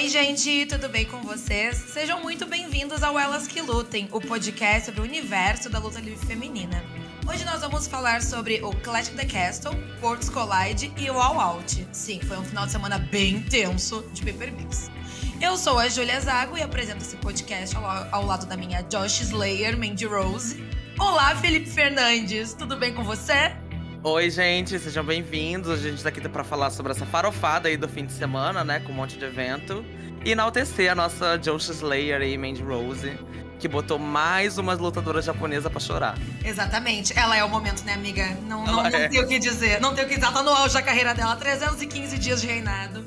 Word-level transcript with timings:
Oi, 0.00 0.08
gente, 0.08 0.64
tudo 0.66 0.88
bem 0.88 1.04
com 1.04 1.20
vocês? 1.22 1.76
Sejam 1.76 2.22
muito 2.22 2.46
bem-vindos 2.46 3.02
ao 3.02 3.18
Elas 3.18 3.48
que 3.48 3.60
Lutem, 3.60 4.08
o 4.12 4.20
podcast 4.20 4.86
sobre 4.86 5.00
o 5.00 5.02
universo 5.02 5.68
da 5.68 5.80
luta 5.80 5.98
livre 5.98 6.24
feminina. 6.24 6.84
Hoje 7.28 7.44
nós 7.44 7.62
vamos 7.62 7.88
falar 7.88 8.22
sobre 8.22 8.60
o 8.62 8.70
Clash 8.70 9.08
of 9.08 9.16
the 9.16 9.24
Castle, 9.24 9.72
Portos 10.00 10.28
Collide 10.28 10.92
e 10.96 11.10
o 11.10 11.18
All 11.18 11.40
Out. 11.40 11.84
Sim, 11.90 12.20
foi 12.20 12.38
um 12.38 12.44
final 12.44 12.64
de 12.66 12.70
semana 12.70 12.96
bem 12.96 13.34
intenso 13.38 14.08
de 14.12 14.22
pay-per-views. 14.22 14.88
Eu 15.42 15.56
sou 15.56 15.80
a 15.80 15.88
Julia 15.88 16.20
Zago 16.20 16.56
e 16.56 16.62
apresento 16.62 17.02
esse 17.02 17.16
podcast 17.16 17.74
ao, 17.74 17.84
ao 18.12 18.24
lado 18.24 18.46
da 18.46 18.56
minha 18.56 18.82
Josh 18.82 19.22
Slayer, 19.22 19.76
Mandy 19.76 20.06
Rose. 20.06 20.62
Olá, 21.00 21.34
Felipe 21.34 21.68
Fernandes, 21.68 22.54
tudo 22.54 22.76
bem 22.76 22.94
com 22.94 23.02
você? 23.02 23.52
Oi, 24.04 24.30
gente, 24.30 24.78
sejam 24.78 25.04
bem-vindos. 25.04 25.70
A 25.70 25.76
gente 25.76 26.00
tá 26.00 26.08
aqui 26.08 26.20
para 26.28 26.44
falar 26.44 26.70
sobre 26.70 26.92
essa 26.92 27.04
farofada 27.04 27.68
aí 27.68 27.76
do 27.76 27.88
fim 27.88 28.06
de 28.06 28.12
semana, 28.12 28.62
né? 28.62 28.78
Com 28.78 28.92
um 28.92 28.94
monte 28.94 29.18
de 29.18 29.24
evento. 29.24 29.84
E 30.24 30.30
enaltecer 30.30 30.92
a 30.92 30.94
nossa 30.94 31.36
Josh 31.36 31.68
Slayer 31.68 32.22
e 32.22 32.38
Mandy 32.38 32.62
Rose, 32.62 33.18
que 33.58 33.66
botou 33.66 33.98
mais 33.98 34.56
umas 34.56 34.78
lutadoras 34.78 35.24
japonesas 35.24 35.70
para 35.70 35.80
chorar. 35.80 36.18
Exatamente. 36.44 37.12
Ela 37.18 37.36
é 37.36 37.42
o 37.42 37.48
momento, 37.48 37.84
né, 37.84 37.94
amiga? 37.94 38.38
Não, 38.46 38.64
não, 38.64 38.74
não 38.74 38.86
é. 38.86 39.08
tem 39.08 39.20
o 39.20 39.26
que 39.26 39.36
dizer. 39.40 39.80
Não 39.80 39.92
tem 39.92 40.04
o 40.04 40.08
que 40.08 40.14
dizer. 40.14 40.26
Ela 40.26 40.34
tá 40.34 40.42
no 40.44 40.50
auge 40.50 40.74
da 40.74 40.82
carreira 40.82 41.12
dela. 41.12 41.34
315 41.34 42.18
dias 42.18 42.40
de 42.40 42.46
reinado. 42.46 43.04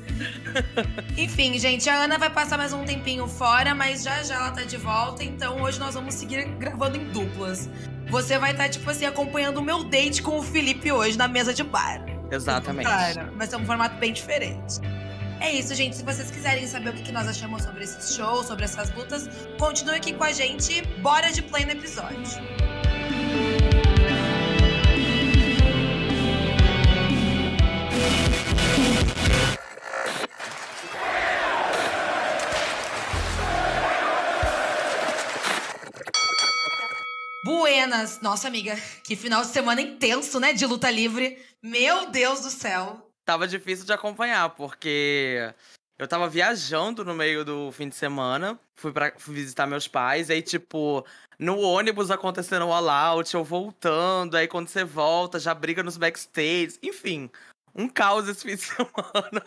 Enfim, 1.17 1.57
gente, 1.59 1.89
a 1.89 1.95
Ana 2.03 2.17
vai 2.17 2.29
passar 2.29 2.57
mais 2.57 2.73
um 2.73 2.83
tempinho 2.83 3.27
fora, 3.27 3.73
mas 3.75 4.03
já 4.03 4.23
já 4.23 4.35
ela 4.35 4.51
tá 4.51 4.63
de 4.63 4.77
volta. 4.77 5.23
Então 5.23 5.61
hoje 5.61 5.79
nós 5.79 5.95
vamos 5.95 6.13
seguir 6.13 6.45
gravando 6.57 6.97
em 6.97 7.05
duplas. 7.05 7.69
Você 8.09 8.37
vai 8.37 8.51
estar, 8.51 8.63
tá, 8.63 8.69
tipo 8.69 8.89
assim, 8.89 9.05
acompanhando 9.05 9.57
o 9.57 9.61
meu 9.61 9.83
date 9.83 10.21
com 10.21 10.37
o 10.37 10.43
Felipe 10.43 10.91
hoje 10.91 11.17
na 11.17 11.27
mesa 11.27 11.53
de 11.53 11.63
bar. 11.63 12.03
Exatamente. 12.29 12.87
Cara, 12.87 13.31
vai 13.35 13.47
ser 13.47 13.55
um 13.55 13.65
formato 13.65 13.95
bem 13.97 14.11
diferente. 14.13 14.79
É 15.39 15.51
isso, 15.51 15.73
gente. 15.73 15.95
Se 15.95 16.03
vocês 16.03 16.29
quiserem 16.29 16.67
saber 16.67 16.91
o 16.91 16.93
que 16.93 17.11
nós 17.11 17.27
achamos 17.27 17.63
sobre 17.63 17.83
esse 17.83 18.13
show, 18.13 18.43
sobre 18.43 18.63
essas 18.65 18.93
lutas, 18.93 19.29
continue 19.57 19.95
aqui 19.95 20.13
com 20.13 20.23
a 20.23 20.31
gente. 20.31 20.85
Bora 21.01 21.31
de 21.31 21.41
play 21.41 21.65
no 21.65 21.71
episódio. 21.71 22.70
Nossa 38.21 38.47
amiga, 38.47 38.75
que 39.03 39.15
final 39.15 39.41
de 39.41 39.47
semana 39.47 39.81
intenso, 39.81 40.39
né, 40.39 40.53
de 40.53 40.65
luta 40.65 40.89
livre. 40.89 41.37
Meu 41.61 42.09
Deus 42.09 42.41
do 42.41 42.49
céu. 42.49 43.11
Tava 43.25 43.47
difícil 43.47 43.85
de 43.85 43.93
acompanhar, 43.93 44.49
porque 44.51 45.53
eu 45.97 46.07
tava 46.07 46.27
viajando 46.27 47.05
no 47.05 47.13
meio 47.13 47.45
do 47.45 47.71
fim 47.71 47.87
de 47.87 47.95
semana, 47.95 48.59
fui 48.75 48.91
para 48.91 49.13
visitar 49.27 49.67
meus 49.67 49.87
pais, 49.87 50.31
aí 50.31 50.41
tipo, 50.41 51.05
no 51.37 51.59
ônibus 51.59 52.09
acontecendo 52.09 52.65
o 52.65 52.73
all-out, 52.73 53.33
eu 53.33 53.43
voltando, 53.43 54.35
aí 54.35 54.47
quando 54.47 54.67
você 54.67 54.83
volta, 54.83 55.39
já 55.39 55.53
briga 55.53 55.83
nos 55.83 55.97
backstage, 55.97 56.79
enfim. 56.81 57.29
Um 57.73 57.87
caos 57.87 58.27
esse 58.27 58.41
fim 58.43 58.55
de 58.55 58.61
semana. 58.65 59.45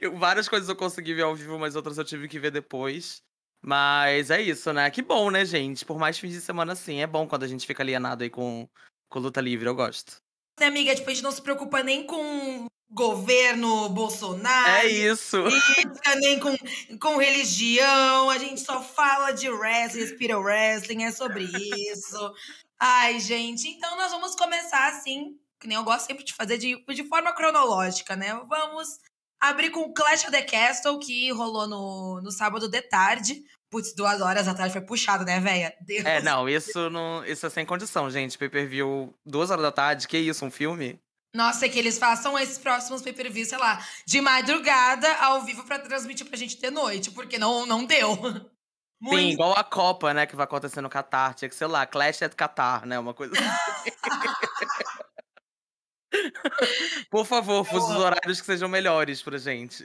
Eu, 0.00 0.16
várias 0.16 0.48
coisas 0.48 0.68
eu 0.68 0.76
consegui 0.76 1.14
ver 1.14 1.22
ao 1.22 1.34
vivo, 1.34 1.58
mas 1.58 1.74
outras 1.74 1.98
eu 1.98 2.04
tive 2.04 2.28
que 2.28 2.38
ver 2.38 2.50
depois. 2.50 3.22
Mas 3.66 4.30
é 4.30 4.40
isso, 4.40 4.72
né? 4.72 4.88
Que 4.92 5.02
bom, 5.02 5.28
né, 5.28 5.44
gente? 5.44 5.84
Por 5.84 5.98
mais 5.98 6.16
fins 6.16 6.32
de 6.32 6.40
semana 6.40 6.74
assim, 6.74 7.00
é 7.00 7.06
bom 7.06 7.26
quando 7.26 7.42
a 7.42 7.48
gente 7.48 7.66
fica 7.66 7.82
alienado 7.82 8.22
aí 8.22 8.30
com, 8.30 8.68
com 9.08 9.18
luta 9.18 9.40
livre, 9.40 9.68
eu 9.68 9.74
gosto. 9.74 10.22
Né, 10.60 10.66
amiga? 10.66 10.94
Tipo, 10.94 11.10
a 11.10 11.12
gente 11.12 11.24
não 11.24 11.32
se 11.32 11.42
preocupa 11.42 11.82
nem 11.82 12.06
com 12.06 12.68
governo 12.88 13.88
Bolsonaro. 13.88 14.70
É 14.70 14.86
isso. 14.86 15.38
nem 16.20 16.38
com, 16.38 16.56
com 17.00 17.16
religião. 17.16 18.30
A 18.30 18.38
gente 18.38 18.60
só 18.60 18.80
fala 18.80 19.32
de 19.32 19.50
wrestling, 19.50 20.02
respira 20.02 20.38
wrestling, 20.38 21.02
é 21.02 21.10
sobre 21.10 21.42
isso. 21.90 22.34
Ai, 22.78 23.18
gente. 23.18 23.66
Então 23.66 23.96
nós 23.96 24.12
vamos 24.12 24.36
começar 24.36 24.86
assim, 24.92 25.36
que 25.58 25.66
nem 25.66 25.76
eu 25.76 25.82
gosto 25.82 26.06
sempre 26.06 26.22
de 26.22 26.32
fazer, 26.32 26.56
de, 26.56 26.84
de 26.84 27.02
forma 27.08 27.32
cronológica, 27.32 28.14
né? 28.14 28.32
Vamos 28.48 29.00
abrir 29.40 29.70
com 29.70 29.80
o 29.80 29.92
Clash 29.92 30.22
of 30.22 30.30
the 30.30 30.42
Castle, 30.42 31.00
que 31.00 31.32
rolou 31.32 31.66
no, 31.66 32.20
no 32.22 32.30
sábado 32.30 32.68
de 32.68 32.80
tarde. 32.82 33.44
Putz, 33.70 33.94
duas 33.94 34.20
horas 34.20 34.46
atrás 34.46 34.72
foi 34.72 34.80
puxado, 34.80 35.24
né, 35.24 35.40
velha? 35.40 35.74
É, 36.04 36.22
não, 36.22 36.48
isso 36.48 36.88
não, 36.88 37.24
isso 37.24 37.46
é 37.46 37.50
sem 37.50 37.66
condição, 37.66 38.10
gente. 38.10 38.38
Pay 38.38 38.48
per 38.48 38.68
view 38.68 39.14
duas 39.24 39.50
horas 39.50 39.62
da 39.62 39.72
tarde, 39.72 40.06
que 40.06 40.16
isso, 40.16 40.44
um 40.44 40.50
filme? 40.50 41.00
Nossa, 41.34 41.66
é 41.66 41.68
que 41.68 41.78
eles 41.78 41.98
façam 41.98 42.38
esses 42.38 42.56
próximos 42.56 43.02
pay 43.02 43.12
per 43.12 43.30
view, 43.30 43.44
sei 43.44 43.58
lá, 43.58 43.84
de 44.06 44.20
madrugada 44.20 45.12
ao 45.16 45.42
vivo 45.42 45.64
para 45.64 45.78
transmitir 45.78 46.26
pra 46.26 46.38
gente 46.38 46.58
de 46.58 46.70
noite, 46.70 47.10
porque 47.10 47.38
não, 47.38 47.66
não 47.66 47.84
deu. 47.84 48.16
Muito... 48.98 49.18
Sim, 49.18 49.32
igual 49.32 49.52
a 49.52 49.62
Copa, 49.62 50.14
né, 50.14 50.24
que 50.24 50.34
vai 50.34 50.44
acontecer 50.44 50.80
no 50.80 50.88
Qatar. 50.88 51.34
Tinha 51.34 51.48
que, 51.48 51.54
sei 51.54 51.66
lá, 51.66 51.84
Clash 51.84 52.22
at 52.22 52.34
Qatar, 52.34 52.86
né? 52.86 52.98
Uma 52.98 53.12
coisa 53.12 53.34
assim. 53.34 53.90
Por 57.10 57.26
favor, 57.26 57.62
fusos 57.64 57.94
horários 57.94 58.40
que 58.40 58.46
sejam 58.46 58.70
melhores 58.70 59.22
pra 59.22 59.36
gente. 59.36 59.84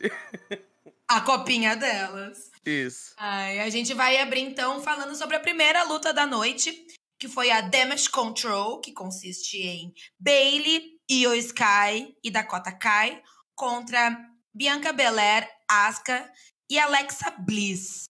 A 1.11 1.19
copinha 1.19 1.75
delas. 1.75 2.49
Isso. 2.65 3.13
Ai, 3.17 3.59
a 3.59 3.69
gente 3.69 3.93
vai 3.93 4.17
abrir 4.17 4.39
então 4.43 4.81
falando 4.81 5.13
sobre 5.13 5.35
a 5.35 5.41
primeira 5.41 5.83
luta 5.83 6.13
da 6.13 6.25
noite, 6.25 6.87
que 7.19 7.27
foi 7.27 7.51
a 7.51 7.59
Damage 7.59 8.09
Control, 8.09 8.79
que 8.79 8.93
consiste 8.93 9.57
em 9.57 9.93
Bailey, 10.17 10.97
Io 11.09 11.35
Sky 11.35 12.15
e 12.23 12.31
Dakota 12.31 12.71
Kai 12.71 13.21
contra 13.53 14.17
Bianca 14.53 14.93
Belair, 14.93 15.49
Asuka 15.69 16.31
e 16.69 16.79
Alexa 16.79 17.29
Bliss. 17.31 18.05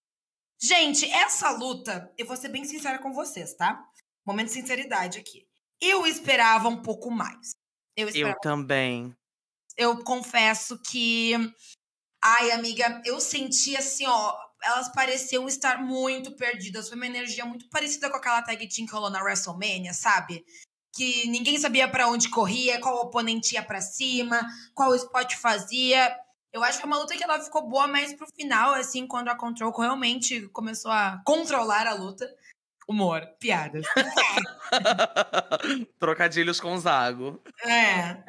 Gente, 0.62 1.10
essa 1.10 1.50
luta, 1.50 2.14
eu 2.20 2.28
vou 2.28 2.38
ser 2.38 2.50
bem 2.50 2.66
sincera 2.66 3.00
com 3.00 3.12
vocês, 3.14 3.56
tá? 3.56 3.84
Momento 4.24 4.50
de 4.50 4.54
sinceridade 4.54 5.18
aqui. 5.18 5.48
Eu 5.82 6.06
esperava 6.06 6.70
um 6.70 6.84
pouco 6.84 7.10
mais. 7.10 7.56
Eu, 7.98 8.08
esperava... 8.08 8.36
eu 8.36 8.40
também. 8.42 9.12
Eu 9.76 10.04
confesso 10.04 10.80
que 10.84 11.34
Ai, 12.24 12.52
amiga, 12.52 13.02
eu 13.06 13.20
senti 13.20 13.76
assim, 13.76 14.06
ó, 14.06 14.38
elas 14.64 14.92
pareciam 14.92 15.48
estar 15.48 15.82
muito 15.82 16.36
perdidas. 16.36 16.88
Foi 16.88 16.96
uma 16.98 17.08
energia 17.08 17.46
muito 17.46 17.68
parecida 17.70 18.10
com 18.10 18.18
aquela 18.18 18.42
tag 18.44 18.68
team 18.68 18.86
que 18.88 18.94
rolou 18.94 19.10
na 19.10 19.24
WrestleMania, 19.24 19.94
sabe? 19.94 20.46
Que 20.94 21.28
ninguém 21.28 21.58
sabia 21.58 21.88
para 21.90 22.08
onde 22.08 22.30
corria, 22.30 22.80
qual 22.80 22.98
oponente 23.06 23.56
ia 23.56 23.64
pra 23.64 23.82
cima, 23.82 24.40
qual 24.76 24.94
spot 24.96 25.36
fazia. 25.36 26.16
Eu 26.54 26.64
acho 26.64 26.78
que 26.78 26.84
é 26.84 26.88
uma 26.88 27.00
luta 27.00 27.16
que 27.16 27.24
ela 27.24 27.40
ficou 27.42 27.68
boa 27.68 27.88
mais 27.88 28.14
pro 28.14 28.28
final, 28.36 28.74
assim, 28.74 29.08
quando 29.08 29.30
a 29.30 29.36
Control 29.36 29.72
realmente 29.72 30.48
começou 30.50 30.92
a 30.92 31.22
controlar 31.26 31.88
a 31.88 31.94
luta. 31.94 32.30
Humor, 32.88 33.26
piadas. 33.40 33.86
Trocadilhos 36.00 36.60
com 36.60 36.74
o 36.74 36.78
Zago. 36.78 37.42
É. 37.66 38.24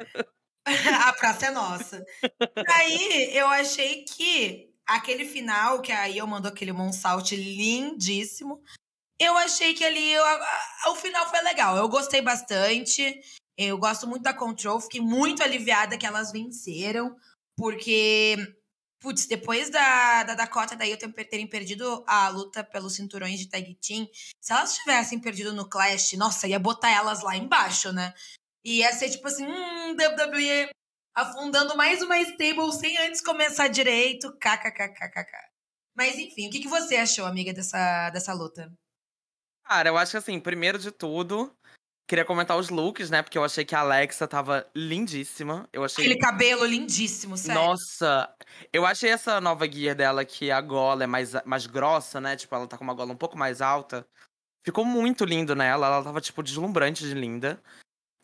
a 1.07 1.13
praça 1.13 1.47
é 1.47 1.51
nossa. 1.51 2.05
Aí 2.67 3.35
eu 3.35 3.47
achei 3.47 4.03
que 4.05 4.73
aquele 4.85 5.25
final, 5.25 5.81
que 5.81 5.91
aí 5.91 6.17
eu 6.17 6.27
mandou 6.27 6.51
aquele 6.51 6.71
Monsalt 6.71 7.31
lindíssimo. 7.31 8.61
Eu 9.19 9.37
achei 9.37 9.73
que 9.73 9.83
ali 9.83 10.11
eu, 10.11 10.23
o 10.91 10.95
final 10.95 11.29
foi 11.29 11.41
legal. 11.41 11.77
Eu 11.77 11.87
gostei 11.87 12.21
bastante. 12.21 13.21
Eu 13.57 13.77
gosto 13.77 14.07
muito 14.07 14.23
da 14.23 14.33
Control. 14.33 14.79
Fiquei 14.79 15.01
muito 15.01 15.43
aliviada 15.43 15.97
que 15.97 16.05
elas 16.05 16.31
venceram. 16.31 17.15
Porque, 17.55 18.35
putz, 18.99 19.27
depois 19.27 19.69
da, 19.69 20.23
da 20.23 20.33
Dakota 20.33 20.75
daí 20.75 20.91
eu 20.91 20.97
terem 20.97 21.47
perdido 21.47 22.03
a 22.07 22.29
luta 22.29 22.63
pelos 22.63 22.95
cinturões 22.95 23.39
de 23.39 23.47
tag 23.47 23.75
team, 23.75 24.07
se 24.41 24.51
elas 24.51 24.75
tivessem 24.75 25.19
perdido 25.19 25.53
no 25.53 25.69
Clash, 25.69 26.13
nossa, 26.13 26.47
ia 26.47 26.57
botar 26.57 26.89
elas 26.89 27.21
lá 27.21 27.37
embaixo, 27.37 27.93
né? 27.93 28.13
E 28.63 28.79
ia 28.79 28.91
ser 28.93 29.09
tipo 29.09 29.27
assim, 29.27 29.45
hum, 29.45 29.95
WWE 29.95 30.69
afundando 31.15 31.75
mais 31.75 32.01
uma 32.01 32.19
stable 32.19 32.71
sem 32.71 32.97
antes 32.97 33.21
começar 33.21 33.67
direito. 33.67 34.31
KKKKKK. 34.33 35.31
Mas 35.95 36.17
enfim, 36.17 36.47
o 36.47 36.49
que, 36.49 36.61
que 36.61 36.67
você 36.67 36.95
achou, 36.95 37.25
amiga, 37.25 37.53
dessa, 37.53 38.09
dessa 38.09 38.33
luta? 38.33 38.71
Cara, 39.65 39.89
eu 39.89 39.97
acho 39.97 40.11
que 40.11 40.17
assim, 40.17 40.39
primeiro 40.39 40.79
de 40.79 40.91
tudo, 40.91 41.55
queria 42.07 42.25
comentar 42.25 42.57
os 42.57 42.69
looks, 42.69 43.09
né? 43.09 43.21
Porque 43.21 43.37
eu 43.37 43.43
achei 43.43 43.63
que 43.63 43.75
a 43.75 43.79
Alexa 43.79 44.27
tava 44.27 44.69
lindíssima. 44.75 45.69
Eu 45.71 45.83
achei... 45.83 46.03
Aquele 46.03 46.19
cabelo 46.19 46.65
lindíssimo, 46.65 47.37
sério. 47.37 47.61
Nossa, 47.61 48.33
eu 48.71 48.85
achei 48.85 49.11
essa 49.11 49.39
nova 49.39 49.71
gear 49.71 49.95
dela 49.95 50.25
que 50.25 50.51
a 50.51 50.59
gola 50.59 51.03
é 51.03 51.07
mais, 51.07 51.33
mais 51.45 51.67
grossa, 51.67 52.19
né? 52.19 52.35
Tipo, 52.35 52.55
ela 52.55 52.67
tá 52.67 52.77
com 52.77 52.83
uma 52.83 52.93
gola 52.93 53.13
um 53.13 53.17
pouco 53.17 53.37
mais 53.37 53.61
alta. 53.61 54.05
Ficou 54.65 54.83
muito 54.83 55.25
lindo 55.25 55.55
nela. 55.55 55.87
Ela 55.87 56.03
tava, 56.03 56.21
tipo, 56.21 56.41
deslumbrante 56.41 57.03
de 57.03 57.13
linda. 57.13 57.61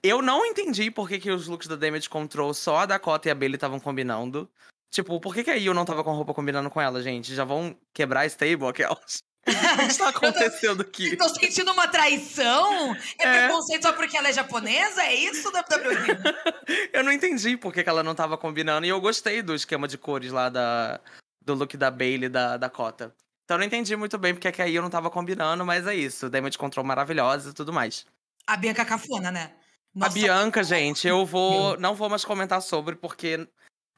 Eu 0.04 0.22
não 0.22 0.46
entendi 0.46 0.90
por 0.90 1.10
que, 1.10 1.20
que 1.20 1.30
os 1.30 1.48
looks 1.48 1.68
da 1.68 1.76
Damage 1.76 2.10
Control 2.10 2.54
só 2.54 2.78
a 2.78 2.86
Dakota 2.86 3.28
e 3.28 3.32
a 3.32 3.36
Bailey 3.36 3.56
estavam 3.56 3.80
combinando. 3.80 4.50
Tipo, 4.90 5.20
por 5.20 5.34
que, 5.34 5.44
que 5.44 5.52
a 5.52 5.56
Io 5.56 5.74
não 5.74 5.86
tava 5.86 6.04
com 6.04 6.10
a 6.10 6.14
roupa 6.14 6.34
combinando 6.34 6.70
com 6.70 6.82
ela, 6.82 7.02
gente? 7.04 7.36
Já 7.36 7.44
vão 7.44 7.78
quebrar 7.94 8.22
a 8.22 8.26
stable 8.26 8.68
aquelas? 8.68 9.24
O 9.50 9.78
que 9.78 9.86
está 9.86 10.10
acontecendo 10.10 10.82
aqui? 10.82 11.16
Tô 11.16 11.28
sentindo 11.30 11.72
uma 11.72 11.88
traição? 11.88 12.94
É, 13.18 13.24
é 13.24 13.48
preconceito 13.48 13.84
só 13.84 13.94
porque 13.94 14.16
ela 14.16 14.28
é 14.28 14.34
japonesa? 14.34 15.02
É 15.02 15.16
isso, 15.16 15.50
WWE? 15.50 16.20
eu 16.94 17.04
não 17.04 17.12
entendi 17.12 17.58
por 17.58 17.74
que, 17.74 17.84
que 17.84 17.90
ela 17.90 18.04
não 18.04 18.14
tava 18.14 18.38
combinando. 18.38 18.86
E 18.86 18.90
eu 18.90 19.02
gostei 19.02 19.42
do 19.42 19.56
esquema 19.56 19.88
de 19.88 19.98
cores 19.98 20.32
lá 20.32 20.50
da, 20.50 21.00
do 21.44 21.56
look 21.56 21.76
da 21.78 21.90
Bailey 21.90 22.26
e 22.26 22.30
da 22.30 22.58
Dakota. 22.58 23.16
Então 23.44 23.56
eu 23.56 23.60
não 23.60 23.66
entendi 23.66 23.96
muito 23.96 24.18
bem 24.18 24.34
porque 24.34 24.50
é 24.50 24.52
que 24.52 24.62
aí 24.62 24.76
eu 24.76 24.84
não 24.84 24.90
tava 24.90 25.10
combinando, 25.10 25.66
mas 25.66 25.88
é 25.88 25.96
isso. 25.96 26.30
Damage 26.30 26.58
Control 26.58 26.86
maravilhosa 26.86 27.50
e 27.50 27.54
tudo 27.54 27.74
mais. 27.74 28.06
A 28.46 28.56
Bianca 28.56 28.86
Cafona, 28.86 29.32
né? 29.32 29.54
Nossa, 30.00 30.18
a 30.18 30.22
Bianca, 30.22 30.64
gente, 30.64 31.08
eu 31.08 31.26
vou. 31.26 31.78
Não 31.78 31.94
vou 31.94 32.10
mais 32.10 32.24
comentar 32.24 32.62
sobre, 32.62 32.96
porque 32.96 33.46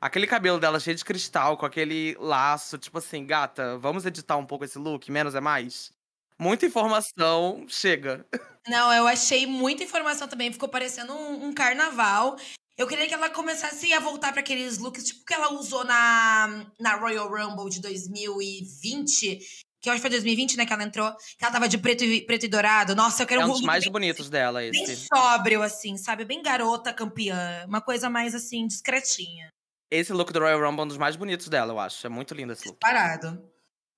aquele 0.01 0.25
cabelo 0.25 0.59
dela 0.59 0.79
cheio 0.79 0.95
de 0.95 1.05
cristal, 1.05 1.55
com 1.55 1.65
aquele 1.65 2.15
laço, 2.19 2.77
tipo 2.79 2.97
assim, 2.97 3.23
gata, 3.25 3.77
vamos 3.77 4.05
editar 4.05 4.35
um 4.35 4.45
pouco 4.45 4.65
esse 4.65 4.79
look, 4.79 5.11
menos 5.11 5.35
é 5.35 5.39
mais? 5.39 5.91
Muita 6.39 6.65
informação, 6.65 7.65
chega. 7.67 8.25
Não, 8.67 8.91
eu 8.91 9.05
achei 9.07 9.45
muita 9.45 9.83
informação 9.83 10.27
também, 10.27 10.51
ficou 10.51 10.67
parecendo 10.67 11.13
um, 11.13 11.45
um 11.45 11.53
carnaval. 11.53 12.35
Eu 12.75 12.87
queria 12.87 13.07
que 13.07 13.13
ela 13.13 13.29
começasse 13.29 13.93
a 13.93 13.99
voltar 13.99 14.31
para 14.31 14.41
aqueles 14.41 14.79
looks, 14.79 15.03
tipo 15.03 15.23
que 15.23 15.35
ela 15.35 15.53
usou 15.53 15.83
na, 15.83 16.65
na 16.79 16.95
Royal 16.95 17.29
Rumble 17.29 17.69
de 17.69 17.79
2020, 17.79 19.39
que 19.81 19.89
eu 19.89 19.93
acho 19.93 19.99
que 19.99 20.07
foi 20.07 20.11
2020, 20.11 20.57
né, 20.57 20.65
que 20.65 20.71
ela 20.71 20.83
entrou, 20.83 21.11
que 21.15 21.43
ela 21.43 21.51
tava 21.51 21.67
de 21.67 21.79
preto 21.79 22.03
e, 22.03 22.21
preto 22.21 22.45
e 22.45 22.47
dourado. 22.47 22.95
Nossa, 22.95 23.23
eu 23.23 23.27
quero 23.27 23.41
é 23.41 23.45
um 23.45 23.49
dos 23.49 23.61
mais 23.61 23.83
bem, 23.83 23.91
bonitos 23.91 24.29
dela, 24.29 24.63
esse. 24.63 24.85
Bem 24.85 24.95
sóbrio, 24.95 25.63
assim, 25.63 25.97
sabe? 25.97 26.23
Bem 26.23 26.43
garota 26.43 26.93
campeã. 26.93 27.65
Uma 27.67 27.81
coisa 27.81 28.07
mais, 28.07 28.35
assim, 28.35 28.67
discretinha. 28.67 29.49
Esse 29.89 30.13
look 30.13 30.31
do 30.31 30.39
Royal 30.39 30.61
Rumble 30.61 30.81
é 30.81 30.83
um 30.83 30.87
dos 30.87 30.97
mais 30.97 31.15
bonitos 31.15 31.49
dela, 31.49 31.73
eu 31.73 31.79
acho. 31.79 32.05
É 32.05 32.09
muito 32.09 32.35
lindo 32.35 32.53
esse 32.53 32.67
look. 32.67 32.79
Parado. 32.79 33.43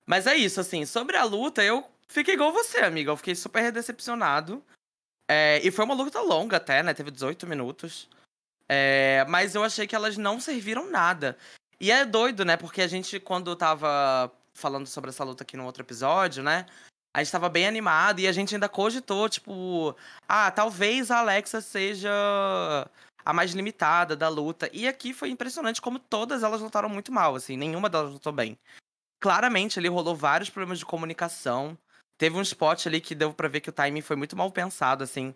Mas 0.06 0.26
é 0.26 0.34
isso, 0.34 0.58
assim, 0.58 0.86
sobre 0.86 1.18
a 1.18 1.24
luta, 1.24 1.62
eu 1.62 1.84
fiquei 2.08 2.34
igual 2.34 2.50
você, 2.50 2.78
amiga. 2.78 3.10
Eu 3.10 3.16
fiquei 3.16 3.34
super 3.34 3.70
decepcionado. 3.70 4.64
É, 5.28 5.60
e 5.62 5.70
foi 5.70 5.84
uma 5.84 5.94
luta 5.94 6.20
longa 6.22 6.56
até, 6.56 6.82
né? 6.82 6.94
Teve 6.94 7.10
18 7.10 7.46
minutos. 7.46 8.08
É, 8.66 9.24
mas 9.28 9.54
eu 9.54 9.62
achei 9.62 9.86
que 9.86 9.94
elas 9.94 10.16
não 10.16 10.40
serviram 10.40 10.90
nada. 10.90 11.36
E 11.78 11.90
é 11.90 12.06
doido, 12.06 12.44
né? 12.44 12.56
Porque 12.56 12.80
a 12.80 12.86
gente, 12.86 13.20
quando 13.20 13.54
tava 13.54 14.32
falando 14.56 14.86
sobre 14.86 15.10
essa 15.10 15.24
luta 15.24 15.42
aqui 15.42 15.56
no 15.56 15.64
outro 15.64 15.82
episódio, 15.82 16.42
né? 16.42 16.66
A 17.12 17.22
gente 17.22 17.32
tava 17.32 17.48
bem 17.48 17.66
animado 17.66 18.20
e 18.20 18.26
a 18.26 18.32
gente 18.32 18.54
ainda 18.54 18.68
cogitou, 18.68 19.28
tipo, 19.28 19.94
ah, 20.28 20.50
talvez 20.50 21.10
a 21.10 21.18
Alexa 21.18 21.60
seja 21.60 22.10
a 23.24 23.32
mais 23.32 23.52
limitada 23.52 24.16
da 24.16 24.28
luta. 24.28 24.68
E 24.72 24.88
aqui 24.88 25.14
foi 25.14 25.30
impressionante 25.30 25.80
como 25.80 25.98
todas 25.98 26.42
elas 26.42 26.60
lutaram 26.60 26.88
muito 26.88 27.12
mal, 27.12 27.36
assim, 27.36 27.56
nenhuma 27.56 27.88
delas 27.88 28.12
lutou 28.12 28.32
bem. 28.32 28.58
Claramente 29.20 29.78
ali 29.78 29.88
rolou 29.88 30.14
vários 30.16 30.50
problemas 30.50 30.78
de 30.78 30.84
comunicação. 30.84 31.78
Teve 32.18 32.36
um 32.36 32.42
spot 32.42 32.86
ali 32.86 33.00
que 33.00 33.14
deu 33.14 33.32
para 33.32 33.48
ver 33.48 33.60
que 33.60 33.70
o 33.70 33.72
timing 33.72 34.02
foi 34.02 34.16
muito 34.16 34.36
mal 34.36 34.50
pensado, 34.50 35.04
assim. 35.04 35.34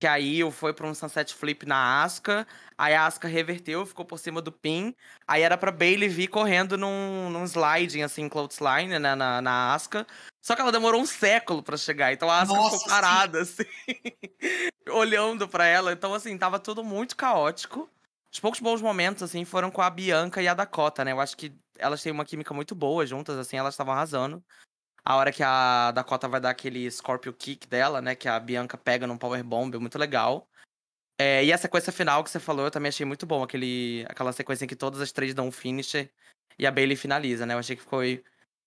Que 0.00 0.06
aí 0.06 0.50
foi 0.50 0.72
pra 0.72 0.86
um 0.86 0.94
sunset 0.94 1.34
flip 1.34 1.66
na 1.66 2.02
Asuka. 2.02 2.46
Aí 2.78 2.94
a 2.94 3.04
Asuka 3.04 3.28
reverteu, 3.28 3.84
ficou 3.84 4.02
por 4.02 4.18
cima 4.18 4.40
do 4.40 4.50
pin. 4.50 4.94
Aí 5.28 5.42
era 5.42 5.58
pra 5.58 5.70
Bailey 5.70 6.08
vir 6.08 6.28
correndo 6.28 6.78
num, 6.78 7.28
num 7.28 7.44
sliding, 7.44 8.02
assim, 8.02 8.26
clothesline, 8.26 8.98
né, 8.98 9.14
na, 9.14 9.42
na 9.42 9.74
Asuka. 9.74 10.06
Só 10.40 10.56
que 10.56 10.62
ela 10.62 10.72
demorou 10.72 11.02
um 11.02 11.06
século 11.06 11.62
para 11.62 11.76
chegar. 11.76 12.14
Então 12.14 12.30
a 12.30 12.40
Asuka 12.40 12.58
Nossa, 12.58 12.78
ficou 12.78 12.88
parada, 12.88 13.44
sim. 13.44 13.62
assim, 14.40 14.90
olhando 14.90 15.46
para 15.46 15.66
ela. 15.66 15.92
Então, 15.92 16.14
assim, 16.14 16.38
tava 16.38 16.58
tudo 16.58 16.82
muito 16.82 17.14
caótico. 17.14 17.86
Os 18.32 18.40
poucos 18.40 18.60
bons 18.60 18.80
momentos, 18.80 19.22
assim, 19.22 19.44
foram 19.44 19.70
com 19.70 19.82
a 19.82 19.90
Bianca 19.90 20.40
e 20.40 20.48
a 20.48 20.54
Dakota, 20.54 21.04
né? 21.04 21.12
Eu 21.12 21.20
acho 21.20 21.36
que 21.36 21.52
elas 21.76 22.02
têm 22.02 22.10
uma 22.10 22.24
química 22.24 22.54
muito 22.54 22.74
boa 22.74 23.04
juntas, 23.04 23.36
assim, 23.36 23.58
elas 23.58 23.74
estavam 23.74 23.92
arrasando. 23.92 24.42
A 25.04 25.16
hora 25.16 25.32
que 25.32 25.42
a 25.42 25.90
Dakota 25.92 26.28
vai 26.28 26.40
dar 26.40 26.50
aquele 26.50 26.90
Scorpio 26.90 27.32
Kick 27.32 27.66
dela, 27.66 28.00
né? 28.00 28.14
Que 28.14 28.28
a 28.28 28.38
Bianca 28.38 28.76
pega 28.76 29.06
num 29.06 29.18
Power 29.18 29.42
Bomb, 29.42 29.74
é 29.74 29.78
muito 29.78 29.98
legal. 29.98 30.48
É, 31.18 31.44
e 31.44 31.52
a 31.52 31.58
sequência 31.58 31.92
final 31.92 32.24
que 32.24 32.30
você 32.30 32.40
falou, 32.40 32.64
eu 32.64 32.70
também 32.70 32.88
achei 32.88 33.04
muito 33.04 33.26
bom. 33.26 33.42
Aquele, 33.42 34.06
aquela 34.08 34.32
sequência 34.32 34.64
em 34.64 34.68
que 34.68 34.76
todas 34.76 35.00
as 35.00 35.12
três 35.12 35.34
dão 35.34 35.48
um 35.48 35.52
finisher 35.52 36.10
e 36.58 36.66
a 36.66 36.70
Bailey 36.70 36.96
finaliza, 36.96 37.44
né? 37.46 37.54
Eu 37.54 37.58
achei 37.58 37.76
que 37.76 37.82
ficou 37.82 38.00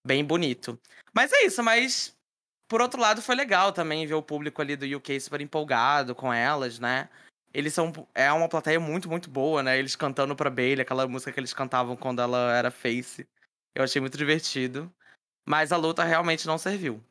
bem 0.05 0.23
bonito. 0.23 0.79
Mas 1.13 1.31
é 1.33 1.45
isso, 1.45 1.63
mas 1.63 2.15
por 2.67 2.81
outro 2.81 2.99
lado 2.99 3.21
foi 3.21 3.35
legal 3.35 3.71
também 3.71 4.05
ver 4.05 4.15
o 4.15 4.21
público 4.21 4.61
ali 4.61 4.75
do 4.75 4.85
UK 4.97 5.19
super 5.19 5.41
empolgado 5.41 6.15
com 6.15 6.33
elas, 6.33 6.79
né? 6.79 7.09
Eles 7.53 7.73
são 7.73 7.91
é 8.15 8.31
uma 8.31 8.49
plateia 8.49 8.79
muito, 8.79 9.09
muito 9.09 9.29
boa, 9.29 9.61
né? 9.61 9.77
Eles 9.77 9.95
cantando 9.95 10.35
pra 10.35 10.49
Bailey, 10.49 10.81
aquela 10.81 11.07
música 11.07 11.31
que 11.31 11.39
eles 11.39 11.53
cantavam 11.53 11.95
quando 11.95 12.21
ela 12.21 12.55
era 12.55 12.71
face. 12.71 13.27
Eu 13.75 13.83
achei 13.83 14.01
muito 14.01 14.17
divertido. 14.17 14.91
Mas 15.45 15.71
a 15.71 15.77
luta 15.77 16.03
realmente 16.03 16.47
não 16.47 16.57
serviu. 16.57 17.03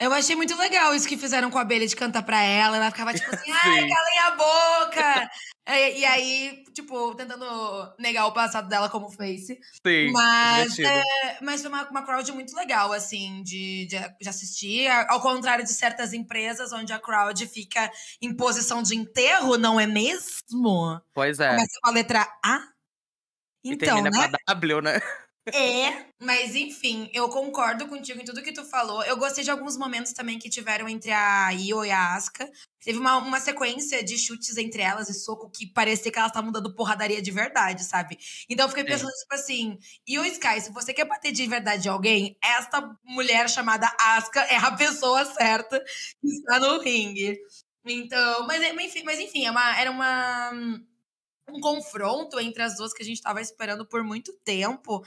Eu 0.00 0.12
achei 0.12 0.36
muito 0.36 0.56
legal 0.56 0.94
isso 0.94 1.08
que 1.08 1.16
fizeram 1.16 1.50
com 1.50 1.58
a 1.58 1.62
abelha 1.62 1.86
de 1.86 1.96
cantar 1.96 2.22
pra 2.22 2.40
ela. 2.40 2.76
Ela 2.76 2.90
ficava 2.90 3.12
tipo 3.12 3.34
assim, 3.34 3.50
ai, 3.64 3.88
calem 3.88 4.18
a 4.20 4.30
boca! 4.30 5.30
e, 5.66 5.98
e, 5.98 6.04
aí, 6.04 6.64
tipo, 6.72 7.16
tentando 7.16 7.44
negar 7.98 8.26
o 8.26 8.32
passado 8.32 8.68
dela 8.68 8.88
como 8.88 9.10
face. 9.10 9.58
Sim. 9.84 10.12
Mas, 10.12 10.78
é, 10.78 11.02
mas 11.42 11.62
foi 11.62 11.68
uma, 11.68 11.90
uma 11.90 12.06
crowd 12.06 12.30
muito 12.30 12.54
legal, 12.54 12.92
assim, 12.92 13.42
de, 13.42 13.86
de, 13.86 13.98
de, 14.20 14.28
assistir. 14.28 14.88
Ao 15.08 15.20
contrário 15.20 15.64
de 15.64 15.72
certas 15.72 16.12
empresas, 16.12 16.72
onde 16.72 16.92
a 16.92 17.00
crowd 17.00 17.44
fica 17.48 17.90
em 18.22 18.32
posição 18.32 18.84
de 18.84 18.94
enterro, 18.94 19.58
não 19.58 19.80
é 19.80 19.86
mesmo? 19.86 21.02
Pois 21.12 21.40
é. 21.40 21.50
Começa 21.50 21.80
com 21.82 21.90
a 21.90 21.92
letra 21.92 22.20
A. 22.44 22.60
Então, 23.64 23.98
e 23.98 24.02
termina 24.02 24.10
né? 24.10 24.28
com 24.28 24.36
a 24.46 24.54
W, 24.54 24.80
né? 24.80 25.00
É, 25.52 26.06
mas 26.20 26.54
enfim, 26.54 27.10
eu 27.12 27.28
concordo 27.28 27.86
contigo 27.86 28.20
em 28.20 28.24
tudo 28.24 28.42
que 28.42 28.52
tu 28.52 28.64
falou. 28.64 29.02
Eu 29.04 29.16
gostei 29.16 29.44
de 29.44 29.50
alguns 29.50 29.76
momentos 29.76 30.12
também 30.12 30.38
que 30.38 30.50
tiveram 30.50 30.88
entre 30.88 31.10
a 31.10 31.50
Io 31.52 31.84
e 31.84 31.90
a 31.90 32.14
Asuka. 32.14 32.50
Teve 32.80 32.98
uma, 32.98 33.16
uma 33.18 33.40
sequência 33.40 34.02
de 34.02 34.18
chutes 34.18 34.56
entre 34.56 34.82
elas 34.82 35.08
e 35.08 35.14
soco 35.14 35.50
que 35.50 35.66
parecia 35.66 36.10
que 36.10 36.18
elas 36.18 36.30
estavam 36.30 36.52
dando 36.52 36.74
porradaria 36.74 37.22
de 37.22 37.30
verdade, 37.30 37.84
sabe? 37.84 38.18
Então 38.48 38.66
eu 38.66 38.68
fiquei 38.68 38.84
pensando, 38.84 39.10
é. 39.10 39.20
tipo 39.20 39.34
assim, 39.34 39.78
Io 40.08 40.24
Sky, 40.24 40.60
se 40.60 40.72
você 40.72 40.92
quer 40.92 41.04
bater 41.04 41.32
de 41.32 41.46
verdade 41.46 41.82
de 41.82 41.88
alguém, 41.88 42.36
esta 42.42 42.96
mulher 43.04 43.48
chamada 43.48 43.90
Asuka 44.00 44.40
é 44.42 44.56
a 44.56 44.72
pessoa 44.72 45.24
certa 45.24 45.80
que 46.20 46.28
está 46.28 46.58
no 46.60 46.80
ringue. 46.80 47.38
Então, 47.84 48.46
mas 48.46 48.62
enfim, 48.62 49.02
mas 49.04 49.18
enfim 49.18 49.46
é 49.46 49.50
uma, 49.50 49.80
era 49.80 49.90
uma 49.90 50.52
um 51.50 51.60
confronto 51.60 52.38
entre 52.38 52.62
as 52.62 52.76
duas 52.76 52.92
que 52.92 53.02
a 53.02 53.06
gente 53.06 53.16
estava 53.16 53.40
esperando 53.40 53.86
por 53.86 54.02
muito 54.02 54.32
tempo. 54.44 55.02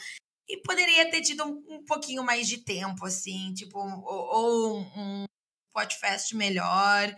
E 0.52 0.58
poderia 0.64 1.10
ter 1.10 1.22
tido 1.22 1.46
um, 1.46 1.64
um 1.76 1.86
pouquinho 1.86 2.24
mais 2.26 2.46
de 2.46 2.58
tempo, 2.58 3.06
assim, 3.06 3.54
tipo, 3.54 3.80
ou, 3.80 4.04
ou 4.04 4.80
um 4.98 5.26
podcast 5.74 6.36
melhor. 6.36 7.16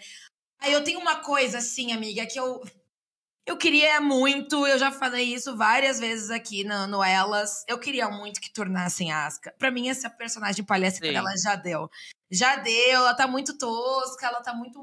Aí 0.60 0.72
eu 0.72 0.84
tenho 0.84 1.00
uma 1.00 1.16
coisa, 1.16 1.58
assim, 1.58 1.92
amiga, 1.92 2.28
que 2.28 2.40
eu. 2.40 2.62
Eu 3.46 3.58
queria 3.58 4.00
muito, 4.00 4.66
eu 4.66 4.80
já 4.80 4.90
falei 4.90 5.34
isso 5.34 5.58
várias 5.58 6.00
vezes 6.00 6.30
aqui 6.30 6.64
no, 6.64 6.88
no 6.88 7.04
Elas. 7.04 7.66
Eu 7.68 7.80
queria 7.80 8.08
muito 8.08 8.40
que 8.40 8.54
tornassem 8.54 9.12
a 9.12 9.26
Aska. 9.26 9.54
Pra 9.58 9.72
mim, 9.72 9.90
essa 9.90 10.10
personagem 10.10 10.64
palhaça 10.64 11.02
dela 11.02 11.36
já 11.36 11.56
deu. 11.56 11.90
Já 12.32 12.56
deu, 12.58 13.00
ela 13.02 13.16
tá 13.16 13.28
muito 13.28 13.58
tosca, 13.58 14.28
ela 14.28 14.42
tá 14.42 14.54
muito 14.54 14.80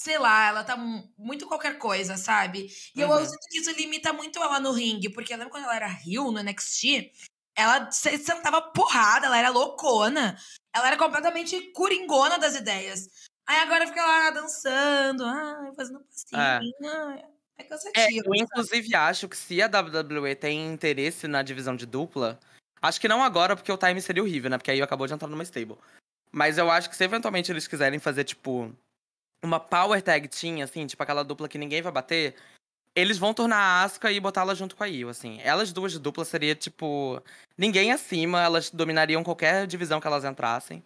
sei 0.00 0.18
lá, 0.18 0.48
ela 0.48 0.64
tá 0.64 0.76
muito 1.18 1.46
qualquer 1.46 1.76
coisa, 1.76 2.16
sabe? 2.16 2.68
E 2.94 3.04
uhum. 3.04 3.12
eu 3.12 3.26
sinto 3.26 3.46
que 3.50 3.58
isso 3.58 3.70
limita 3.72 4.14
muito 4.14 4.38
ela 4.42 4.58
no 4.58 4.72
ringue, 4.72 5.10
porque 5.10 5.32
eu 5.32 5.36
lembro 5.36 5.50
quando 5.50 5.64
ela 5.64 5.76
era 5.76 5.86
Rio 5.86 6.32
no 6.32 6.42
NXT, 6.42 7.12
ela 7.60 7.90
sentava 7.90 8.62
porrada, 8.62 9.26
ela 9.26 9.38
era 9.38 9.50
loucona. 9.50 10.36
Ela 10.74 10.88
era 10.88 10.96
completamente 10.96 11.60
coringona 11.72 12.38
das 12.38 12.54
ideias. 12.54 13.08
Aí 13.46 13.58
agora 13.58 13.86
fica 13.86 14.00
lá 14.00 14.30
dançando, 14.30 15.24
ah, 15.24 15.72
fazendo 15.74 16.00
passinho. 16.00 16.40
É. 16.40 17.24
é 17.58 17.64
cansativo. 17.64 17.94
É, 17.96 18.12
eu, 18.12 18.34
inclusive, 18.34 18.94
acho 18.94 19.28
que 19.28 19.36
se 19.36 19.60
a 19.60 19.66
WWE 19.66 20.34
tem 20.36 20.72
interesse 20.72 21.26
na 21.26 21.42
divisão 21.42 21.74
de 21.74 21.86
dupla, 21.86 22.38
acho 22.80 23.00
que 23.00 23.08
não 23.08 23.22
agora, 23.22 23.56
porque 23.56 23.72
o 23.72 23.76
time 23.76 24.00
seria 24.00 24.22
horrível, 24.22 24.50
né? 24.50 24.56
Porque 24.56 24.70
aí 24.70 24.80
acabou 24.80 25.06
de 25.06 25.14
entrar 25.14 25.28
numa 25.28 25.42
stable. 25.42 25.78
Mas 26.30 26.58
eu 26.58 26.70
acho 26.70 26.88
que 26.88 26.96
se 26.96 27.02
eventualmente 27.02 27.50
eles 27.50 27.66
quiserem 27.66 27.98
fazer, 27.98 28.22
tipo, 28.22 28.72
uma 29.42 29.58
power 29.58 30.00
tag 30.00 30.28
team, 30.28 30.62
assim, 30.62 30.86
tipo 30.86 31.02
aquela 31.02 31.24
dupla 31.24 31.48
que 31.48 31.58
ninguém 31.58 31.82
vai 31.82 31.90
bater, 31.90 32.36
eles 32.94 33.18
vão 33.18 33.32
tornar 33.32 33.56
a 33.56 33.82
Asuka 33.84 34.10
e 34.10 34.20
botá-la 34.20 34.54
junto 34.54 34.76
com 34.76 34.82
a 34.82 34.88
Io, 34.88 35.08
assim. 35.08 35.40
Elas 35.42 35.72
duas 35.72 35.92
de 35.92 35.98
dupla 35.98 36.24
seria, 36.24 36.54
tipo, 36.54 37.22
ninguém 37.56 37.92
acima, 37.92 38.42
elas 38.42 38.70
dominariam 38.70 39.22
qualquer 39.22 39.66
divisão 39.66 40.00
que 40.00 40.06
elas 40.06 40.24
entrassem. 40.24 40.82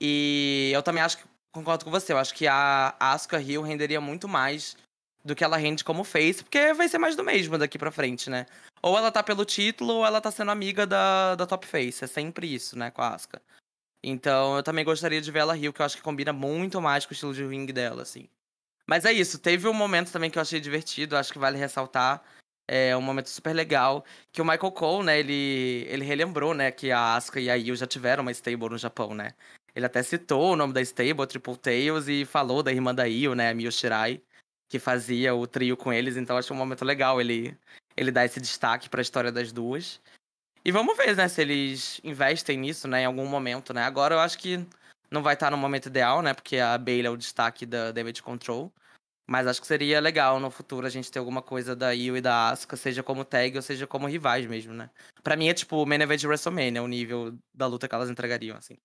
E 0.00 0.70
eu 0.72 0.82
também 0.82 1.02
acho 1.02 1.18
que, 1.18 1.24
concordo 1.52 1.84
com 1.84 1.90
você, 1.90 2.12
eu 2.12 2.18
acho 2.18 2.34
que 2.34 2.46
a 2.46 2.94
Asuka 2.98 3.38
Rio 3.38 3.62
renderia 3.62 4.00
muito 4.00 4.28
mais 4.28 4.76
do 5.24 5.34
que 5.34 5.44
ela 5.44 5.56
rende 5.56 5.84
como 5.84 6.04
face, 6.04 6.42
porque 6.42 6.72
vai 6.72 6.88
ser 6.88 6.98
mais 6.98 7.14
do 7.14 7.22
mesmo 7.22 7.58
daqui 7.58 7.78
pra 7.78 7.90
frente, 7.90 8.30
né? 8.30 8.46
Ou 8.82 8.96
ela 8.96 9.12
tá 9.12 9.22
pelo 9.22 9.44
título, 9.44 9.96
ou 9.96 10.06
ela 10.06 10.20
tá 10.20 10.30
sendo 10.30 10.50
amiga 10.50 10.86
da, 10.86 11.34
da 11.34 11.46
top 11.46 11.66
face. 11.66 12.04
É 12.04 12.06
sempre 12.06 12.52
isso, 12.52 12.78
né, 12.78 12.90
com 12.90 13.02
a 13.02 13.14
Asuka. 13.14 13.42
Então 14.02 14.56
eu 14.56 14.62
também 14.62 14.84
gostaria 14.84 15.20
de 15.20 15.30
ver 15.30 15.40
ela 15.40 15.54
Rio, 15.54 15.72
que 15.72 15.82
eu 15.82 15.86
acho 15.86 15.96
que 15.96 16.02
combina 16.02 16.32
muito 16.32 16.80
mais 16.80 17.04
com 17.04 17.10
o 17.10 17.14
estilo 17.14 17.34
de 17.34 17.46
ring 17.46 17.66
dela, 17.66 18.02
assim. 18.02 18.28
Mas 18.90 19.04
é 19.04 19.12
isso, 19.12 19.38
teve 19.38 19.68
um 19.68 19.72
momento 19.72 20.10
também 20.10 20.28
que 20.28 20.36
eu 20.36 20.42
achei 20.42 20.58
divertido, 20.58 21.16
acho 21.16 21.32
que 21.32 21.38
vale 21.38 21.56
ressaltar. 21.56 22.24
É 22.66 22.96
um 22.96 23.00
momento 23.00 23.28
super 23.28 23.54
legal, 23.54 24.04
que 24.32 24.42
o 24.42 24.44
Michael 24.44 24.72
Cole, 24.72 25.06
né, 25.06 25.20
ele, 25.20 25.86
ele 25.88 26.04
relembrou, 26.04 26.54
né, 26.54 26.72
que 26.72 26.90
a 26.90 27.14
Asuka 27.14 27.38
e 27.38 27.48
a 27.48 27.56
Io 27.56 27.76
já 27.76 27.86
tiveram 27.86 28.22
uma 28.22 28.32
stable 28.32 28.68
no 28.68 28.76
Japão, 28.76 29.14
né. 29.14 29.32
Ele 29.76 29.86
até 29.86 30.02
citou 30.02 30.54
o 30.54 30.56
nome 30.56 30.72
da 30.72 30.82
stable, 30.82 31.24
Triple 31.24 31.56
Tails, 31.56 32.08
e 32.08 32.24
falou 32.24 32.64
da 32.64 32.72
irmã 32.72 32.92
da 32.92 33.06
Io, 33.06 33.32
né, 33.36 33.50
a 33.50 33.54
Mio 33.54 33.70
Shirai, 33.70 34.20
que 34.68 34.80
fazia 34.80 35.36
o 35.36 35.46
trio 35.46 35.76
com 35.76 35.92
eles, 35.92 36.16
então 36.16 36.36
acho 36.36 36.52
um 36.52 36.56
momento 36.56 36.84
legal 36.84 37.20
ele, 37.20 37.56
ele 37.96 38.10
dar 38.10 38.24
esse 38.24 38.40
destaque 38.40 38.90
para 38.90 39.00
a 39.00 39.02
história 39.02 39.30
das 39.30 39.52
duas. 39.52 40.00
E 40.64 40.72
vamos 40.72 40.96
ver, 40.96 41.14
né, 41.14 41.28
se 41.28 41.40
eles 41.40 42.00
investem 42.02 42.58
nisso, 42.58 42.88
né, 42.88 43.02
em 43.02 43.06
algum 43.06 43.26
momento, 43.26 43.72
né? 43.72 43.84
Agora 43.84 44.16
eu 44.16 44.20
acho 44.20 44.36
que 44.36 44.66
não 45.08 45.22
vai 45.22 45.34
estar 45.34 45.48
no 45.50 45.56
momento 45.56 45.86
ideal, 45.86 46.22
né? 46.22 46.34
Porque 46.34 46.58
a 46.58 46.76
Bailey 46.76 47.06
é 47.06 47.10
o 47.10 47.16
destaque 47.16 47.64
da 47.64 47.92
Damage 47.92 48.22
Control. 48.22 48.72
Mas 49.30 49.46
acho 49.46 49.60
que 49.60 49.66
seria 49.68 50.00
legal 50.00 50.40
no 50.40 50.50
futuro 50.50 50.84
a 50.84 50.90
gente 50.90 51.08
ter 51.08 51.20
alguma 51.20 51.40
coisa 51.40 51.76
da 51.76 51.94
Io 51.94 52.16
e 52.16 52.20
da 52.20 52.48
Asuka, 52.48 52.76
seja 52.76 53.00
como 53.00 53.24
tag 53.24 53.54
ou 53.54 53.62
seja 53.62 53.86
como 53.86 54.08
rivais 54.08 54.44
mesmo, 54.44 54.74
né? 54.74 54.90
Pra 55.22 55.36
mim 55.36 55.48
é 55.48 55.54
tipo 55.54 55.80
o 55.80 55.86
main 55.86 56.00
event 56.00 56.18
de 56.18 56.26
WrestleMania, 56.26 56.82
o 56.82 56.88
nível 56.88 57.38
da 57.54 57.68
luta 57.68 57.86
que 57.86 57.94
elas 57.94 58.10
entregariam, 58.10 58.56
assim. 58.56 58.76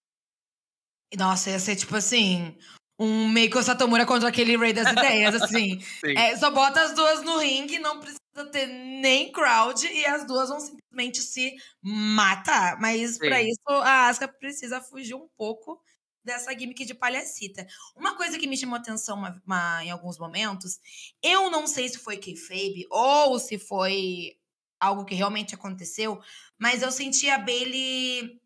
Nossa, 1.17 1.49
ia 1.49 1.57
ser 1.57 1.75
tipo 1.75 1.95
assim, 1.95 2.55
um 2.99 3.27
Meiko 3.27 3.59
Satomura 3.63 4.05
contra 4.05 4.29
aquele 4.29 4.55
Rei 4.55 4.71
das 4.71 4.91
Ideias, 4.91 5.33
assim. 5.41 5.79
é, 6.15 6.37
só 6.37 6.51
bota 6.51 6.79
as 6.79 6.93
duas 6.93 7.23
no 7.23 7.39
ringue, 7.39 7.79
não 7.79 7.99
precisa 7.99 8.51
ter 8.51 8.67
nem 8.67 9.31
crowd 9.31 9.83
e 9.87 10.05
as 10.05 10.27
duas 10.27 10.49
vão 10.49 10.59
simplesmente 10.59 11.21
se 11.21 11.55
matar. 11.81 12.79
Mas 12.79 13.17
para 13.17 13.41
isso 13.41 13.67
a 13.67 14.09
Asuka 14.09 14.27
precisa 14.27 14.79
fugir 14.79 15.15
um 15.15 15.27
pouco 15.35 15.81
dessa 16.25 16.51
gimmick 16.57 16.83
de 16.85 16.93
palhacita. 16.93 17.65
Uma 17.95 18.15
coisa 18.17 18.37
que 18.37 18.47
me 18.47 18.57
chamou 18.57 18.77
atenção 18.77 19.17
uma, 19.17 19.41
uma, 19.45 19.83
em 19.83 19.91
alguns 19.91 20.17
momentos, 20.17 20.79
eu 21.21 21.49
não 21.49 21.67
sei 21.67 21.87
se 21.87 21.99
foi 21.99 22.17
kayfabe 22.17 22.85
ou 22.89 23.39
se 23.39 23.57
foi 23.57 24.37
algo 24.79 25.05
que 25.05 25.15
realmente 25.15 25.55
aconteceu, 25.55 26.19
mas 26.59 26.81
eu 26.81 26.91
senti 26.91 27.29
a 27.29 27.37
Bailey 27.37 28.39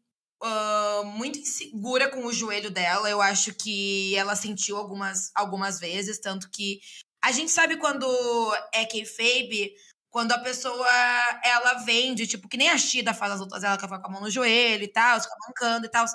uh, 0.43 1.05
muito 1.05 1.39
insegura 1.39 2.09
com 2.09 2.25
o 2.25 2.33
joelho 2.33 2.69
dela. 2.69 3.09
Eu 3.09 3.21
acho 3.21 3.53
que 3.53 4.15
ela 4.15 4.35
sentiu 4.35 4.77
algumas, 4.77 5.31
algumas 5.35 5.79
vezes, 5.79 6.19
tanto 6.19 6.49
que 6.49 6.79
a 7.23 7.31
gente 7.31 7.51
sabe 7.51 7.77
quando 7.77 8.05
é 8.73 8.85
kayfabe, 8.85 9.73
quando 10.09 10.31
a 10.31 10.39
pessoa 10.39 10.87
ela 11.43 11.75
vende, 11.83 12.25
tipo, 12.25 12.47
que 12.47 12.57
nem 12.57 12.69
a 12.69 12.77
Shida 12.77 13.13
faz 13.13 13.33
as 13.33 13.39
lutas, 13.39 13.63
ela 13.63 13.77
fica 13.77 13.99
com 13.99 14.07
a 14.07 14.09
mão 14.09 14.21
no 14.21 14.29
joelho 14.29 14.83
e 14.83 14.87
tal, 14.87 15.19
fica 15.21 15.35
mancando 15.47 15.85
e 15.85 15.89
tal. 15.89 16.05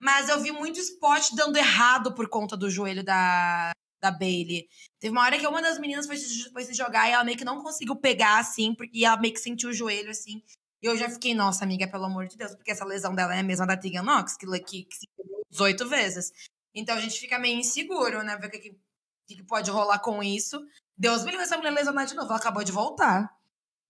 Mas 0.00 0.28
eu 0.28 0.40
vi 0.40 0.52
muito 0.52 0.78
spot 0.78 1.30
dando 1.34 1.56
errado 1.56 2.14
por 2.14 2.28
conta 2.28 2.56
do 2.56 2.70
joelho 2.70 3.02
da, 3.02 3.72
da 4.00 4.10
Bailey. 4.10 4.68
Teve 5.00 5.12
uma 5.12 5.22
hora 5.22 5.38
que 5.38 5.46
uma 5.46 5.60
das 5.60 5.78
meninas 5.78 6.06
foi, 6.06 6.16
foi 6.52 6.64
se 6.64 6.74
jogar 6.74 7.08
e 7.08 7.12
ela 7.12 7.24
meio 7.24 7.36
que 7.36 7.44
não 7.44 7.62
conseguiu 7.62 7.96
pegar, 7.96 8.38
assim, 8.38 8.74
porque 8.74 9.04
ela 9.04 9.16
meio 9.16 9.34
que 9.34 9.40
sentiu 9.40 9.70
o 9.70 9.74
joelho, 9.74 10.10
assim. 10.10 10.42
E 10.80 10.86
eu 10.86 10.96
já 10.96 11.10
fiquei, 11.10 11.34
nossa, 11.34 11.64
amiga, 11.64 11.88
pelo 11.88 12.04
amor 12.04 12.26
de 12.26 12.36
Deus, 12.36 12.54
porque 12.54 12.70
essa 12.70 12.84
lesão 12.84 13.14
dela 13.14 13.34
é 13.34 13.40
a 13.40 13.42
mesma 13.42 13.66
da 13.66 13.76
Tegan 13.76 14.02
Knox, 14.02 14.36
que, 14.36 14.46
que, 14.60 14.84
que 14.84 14.96
se 14.96 15.06
quebrou 15.16 15.42
18 15.50 15.88
vezes. 15.88 16.32
Então 16.74 16.96
a 16.96 17.00
gente 17.00 17.18
fica 17.18 17.38
meio 17.38 17.58
inseguro, 17.58 18.22
né? 18.22 18.36
Ver 18.36 18.46
o 18.46 18.50
que, 18.50 18.58
que, 18.58 18.76
que 19.26 19.42
pode 19.42 19.70
rolar 19.70 19.98
com 19.98 20.22
isso. 20.22 20.64
Deus 20.96 21.24
me 21.24 21.30
livre 21.30 21.44
essa 21.44 21.56
mulher 21.56 21.70
lesionar 21.70 22.06
de 22.06 22.14
novo, 22.14 22.28
ela 22.28 22.38
acabou 22.38 22.62
de 22.62 22.72
voltar. 22.72 23.36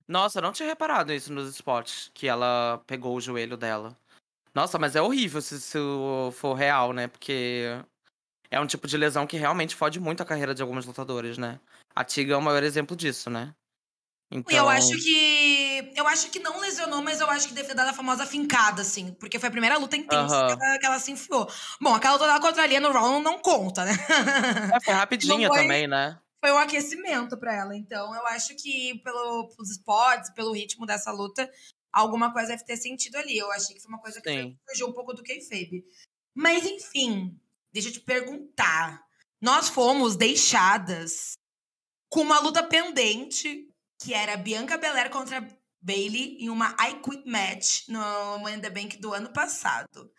Nossa, 0.06 0.38
eu 0.38 0.42
não 0.42 0.52
tinha 0.52 0.68
reparado 0.68 1.12
isso 1.12 1.30
nos 1.30 1.50
spots, 1.50 2.10
que 2.14 2.26
ela 2.26 2.82
pegou 2.86 3.14
o 3.14 3.20
joelho 3.20 3.58
dela. 3.58 3.94
Nossa, 4.58 4.76
mas 4.76 4.96
é 4.96 5.00
horrível 5.00 5.40
se 5.40 5.54
isso 5.54 6.32
for 6.32 6.52
real, 6.54 6.92
né? 6.92 7.06
Porque 7.06 7.80
é 8.50 8.58
um 8.58 8.66
tipo 8.66 8.88
de 8.88 8.96
lesão 8.96 9.24
que 9.24 9.36
realmente 9.36 9.76
fode 9.76 10.00
muito 10.00 10.20
a 10.20 10.26
carreira 10.26 10.52
de 10.52 10.60
algumas 10.60 10.84
lutadoras, 10.84 11.38
né? 11.38 11.60
A 11.94 12.02
Tiga 12.02 12.34
é 12.34 12.36
o 12.36 12.42
maior 12.42 12.64
exemplo 12.64 12.96
disso, 12.96 13.30
né? 13.30 13.54
Então... 14.32 14.56
Eu 14.56 14.68
acho 14.68 14.96
que. 14.98 15.92
Eu 15.94 16.08
acho 16.08 16.28
que 16.30 16.40
não 16.40 16.58
lesionou, 16.58 17.00
mas 17.00 17.20
eu 17.20 17.30
acho 17.30 17.46
que 17.46 17.54
deve 17.54 17.68
ter 17.68 17.74
dado 17.74 17.90
a 17.90 17.92
famosa 17.92 18.26
fincada, 18.26 18.82
assim. 18.82 19.12
Porque 19.12 19.38
foi 19.38 19.48
a 19.48 19.52
primeira 19.52 19.78
luta 19.78 19.96
intensa 19.96 20.46
que, 20.46 20.52
ela, 20.52 20.78
que, 20.80 20.86
ela, 20.86 20.98
se 20.98 21.12
enfiou. 21.12 21.48
Bom, 21.80 21.94
aquela 21.94 22.14
luta 22.14 22.26
dela 22.26 22.40
contra 22.40 22.64
a 22.64 22.66
Lia 22.66 22.80
no 22.80 22.90
Round 22.90 23.22
não 23.22 23.38
conta, 23.38 23.84
né? 23.84 23.92
É, 24.74 24.80
foi 24.80 24.92
rapidinha 24.92 25.46
foi, 25.46 25.62
também, 25.62 25.86
né? 25.86 26.18
Foi 26.40 26.50
um 26.50 26.58
aquecimento 26.58 27.38
para 27.38 27.54
ela. 27.54 27.76
Então, 27.76 28.12
eu 28.12 28.26
acho 28.26 28.56
que 28.56 29.00
pelo, 29.04 29.50
pelos 29.50 29.70
spots, 29.70 30.30
pelo 30.30 30.52
ritmo 30.52 30.84
dessa 30.84 31.12
luta, 31.12 31.48
alguma 31.92 32.32
coisa 32.32 32.48
deve 32.48 32.64
ter 32.64 32.76
sentido 32.76 33.16
ali. 33.16 33.36
Eu 33.36 33.50
achei 33.52 33.74
que 33.74 33.82
foi 33.82 33.90
uma 33.90 34.00
coisa 34.00 34.20
que 34.20 34.56
fugiu 34.68 34.88
um 34.88 34.92
pouco 34.92 35.14
do 35.14 35.22
kayfabe. 35.22 35.84
Mas, 36.34 36.64
enfim, 36.64 37.38
deixa 37.72 37.88
eu 37.88 37.92
te 37.92 38.00
perguntar. 38.00 39.02
Nós 39.40 39.68
fomos 39.68 40.16
deixadas 40.16 41.36
com 42.08 42.20
uma 42.20 42.40
luta 42.40 42.62
pendente, 42.62 43.68
que 44.00 44.14
era 44.14 44.36
Bianca 44.36 44.76
Belair 44.76 45.10
contra 45.10 45.46
Bailey 45.80 46.38
em 46.40 46.50
uma 46.50 46.76
I 46.80 47.00
Quit 47.02 47.24
Match 47.26 47.88
no 47.88 48.38
Money 48.38 48.58
in 48.58 48.60
the 48.60 48.70
Bank 48.70 48.96
do 48.98 49.12
ano 49.12 49.32
passado. 49.32 50.10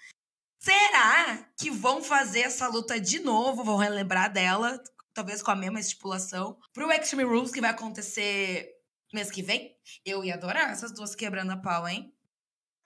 Será 0.60 1.50
que 1.58 1.70
vão 1.70 2.04
fazer 2.04 2.42
essa 2.42 2.68
luta 2.68 3.00
de 3.00 3.20
novo? 3.20 3.64
Vão 3.64 3.78
relembrar 3.78 4.32
dela, 4.32 4.82
talvez 5.14 5.42
com 5.42 5.52
a 5.52 5.56
mesma 5.56 5.80
estipulação, 5.80 6.58
pro 6.74 6.92
Extreme 6.92 7.24
Rules 7.24 7.52
que 7.52 7.62
vai 7.62 7.70
acontecer 7.70 8.70
mês 9.16 9.32
que 9.32 9.42
vem, 9.42 9.75
eu 10.06 10.24
ia 10.24 10.36
adorar 10.36 10.70
essas 10.72 10.94
duas 10.94 11.16
quebrando 11.16 11.51
a 11.51 11.58
pau, 11.58 11.88
hein? 11.88 12.13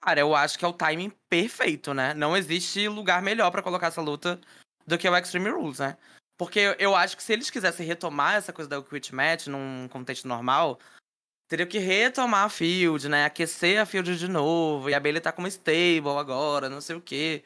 Cara, 0.00 0.20
eu 0.20 0.34
acho 0.34 0.58
que 0.58 0.64
é 0.64 0.68
o 0.68 0.72
timing 0.72 1.10
perfeito, 1.28 1.94
né? 1.94 2.12
Não 2.12 2.36
existe 2.36 2.88
lugar 2.88 3.22
melhor 3.22 3.50
para 3.50 3.62
colocar 3.62 3.86
essa 3.86 4.02
luta 4.02 4.38
do 4.86 4.98
que 4.98 5.08
o 5.08 5.16
Extreme 5.16 5.50
Rules, 5.50 5.78
né? 5.78 5.96
Porque 6.36 6.76
eu 6.78 6.94
acho 6.94 7.16
que 7.16 7.22
se 7.22 7.32
eles 7.32 7.48
quisessem 7.48 7.86
retomar 7.86 8.34
essa 8.34 8.52
coisa 8.52 8.68
da 8.68 8.82
Quit 8.82 9.14
Match 9.14 9.46
num 9.46 9.88
contexto 9.88 10.28
normal, 10.28 10.78
teriam 11.48 11.68
que 11.68 11.78
retomar 11.78 12.44
a 12.44 12.48
Field, 12.48 13.08
né? 13.08 13.24
Aquecer 13.24 13.80
a 13.80 13.86
Field 13.86 14.18
de 14.18 14.28
novo. 14.28 14.90
E 14.90 14.94
a 14.94 15.00
Bailey 15.00 15.22
tá 15.22 15.32
como 15.32 15.48
stable 15.48 16.18
agora, 16.18 16.68
não 16.68 16.80
sei 16.80 16.96
o 16.96 17.00
quê. 17.00 17.44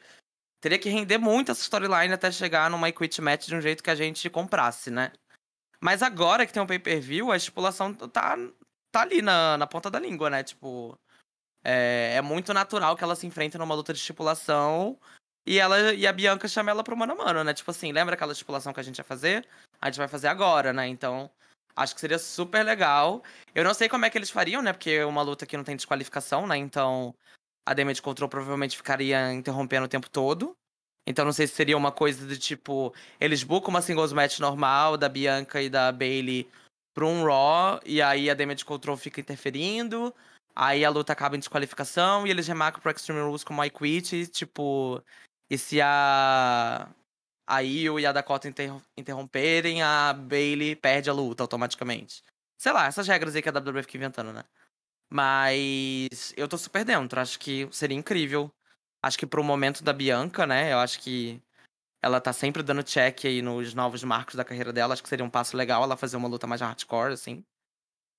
Teria 0.59 0.79
que 0.79 0.89
render 0.89 1.17
muito 1.17 1.51
essa 1.51 1.61
storyline 1.61 2.13
até 2.13 2.31
chegar 2.31 2.69
numa 2.69 2.91
Quit 2.91 3.21
Match 3.21 3.47
de 3.47 3.55
um 3.55 3.61
jeito 3.61 3.83
que 3.83 3.89
a 3.89 3.95
gente 3.95 4.29
comprasse, 4.29 4.91
né? 4.91 5.13
Mas 5.79 6.03
agora 6.03 6.45
que 6.45 6.51
tem 6.51 6.61
um 6.61 6.67
pay-per-view, 6.67 7.31
a 7.31 7.37
estipulação 7.37 7.93
tá 7.93 8.35
tá 8.91 9.01
ali 9.01 9.21
na, 9.21 9.57
na 9.57 9.67
ponta 9.67 9.89
da 9.89 9.99
língua, 9.99 10.29
né? 10.29 10.43
Tipo, 10.43 10.97
é, 11.63 12.13
é 12.15 12.21
muito 12.21 12.53
natural 12.53 12.95
que 12.95 13.03
ela 13.03 13.15
se 13.15 13.27
enfrente 13.27 13.57
numa 13.57 13.75
luta 13.75 13.93
de 13.93 13.99
estipulação 13.99 14.97
e 15.45 15.59
ela 15.59 15.93
e 15.93 16.05
a 16.05 16.13
Bianca 16.13 16.47
chama 16.47 16.71
ela 16.71 16.83
pro 16.83 16.97
mano 16.97 17.13
a 17.13 17.15
mano, 17.15 17.43
né? 17.43 17.53
Tipo 17.53 17.71
assim, 17.71 17.91
lembra 17.91 18.15
aquela 18.15 18.33
estipulação 18.33 18.73
que 18.73 18.79
a 18.79 18.83
gente 18.83 18.97
ia 18.97 19.03
fazer? 19.03 19.47
A 19.81 19.87
gente 19.87 19.97
vai 19.97 20.07
fazer 20.07 20.27
agora, 20.27 20.73
né? 20.73 20.87
Então, 20.87 21.29
acho 21.75 21.95
que 21.95 22.01
seria 22.01 22.19
super 22.19 22.63
legal. 22.63 23.23
Eu 23.55 23.63
não 23.63 23.73
sei 23.73 23.89
como 23.89 24.05
é 24.05 24.09
que 24.09 24.17
eles 24.17 24.29
fariam, 24.29 24.61
né? 24.61 24.73
Porque 24.73 24.91
é 24.91 25.05
uma 25.05 25.21
luta 25.21 25.45
que 25.45 25.57
não 25.57 25.63
tem 25.63 25.75
desqualificação, 25.75 26.45
né? 26.47 26.57
Então, 26.57 27.15
a 27.65 27.73
Damage 27.73 28.01
Control 28.01 28.29
provavelmente 28.29 28.77
ficaria 28.77 29.31
interrompendo 29.33 29.85
o 29.85 29.89
tempo 29.89 30.09
todo. 30.09 30.55
Então 31.05 31.25
não 31.25 31.31
sei 31.31 31.47
se 31.47 31.55
seria 31.55 31.77
uma 31.77 31.91
coisa 31.91 32.27
de 32.27 32.37
tipo, 32.37 32.93
eles 33.19 33.43
bookam 33.43 33.69
uma 33.69 33.81
singles 33.81 34.13
match 34.13 34.39
normal 34.39 34.95
da 34.95 35.09
Bianca 35.09 35.59
e 35.59 35.69
da 35.69 35.91
Bailey 35.91 36.47
pra 36.99 37.07
um 37.07 37.23
Raw, 37.23 37.79
e 37.85 38.01
aí 38.01 38.29
a 38.29 38.33
Damage 38.33 38.65
Control 38.65 38.97
fica 38.97 39.21
interferindo, 39.21 40.13
aí 40.53 40.83
a 40.83 40.89
luta 40.89 41.13
acaba 41.13 41.37
em 41.37 41.39
desqualificação, 41.39 42.27
e 42.27 42.29
eles 42.29 42.45
remarcam 42.45 42.81
pro 42.81 42.91
Extreme 42.91 43.21
Rules 43.21 43.41
como 43.41 43.63
I 43.63 43.69
Quit, 43.69 44.13
e, 44.13 44.27
tipo... 44.27 45.01
E 45.49 45.57
se 45.57 45.79
a... 45.81 46.89
A 47.47 47.63
Io 47.63 47.97
e 47.99 48.05
a 48.05 48.11
Dakota 48.11 48.49
inter 48.49 48.71
interromperem, 48.97 49.81
a 49.81 50.13
Bailey 50.13 50.75
perde 50.75 51.09
a 51.09 51.13
luta 51.13 51.41
automaticamente. 51.41 52.21
Sei 52.61 52.71
lá, 52.73 52.85
essas 52.85 53.07
regras 53.07 53.33
aí 53.33 53.41
que 53.41 53.49
a 53.49 53.53
WWE 53.53 53.81
fica 53.81 53.97
inventando, 53.97 54.33
né? 54.33 54.43
Mas 55.09 56.33
eu 56.35 56.47
tô 56.49 56.57
super 56.57 56.83
dentro, 56.83 57.19
acho 57.19 57.39
que 57.39 57.67
seria 57.71 57.97
incrível. 57.97 58.51
Acho 59.01 59.17
que 59.17 59.25
pro 59.25 59.43
momento 59.43 59.83
da 59.83 59.93
Bianca, 59.93 60.45
né? 60.45 60.73
Eu 60.73 60.79
acho 60.79 60.99
que 60.99 61.41
ela 62.01 62.21
tá 62.21 62.31
sempre 62.31 62.63
dando 62.63 62.83
check 62.83 63.25
aí 63.25 63.41
nos 63.41 63.73
novos 63.73 64.03
marcos 64.03 64.35
da 64.35 64.45
carreira 64.45 64.71
dela. 64.71 64.93
Acho 64.93 65.03
que 65.03 65.09
seria 65.09 65.25
um 65.25 65.29
passo 65.29 65.57
legal 65.57 65.83
ela 65.83 65.97
fazer 65.97 66.17
uma 66.17 66.27
luta 66.27 66.47
mais 66.47 66.61
hardcore, 66.61 67.13
assim. 67.13 67.43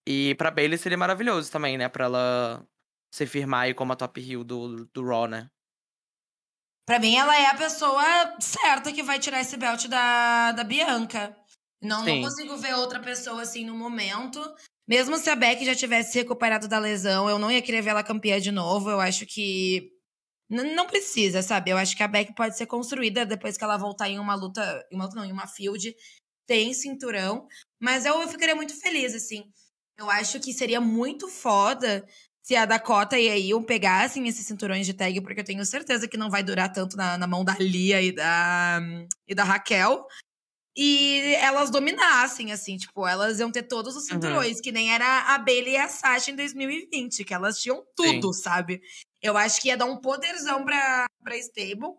E 0.07 0.35
pra 0.37 0.51
Bailey 0.51 0.79
seria 0.79 0.99
maravilhoso 0.99 1.51
também, 1.51 1.79
né? 1.79 1.89
Pra 1.89 2.05
ela 2.05 2.67
se 3.13 3.27
firmar 3.27 3.63
aí 3.63 3.75
como 3.75 3.93
a 3.93 3.97
top 3.97 4.21
heel 4.21 4.45
do, 4.45 4.87
do 4.87 5.05
Raw, 5.05 5.27
né? 5.27 5.51
Pra 6.87 6.99
mim, 6.99 7.17
ela 7.17 7.37
é 7.37 7.47
a 7.47 7.57
pessoa 7.57 8.03
certa 8.41 8.93
que 8.93 9.03
vai 9.03 9.19
tirar 9.19 9.41
esse 9.41 9.57
belt 9.57 9.87
da, 9.87 10.53
da 10.53 10.65
Bianca. 10.65 11.37
Não, 11.81 12.05
não 12.05 12.23
consigo 12.23 12.57
ver 12.57 12.75
outra 12.75 13.01
pessoa 13.01 13.43
assim 13.43 13.65
no 13.65 13.75
momento. 13.75 14.41
Mesmo 14.87 15.17
se 15.17 15.31
a 15.31 15.37
Beck 15.37 15.65
já 15.65 15.75
tivesse 15.75 16.19
recuperado 16.19 16.67
da 16.67 16.79
lesão, 16.79 17.31
eu 17.31 17.39
não 17.39 17.51
ia 17.51 17.63
querer 17.63 17.81
ver 17.81 17.91
ela 17.91 18.03
campeã 18.03 18.41
de 18.41 18.51
novo. 18.51 18.91
Eu 18.91 19.01
acho 19.01 19.25
que 19.25 19.93
não 20.51 20.87
precisa, 20.87 21.43
sabe? 21.43 21.71
Eu 21.71 21.79
acho 21.79 21.97
que 21.97 22.03
a 22.03 22.09
Beck 22.09 22.35
pode 22.35 22.57
ser 22.57 22.67
construída 22.67 23.25
depois 23.25 23.57
que 23.57 23.63
ela 23.63 23.77
voltar 23.77 24.09
em 24.09 24.19
uma 24.19 24.35
luta, 24.35 24.85
em 24.91 24.97
uma 24.97 25.05
luta 25.05 25.17
não, 25.17 25.25
em 25.25 25.33
uma 25.33 25.47
field, 25.47 25.95
tem 26.47 26.75
cinturão, 26.75 27.47
mas 27.79 28.05
eu, 28.05 28.21
eu 28.21 28.29
ficaria 28.29 28.57
muito 28.57 28.79
feliz, 28.81 29.15
assim. 29.15 29.45
Eu 29.97 30.11
acho 30.11 30.41
que 30.41 30.53
seria 30.53 30.81
muito 30.81 31.29
foda 31.29 32.05
se 32.43 32.57
a 32.57 32.65
Dakota 32.65 33.19
e 33.19 33.29
a 33.29 33.37
Ion 33.37 33.63
pegassem 33.63 34.27
esses 34.27 34.45
cinturões 34.47 34.85
de 34.85 34.95
tag, 34.95 35.21
porque 35.21 35.41
eu 35.41 35.45
tenho 35.45 35.65
certeza 35.65 36.09
que 36.09 36.17
não 36.17 36.29
vai 36.29 36.43
durar 36.43 36.73
tanto 36.73 36.97
na, 36.97 37.17
na 37.17 37.27
mão 37.27 37.45
da 37.45 37.55
Lia 37.61 38.03
e 38.03 38.11
da, 38.11 38.81
e 39.29 39.35
da 39.35 39.45
Raquel. 39.45 40.05
E 40.83 41.35
elas 41.35 41.69
dominassem, 41.69 42.53
assim, 42.53 42.79
tipo, 42.79 43.07
elas 43.07 43.39
iam 43.39 43.53
ter 43.53 43.65
todos 43.65 43.95
os 43.95 44.05
uhum. 44.05 44.15
cinturões, 44.15 44.57
uhum. 44.57 44.63
que 44.63 44.73
nem 44.73 44.95
era 44.95 45.35
a 45.35 45.37
Bailey 45.37 45.75
e 45.75 45.77
a 45.77 45.87
Sasha 45.87 46.31
em 46.31 46.35
2020, 46.35 47.23
que 47.23 47.35
elas 47.35 47.61
tinham 47.61 47.85
tudo, 47.95 48.33
Sim. 48.33 48.43
sabe? 48.43 48.81
Eu 49.21 49.37
acho 49.37 49.61
que 49.61 49.69
ia 49.69 49.77
dar 49.77 49.85
um 49.85 49.99
poderzão 49.99 50.65
pra, 50.65 51.05
pra 51.23 51.37
Stable. 51.37 51.91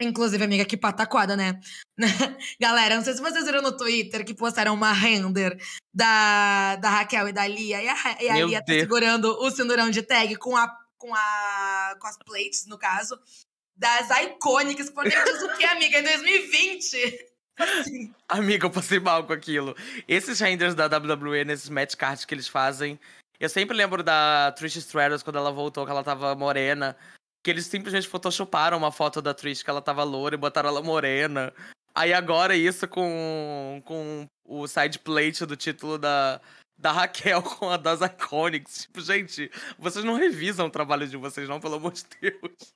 Inclusive, 0.00 0.42
amiga, 0.42 0.64
que 0.64 0.74
pataquada, 0.74 1.36
né? 1.36 1.60
Galera, 2.58 2.96
não 2.96 3.04
sei 3.04 3.12
se 3.12 3.20
vocês 3.20 3.44
viram 3.44 3.60
no 3.60 3.76
Twitter 3.76 4.24
que 4.24 4.32
postaram 4.32 4.72
uma 4.72 4.90
render 4.90 5.58
da, 5.92 6.76
da 6.76 6.88
Raquel 6.88 7.28
e 7.28 7.32
da 7.32 7.46
Lia. 7.46 7.82
E 7.82 7.88
a, 7.88 8.22
e 8.22 8.28
a 8.30 8.46
Lia 8.46 8.64
tá 8.64 8.72
segurando 8.72 9.36
o 9.38 9.50
cinturão 9.50 9.90
de 9.90 10.00
tag 10.00 10.34
com 10.36 10.56
a, 10.56 10.74
com, 10.96 11.14
a, 11.14 11.94
com 12.00 12.06
as 12.06 12.16
plates, 12.16 12.64
no 12.64 12.78
caso, 12.78 13.20
das 13.76 14.08
Iconics. 14.22 14.88
Porque 14.88 15.10
diz 15.10 15.42
o 15.42 15.56
que, 15.58 15.64
amiga? 15.66 15.98
Em 15.98 16.04
2020. 16.04 17.33
Assim. 17.58 18.12
Amiga, 18.28 18.66
eu 18.66 18.70
passei 18.70 18.98
mal 18.98 19.24
com 19.24 19.32
aquilo. 19.32 19.76
Esses 20.08 20.40
renders 20.40 20.74
da 20.74 20.86
WWE, 20.86 21.44
nesses 21.44 21.68
match 21.68 21.94
cards 21.94 22.24
que 22.24 22.34
eles 22.34 22.48
fazem, 22.48 22.98
eu 23.38 23.48
sempre 23.48 23.76
lembro 23.76 24.02
da 24.02 24.52
Trish 24.52 24.76
Stratus 24.76 25.22
quando 25.22 25.36
ela 25.36 25.52
voltou, 25.52 25.84
que 25.84 25.90
ela 25.90 26.04
tava 26.04 26.34
morena. 26.34 26.96
Que 27.42 27.50
eles 27.50 27.66
simplesmente 27.66 28.08
photoshoparam 28.08 28.78
uma 28.78 28.90
foto 28.90 29.20
da 29.20 29.34
Trish 29.34 29.62
que 29.62 29.70
ela 29.70 29.82
tava 29.82 30.02
loura 30.02 30.34
e 30.34 30.38
botaram 30.38 30.68
ela 30.70 30.82
morena. 30.82 31.52
Aí 31.94 32.12
agora 32.12 32.56
isso 32.56 32.88
com, 32.88 33.82
com 33.84 34.26
o 34.44 34.66
side 34.66 34.98
plate 34.98 35.46
do 35.46 35.56
título 35.56 35.96
da, 35.98 36.40
da 36.76 36.90
Raquel 36.90 37.42
com 37.44 37.70
a 37.70 37.76
das 37.76 38.00
Iconics. 38.00 38.82
Tipo, 38.82 39.00
gente, 39.00 39.50
vocês 39.78 40.04
não 40.04 40.14
revisam 40.14 40.66
o 40.66 40.70
trabalho 40.70 41.06
de 41.06 41.16
vocês, 41.16 41.48
não, 41.48 41.60
pelo 41.60 41.76
amor 41.76 41.92
de 41.92 42.04
Deus. 42.20 42.74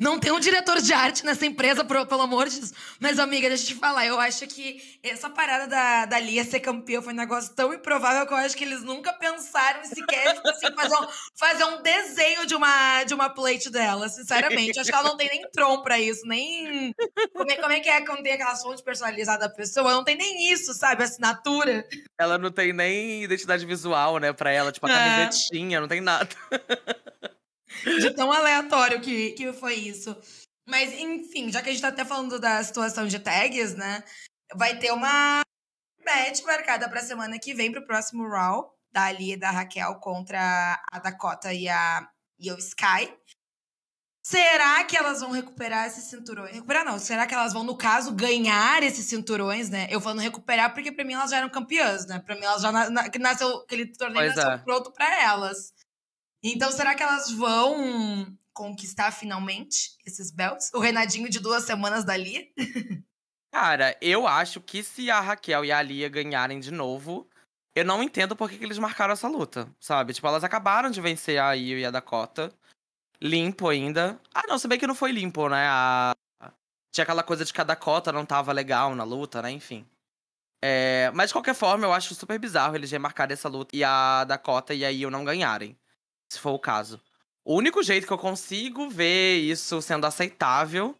Não 0.00 0.18
tem 0.18 0.32
um 0.32 0.40
diretor 0.40 0.80
de 0.80 0.94
arte 0.94 1.26
nessa 1.26 1.44
empresa, 1.44 1.84
pro, 1.84 2.06
pelo 2.06 2.22
amor 2.22 2.48
de 2.48 2.58
Deus. 2.58 2.72
Mas, 2.98 3.18
amiga, 3.18 3.50
deixa 3.50 3.64
eu 3.64 3.68
te 3.68 3.74
falar. 3.74 4.06
Eu 4.06 4.18
acho 4.18 4.46
que 4.46 4.98
essa 5.02 5.28
parada 5.28 5.66
da, 5.66 6.06
da 6.06 6.18
Lia 6.18 6.42
ser 6.42 6.60
campeã 6.60 7.02
foi 7.02 7.12
um 7.12 7.16
negócio 7.16 7.54
tão 7.54 7.74
improvável 7.74 8.26
que 8.26 8.32
eu 8.32 8.38
acho 8.38 8.56
que 8.56 8.64
eles 8.64 8.82
nunca 8.82 9.12
pensaram 9.12 9.84
sequer, 9.84 10.34
tipo 10.36 10.48
assim, 10.48 10.74
fazer 10.74 10.96
um, 10.96 11.08
fazer 11.36 11.64
um 11.64 11.82
desenho 11.82 12.46
de 12.46 12.54
uma, 12.54 13.04
de 13.04 13.12
uma 13.12 13.28
plate 13.28 13.68
dela, 13.68 14.08
sinceramente. 14.08 14.80
Acho 14.80 14.88
que 14.88 14.96
ela 14.96 15.10
não 15.10 15.18
tem 15.18 15.28
nem 15.28 15.42
tron 15.50 15.82
pra 15.82 16.00
isso, 16.00 16.26
nem. 16.26 16.94
Como 17.34 17.50
é, 17.50 17.56
como 17.56 17.72
é 17.72 17.80
que 17.80 17.88
é 17.90 18.00
quando 18.00 18.22
tem 18.22 18.32
aquela 18.32 18.56
fonte 18.56 18.82
personalizada 18.82 19.48
da 19.48 19.54
pessoa? 19.54 19.92
Não 19.92 20.02
tem 20.02 20.16
nem 20.16 20.50
isso, 20.50 20.72
sabe? 20.72 21.04
Assinatura. 21.04 21.86
Ela 22.18 22.38
não 22.38 22.50
tem 22.50 22.72
nem 22.72 23.24
identidade 23.24 23.66
visual, 23.66 24.16
né, 24.16 24.32
pra 24.32 24.50
ela. 24.50 24.72
Tipo, 24.72 24.86
a 24.86 24.90
é. 24.90 24.94
camisetinha, 24.94 25.78
não 25.78 25.88
tem 25.88 26.00
nada. 26.00 26.30
De 27.84 28.14
tão 28.14 28.32
aleatório 28.32 29.00
que, 29.00 29.32
que 29.32 29.52
foi 29.52 29.74
isso. 29.74 30.16
Mas, 30.68 30.92
enfim, 30.92 31.50
já 31.50 31.62
que 31.62 31.68
a 31.68 31.72
gente 31.72 31.82
tá 31.82 31.88
até 31.88 32.04
falando 32.04 32.38
da 32.38 32.62
situação 32.62 33.06
de 33.06 33.18
tags, 33.18 33.74
né? 33.74 34.04
Vai 34.54 34.78
ter 34.78 34.92
uma 34.92 35.42
match 36.04 36.42
marcada 36.42 36.88
pra 36.88 37.02
semana 37.02 37.38
que 37.38 37.54
vem, 37.54 37.72
pro 37.72 37.84
próximo 37.84 38.28
Raw, 38.28 38.72
da 38.92 39.04
Ali 39.04 39.32
e 39.32 39.36
da 39.36 39.50
Raquel 39.50 39.94
contra 39.96 40.80
a 40.90 40.98
Dakota 40.98 41.52
e 41.52 41.68
a 41.68 42.08
e 42.38 42.50
o 42.50 42.56
Sky. 42.56 43.12
Será 44.22 44.84
que 44.84 44.96
elas 44.96 45.20
vão 45.20 45.30
recuperar 45.30 45.86
esses 45.86 46.04
cinturões? 46.04 46.52
Recuperar 46.52 46.84
não, 46.84 46.98
será 46.98 47.26
que 47.26 47.34
elas 47.34 47.52
vão, 47.52 47.64
no 47.64 47.76
caso, 47.76 48.14
ganhar 48.14 48.82
esses 48.82 49.06
cinturões, 49.06 49.70
né? 49.70 49.88
Eu 49.90 50.00
falo 50.00 50.20
recuperar 50.20 50.72
porque 50.74 50.92
pra 50.92 51.04
mim 51.04 51.14
elas 51.14 51.30
já 51.30 51.38
eram 51.38 51.48
campeãs, 51.48 52.06
né? 52.06 52.18
Pra 52.20 52.34
mim 52.34 52.44
elas 52.44 52.62
já 52.62 52.70
na, 52.70 52.90
na, 52.90 53.10
nasceu, 53.18 53.48
aquele 53.58 53.86
torneio 53.86 54.26
pois 54.26 54.36
nasceu 54.36 54.52
é. 54.52 54.58
pronto 54.58 54.92
pra 54.92 55.22
elas. 55.22 55.72
Então, 56.42 56.72
será 56.72 56.94
que 56.94 57.02
elas 57.02 57.30
vão 57.30 58.36
conquistar 58.52 59.10
finalmente 59.12 59.96
esses 60.06 60.30
belts? 60.30 60.70
O 60.74 60.80
Renadinho 60.80 61.28
de 61.28 61.38
duas 61.38 61.64
semanas 61.64 62.04
dali? 62.04 62.52
Cara, 63.52 63.96
eu 64.00 64.26
acho 64.26 64.60
que 64.60 64.82
se 64.82 65.10
a 65.10 65.20
Raquel 65.20 65.64
e 65.64 65.72
a 65.72 65.82
Lia 65.82 66.08
ganharem 66.08 66.60
de 66.60 66.70
novo, 66.70 67.28
eu 67.74 67.84
não 67.84 68.02
entendo 68.02 68.36
por 68.36 68.48
que, 68.48 68.56
que 68.56 68.64
eles 68.64 68.78
marcaram 68.78 69.12
essa 69.12 69.28
luta, 69.28 69.68
sabe? 69.80 70.12
Tipo, 70.12 70.28
elas 70.28 70.44
acabaram 70.44 70.90
de 70.90 71.00
vencer 71.00 71.40
a 71.40 71.52
Io 71.52 71.78
e 71.78 71.84
a 71.84 71.90
Dakota. 71.90 72.52
Limpo 73.20 73.68
ainda. 73.68 74.18
Ah, 74.34 74.44
não, 74.48 74.58
se 74.58 74.66
bem 74.66 74.78
que 74.78 74.86
não 74.86 74.94
foi 74.94 75.12
limpo, 75.12 75.48
né? 75.48 75.66
A... 75.68 76.14
Tinha 76.92 77.02
aquela 77.02 77.22
coisa 77.22 77.44
de 77.44 77.52
que 77.52 77.60
a 77.60 77.64
Dakota 77.64 78.12
não 78.12 78.24
tava 78.24 78.52
legal 78.52 78.94
na 78.94 79.04
luta, 79.04 79.42
né? 79.42 79.50
Enfim. 79.50 79.84
É... 80.62 81.10
Mas 81.12 81.28
de 81.28 81.34
qualquer 81.34 81.54
forma, 81.54 81.84
eu 81.84 81.92
acho 81.92 82.14
super 82.14 82.38
bizarro 82.38 82.76
eles 82.76 82.90
remarcarem 82.90 83.34
essa 83.34 83.48
luta 83.48 83.76
e 83.76 83.84
a 83.84 84.24
Dakota 84.24 84.72
e 84.72 84.84
a 84.84 84.90
Io 84.90 85.10
não 85.10 85.24
ganharem 85.24 85.76
se 86.30 86.38
for 86.38 86.52
o 86.52 86.58
caso. 86.58 87.00
O 87.44 87.54
único 87.54 87.82
jeito 87.82 88.06
que 88.06 88.12
eu 88.12 88.18
consigo 88.18 88.88
ver 88.88 89.38
isso 89.38 89.82
sendo 89.82 90.06
aceitável 90.06 90.94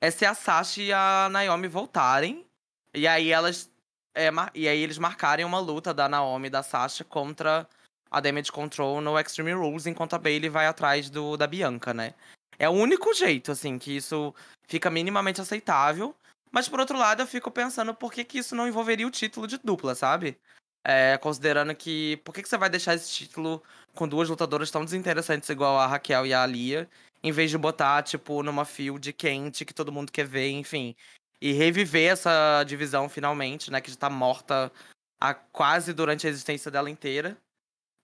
é 0.00 0.10
se 0.10 0.24
a 0.24 0.34
Sasha 0.34 0.82
e 0.82 0.92
a 0.92 1.28
Naomi 1.30 1.68
voltarem. 1.68 2.46
E 2.94 3.06
aí 3.06 3.30
elas. 3.30 3.70
É, 4.14 4.30
e 4.54 4.68
aí 4.68 4.80
eles 4.80 4.98
marcarem 4.98 5.44
uma 5.44 5.60
luta 5.60 5.92
da 5.94 6.08
Naomi 6.08 6.48
e 6.48 6.50
da 6.50 6.62
Sasha 6.62 7.04
contra 7.04 7.68
a 8.10 8.20
Damage 8.20 8.50
Control 8.50 9.00
no 9.00 9.18
Extreme 9.18 9.52
Rules, 9.52 9.86
enquanto 9.86 10.14
a 10.14 10.18
Bailey 10.18 10.48
vai 10.48 10.66
atrás 10.66 11.10
do 11.10 11.36
da 11.36 11.46
Bianca, 11.46 11.92
né? 11.92 12.14
É 12.58 12.68
o 12.68 12.72
único 12.72 13.14
jeito, 13.14 13.52
assim, 13.52 13.78
que 13.78 13.96
isso 13.96 14.34
fica 14.66 14.90
minimamente 14.90 15.40
aceitável. 15.40 16.14
Mas 16.50 16.68
por 16.68 16.80
outro 16.80 16.98
lado, 16.98 17.22
eu 17.22 17.26
fico 17.26 17.50
pensando 17.50 17.94
por 17.94 18.12
que, 18.12 18.24
que 18.24 18.38
isso 18.38 18.56
não 18.56 18.66
envolveria 18.66 19.06
o 19.06 19.10
título 19.10 19.46
de 19.46 19.58
dupla, 19.58 19.94
sabe? 19.94 20.38
É, 20.84 21.18
considerando 21.18 21.74
que. 21.74 22.16
Por 22.18 22.34
que, 22.34 22.42
que 22.42 22.48
você 22.48 22.56
vai 22.56 22.70
deixar 22.70 22.94
esse 22.94 23.10
título 23.10 23.62
com 23.94 24.08
duas 24.08 24.28
lutadoras 24.28 24.70
tão 24.70 24.84
desinteressantes 24.84 25.48
igual 25.48 25.78
a 25.78 25.86
Raquel 25.86 26.26
e 26.26 26.32
a 26.32 26.42
Alia, 26.42 26.88
em 27.22 27.32
vez 27.32 27.50
de 27.50 27.58
botar, 27.58 28.02
tipo, 28.02 28.42
numa 28.42 28.64
field 28.64 29.12
quente 29.12 29.64
que 29.64 29.74
todo 29.74 29.92
mundo 29.92 30.12
quer 30.12 30.26
ver, 30.26 30.50
enfim. 30.50 30.94
E 31.40 31.52
reviver 31.52 32.12
essa 32.12 32.64
divisão 32.64 33.08
finalmente, 33.08 33.70
né? 33.70 33.80
Que 33.80 33.90
já 33.90 33.96
tá 33.96 34.10
morta 34.10 34.72
a, 35.20 35.34
quase 35.34 35.92
durante 35.92 36.26
a 36.26 36.30
existência 36.30 36.70
dela 36.70 36.90
inteira. 36.90 37.36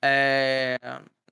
É... 0.04 0.76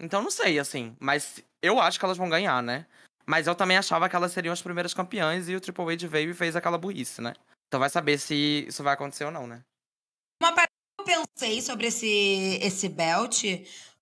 Então 0.00 0.22
não 0.22 0.30
sei, 0.30 0.58
assim. 0.58 0.96
Mas 0.98 1.44
eu 1.60 1.80
acho 1.80 1.98
que 1.98 2.04
elas 2.04 2.16
vão 2.16 2.28
ganhar, 2.28 2.62
né? 2.62 2.86
Mas 3.26 3.46
eu 3.46 3.54
também 3.54 3.76
achava 3.76 4.08
que 4.08 4.16
elas 4.16 4.32
seriam 4.32 4.52
as 4.52 4.62
primeiras 4.62 4.94
campeãs 4.94 5.48
e 5.48 5.54
o 5.54 5.60
Triple 5.60 5.92
H 5.92 6.08
veio 6.08 6.30
e 6.30 6.34
fez 6.34 6.56
aquela 6.56 6.78
burrice, 6.78 7.20
né? 7.20 7.34
Então 7.68 7.78
vai 7.78 7.88
saber 7.88 8.18
se 8.18 8.66
isso 8.66 8.82
vai 8.82 8.94
acontecer 8.94 9.24
ou 9.24 9.30
não, 9.30 9.46
né? 9.46 9.62
Uma 10.42 10.52
pensei 11.02 11.60
sobre 11.60 11.88
esse, 11.88 12.58
esse 12.62 12.88
belt 12.88 13.44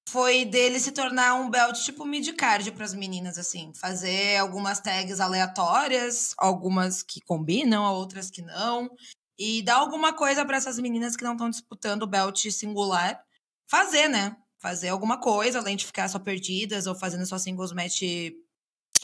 foi 0.09 0.45
dele 0.45 0.81
se 0.81 0.93
tornar 0.93 1.35
um 1.35 1.49
belt 1.49 1.79
tipo 1.85 2.05
mid-card 2.05 2.73
para 2.73 2.85
as 2.85 2.95
meninas, 2.95 3.39
assim. 3.39 3.73
Fazer 3.75 4.37
algumas 4.39 4.81
tags 4.81 5.21
aleatórias, 5.21 6.35
algumas 6.37 7.03
que 7.03 7.21
combinam, 7.21 7.85
outras 7.95 8.31
que 8.31 8.43
não. 8.43 8.91
E 9.39 9.63
dar 9.63 9.77
alguma 9.77 10.13
coisa 10.13 10.45
para 10.45 10.57
essas 10.57 10.79
meninas 10.79 11.17
que 11.17 11.25
não 11.25 11.33
estão 11.33 11.49
disputando 11.49 12.03
o 12.03 12.07
belt 12.07 12.51
singular. 12.51 13.23
Fazer, 13.69 14.09
né? 14.09 14.37
Fazer 14.59 14.89
alguma 14.89 15.19
coisa, 15.19 15.59
além 15.61 15.77
de 15.77 15.87
ficar 15.87 16.09
só 16.09 16.19
perdidas 16.19 16.87
ou 16.87 16.95
fazendo 16.95 17.25
só 17.25 17.39
singles 17.39 17.73
match 17.73 18.03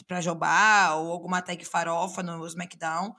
pra 0.05 0.21
jobar, 0.21 0.97
ou 0.97 1.11
alguma 1.11 1.41
tag 1.41 1.63
farofa 1.65 2.21
no 2.21 2.45
SmackDown. 2.45 3.15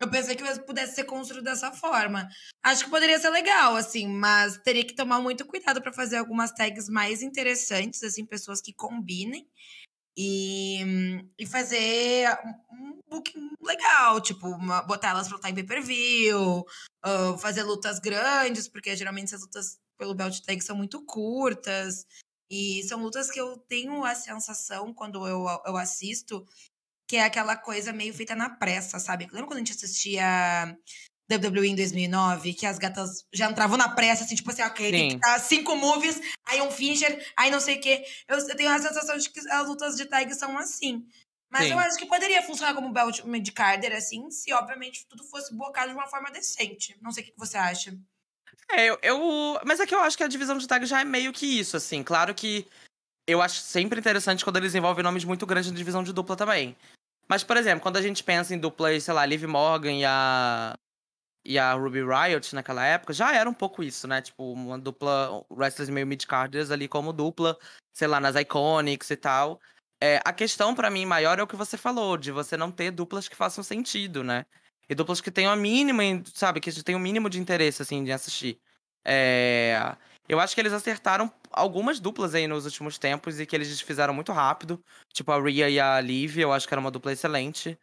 Eu 0.00 0.10
pensei 0.10 0.34
que 0.34 0.60
pudesse 0.60 0.94
ser 0.94 1.04
construído 1.04 1.44
dessa 1.44 1.70
forma. 1.72 2.26
Acho 2.62 2.84
que 2.84 2.90
poderia 2.90 3.18
ser 3.18 3.28
legal, 3.28 3.76
assim, 3.76 4.08
mas 4.08 4.56
teria 4.58 4.84
que 4.84 4.94
tomar 4.94 5.20
muito 5.20 5.44
cuidado 5.44 5.82
para 5.82 5.92
fazer 5.92 6.16
algumas 6.16 6.50
tags 6.52 6.88
mais 6.88 7.20
interessantes, 7.22 8.02
assim, 8.02 8.24
pessoas 8.24 8.62
que 8.62 8.72
combinem. 8.72 9.46
E, 10.16 10.80
e 11.38 11.46
fazer 11.46 12.28
um 12.72 12.98
booking 13.08 13.50
legal, 13.62 14.20
tipo, 14.20 14.48
uma, 14.48 14.82
botar 14.82 15.10
elas 15.10 15.28
pra 15.28 15.36
lutar 15.36 15.50
em 15.50 15.54
pay-per-view, 15.54 16.64
uh, 17.04 17.38
fazer 17.38 17.62
lutas 17.62 17.98
grandes, 17.98 18.68
porque 18.68 18.96
geralmente 18.96 19.26
essas 19.26 19.42
lutas 19.42 19.78
pelo 19.98 20.14
belt 20.14 20.40
tag 20.40 20.60
são 20.62 20.76
muito 20.76 21.04
curtas. 21.04 22.06
E 22.50 22.82
são 22.82 23.00
lutas 23.00 23.30
que 23.30 23.40
eu 23.40 23.56
tenho 23.68 24.02
a 24.02 24.14
sensação, 24.14 24.92
quando 24.92 25.26
eu, 25.26 25.46
eu 25.64 25.76
assisto, 25.76 26.44
que 27.10 27.16
é 27.16 27.24
aquela 27.24 27.56
coisa 27.56 27.92
meio 27.92 28.14
feita 28.14 28.36
na 28.36 28.48
pressa, 28.48 29.00
sabe? 29.00 29.24
Lembra 29.32 29.48
quando 29.48 29.56
a 29.56 29.64
gente 29.64 29.72
assistia 29.72 30.78
WWE 31.28 31.66
em 31.66 31.74
2009, 31.74 32.54
que 32.54 32.64
as 32.64 32.78
gatas 32.78 33.26
já 33.32 33.50
entravam 33.50 33.76
na 33.76 33.88
pressa, 33.88 34.22
assim, 34.22 34.36
tipo 34.36 34.48
assim, 34.48 34.62
ok, 34.62 34.92
tem 34.92 35.08
que 35.08 35.16
dar 35.18 35.40
cinco 35.40 35.74
moves, 35.74 36.20
aí 36.46 36.62
um 36.62 36.70
finisher, 36.70 37.20
aí 37.36 37.50
não 37.50 37.58
sei 37.58 37.78
o 37.78 37.80
quê. 37.80 38.04
Eu, 38.28 38.38
eu, 38.38 38.56
tenho 38.56 38.70
a 38.70 38.78
sensação 38.78 39.18
de 39.18 39.28
que 39.28 39.40
as 39.40 39.66
lutas 39.66 39.96
de 39.96 40.04
tag 40.04 40.32
são 40.36 40.56
assim. 40.56 41.04
Mas 41.50 41.64
Sim. 41.64 41.72
eu 41.72 41.80
acho 41.80 41.98
que 41.98 42.06
poderia 42.06 42.44
funcionar 42.44 42.74
como 42.74 42.92
belt 42.92 43.24
mid 43.24 43.50
carder, 43.50 43.92
assim, 43.92 44.30
se 44.30 44.52
obviamente 44.52 45.04
tudo 45.08 45.24
fosse 45.24 45.52
bocado 45.52 45.88
de 45.88 45.94
uma 45.96 46.06
forma 46.06 46.30
decente. 46.30 46.96
Não 47.02 47.10
sei 47.10 47.24
o 47.24 47.26
que 47.26 47.32
você 47.36 47.58
acha. 47.58 47.92
É, 48.70 48.86
eu, 48.86 48.96
eu, 49.02 49.60
Mas 49.66 49.80
é 49.80 49.86
que 49.86 49.96
eu 49.96 50.00
acho 50.00 50.16
que 50.16 50.22
a 50.22 50.28
divisão 50.28 50.56
de 50.56 50.68
tag 50.68 50.86
já 50.86 51.00
é 51.00 51.04
meio 51.04 51.32
que 51.32 51.58
isso, 51.58 51.76
assim. 51.76 52.04
Claro 52.04 52.32
que 52.36 52.68
eu 53.26 53.42
acho 53.42 53.58
sempre 53.62 53.98
interessante 53.98 54.44
quando 54.44 54.58
eles 54.58 54.76
envolvem 54.76 55.02
nomes 55.02 55.24
muito 55.24 55.44
grandes 55.44 55.72
na 55.72 55.76
divisão 55.76 56.04
de 56.04 56.12
dupla 56.12 56.36
também. 56.36 56.76
Mas, 57.30 57.44
por 57.44 57.56
exemplo, 57.56 57.80
quando 57.80 57.96
a 57.96 58.02
gente 58.02 58.24
pensa 58.24 58.52
em 58.52 58.58
duplas, 58.58 59.04
sei 59.04 59.14
lá, 59.14 59.24
Liv 59.24 59.44
Morgan 59.44 59.92
e 59.92 60.04
a. 60.04 60.74
E 61.44 61.58
a 61.58 61.72
Ruby 61.74 62.00
Riot 62.02 62.54
naquela 62.54 62.84
época, 62.84 63.14
já 63.14 63.34
era 63.34 63.48
um 63.48 63.54
pouco 63.54 63.82
isso, 63.82 64.06
né? 64.08 64.20
Tipo, 64.20 64.52
uma 64.52 64.78
dupla, 64.78 65.42
wrestlers 65.48 65.88
meio 65.88 66.06
mid-carders 66.06 66.70
ali 66.70 66.86
como 66.88 67.14
dupla, 67.14 67.56
sei 67.94 68.08
lá, 68.08 68.20
nas 68.20 68.36
Iconics 68.36 69.10
e 69.10 69.16
tal. 69.16 69.60
É, 70.02 70.20
a 70.24 70.32
questão 70.32 70.74
para 70.74 70.90
mim 70.90 71.06
maior 71.06 71.38
é 71.38 71.42
o 71.42 71.46
que 71.46 71.56
você 71.56 71.78
falou, 71.78 72.18
de 72.18 72.32
você 72.32 72.56
não 72.56 72.70
ter 72.70 72.90
duplas 72.90 73.28
que 73.28 73.36
façam 73.36 73.64
sentido, 73.64 74.24
né? 74.24 74.44
E 74.88 74.94
duplas 74.94 75.20
que 75.20 75.30
tenham 75.30 75.52
a 75.52 75.56
mínima, 75.56 76.02
sabe, 76.34 76.60
que 76.60 76.70
tenham 76.82 76.98
o 76.98 77.02
mínimo 77.02 77.30
de 77.30 77.40
interesse, 77.40 77.80
assim, 77.80 78.04
de 78.04 78.12
assistir. 78.12 78.60
É... 79.04 79.96
Eu 80.30 80.38
acho 80.38 80.54
que 80.54 80.60
eles 80.60 80.72
acertaram 80.72 81.28
algumas 81.50 81.98
duplas 81.98 82.36
aí 82.36 82.46
nos 82.46 82.64
últimos 82.64 82.96
tempos 82.96 83.40
e 83.40 83.44
que 83.44 83.56
eles 83.56 83.80
fizeram 83.80 84.14
muito 84.14 84.30
rápido. 84.30 84.80
Tipo 85.12 85.32
a 85.32 85.42
Rhea 85.42 85.68
e 85.68 85.80
a 85.80 86.00
Liv, 86.00 86.38
eu 86.38 86.52
acho 86.52 86.68
que 86.68 86.72
era 86.72 86.80
uma 86.80 86.92
dupla 86.92 87.12
excelente. 87.12 87.76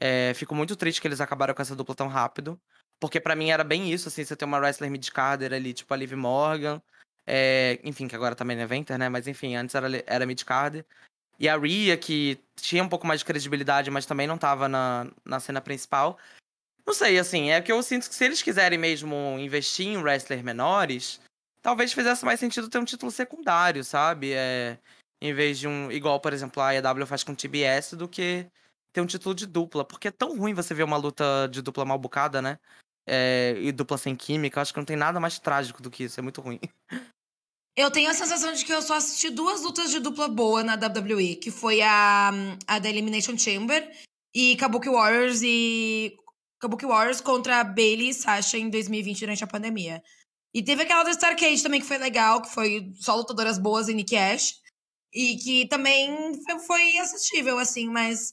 É, 0.00 0.32
fico 0.32 0.54
muito 0.54 0.74
triste 0.76 0.98
que 0.98 1.06
eles 1.06 1.20
acabaram 1.20 1.52
com 1.52 1.60
essa 1.60 1.76
dupla 1.76 1.94
tão 1.94 2.08
rápido. 2.08 2.58
Porque 2.98 3.20
para 3.20 3.36
mim 3.36 3.50
era 3.50 3.62
bem 3.62 3.92
isso, 3.92 4.08
assim, 4.08 4.24
você 4.24 4.34
ter 4.34 4.46
uma 4.46 4.56
wrestler 4.56 4.90
mid-carder 4.90 5.52
ali, 5.52 5.74
tipo 5.74 5.92
a 5.92 5.96
Liv 5.98 6.14
Morgan. 6.14 6.80
É, 7.26 7.78
enfim, 7.84 8.08
que 8.08 8.16
agora 8.16 8.34
também 8.34 8.58
é 8.58 8.64
Venter, 8.64 8.96
né? 8.96 9.10
Mas 9.10 9.28
enfim, 9.28 9.54
antes 9.54 9.74
era, 9.74 9.86
era 10.06 10.24
mid-carder. 10.24 10.86
E 11.38 11.50
a 11.50 11.58
Rhea, 11.58 11.98
que 11.98 12.40
tinha 12.56 12.82
um 12.82 12.88
pouco 12.88 13.06
mais 13.06 13.20
de 13.20 13.26
credibilidade, 13.26 13.90
mas 13.90 14.06
também 14.06 14.26
não 14.26 14.38
tava 14.38 14.70
na, 14.70 15.06
na 15.22 15.38
cena 15.38 15.60
principal. 15.60 16.18
Não 16.86 16.94
sei, 16.94 17.18
assim, 17.18 17.50
é 17.50 17.60
que 17.60 17.70
eu 17.70 17.82
sinto 17.82 18.08
que 18.08 18.14
se 18.14 18.24
eles 18.24 18.40
quiserem 18.40 18.78
mesmo 18.78 19.36
investir 19.38 19.86
em 19.86 19.98
wrestlers 19.98 20.42
menores, 20.42 21.20
talvez 21.62 21.92
fizesse 21.92 22.24
mais 22.24 22.40
sentido 22.40 22.68
ter 22.68 22.78
um 22.78 22.84
título 22.84 23.10
secundário, 23.10 23.84
sabe? 23.84 24.32
É, 24.32 24.78
em 25.20 25.34
vez 25.34 25.58
de 25.58 25.68
um. 25.68 25.90
Igual, 25.90 26.20
por 26.20 26.32
exemplo, 26.32 26.62
a 26.62 26.74
EW 26.74 27.06
faz 27.06 27.22
com 27.22 27.32
o 27.32 27.36
TBS, 27.36 27.94
do 27.94 28.08
que 28.08 28.46
ter 28.92 29.00
um 29.00 29.06
título 29.06 29.34
de 29.34 29.46
dupla. 29.46 29.84
Porque 29.84 30.08
é 30.08 30.10
tão 30.12 30.36
ruim 30.36 30.54
você 30.54 30.74
ver 30.74 30.82
uma 30.82 30.96
luta 30.96 31.48
de 31.50 31.62
dupla 31.62 31.84
mal 31.84 31.98
bocada, 31.98 32.40
né? 32.40 32.58
É, 33.06 33.56
e 33.60 33.72
dupla 33.72 33.98
sem 33.98 34.14
química. 34.16 34.60
Acho 34.60 34.72
que 34.72 34.78
não 34.78 34.84
tem 34.84 34.96
nada 34.96 35.20
mais 35.20 35.38
trágico 35.38 35.82
do 35.82 35.90
que 35.90 36.04
isso. 36.04 36.18
É 36.18 36.22
muito 36.22 36.40
ruim. 36.40 36.60
Eu 37.76 37.90
tenho 37.90 38.10
a 38.10 38.14
sensação 38.14 38.52
de 38.52 38.64
que 38.64 38.72
eu 38.72 38.82
só 38.82 38.94
assisti 38.96 39.30
duas 39.30 39.62
lutas 39.62 39.90
de 39.90 40.00
dupla 40.00 40.28
boa 40.28 40.62
na 40.62 40.74
WWE, 40.74 41.36
que 41.36 41.50
foi 41.50 41.80
a, 41.80 42.30
a 42.66 42.78
da 42.78 42.88
Elimination 42.88 43.38
Chamber 43.38 43.88
e 44.34 44.56
Kabuki 44.56 44.88
Warriors 44.88 45.40
e 45.42 46.14
Kabuki 46.60 46.84
Warriors 46.84 47.20
contra 47.20 47.64
Bailey 47.64 48.10
e 48.10 48.14
Sasha 48.14 48.58
em 48.58 48.68
2020 48.68 49.20
durante 49.20 49.44
a 49.44 49.46
pandemia. 49.46 50.02
E 50.54 50.62
teve 50.62 50.82
aquela 50.82 51.04
do 51.04 51.10
Starcade 51.10 51.62
também 51.62 51.80
que 51.80 51.86
foi 51.86 51.98
legal, 51.98 52.42
que 52.42 52.52
foi 52.52 52.92
só 52.96 53.14
lutadoras 53.14 53.58
boas 53.58 53.88
e 53.88 53.94
Nick 53.94 54.16
Ash. 54.16 54.60
E 55.12 55.36
que 55.36 55.68
também 55.68 56.32
foi 56.66 56.98
assistível, 56.98 57.58
assim, 57.58 57.88
mas 57.88 58.32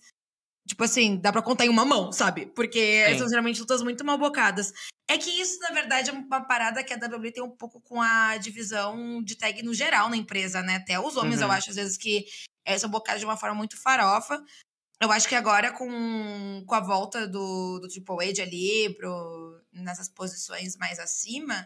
Tipo 0.68 0.84
assim, 0.84 1.16
dá 1.16 1.32
pra 1.32 1.42
contar 1.42 1.66
em 1.66 1.70
uma 1.70 1.86
mão, 1.86 2.12
sabe? 2.12 2.46
Porque 2.48 3.06
Sim. 3.10 3.20
são 3.20 3.30
geralmente 3.30 3.62
lutas 3.62 3.82
muito 3.82 4.04
mal 4.04 4.18
bocadas. 4.18 4.74
É 5.10 5.18
que 5.18 5.30
isso, 5.30 5.58
na 5.62 5.70
verdade, 5.70 6.10
é 6.10 6.14
uma 6.14 6.46
parada 6.46 6.84
que 6.84 6.94
a 6.94 6.98
WWE 6.98 7.32
tem 7.32 7.42
um 7.42 7.56
pouco 7.56 7.80
com 7.80 8.02
a 8.02 8.36
divisão 8.36 9.24
de 9.24 9.38
tag 9.38 9.64
no 9.64 9.74
geral 9.74 10.10
na 10.10 10.18
empresa, 10.18 10.62
né? 10.62 10.76
Até 10.76 11.00
os 11.00 11.16
homens, 11.16 11.38
uhum. 11.38 11.46
eu 11.46 11.52
acho, 11.52 11.70
às 11.70 11.78
vezes, 11.78 11.98
que 11.98 12.26
é, 12.66 12.78
são 12.78 12.90
bocados 12.90 13.22
de 13.22 13.26
uma 13.26 13.38
forma 13.38 13.56
muito 13.56 13.82
farofa. 13.82 14.44
Eu 15.02 15.10
acho 15.10 15.30
que 15.30 15.36
agora, 15.36 15.72
com, 15.72 16.66
com 16.68 16.76
a 16.76 16.82
volta 16.82 17.26
do, 17.26 17.80
do 17.80 17.88
Triple 17.88 18.30
H 18.30 18.44
ali 18.44 18.94
pro, 18.98 19.62
nessas 19.72 20.10
posições 20.10 20.76
mais 20.76 21.00
acima, 21.00 21.66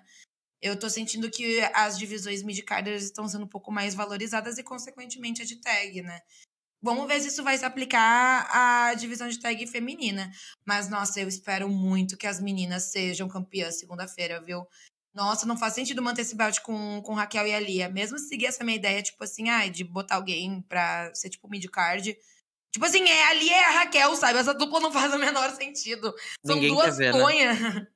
eu 0.62 0.78
tô 0.78 0.90
sentindo 0.90 1.30
que 1.30 1.60
as 1.74 1.98
divisões 1.98 2.44
mid-carders 2.44 3.04
estão 3.04 3.28
sendo 3.28 3.46
um 3.46 3.50
pouco 3.50 3.72
mais 3.72 3.96
valorizadas 3.96 4.58
e, 4.58 4.64
consequentemente, 4.64 5.42
a 5.42 5.46
de 5.46 5.56
tag, 5.56 6.02
né? 6.02 6.20
Vamos 6.84 7.08
ver 7.08 7.20
se 7.20 7.28
isso 7.28 7.44
vai 7.44 7.58
se 7.58 7.66
aplicar 7.66 8.48
à 8.52 8.94
divisão 8.94 9.28
de 9.28 9.40
tag 9.40 9.66
feminina. 9.68 10.32
Mas, 10.66 10.90
nossa, 10.90 11.20
eu 11.20 11.28
espero 11.28 11.70
muito 11.70 12.18
que 12.18 12.28
as 12.28 12.40
meninas 12.40 12.92
sejam 12.92 13.28
campeãs 13.28 13.80
segunda-feira, 13.80 14.42
viu? 14.42 14.66
Nossa, 15.14 15.46
não 15.46 15.58
faz 15.58 15.74
sentido 15.74 16.02
manter 16.02 16.22
esse 16.22 16.36
belt 16.36 16.60
com, 16.62 17.02
com 17.04 17.14
Raquel 17.14 17.46
e 17.48 17.54
a 17.54 17.60
Lia. 17.60 17.90
Mesmo 17.90 18.18
seguir 18.18 18.46
essa 18.46 18.64
minha 18.64 18.78
ideia, 18.78 19.02
tipo 19.02 19.24
assim, 19.24 19.50
ai, 19.50 19.70
de 19.70 19.84
botar 19.84 20.16
alguém 20.16 20.62
pra 20.62 21.14
ser 21.14 21.30
tipo 21.30 21.50
mid-card. 21.50 22.18
Tipo 22.72 22.86
assim, 22.86 23.04
é, 23.08 23.28
a 23.28 23.34
Lia 23.34 23.56
é 23.56 23.64
a 23.66 23.72
Raquel, 23.72 24.16
sabe? 24.16 24.40
Essa 24.40 24.54
dupla 24.54 24.80
não 24.80 24.92
faz 24.92 25.14
o 25.14 25.20
menor 25.20 25.50
sentido. 25.52 26.14
São 26.46 26.56
Ninguém 26.56 26.74
duas 26.74 26.98
ver, 26.98 27.12
Né? 27.54 27.88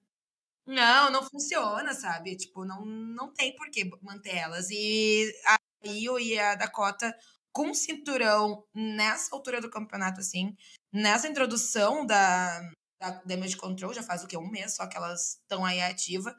Não, 0.66 1.12
não 1.12 1.24
funciona, 1.24 1.94
sabe? 1.94 2.36
Tipo, 2.36 2.66
não, 2.66 2.84
não 2.86 3.32
tem 3.34 3.56
por 3.56 3.70
que 3.70 3.90
manter 4.02 4.36
elas. 4.36 4.70
E 4.72 5.32
a 5.46 5.58
Io 5.88 6.20
e 6.20 6.40
a 6.40 6.56
Dakota 6.56 7.16
com 7.52 7.74
cinturão 7.74 8.66
nessa 8.74 9.34
altura 9.34 9.62
do 9.62 9.70
campeonato, 9.70 10.20
assim, 10.20 10.56
nessa 10.92 11.28
introdução 11.28 12.06
da, 12.06 12.60
da 13.00 13.12
Damage 13.26 13.56
Control, 13.56 13.94
já 13.94 14.04
faz 14.04 14.24
o 14.24 14.28
que? 14.28 14.36
Um 14.38 14.50
mês 14.50 14.76
só 14.76 14.88
que 14.88 14.98
elas 14.98 15.40
estão 15.42 15.64
aí 15.64 15.82
ativa. 15.82 16.36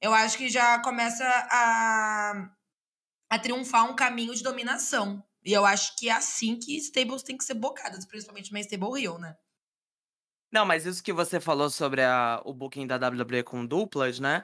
Eu 0.00 0.12
acho 0.12 0.36
que 0.36 0.48
já 0.48 0.78
começa 0.82 1.24
a, 1.24 2.50
a 3.30 3.38
triunfar 3.38 3.90
um 3.90 3.96
caminho 3.96 4.34
de 4.34 4.42
dominação. 4.42 5.24
E 5.44 5.52
eu 5.52 5.64
acho 5.64 5.96
que 5.96 6.08
é 6.08 6.12
assim 6.12 6.58
que 6.58 6.76
stables 6.76 7.22
têm 7.22 7.38
que 7.38 7.44
ser 7.44 7.54
bocadas, 7.54 8.04
principalmente 8.04 8.50
uma 8.50 8.60
stable 8.60 9.00
Rio, 9.00 9.18
né? 9.18 9.34
Não, 10.50 10.64
mas 10.64 10.86
isso 10.86 11.02
que 11.02 11.12
você 11.12 11.38
falou 11.40 11.68
sobre 11.68 12.02
a, 12.02 12.40
o 12.44 12.52
booking 12.54 12.86
da 12.86 12.96
WWE 12.96 13.42
com 13.42 13.66
duplas, 13.66 14.18
né? 14.18 14.42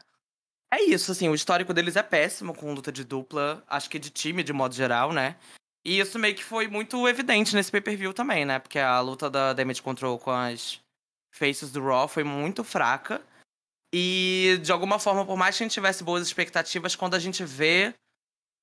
É 0.73 0.83
isso, 0.83 1.13
assim, 1.13 1.29
o 1.29 1.35
histórico 1.35 1.73
deles 1.73 1.97
é 1.97 2.03
péssimo 2.03 2.55
com 2.55 2.75
luta 2.75 2.91
de 2.91 3.05
dupla, 3.05 3.63
acho 3.69 3.89
que 3.89 3.99
de 3.99 4.11
time 4.11 4.43
de 4.43 4.53
modo 4.53 4.75
geral, 4.75 5.13
né? 5.13 5.37
E 5.85 6.01
isso 6.01 6.19
meio 6.19 6.35
que 6.35 6.43
foi 6.43 6.67
muito 6.67 7.07
evidente 7.07 7.55
nesse 7.55 7.71
pay-per-view 7.71 8.13
também, 8.13 8.45
né? 8.45 8.59
Porque 8.59 8.79
a 8.79 9.01
luta 9.01 9.31
da 9.31 9.53
Damage 9.53 9.83
Control 9.83 10.19
com 10.19 10.31
as 10.31 10.81
Faces 11.31 11.71
do 11.71 11.85
Raw 11.85 12.09
foi 12.09 12.25
muito 12.25 12.65
fraca. 12.65 13.23
E, 13.93 14.59
de 14.63 14.73
alguma 14.73 14.99
forma, 14.99 15.25
por 15.25 15.37
mais 15.37 15.57
que 15.57 15.63
a 15.63 15.67
gente 15.67 15.75
tivesse 15.75 16.03
boas 16.03 16.27
expectativas, 16.27 16.97
quando 16.97 17.15
a 17.15 17.19
gente 17.19 17.45
vê, 17.45 17.95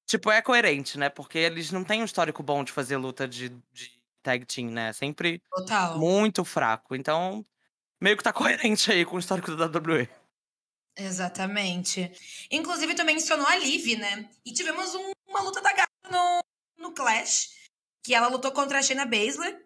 tipo, 0.05 0.29
é 0.31 0.41
coerente, 0.41 0.97
né? 0.97 1.09
Porque 1.09 1.37
eles 1.37 1.71
não 1.71 1.83
têm 1.83 2.01
um 2.01 2.05
histórico 2.05 2.43
bom 2.43 2.63
de 2.63 2.71
fazer 2.71 2.97
luta 2.97 3.27
de, 3.27 3.49
de 3.71 4.00
tag 4.21 4.45
team, 4.45 4.69
né? 4.69 4.93
Sempre 4.93 5.41
Total. 5.49 5.97
muito 5.97 6.43
fraco. 6.45 6.95
Então, 6.95 7.45
meio 7.99 8.17
que 8.17 8.23
tá 8.23 8.33
coerente 8.33 8.91
aí 8.91 9.05
com 9.05 9.15
o 9.15 9.19
histórico 9.19 9.55
da 9.55 9.65
WWE. 9.65 10.07
Exatamente. 10.97 12.11
Inclusive, 12.51 12.93
tu 12.93 13.03
mencionou 13.05 13.47
a 13.47 13.55
Liv, 13.55 13.97
né? 13.97 14.29
E 14.45 14.51
tivemos 14.51 14.93
um, 14.93 15.11
uma 15.27 15.41
luta 15.41 15.61
da 15.61 15.71
gata 15.73 15.91
no, 16.11 16.41
no 16.77 16.93
Clash, 16.93 17.49
que 18.03 18.13
ela 18.13 18.27
lutou 18.27 18.51
contra 18.51 18.79
a 18.79 18.81
Shayna 18.81 19.05
Baszler 19.05 19.65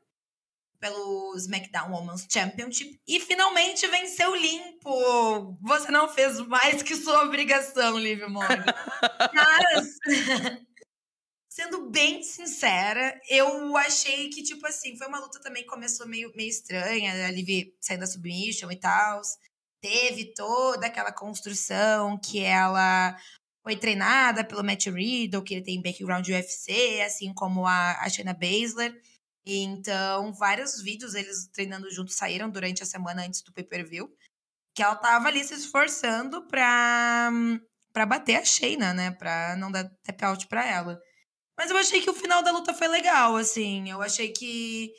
pelo 0.79 1.35
SmackDown 1.35 1.91
Women's 1.91 2.27
Championship 2.31 2.99
e 3.07 3.19
finalmente 3.19 3.87
venceu 3.87 4.35
limpo. 4.35 5.57
Você 5.61 5.91
não 5.91 6.07
fez 6.07 6.39
mais 6.41 6.83
que 6.83 6.95
sua 6.95 7.23
obrigação, 7.23 7.97
Liv 7.97 8.21
Morgan. 8.27 8.65
Mas, 9.33 9.97
sendo 11.55 11.89
bem 11.89 12.21
sincera, 12.21 13.17
eu 13.29 13.77
achei 13.77 14.29
que, 14.29 14.43
tipo 14.43 14.67
assim, 14.67 14.97
foi 14.97 15.07
uma 15.07 15.21
luta 15.21 15.39
também 15.39 15.63
que 15.63 15.69
começou 15.69 16.05
meio, 16.05 16.29
meio 16.35 16.49
estranha, 16.49 17.25
a 17.25 17.31
Liv 17.31 17.73
saindo 17.79 18.01
da 18.01 18.07
submission 18.07 18.69
e 18.69 18.75
tal. 18.75 19.21
Teve 19.81 20.33
toda 20.33 20.87
aquela 20.87 21.13
construção 21.13 22.19
que 22.19 22.41
ela 22.41 23.17
foi 23.63 23.77
treinada 23.77 24.43
pelo 24.43 24.65
Matt 24.65 24.87
Riddle, 24.87 25.41
que 25.43 25.53
ele 25.53 25.63
tem 25.63 25.81
background 25.81 26.27
UFC, 26.27 27.01
assim 27.05 27.33
como 27.33 27.65
a, 27.65 28.01
a 28.01 28.09
Shayna 28.09 28.33
Baszler. 28.33 28.93
Então, 29.45 30.33
vários 30.33 30.81
vídeos 30.81 31.15
eles 31.15 31.47
treinando 31.53 31.89
juntos 31.89 32.15
saíram 32.15 32.49
durante 32.49 32.83
a 32.83 32.85
semana 32.85 33.25
antes 33.25 33.41
do 33.41 33.53
pay-per-view. 33.53 34.13
Que 34.75 34.83
ela 34.83 34.97
tava 34.97 35.29
ali 35.29 35.41
se 35.41 35.53
esforçando 35.53 36.45
pra, 36.47 37.31
pra 37.93 38.05
bater 38.05 38.35
a 38.35 38.43
Shayna, 38.43 38.93
né? 38.93 39.11
Pra 39.11 39.55
não 39.55 39.71
dar 39.71 39.89
tap 40.03 40.21
out 40.25 40.47
pra 40.47 40.67
ela. 40.69 41.01
Mas 41.57 41.69
eu 41.69 41.77
achei 41.77 42.01
que 42.01 42.09
o 42.09 42.13
final 42.13 42.43
da 42.43 42.51
luta 42.51 42.73
foi 42.73 42.87
legal, 42.87 43.35
assim. 43.35 43.89
Eu 43.89 44.01
achei 44.01 44.31
que, 44.31 44.93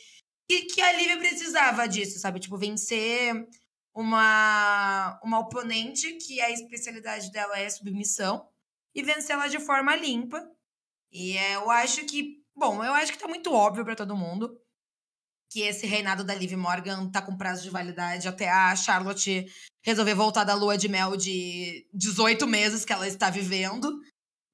que, 0.48 0.62
que 0.62 0.80
a 0.80 0.92
Lívia 0.92 1.18
precisava 1.18 1.86
disso, 1.86 2.18
sabe? 2.18 2.40
Tipo, 2.40 2.56
vencer 2.56 3.46
uma, 3.94 5.20
uma 5.22 5.38
oponente 5.40 6.12
que 6.14 6.40
a 6.40 6.50
especialidade 6.50 7.30
dela 7.30 7.58
é 7.58 7.68
submissão 7.68 8.48
e 8.94 9.02
vencê-la 9.02 9.48
de 9.48 9.58
forma 9.58 9.94
limpa. 9.96 10.42
E 11.12 11.36
é, 11.36 11.56
eu 11.56 11.70
acho 11.70 12.04
que, 12.06 12.42
bom, 12.54 12.82
eu 12.82 12.94
acho 12.94 13.12
que 13.12 13.18
tá 13.18 13.28
muito 13.28 13.52
óbvio 13.52 13.84
para 13.84 13.96
todo 13.96 14.16
mundo 14.16 14.58
que 15.50 15.60
esse 15.62 15.86
reinado 15.86 16.24
da 16.24 16.34
Liv 16.34 16.52
Morgan 16.54 17.08
tá 17.10 17.22
com 17.22 17.36
prazo 17.36 17.62
de 17.62 17.70
validade 17.70 18.28
até 18.28 18.50
a 18.50 18.74
Charlotte 18.74 19.46
resolver 19.84 20.14
voltar 20.14 20.44
da 20.44 20.54
lua 20.54 20.76
de 20.76 20.88
mel 20.88 21.16
de 21.16 21.86
18 21.94 22.46
meses 22.46 22.84
que 22.84 22.92
ela 22.92 23.06
está 23.06 23.30
vivendo. 23.30 24.00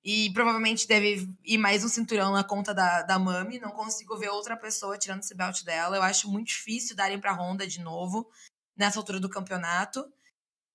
E 0.05 0.33
provavelmente 0.33 0.89
deve 0.89 1.29
ir 1.45 1.59
mais 1.59 1.85
um 1.85 1.89
cinturão 1.89 2.33
na 2.33 2.43
conta 2.43 2.75
da, 2.75 3.03
da 3.03 3.19
Mami. 3.19 3.61
Não 3.61 3.71
consigo 3.71 4.17
ver 4.17 4.31
outra 4.31 4.57
pessoa 4.57 4.99
tirando 4.99 5.21
esse 5.21 5.35
belt 5.35 5.63
dela. 5.63 5.97
Eu 5.97 6.03
acho 6.03 6.29
muito 6.29 6.49
difícil 6.49 6.97
darem 6.97 7.21
pra 7.21 7.33
Honda 7.33 7.67
de 7.67 7.81
novo 7.81 8.29
nessa 8.77 8.99
altura 8.99 9.21
do 9.21 9.31
campeonato. 9.31 10.05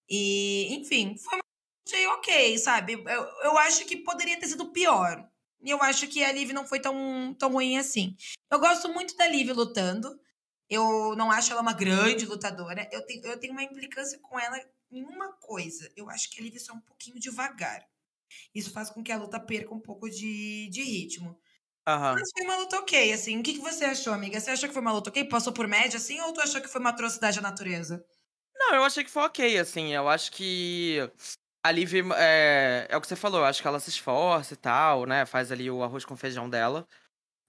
E, 0.09 0.73
enfim, 0.73 1.17
foi 1.17 1.39
achei 1.85 2.07
ok, 2.07 2.57
sabe? 2.57 2.93
Eu, 2.93 3.23
eu 3.43 3.57
acho 3.57 3.85
que 3.85 3.97
poderia 3.97 4.39
ter 4.39 4.47
sido 4.47 4.71
pior. 4.71 5.27
E 5.61 5.69
eu 5.69 5.81
acho 5.81 6.07
que 6.07 6.23
a 6.23 6.31
Liv 6.31 6.51
não 6.51 6.65
foi 6.65 6.79
tão, 6.79 7.35
tão 7.37 7.51
ruim 7.51 7.77
assim. 7.77 8.15
Eu 8.49 8.59
gosto 8.59 8.87
muito 8.93 9.17
da 9.17 9.27
Liv 9.27 9.51
lutando. 9.51 10.19
Eu 10.69 11.15
não 11.15 11.31
acho 11.31 11.51
ela 11.51 11.61
uma 11.61 11.73
grande 11.73 12.25
lutadora. 12.25 12.87
Eu 12.91 13.05
tenho, 13.05 13.25
eu 13.25 13.39
tenho 13.39 13.53
uma 13.53 13.63
implicância 13.63 14.19
com 14.19 14.39
ela 14.39 14.57
em 14.91 15.03
uma 15.03 15.33
coisa. 15.33 15.89
Eu 15.95 16.09
acho 16.09 16.29
que 16.29 16.39
a 16.39 16.43
Liv 16.43 16.55
é 16.55 16.73
um 16.73 16.79
pouquinho 16.79 17.19
devagar. 17.19 17.85
Isso 18.53 18.71
faz 18.71 18.89
com 18.89 19.03
que 19.03 19.11
a 19.11 19.17
luta 19.17 19.39
perca 19.39 19.73
um 19.73 19.79
pouco 19.79 20.09
de, 20.09 20.69
de 20.69 20.81
ritmo. 20.81 21.39
Uhum. 21.87 22.13
Mas 22.15 22.29
foi 22.37 22.45
uma 22.45 22.57
luta 22.57 22.77
ok, 22.79 23.13
assim. 23.13 23.39
O 23.39 23.43
que, 23.43 23.53
que 23.53 23.61
você 23.61 23.85
achou, 23.85 24.13
amiga? 24.13 24.39
Você 24.39 24.51
achou 24.51 24.67
que 24.67 24.73
foi 24.73 24.81
uma 24.81 24.91
luta 24.91 25.09
ok? 25.09 25.23
Passou 25.25 25.53
por 25.53 25.67
média, 25.67 25.97
assim? 25.97 26.19
Ou 26.21 26.33
tu 26.33 26.41
achou 26.41 26.59
que 26.59 26.67
foi 26.67 26.81
uma 26.81 26.89
atrocidade 26.89 27.39
à 27.39 27.41
natureza? 27.41 28.05
Não, 28.55 28.75
eu 28.75 28.83
achei 28.83 29.03
que 29.03 29.09
foi 29.09 29.23
ok, 29.23 29.57
assim. 29.57 29.93
Eu 29.93 30.09
acho 30.09 30.31
que 30.31 30.99
a 31.63 31.71
Liv, 31.71 31.93
é, 32.15 32.87
é 32.89 32.97
o 32.97 33.01
que 33.01 33.07
você 33.07 33.15
falou, 33.15 33.39
eu 33.39 33.45
acho 33.45 33.61
que 33.61 33.67
ela 33.67 33.79
se 33.79 33.89
esforça 33.89 34.53
e 34.53 34.57
tal, 34.57 35.05
né? 35.05 35.25
Faz 35.25 35.51
ali 35.51 35.71
o 35.71 35.83
arroz 35.83 36.03
com 36.03 36.17
feijão 36.17 36.49
dela. 36.49 36.85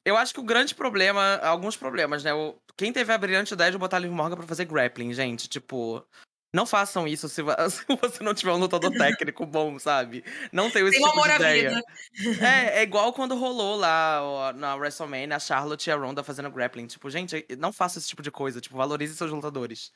Eu 0.04 0.16
acho 0.16 0.32
que 0.32 0.40
o 0.40 0.44
grande 0.44 0.74
problema, 0.74 1.36
alguns 1.38 1.76
problemas, 1.76 2.22
né? 2.22 2.30
Quem 2.76 2.92
teve 2.92 3.12
a 3.12 3.18
brilhante 3.18 3.54
ideia 3.54 3.70
de 3.70 3.78
botar 3.78 3.96
a 3.96 4.00
Liv 4.00 4.12
Morgan 4.12 4.36
pra 4.36 4.46
fazer 4.46 4.64
grappling, 4.64 5.12
gente? 5.12 5.48
Tipo, 5.48 6.06
Não 6.52 6.64
façam 6.64 7.06
isso 7.06 7.28
se 7.28 7.42
você 7.42 8.22
não 8.22 8.32
tiver 8.32 8.52
um 8.52 8.56
lutador 8.58 8.90
técnico 8.92 9.44
bom, 9.44 9.78
sabe? 9.78 10.24
Não 10.50 10.70
tenho 10.70 10.88
esse 10.88 10.98
Tem 10.98 11.06
tipo 11.06 11.22
de 11.22 11.34
ideia. 11.34 11.68
vida. 11.68 12.46
É, 12.46 12.78
é 12.78 12.82
igual 12.82 13.12
quando 13.12 13.36
rolou 13.36 13.76
lá 13.76 14.20
ó, 14.22 14.52
na 14.54 14.74
WrestleMania 14.74 15.36
a 15.36 15.40
Charlotte 15.40 15.88
e 15.88 15.92
a 15.92 15.96
Ronda 15.96 16.24
fazendo 16.24 16.50
grappling. 16.50 16.86
Tipo, 16.86 17.10
gente, 17.10 17.44
não 17.58 17.72
faça 17.72 17.98
esse 17.98 18.08
tipo 18.08 18.22
de 18.22 18.30
coisa. 18.30 18.60
Tipo, 18.60 18.76
valorize 18.76 19.14
seus 19.14 19.30
lutadores. 19.30 19.92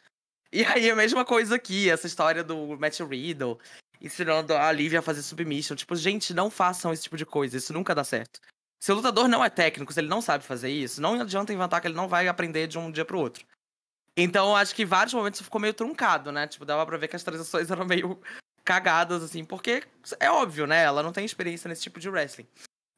E 0.53 0.63
aí 0.65 0.91
a 0.91 0.97
mesma 0.97 1.25
coisa 1.25 1.55
aqui, 1.55 1.89
essa 1.89 2.07
história 2.07 2.45
do 2.45 2.77
Matt 2.79 3.01
Riddle 3.01 3.59
ensinando 4.03 4.53
a 4.55 4.71
Lívia 4.71 4.99
a 4.99 5.03
fazer 5.03 5.23
submission. 5.23 5.75
Tipo, 5.75 5.97
gente, 5.97 6.35
não 6.35 6.51
façam 6.51 6.93
esse 6.93 7.05
tipo 7.05 7.17
de 7.17 7.25
coisa. 7.25 7.57
Isso 7.57 7.73
nunca 7.73 7.95
dá 7.95 8.05
certo. 8.05 8.41
Se 8.79 8.91
o 8.91 8.97
lutador 8.97 9.29
não 9.29 9.45
é 9.45 9.49
técnico, 9.49 9.93
se 9.93 10.01
ele 10.01 10.09
não 10.09 10.21
sabe 10.21 10.45
fazer 10.45 10.69
isso, 10.69 11.01
não 11.01 11.21
adianta 11.21 11.53
inventar 11.53 11.81
que 11.81 11.87
ele 11.87 11.95
não 11.95 12.09
vai 12.09 12.27
aprender 12.27 12.67
de 12.67 12.77
um 12.79 12.91
dia 12.91 13.05
pro 13.05 13.21
outro. 13.21 13.47
Então, 14.17 14.55
acho 14.55 14.75
que 14.75 14.83
em 14.83 14.87
vários 14.87 15.15
momentos 15.15 15.41
ficou 15.41 15.61
meio 15.61 15.73
truncado, 15.73 16.31
né? 16.31 16.47
Tipo, 16.47 16.65
dava 16.65 16.85
pra 16.85 16.99
ver 16.99 17.09
que 17.09 17.17
as 17.17 17.23
transições 17.23 17.71
eram 17.71 17.85
meio 17.85 18.21
cagadas, 18.65 19.23
assim, 19.23 19.45
porque 19.45 19.83
é 20.21 20.31
óbvio, 20.31 20.67
né? 20.67 20.83
Ela 20.83 21.03
não 21.03 21.13
tem 21.13 21.25
experiência 21.25 21.69
nesse 21.69 21.83
tipo 21.83 21.99
de 21.99 22.09
wrestling. 22.09 22.47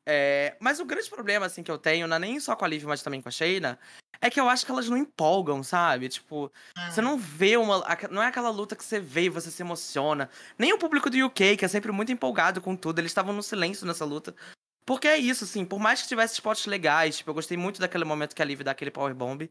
É, 0.06 0.56
mas 0.60 0.80
o 0.80 0.84
grande 0.84 1.08
problema, 1.08 1.46
assim, 1.46 1.62
que 1.62 1.70
eu 1.70 1.78
tenho, 1.78 2.06
não 2.06 2.16
é 2.16 2.18
nem 2.18 2.38
só 2.38 2.54
com 2.54 2.64
a 2.64 2.68
Liv, 2.68 2.84
mas 2.84 3.02
também 3.02 3.22
com 3.22 3.28
a 3.28 3.32
Shayna, 3.32 3.78
é 4.20 4.28
que 4.28 4.38
eu 4.38 4.48
acho 4.48 4.64
que 4.64 4.72
elas 4.72 4.88
não 4.88 4.96
empolgam, 4.96 5.62
sabe? 5.62 6.08
Tipo, 6.08 6.52
ah. 6.76 6.90
você 6.90 7.00
não 7.00 7.16
vê 7.16 7.56
uma. 7.56 7.82
Não 8.10 8.22
é 8.22 8.26
aquela 8.26 8.50
luta 8.50 8.76
que 8.76 8.84
você 8.84 9.00
vê 9.00 9.24
e 9.24 9.28
você 9.28 9.50
se 9.50 9.62
emociona. 9.62 10.28
Nem 10.58 10.72
o 10.72 10.78
público 10.78 11.08
do 11.08 11.26
UK, 11.26 11.56
que 11.56 11.64
é 11.64 11.68
sempre 11.68 11.92
muito 11.92 12.12
empolgado 12.12 12.60
com 12.60 12.76
tudo, 12.76 12.98
eles 12.98 13.10
estavam 13.10 13.34
no 13.34 13.42
silêncio 13.42 13.86
nessa 13.86 14.04
luta. 14.04 14.34
Porque 14.86 15.08
é 15.08 15.16
isso, 15.16 15.44
assim, 15.44 15.64
por 15.64 15.78
mais 15.78 16.02
que 16.02 16.08
tivesse 16.08 16.34
spots 16.34 16.66
legais, 16.66 17.16
tipo, 17.16 17.30
eu 17.30 17.34
gostei 17.34 17.56
muito 17.56 17.80
daquele 17.80 18.04
momento 18.04 18.34
que 18.34 18.42
a 18.42 18.44
Liv 18.44 18.62
dá 18.62 18.72
aquele 18.72 18.90
powerbomb, 18.90 19.50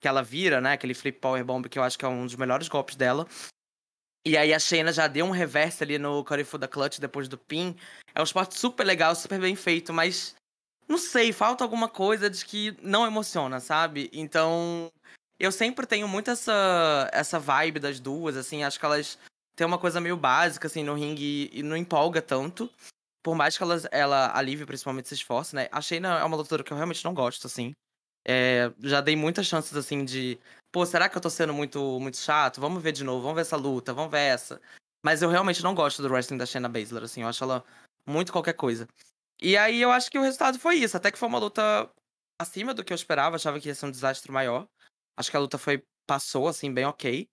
que 0.00 0.08
ela 0.08 0.22
vira, 0.22 0.60
né? 0.60 0.72
Aquele 0.72 0.94
flip 0.94 1.18
powerbomb, 1.18 1.68
que 1.68 1.78
eu 1.78 1.82
acho 1.82 1.98
que 1.98 2.04
é 2.04 2.08
um 2.08 2.24
dos 2.24 2.36
melhores 2.36 2.68
golpes 2.68 2.96
dela. 2.96 3.26
E 4.26 4.36
aí 4.36 4.52
a 4.52 4.58
Shayna 4.58 4.92
já 4.92 5.06
deu 5.06 5.24
um 5.24 5.30
reverse 5.30 5.82
ali 5.82 5.98
no 5.98 6.24
Curifuda 6.24 6.68
Clutch 6.68 6.98
depois 6.98 7.28
do 7.28 7.38
pin. 7.38 7.76
É 8.14 8.20
um 8.20 8.24
spot 8.24 8.52
super 8.52 8.84
legal, 8.84 9.14
super 9.14 9.40
bem 9.40 9.56
feito, 9.56 9.92
mas 9.92 10.34
não 10.88 10.98
sei, 10.98 11.32
falta 11.32 11.64
alguma 11.64 11.88
coisa 11.88 12.28
de 12.28 12.44
que 12.44 12.76
não 12.82 13.06
emociona, 13.06 13.60
sabe? 13.60 14.10
Então, 14.12 14.90
eu 15.38 15.52
sempre 15.52 15.86
tenho 15.86 16.08
muito 16.08 16.30
essa 16.30 17.08
essa 17.12 17.38
vibe 17.38 17.80
das 17.80 18.00
duas, 18.00 18.36
assim, 18.36 18.62
acho 18.62 18.78
que 18.78 18.84
elas 18.84 19.18
têm 19.56 19.66
uma 19.66 19.78
coisa 19.78 20.00
meio 20.00 20.16
básica 20.16 20.66
assim 20.66 20.82
no 20.82 20.94
ringue 20.94 21.50
e 21.52 21.62
não 21.62 21.76
empolga 21.76 22.20
tanto. 22.20 22.70
Por 23.22 23.34
mais 23.34 23.56
que 23.56 23.64
ela, 23.90 24.36
a 24.36 24.42
Liv 24.42 24.64
principalmente 24.64 25.08
se 25.08 25.14
esforce, 25.14 25.54
né? 25.54 25.68
A 25.70 25.80
Shayna 25.80 26.18
é 26.18 26.24
uma 26.24 26.36
lutadora 26.36 26.64
que 26.64 26.72
eu 26.72 26.76
realmente 26.76 27.04
não 27.04 27.12
gosto, 27.12 27.46
assim. 27.46 27.72
É, 28.24 28.72
já 28.80 29.00
dei 29.00 29.16
muitas 29.16 29.46
chances, 29.46 29.74
assim, 29.76 30.04
de. 30.04 30.38
Pô, 30.70 30.84
será 30.86 31.08
que 31.08 31.16
eu 31.16 31.20
tô 31.20 31.30
sendo 31.30 31.52
muito, 31.52 31.98
muito 32.00 32.16
chato? 32.16 32.60
Vamos 32.60 32.82
ver 32.82 32.92
de 32.92 33.02
novo, 33.02 33.22
vamos 33.22 33.36
ver 33.36 33.42
essa 33.42 33.56
luta, 33.56 33.92
vamos 33.92 34.10
ver 34.10 34.20
essa. 34.20 34.60
Mas 35.02 35.22
eu 35.22 35.30
realmente 35.30 35.62
não 35.62 35.74
gosto 35.74 36.02
do 36.02 36.08
wrestling 36.12 36.36
da 36.36 36.46
Shayna 36.46 36.68
Baszler, 36.68 37.02
assim, 37.04 37.22
eu 37.22 37.28
acho 37.28 37.42
ela 37.42 37.64
muito 38.06 38.32
qualquer 38.32 38.54
coisa. 38.54 38.86
E 39.40 39.56
aí 39.56 39.80
eu 39.80 39.90
acho 39.90 40.10
que 40.10 40.18
o 40.18 40.22
resultado 40.22 40.58
foi 40.58 40.76
isso, 40.76 40.96
até 40.96 41.10
que 41.10 41.18
foi 41.18 41.28
uma 41.28 41.38
luta 41.38 41.90
acima 42.38 42.74
do 42.74 42.84
que 42.84 42.92
eu 42.92 42.96
esperava, 42.96 43.36
achava 43.36 43.58
que 43.58 43.68
ia 43.68 43.74
ser 43.74 43.86
um 43.86 43.90
desastre 43.90 44.30
maior. 44.30 44.68
Acho 45.16 45.30
que 45.30 45.36
a 45.36 45.40
luta 45.40 45.58
foi, 45.58 45.82
passou, 46.06 46.46
assim, 46.46 46.72
bem 46.72 46.84
ok. 46.84 47.28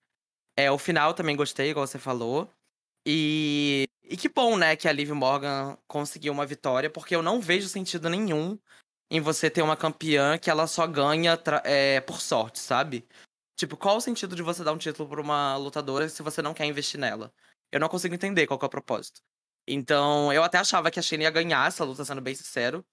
É, 0.55 0.71
o 0.71 0.77
final 0.77 1.13
também 1.13 1.35
gostei, 1.35 1.69
igual 1.69 1.85
você 1.85 1.99
falou. 1.99 2.49
E, 3.05 3.85
e 4.03 4.17
que 4.17 4.27
bom, 4.27 4.57
né, 4.57 4.75
que 4.75 4.87
a 4.87 4.91
Liv 4.91 5.11
Morgan 5.11 5.77
conseguiu 5.87 6.33
uma 6.33 6.45
vitória, 6.45 6.89
porque 6.89 7.15
eu 7.15 7.21
não 7.21 7.39
vejo 7.39 7.67
sentido 7.67 8.09
nenhum 8.09 8.57
em 9.09 9.21
você 9.21 9.49
ter 9.49 9.61
uma 9.61 9.77
campeã 9.77 10.37
que 10.37 10.49
ela 10.49 10.67
só 10.67 10.85
ganha 10.85 11.39
é, 11.63 12.01
por 12.01 12.21
sorte, 12.21 12.59
sabe? 12.59 13.07
Tipo, 13.55 13.75
qual 13.77 13.97
o 13.97 14.01
sentido 14.01 14.35
de 14.35 14.43
você 14.43 14.63
dar 14.63 14.73
um 14.73 14.77
título 14.77 15.09
pra 15.09 15.21
uma 15.21 15.55
lutadora 15.57 16.07
se 16.09 16.21
você 16.21 16.41
não 16.41 16.53
quer 16.53 16.65
investir 16.65 16.99
nela? 16.99 17.33
Eu 17.71 17.79
não 17.79 17.89
consigo 17.89 18.13
entender 18.13 18.45
qual 18.45 18.59
é 18.61 18.65
o 18.65 18.69
propósito. 18.69 19.21
Então, 19.67 20.31
eu 20.31 20.43
até 20.43 20.57
achava 20.57 20.91
que 20.91 20.99
a 20.99 21.01
Shane 21.01 21.23
ia 21.23 21.31
ganhar 21.31 21.67
essa 21.67 21.83
luta, 21.83 22.05
sendo 22.05 22.21
bem 22.21 22.35
sincero. 22.35 22.85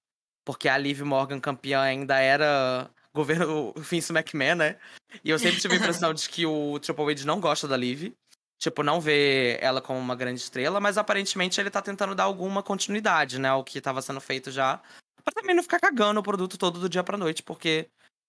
Porque 0.44 0.68
a 0.68 0.77
Liv 0.77 1.03
Morgan 1.03 1.40
campeã 1.40 1.81
ainda 1.81 2.18
era 2.18 2.90
governo 3.14 3.72
Vince 3.79 4.12
McMahon, 4.12 4.57
né? 4.57 4.79
E 5.22 5.31
eu 5.31 5.38
sempre 5.38 5.61
tive 5.61 5.74
a 5.74 5.79
impressão 5.79 6.12
de 6.12 6.29
que 6.29 6.44
o 6.46 6.79
Triple 6.81 7.12
H 7.12 7.24
não 7.24 7.40
gosta 7.40 7.68
da 7.68 7.77
Liv. 7.77 8.12
Tipo, 8.59 8.83
não 8.83 9.00
vê 9.00 9.59
ela 9.61 9.81
como 9.81 9.98
uma 9.98 10.16
grande 10.16 10.40
estrela, 10.40 10.81
mas 10.81 10.96
aparentemente 10.96 11.61
ele 11.61 11.70
tá 11.70 11.83
tentando 11.83 12.14
dar 12.14 12.24
alguma 12.24 12.62
continuidade, 12.62 13.38
né? 13.38 13.53
O 13.53 13.64
que 13.64 13.81
tava 13.81 14.00
sendo 14.00 14.20
feito 14.20 14.50
já 14.50 14.81
Pra 15.24 15.32
também 15.34 15.56
não 15.56 15.62
ficar 15.62 15.80
cagando 15.80 16.20
o 16.20 16.22
produto 16.22 16.58
todo 16.58 16.78
do 16.78 16.88
dia 16.88 17.02
pra 17.02 17.16
noite, 17.16 17.42
porque 17.42 17.88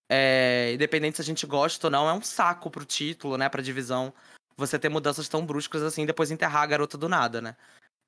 é, 0.09 0.71
independente 0.73 1.17
se 1.17 1.21
a 1.21 1.25
gente 1.25 1.45
gosta 1.45 1.87
ou 1.87 1.91
não, 1.91 2.09
é 2.09 2.13
um 2.13 2.21
saco 2.21 2.71
pro 2.71 2.85
título, 2.85 3.37
né? 3.37 3.49
Pra 3.49 3.61
divisão. 3.61 4.13
Você 4.57 4.79
ter 4.79 4.89
mudanças 4.89 5.27
tão 5.27 5.45
bruscas 5.45 5.83
assim 5.83 6.03
e 6.03 6.05
depois 6.05 6.31
enterrar 6.31 6.63
a 6.63 6.67
garota 6.67 6.97
do 6.97 7.09
nada, 7.09 7.41
né? 7.41 7.57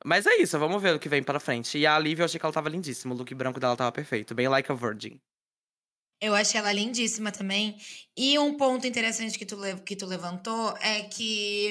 Mas 0.06 0.26
é 0.28 0.36
isso, 0.38 0.58
vamos 0.60 0.82
ver 0.82 0.96
o 0.96 1.00
que 1.00 1.10
vem 1.10 1.24
pra 1.24 1.40
frente. 1.40 1.78
E 1.78 1.88
a 1.88 1.98
Liv, 2.00 2.20
eu 2.20 2.26
achei 2.26 2.40
que 2.40 2.46
ela 2.46 2.54
tava 2.54 2.70
lindíssima. 2.70 3.14
O 3.14 3.18
look 3.18 3.34
branco 3.36 3.60
dela 3.60 3.76
tava 3.76 3.92
perfeito. 3.92 4.36
Bem 4.36 4.48
like 4.48 4.72
a 4.72 4.76
virgin. 4.76 5.20
Eu 6.20 6.34
achei 6.34 6.60
ela 6.60 6.74
lindíssima 6.74 7.32
também. 7.32 7.78
E 8.16 8.40
um 8.40 8.58
ponto 8.58 8.88
interessante 8.88 9.38
que 9.38 9.46
tu, 9.46 9.56
que 9.86 9.96
tu 9.96 10.08
levantou 10.08 10.76
é 10.82 11.04
que 11.04 11.70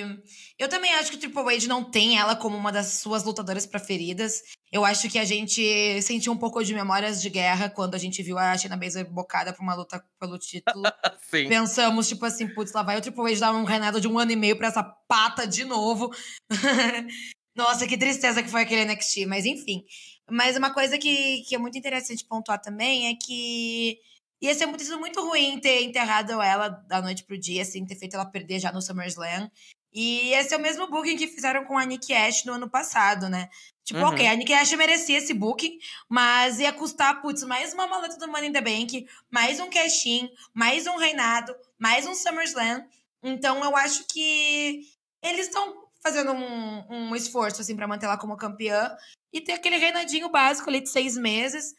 eu 0.57 0.69
também 0.69 0.95
acho 0.95 1.11
que 1.11 1.17
o 1.17 1.21
Triple 1.21 1.43
H 1.43 1.67
não 1.67 1.83
tem 1.83 2.17
ela 2.17 2.37
como 2.37 2.57
uma 2.57 2.71
das 2.71 3.01
suas 3.01 3.25
lutadoras 3.25 3.67
preferidas. 3.67 4.43
Eu 4.71 4.85
acho 4.85 5.09
que 5.09 5.19
a 5.19 5.25
gente 5.25 6.01
sentiu 6.03 6.33
um 6.33 6.37
pouco 6.37 6.63
de 6.63 6.73
memórias 6.73 7.21
de 7.21 7.29
guerra 7.29 7.69
quando 7.69 7.97
a 7.97 7.99
gente 7.99 8.23
viu 8.23 8.39
a 8.39 8.57
Shayna 8.57 8.77
Baszler 8.77 9.11
bocada 9.11 9.53
pra 9.53 9.63
uma 9.63 9.75
luta 9.75 10.05
pelo 10.21 10.39
título. 10.39 10.85
Pensamos, 11.49 12.07
tipo 12.09 12.25
assim, 12.25 12.47
putz, 12.47 12.73
lá 12.73 12.85
vai 12.85 12.97
o 12.99 13.01
Triple 13.01 13.33
H 13.33 13.41
dar 13.41 13.53
um 13.53 13.65
reinado 13.65 14.01
de 14.01 14.07
um 14.07 14.17
ano 14.17 14.31
e 14.31 14.37
meio 14.37 14.57
pra 14.57 14.69
essa 14.69 14.83
pata 14.83 15.45
de 15.45 15.65
novo. 15.65 16.15
Nossa, 17.57 17.87
que 17.87 17.97
tristeza 17.97 18.43
que 18.43 18.51
foi 18.51 18.63
aquele 18.63 18.85
NXT, 18.85 19.27
mas 19.27 19.45
enfim. 19.45 19.85
Mas 20.31 20.57
uma 20.57 20.73
coisa 20.73 20.99
que, 20.99 21.43
que 21.49 21.55
é 21.55 21.59
muito 21.59 21.79
interessante 21.79 22.25
pontuar 22.25 22.61
também 22.61 23.09
é 23.09 23.15
que 23.15 23.99
Ia 24.41 24.55
ser 24.55 24.67
muito, 24.67 24.85
muito 24.99 25.21
ruim 25.27 25.59
ter 25.61 25.83
enterrado 25.83 26.41
ela 26.41 26.69
da 26.69 27.01
noite 27.01 27.25
pro 27.25 27.39
dia, 27.39 27.63
assim, 27.63 27.87
ter 27.87 27.97
feito 27.97 28.15
ela 28.15 28.27
perder 28.27 28.59
já 28.59 28.71
no 28.71 28.83
SummerSlam. 28.83 29.51
E 29.93 30.33
esse 30.35 30.53
é 30.53 30.57
o 30.59 30.61
mesmo 30.61 30.87
booking 30.91 31.17
que 31.17 31.27
fizeram 31.27 31.65
com 31.65 31.79
a 31.79 31.85
Nick 31.87 32.13
Ash 32.13 32.45
no 32.45 32.53
ano 32.53 32.69
passado, 32.69 33.31
né? 33.31 33.49
Tipo, 33.83 34.01
uhum. 34.01 34.09
ok, 34.09 34.27
a 34.27 34.35
Nick 34.35 34.53
Ash 34.53 34.71
merecia 34.73 35.17
esse 35.17 35.33
booking, 35.33 35.79
mas 36.07 36.59
ia 36.59 36.73
custar, 36.73 37.23
putz, 37.23 37.45
mais 37.45 37.73
uma 37.73 37.87
maleta 37.87 38.19
do 38.19 38.29
Money 38.29 38.51
in 38.51 38.53
the 38.53 38.61
Bank, 38.61 39.07
mais 39.31 39.59
um 39.59 39.71
cash-in, 39.71 40.29
mais 40.53 40.87
um 40.87 40.97
reinado, 40.97 41.55
mais 41.79 42.07
um 42.07 42.15
SummerSlam. 42.15 42.85
Então 43.23 43.65
eu 43.65 43.75
acho 43.75 44.05
que 44.07 44.83
eles 45.23 45.47
estão 45.47 45.87
fazendo 46.03 46.33
um, 46.33 46.85
um 46.91 47.17
esforço, 47.17 47.63
assim, 47.63 47.75
para 47.75 47.89
manter 47.89 48.05
ela 48.05 48.19
como 48.19 48.37
campeã 48.37 48.95
e 49.33 49.41
ter 49.41 49.53
aquele 49.53 49.77
reinadinho 49.77 50.29
básico 50.29 50.69
ali 50.69 50.81
de 50.81 50.91
seis 50.91 51.17
meses 51.17 51.75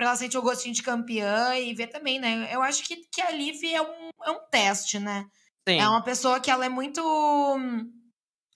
para 0.00 0.06
ela 0.06 0.16
sentir 0.16 0.38
o 0.38 0.42
gostinho 0.42 0.74
de 0.74 0.82
campeã 0.82 1.54
e 1.58 1.74
ver 1.74 1.88
também, 1.88 2.18
né? 2.18 2.48
Eu 2.50 2.62
acho 2.62 2.82
que, 2.84 2.96
que 3.12 3.20
a 3.20 3.30
Liv 3.30 3.62
é 3.64 3.82
um, 3.82 4.08
é 4.24 4.30
um 4.30 4.40
teste, 4.50 4.98
né? 4.98 5.26
Sim. 5.68 5.78
É 5.78 5.86
uma 5.86 6.02
pessoa 6.02 6.40
que 6.40 6.50
ela 6.50 6.64
é 6.64 6.70
muito 6.70 7.02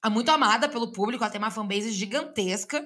é 0.03 0.09
muito 0.09 0.31
amada 0.31 0.71
pelo 0.71 0.91
público, 0.91 1.23
ela 1.23 1.31
tem 1.31 1.39
uma 1.39 1.51
fanbase 1.51 1.91
gigantesca. 1.91 2.83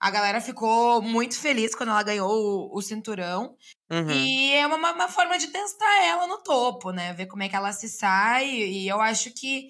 A 0.00 0.10
galera 0.10 0.40
ficou 0.40 1.00
muito 1.00 1.38
feliz 1.38 1.76
quando 1.76 1.90
ela 1.90 2.02
ganhou 2.02 2.28
o, 2.28 2.76
o 2.76 2.82
cinturão. 2.82 3.56
Uhum. 3.88 4.10
E 4.10 4.52
é 4.52 4.66
uma, 4.66 4.90
uma, 4.90 5.08
forma 5.08 5.38
de 5.38 5.46
testar 5.46 6.04
ela 6.04 6.26
no 6.26 6.42
topo, 6.42 6.90
né? 6.90 7.12
Ver 7.12 7.26
como 7.26 7.44
é 7.44 7.48
que 7.48 7.54
ela 7.54 7.72
se 7.72 7.88
sai. 7.88 8.50
E 8.50 8.88
eu 8.88 9.00
acho 9.00 9.30
que 9.32 9.68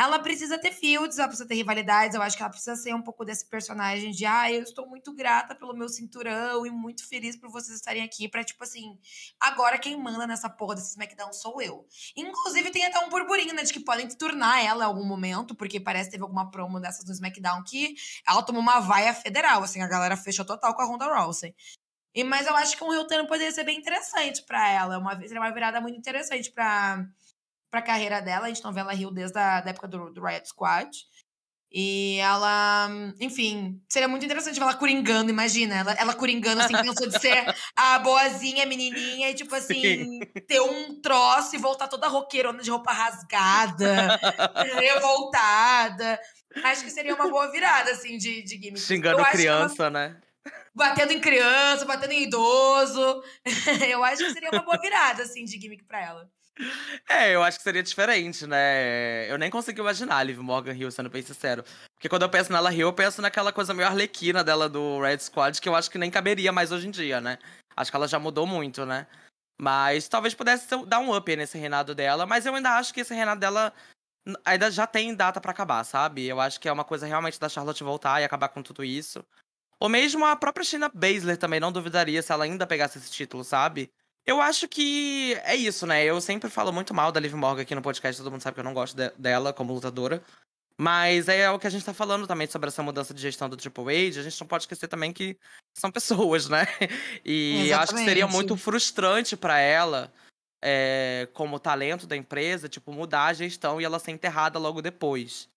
ela 0.00 0.18
precisa 0.18 0.56
ter 0.58 0.72
fields, 0.72 1.18
ela 1.18 1.28
precisa 1.28 1.46
ter 1.46 1.56
rivalidades. 1.56 2.14
Eu 2.14 2.22
acho 2.22 2.34
que 2.34 2.42
ela 2.42 2.48
precisa 2.48 2.74
ser 2.74 2.94
um 2.94 3.02
pouco 3.02 3.22
desse 3.22 3.44
personagem 3.44 4.12
de, 4.12 4.24
ah, 4.24 4.50
eu 4.50 4.62
estou 4.62 4.88
muito 4.88 5.12
grata 5.12 5.54
pelo 5.54 5.74
meu 5.74 5.90
cinturão 5.90 6.64
e 6.64 6.70
muito 6.70 7.06
feliz 7.06 7.36
por 7.36 7.50
vocês 7.50 7.76
estarem 7.76 8.02
aqui. 8.02 8.26
Pra, 8.26 8.42
tipo 8.42 8.64
assim, 8.64 8.98
agora 9.38 9.76
quem 9.78 10.02
manda 10.02 10.26
nessa 10.26 10.48
porra 10.48 10.74
desse 10.74 10.92
SmackDown 10.92 11.34
sou 11.34 11.60
eu. 11.60 11.86
Inclusive, 12.16 12.70
tem 12.70 12.86
até 12.86 12.98
um 12.98 13.10
burburinho, 13.10 13.52
né, 13.52 13.62
de 13.62 13.74
que 13.74 13.80
podem 13.80 14.08
tornar 14.08 14.64
ela 14.64 14.84
em 14.84 14.86
algum 14.86 15.04
momento, 15.04 15.54
porque 15.54 15.78
parece 15.78 16.06
que 16.06 16.12
teve 16.12 16.22
alguma 16.22 16.50
promo 16.50 16.80
dessas 16.80 17.04
no 17.04 17.12
SmackDown 17.12 17.62
que 17.62 17.94
ela 18.26 18.42
tomou 18.42 18.62
uma 18.62 18.80
vaia 18.80 19.12
federal, 19.12 19.62
assim, 19.62 19.82
a 19.82 19.86
galera 19.86 20.16
fechou 20.16 20.46
total 20.46 20.74
com 20.74 20.80
a 20.80 20.86
Ronda 20.86 21.14
Rousey. 21.14 21.54
E, 22.14 22.24
mas 22.24 22.46
eu 22.46 22.56
acho 22.56 22.74
que 22.74 22.82
um 22.82 22.92
Hilton 22.92 23.26
poderia 23.26 23.52
ser 23.52 23.64
bem 23.64 23.78
interessante 23.78 24.42
para 24.44 24.66
ela. 24.66 24.98
Uma, 24.98 25.14
seria 25.20 25.40
uma 25.40 25.52
virada 25.52 25.78
muito 25.78 25.98
interessante 25.98 26.50
para 26.50 27.06
pra 27.70 27.82
carreira 27.82 28.20
dela. 28.20 28.46
A 28.46 28.48
gente 28.48 28.64
não 28.64 28.72
vê 28.72 28.80
ela 28.80 28.92
Rio 28.92 29.10
desde 29.10 29.38
a 29.38 29.60
da 29.60 29.70
época 29.70 29.88
do, 29.88 30.10
do 30.10 30.24
Riot 30.24 30.48
Squad. 30.48 30.90
E 31.72 32.18
ela, 32.18 32.88
enfim, 33.20 33.80
seria 33.88 34.08
muito 34.08 34.24
interessante 34.24 34.56
ver 34.56 34.62
ela 34.62 34.74
coringando, 34.74 35.30
imagina. 35.30 35.76
Ela, 35.76 35.92
ela 35.92 36.14
coringando, 36.14 36.60
assim, 36.60 36.74
pensou 36.74 37.06
de 37.06 37.20
ser 37.20 37.54
a 37.76 37.96
boazinha, 38.00 38.66
menininha, 38.66 39.30
e 39.30 39.34
tipo 39.34 39.54
assim, 39.54 39.80
Sim. 39.80 40.20
ter 40.48 40.60
um 40.60 41.00
troço 41.00 41.54
e 41.54 41.58
voltar 41.58 41.86
toda 41.86 42.08
roqueirona 42.08 42.60
de 42.60 42.70
roupa 42.70 42.92
rasgada, 42.92 44.18
revoltada. 44.80 46.18
Acho 46.64 46.82
que 46.82 46.90
seria 46.90 47.14
uma 47.14 47.30
boa 47.30 47.52
virada, 47.52 47.92
assim, 47.92 48.18
de, 48.18 48.42
de 48.42 48.56
gimmick. 48.56 48.80
Xingando 48.80 49.24
criança, 49.26 49.84
ela... 49.84 49.90
né? 49.90 50.20
Batendo 50.74 51.12
em 51.12 51.20
criança, 51.20 51.84
batendo 51.84 52.12
em 52.12 52.24
idoso. 52.24 53.22
Eu 53.88 54.02
acho 54.02 54.24
que 54.24 54.32
seria 54.32 54.50
uma 54.50 54.62
boa 54.62 54.78
virada, 54.80 55.22
assim, 55.22 55.44
de 55.44 55.60
gimmick 55.60 55.84
pra 55.84 56.04
ela. 56.04 56.28
É, 57.08 57.34
eu 57.34 57.42
acho 57.42 57.58
que 57.58 57.64
seria 57.64 57.82
diferente, 57.82 58.46
né? 58.46 59.30
Eu 59.30 59.38
nem 59.38 59.50
consigo 59.50 59.80
imaginar 59.80 60.18
a 60.18 60.22
Liv 60.22 60.38
Morgan 60.38 60.74
Hill, 60.74 60.90
sendo 60.90 61.10
bem 61.10 61.22
sincero. 61.22 61.64
Porque 61.94 62.08
quando 62.08 62.22
eu 62.22 62.30
penso 62.30 62.52
nela 62.52 62.72
Hill, 62.72 62.88
eu 62.88 62.92
penso 62.92 63.20
naquela 63.20 63.52
coisa 63.52 63.74
meio 63.74 63.88
arlequina 63.88 64.44
dela 64.44 64.68
do 64.68 65.00
Red 65.00 65.18
Squad, 65.18 65.60
que 65.60 65.68
eu 65.68 65.74
acho 65.74 65.90
que 65.90 65.98
nem 65.98 66.10
caberia 66.10 66.52
mais 66.52 66.72
hoje 66.72 66.88
em 66.88 66.90
dia, 66.90 67.20
né? 67.20 67.38
Acho 67.76 67.90
que 67.90 67.96
ela 67.96 68.08
já 68.08 68.18
mudou 68.18 68.46
muito, 68.46 68.84
né? 68.84 69.06
Mas 69.60 70.08
talvez 70.08 70.34
pudesse 70.34 70.66
dar 70.86 70.98
um 71.00 71.14
up 71.14 71.36
nesse 71.36 71.58
reinado 71.58 71.94
dela, 71.94 72.26
mas 72.26 72.46
eu 72.46 72.54
ainda 72.54 72.76
acho 72.78 72.94
que 72.94 73.00
esse 73.00 73.14
reinado 73.14 73.40
dela 73.40 73.72
ainda 74.44 74.70
já 74.70 74.86
tem 74.86 75.14
data 75.14 75.40
para 75.40 75.50
acabar, 75.50 75.84
sabe? 75.84 76.26
Eu 76.26 76.40
acho 76.40 76.60
que 76.60 76.68
é 76.68 76.72
uma 76.72 76.84
coisa 76.84 77.06
realmente 77.06 77.38
da 77.38 77.48
Charlotte 77.48 77.84
voltar 77.84 78.20
e 78.20 78.24
acabar 78.24 78.48
com 78.48 78.62
tudo 78.62 78.84
isso. 78.84 79.24
Ou 79.78 79.88
mesmo 79.88 80.24
a 80.26 80.36
própria 80.36 80.64
Shayna 80.64 80.90
Baszler 80.92 81.38
também 81.38 81.60
não 81.60 81.72
duvidaria 81.72 82.22
se 82.22 82.32
ela 82.32 82.44
ainda 82.44 82.66
pegasse 82.66 82.98
esse 82.98 83.10
título, 83.10 83.42
sabe? 83.42 83.90
Eu 84.26 84.40
acho 84.40 84.68
que 84.68 85.34
é 85.44 85.56
isso, 85.56 85.86
né? 85.86 86.04
Eu 86.04 86.20
sempre 86.20 86.50
falo 86.50 86.72
muito 86.72 86.94
mal 86.94 87.10
da 87.10 87.18
Liv 87.18 87.34
Morgan 87.34 87.62
aqui 87.62 87.74
no 87.74 87.82
podcast, 87.82 88.20
todo 88.20 88.30
mundo 88.30 88.42
sabe 88.42 88.54
que 88.54 88.60
eu 88.60 88.64
não 88.64 88.74
gosto 88.74 88.94
de 88.94 89.10
dela 89.18 89.52
como 89.52 89.72
lutadora. 89.72 90.22
Mas 90.78 91.28
é 91.28 91.50
o 91.50 91.58
que 91.58 91.66
a 91.66 91.70
gente 91.70 91.84
tá 91.84 91.92
falando 91.92 92.26
também 92.26 92.46
sobre 92.46 92.68
essa 92.68 92.82
mudança 92.82 93.12
de 93.12 93.20
gestão 93.20 93.50
do 93.50 93.56
Triple 93.56 94.08
H. 94.08 94.20
A 94.20 94.22
gente 94.22 94.40
não 94.40 94.46
pode 94.46 94.62
esquecer 94.62 94.88
também 94.88 95.12
que 95.12 95.36
são 95.76 95.90
pessoas, 95.92 96.48
né? 96.48 96.66
E 97.22 97.66
Exatamente. 97.66 97.74
acho 97.74 97.94
que 97.94 98.04
seria 98.04 98.26
muito 98.26 98.56
frustrante 98.56 99.36
para 99.36 99.58
ela, 99.58 100.10
é, 100.62 101.28
como 101.34 101.60
talento 101.60 102.06
da 102.06 102.16
empresa, 102.16 102.66
tipo, 102.66 102.92
mudar 102.92 103.26
a 103.26 103.32
gestão 103.34 103.78
e 103.78 103.84
ela 103.84 103.98
ser 103.98 104.12
enterrada 104.12 104.58
logo 104.58 104.80
depois. 104.80 105.50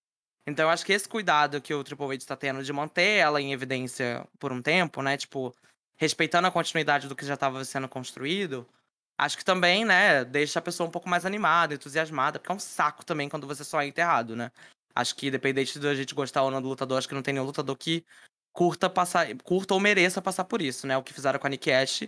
Então 0.45 0.65
eu 0.65 0.69
acho 0.69 0.85
que 0.85 0.91
esse 0.91 1.07
cuidado 1.07 1.61
que 1.61 1.73
o 1.73 1.83
Triple 1.83 2.05
H 2.05 2.15
está 2.15 2.35
tendo 2.35 2.61
de 2.61 2.73
manter 2.73 3.19
ela 3.19 3.41
em 3.41 3.53
evidência 3.53 4.27
por 4.37 4.51
um 4.51 4.61
tempo, 4.61 5.01
né? 5.01 5.15
Tipo, 5.15 5.55
respeitando 5.95 6.47
a 6.47 6.51
continuidade 6.51 7.07
do 7.07 7.15
que 7.15 7.25
já 7.25 7.35
estava 7.35 7.63
sendo 7.65 7.87
construído, 7.87 8.67
acho 9.17 9.37
que 9.37 9.45
também, 9.45 9.85
né, 9.85 10.25
deixa 10.25 10.59
a 10.59 10.61
pessoa 10.61 10.87
um 10.87 10.91
pouco 10.91 11.09
mais 11.09 11.25
animada, 11.25 11.73
entusiasmada, 11.73 12.39
porque 12.39 12.51
é 12.51 12.55
um 12.55 12.59
saco 12.59 13.05
também 13.05 13.29
quando 13.29 13.47
você 13.47 13.63
só 13.63 13.81
é 13.81 13.87
enterrado, 13.87 14.35
né? 14.35 14.51
Acho 14.95 15.15
que, 15.15 15.27
independente 15.27 15.79
da 15.79 15.95
gente 15.95 16.13
gostar 16.13 16.43
ou 16.43 16.51
não 16.51 16.61
do 16.61 16.67
lutador, 16.69 16.97
acho 16.97 17.07
que 17.07 17.15
não 17.15 17.23
tem 17.23 17.33
nenhum 17.33 17.45
lutador 17.45 17.75
que 17.75 18.05
curta 18.53 18.89
passar, 18.89 19.27
curta 19.43 19.73
ou 19.73 19.79
mereça 19.79 20.21
passar 20.21 20.45
por 20.45 20.61
isso, 20.61 20.85
né? 20.85 20.95
O 20.95 21.03
que 21.03 21.13
fizeram 21.13 21.39
com 21.39 21.47
a 21.47 21.49
Nick 21.49 21.71
Ash. 21.71 22.03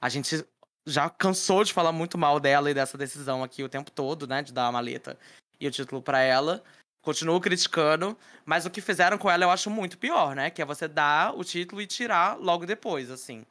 A 0.00 0.08
gente 0.08 0.46
já 0.86 1.10
cansou 1.10 1.64
de 1.64 1.72
falar 1.72 1.92
muito 1.92 2.16
mal 2.16 2.38
dela 2.38 2.70
e 2.70 2.74
dessa 2.74 2.96
decisão 2.96 3.42
aqui 3.42 3.64
o 3.64 3.68
tempo 3.68 3.90
todo, 3.90 4.26
né? 4.26 4.42
De 4.42 4.52
dar 4.52 4.68
a 4.68 4.72
maleta 4.72 5.18
e 5.60 5.66
o 5.66 5.70
título 5.70 6.00
para 6.00 6.20
ela. 6.20 6.62
Continuo 7.08 7.40
criticando, 7.40 8.14
mas 8.44 8.66
o 8.66 8.70
que 8.70 8.82
fizeram 8.82 9.16
com 9.16 9.30
ela 9.30 9.42
eu 9.42 9.50
acho 9.50 9.70
muito 9.70 9.96
pior, 9.96 10.36
né? 10.36 10.50
Que 10.50 10.60
é 10.60 10.64
você 10.66 10.86
dar 10.86 11.34
o 11.34 11.42
título 11.42 11.80
e 11.80 11.86
tirar 11.86 12.36
logo 12.38 12.66
depois, 12.66 13.10
assim. 13.10 13.46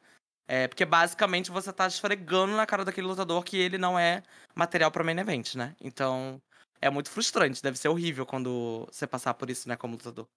É, 0.46 0.68
porque 0.68 0.84
basicamente 0.84 1.50
você 1.50 1.72
tá 1.72 1.88
esfregando 1.88 2.54
na 2.54 2.64
cara 2.64 2.84
daquele 2.84 3.08
lutador 3.08 3.42
que 3.42 3.56
ele 3.56 3.76
não 3.76 3.98
é 3.98 4.22
material 4.54 4.92
para 4.92 5.02
main 5.02 5.18
event, 5.18 5.56
né? 5.56 5.74
Então, 5.80 6.40
é 6.80 6.88
muito 6.88 7.10
frustrante, 7.10 7.60
deve 7.60 7.76
ser 7.76 7.88
horrível 7.88 8.24
quando 8.24 8.86
você 8.92 9.08
passar 9.08 9.34
por 9.34 9.50
isso, 9.50 9.68
né, 9.68 9.76
como 9.76 9.94
lutador. 9.94 10.28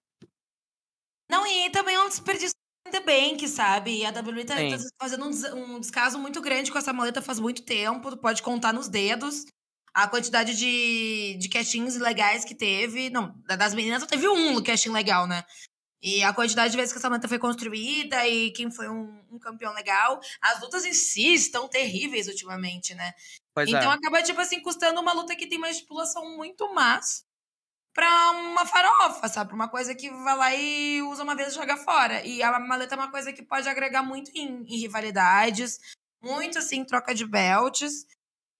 Não, 1.30 1.46
e 1.46 1.70
também 1.70 1.94
é 1.94 2.00
um 2.00 2.08
desperdício 2.08 2.56
The 2.90 3.02
Bank, 3.02 3.46
sabe? 3.46 3.98
E 3.98 4.04
a 4.04 4.10
WWE 4.10 4.44
tá, 4.44 4.56
tá 4.56 4.84
fazendo 5.00 5.26
um, 5.26 5.74
um, 5.76 5.78
descaso 5.78 6.18
muito 6.18 6.40
grande 6.40 6.72
com 6.72 6.78
essa 6.78 6.92
maleta 6.92 7.22
faz 7.22 7.38
muito 7.38 7.62
tempo, 7.62 8.10
tu 8.10 8.16
pode 8.16 8.42
contar 8.42 8.72
nos 8.72 8.88
dedos 8.88 9.44
a 9.94 10.08
quantidade 10.08 10.56
de, 10.56 11.36
de 11.38 11.48
castings 11.48 11.96
legais 11.96 12.44
que 12.44 12.54
teve. 12.54 13.10
Não, 13.10 13.34
das 13.46 13.74
meninas 13.74 14.00
só 14.00 14.06
teve 14.06 14.28
um 14.28 14.62
casting 14.62 14.90
legal, 14.90 15.26
né? 15.26 15.44
E 16.02 16.22
a 16.24 16.32
quantidade 16.32 16.72
de 16.72 16.76
vezes 16.76 16.92
que 16.92 16.98
essa 16.98 17.08
maleta 17.08 17.28
foi 17.28 17.38
construída 17.38 18.26
e 18.26 18.50
quem 18.50 18.70
foi 18.72 18.88
um, 18.88 19.22
um 19.30 19.38
campeão 19.38 19.72
legal. 19.72 20.20
As 20.40 20.60
lutas 20.60 20.84
em 20.84 20.92
si 20.92 21.34
estão 21.34 21.68
terríveis 21.68 22.26
ultimamente, 22.26 22.92
né? 22.94 23.12
Pois 23.54 23.68
então 23.68 23.92
é. 23.92 23.94
acaba, 23.94 24.22
tipo 24.22 24.40
assim, 24.40 24.60
custando 24.60 25.00
uma 25.00 25.12
luta 25.12 25.36
que 25.36 25.46
tem 25.46 25.58
uma 25.58 25.70
estipulação 25.70 26.36
muito 26.36 26.74
massa 26.74 27.22
pra 27.94 28.30
uma 28.32 28.66
farofa, 28.66 29.28
sabe? 29.28 29.52
Uma 29.52 29.68
coisa 29.68 29.94
que 29.94 30.10
vai 30.10 30.36
lá 30.36 30.54
e 30.56 31.02
usa 31.02 31.22
uma 31.22 31.36
vez 31.36 31.52
e 31.52 31.54
joga 31.54 31.76
fora. 31.76 32.26
E 32.26 32.42
a 32.42 32.58
maleta 32.58 32.94
é 32.94 32.98
uma 32.98 33.10
coisa 33.10 33.32
que 33.32 33.42
pode 33.42 33.68
agregar 33.68 34.02
muito 34.02 34.30
em, 34.34 34.64
em 34.66 34.78
rivalidades, 34.78 35.78
muito, 36.20 36.58
assim, 36.58 36.84
troca 36.84 37.14
de 37.14 37.26
belts. 37.26 38.06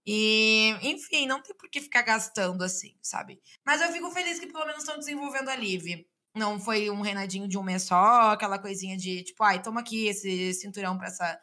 E, 0.07 0.77
enfim, 0.83 1.27
não 1.27 1.41
tem 1.41 1.57
por 1.57 1.71
que 1.71 1.81
ficar 1.81 2.03
gastando 2.03 2.63
assim, 2.63 2.97
sabe? 3.01 3.41
Mas 3.65 3.81
eu 3.81 3.93
fico 3.93 4.11
feliz 4.11 4.39
que 4.39 4.47
pelo 4.47 4.67
menos 4.67 4.83
estão 4.83 4.99
desenvolvendo 4.99 5.49
a 5.49 5.57
Liv. 5.57 6.05
Não 6.35 6.59
foi 6.59 6.91
um 6.91 7.03
reinadinho 7.03 7.47
de 7.47 7.59
um 7.59 7.63
mês 7.63 7.83
só, 7.83 8.31
aquela 8.31 8.59
coisinha 8.59 8.97
de 8.97 9.23
tipo, 9.23 9.43
ai, 9.45 9.63
toma 9.63 9.81
aqui 9.81 10.07
esse 10.07 10.55
cinturão 10.55 10.97
pra 10.97 11.09
essa 11.09 11.39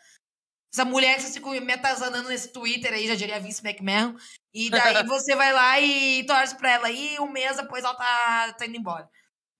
essa 0.72 0.86
mulher 0.86 1.15
que 1.15 1.24
se 1.24 1.39
metazanando 1.62 2.30
nesse 2.30 2.50
Twitter 2.50 2.93
aí, 2.93 3.08
já 3.08 3.15
diria 3.15 3.39
Vince 3.39 3.65
McMahon. 3.65 4.15
E 4.54 4.69
daí 4.69 5.04
você 5.08 5.36
vai 5.36 5.52
lá 5.52 5.80
e 5.80 6.24
torce 6.26 6.56
pra 6.56 6.72
ela. 6.72 6.91
E 6.91 7.19
um 7.19 7.32
mês 7.32 7.58
depois 7.58 7.84
ela 7.84 7.95
tá, 7.95 8.54
tá 8.54 8.65
indo 8.67 8.78
embora. 8.78 9.10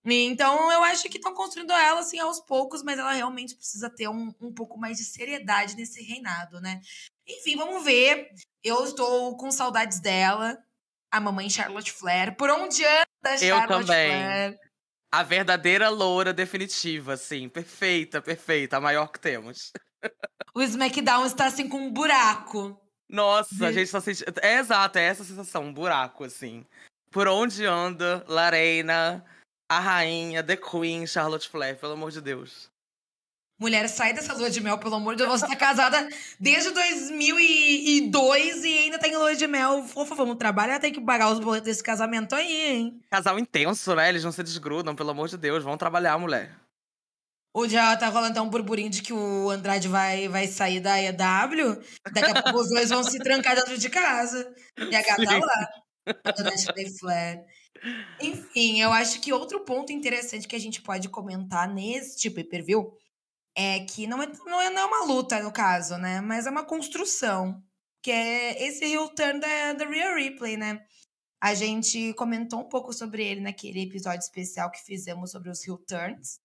Então 0.04 0.72
eu 0.72 0.82
acho 0.84 1.08
que 1.10 1.18
estão 1.18 1.34
construindo 1.34 1.72
ela 1.72 2.00
assim 2.00 2.18
aos 2.18 2.40
poucos, 2.40 2.82
mas 2.82 2.98
ela 2.98 3.12
realmente 3.12 3.54
precisa 3.54 3.90
ter 3.90 4.08
um, 4.08 4.32
um 4.40 4.52
pouco 4.52 4.78
mais 4.78 4.96
de 4.96 5.04
seriedade 5.04 5.76
nesse 5.76 6.02
reinado, 6.02 6.60
né? 6.60 6.80
Enfim, 7.38 7.56
vamos 7.56 7.84
ver. 7.84 8.28
Eu 8.62 8.84
estou 8.84 9.36
com 9.36 9.50
saudades 9.50 10.00
dela. 10.00 10.58
A 11.12 11.20
mamãe 11.20 11.50
Charlotte 11.50 11.92
Flair. 11.92 12.36
Por 12.36 12.50
onde 12.50 12.84
anda 12.84 13.38
Charlotte 13.38 13.44
Eu 13.44 13.66
também. 13.66 14.10
Flair? 14.10 14.58
A 15.12 15.22
verdadeira 15.22 15.88
loura 15.88 16.32
definitiva, 16.32 17.14
assim. 17.14 17.48
Perfeita, 17.48 18.22
perfeita. 18.22 18.76
A 18.76 18.80
maior 18.80 19.08
que 19.08 19.18
temos. 19.18 19.72
O 20.52 20.60
SmackDown 20.62 21.24
está 21.26 21.46
assim 21.46 21.68
com 21.68 21.78
um 21.78 21.92
buraco. 21.92 22.76
Nossa, 23.08 23.66
a 23.66 23.72
gente 23.72 23.90
tá 23.90 24.00
sentindo. 24.00 24.32
É 24.42 24.58
exato, 24.58 24.98
é 24.98 25.02
essa 25.02 25.24
sensação, 25.24 25.64
um 25.64 25.72
buraco, 25.72 26.24
assim. 26.24 26.64
Por 27.10 27.26
onde 27.28 27.64
anda 27.64 28.24
Larena, 28.28 29.24
a 29.68 29.80
rainha, 29.80 30.42
The 30.42 30.56
Queen, 30.56 31.06
Charlotte 31.06 31.48
Flair, 31.48 31.78
pelo 31.78 31.94
amor 31.94 32.10
de 32.10 32.20
Deus. 32.20 32.69
Mulher, 33.60 33.86
sai 33.90 34.14
dessa 34.14 34.32
lua 34.32 34.48
de 34.48 34.58
mel, 34.58 34.78
pelo 34.78 34.94
amor 34.94 35.14
de 35.14 35.22
Deus. 35.22 35.38
Você 35.38 35.46
tá 35.46 35.54
casada 35.54 36.08
desde 36.40 36.70
2002 36.70 38.64
e 38.64 38.78
ainda 38.78 38.98
tem 38.98 39.14
lua 39.14 39.36
de 39.36 39.46
mel. 39.46 39.82
Fofa, 39.82 40.14
vamos 40.14 40.36
trabalhar, 40.36 40.80
tem 40.80 40.90
que 40.90 41.00
pagar 41.00 41.30
os 41.30 41.38
boletos 41.38 41.66
desse 41.66 41.82
casamento 41.82 42.34
aí, 42.34 42.50
hein? 42.50 43.00
Casal 43.10 43.38
intenso, 43.38 43.94
né? 43.94 44.08
Eles 44.08 44.24
não 44.24 44.32
se 44.32 44.42
desgrudam, 44.42 44.96
pelo 44.96 45.10
amor 45.10 45.28
de 45.28 45.36
Deus. 45.36 45.62
Vão 45.62 45.76
trabalhar, 45.76 46.16
mulher. 46.16 46.56
O 47.52 47.68
já 47.68 47.94
tá 47.98 48.08
rolando 48.08 48.30
até 48.30 48.40
um 48.40 48.48
burburinho 48.48 48.88
de 48.88 49.02
que 49.02 49.12
o 49.12 49.50
Andrade 49.50 49.88
vai, 49.88 50.26
vai 50.26 50.46
sair 50.46 50.80
da 50.80 50.98
EW. 51.02 51.82
Daqui 52.12 52.30
a 52.30 52.42
pouco 52.42 52.60
os 52.60 52.70
dois 52.70 52.88
vão 52.88 53.02
se 53.04 53.18
trancar 53.18 53.56
dentro 53.56 53.76
de 53.76 53.90
casa. 53.90 54.54
E 54.78 54.96
a 54.96 55.02
gata 55.02 55.26
Sim. 55.26 55.38
lá. 55.38 55.68
A 56.24 56.30
dona 56.30 56.52
Flair. 56.98 57.44
Enfim, 58.20 58.80
eu 58.80 58.90
acho 58.92 59.20
que 59.20 59.32
outro 59.32 59.64
ponto 59.64 59.92
interessante 59.92 60.48
que 60.48 60.56
a 60.56 60.60
gente 60.60 60.80
pode 60.80 61.10
comentar 61.10 61.68
neste 61.68 62.30
pay-per-view 62.30 62.90
é 63.60 63.84
que 63.84 64.06
não 64.06 64.22
é, 64.22 64.26
não, 64.46 64.60
é, 64.60 64.70
não 64.70 64.82
é 64.82 64.86
uma 64.86 65.04
luta, 65.04 65.42
no 65.42 65.52
caso, 65.52 65.96
né? 65.98 66.20
Mas 66.20 66.46
é 66.46 66.50
uma 66.50 66.64
construção. 66.64 67.62
Que 68.02 68.10
é 68.10 68.66
esse 68.66 68.84
heel 68.84 69.08
turn 69.14 69.40
da, 69.40 69.74
da 69.74 69.84
Real 69.86 70.14
Replay, 70.14 70.56
né? 70.56 70.80
A 71.42 71.54
gente 71.54 72.14
comentou 72.14 72.60
um 72.60 72.68
pouco 72.68 72.92
sobre 72.92 73.24
ele 73.24 73.40
naquele 73.40 73.82
episódio 73.82 74.20
especial 74.20 74.70
que 74.70 74.82
fizemos 74.84 75.30
sobre 75.30 75.50
os 75.50 75.66
heel 75.66 75.78
turns 75.78 76.40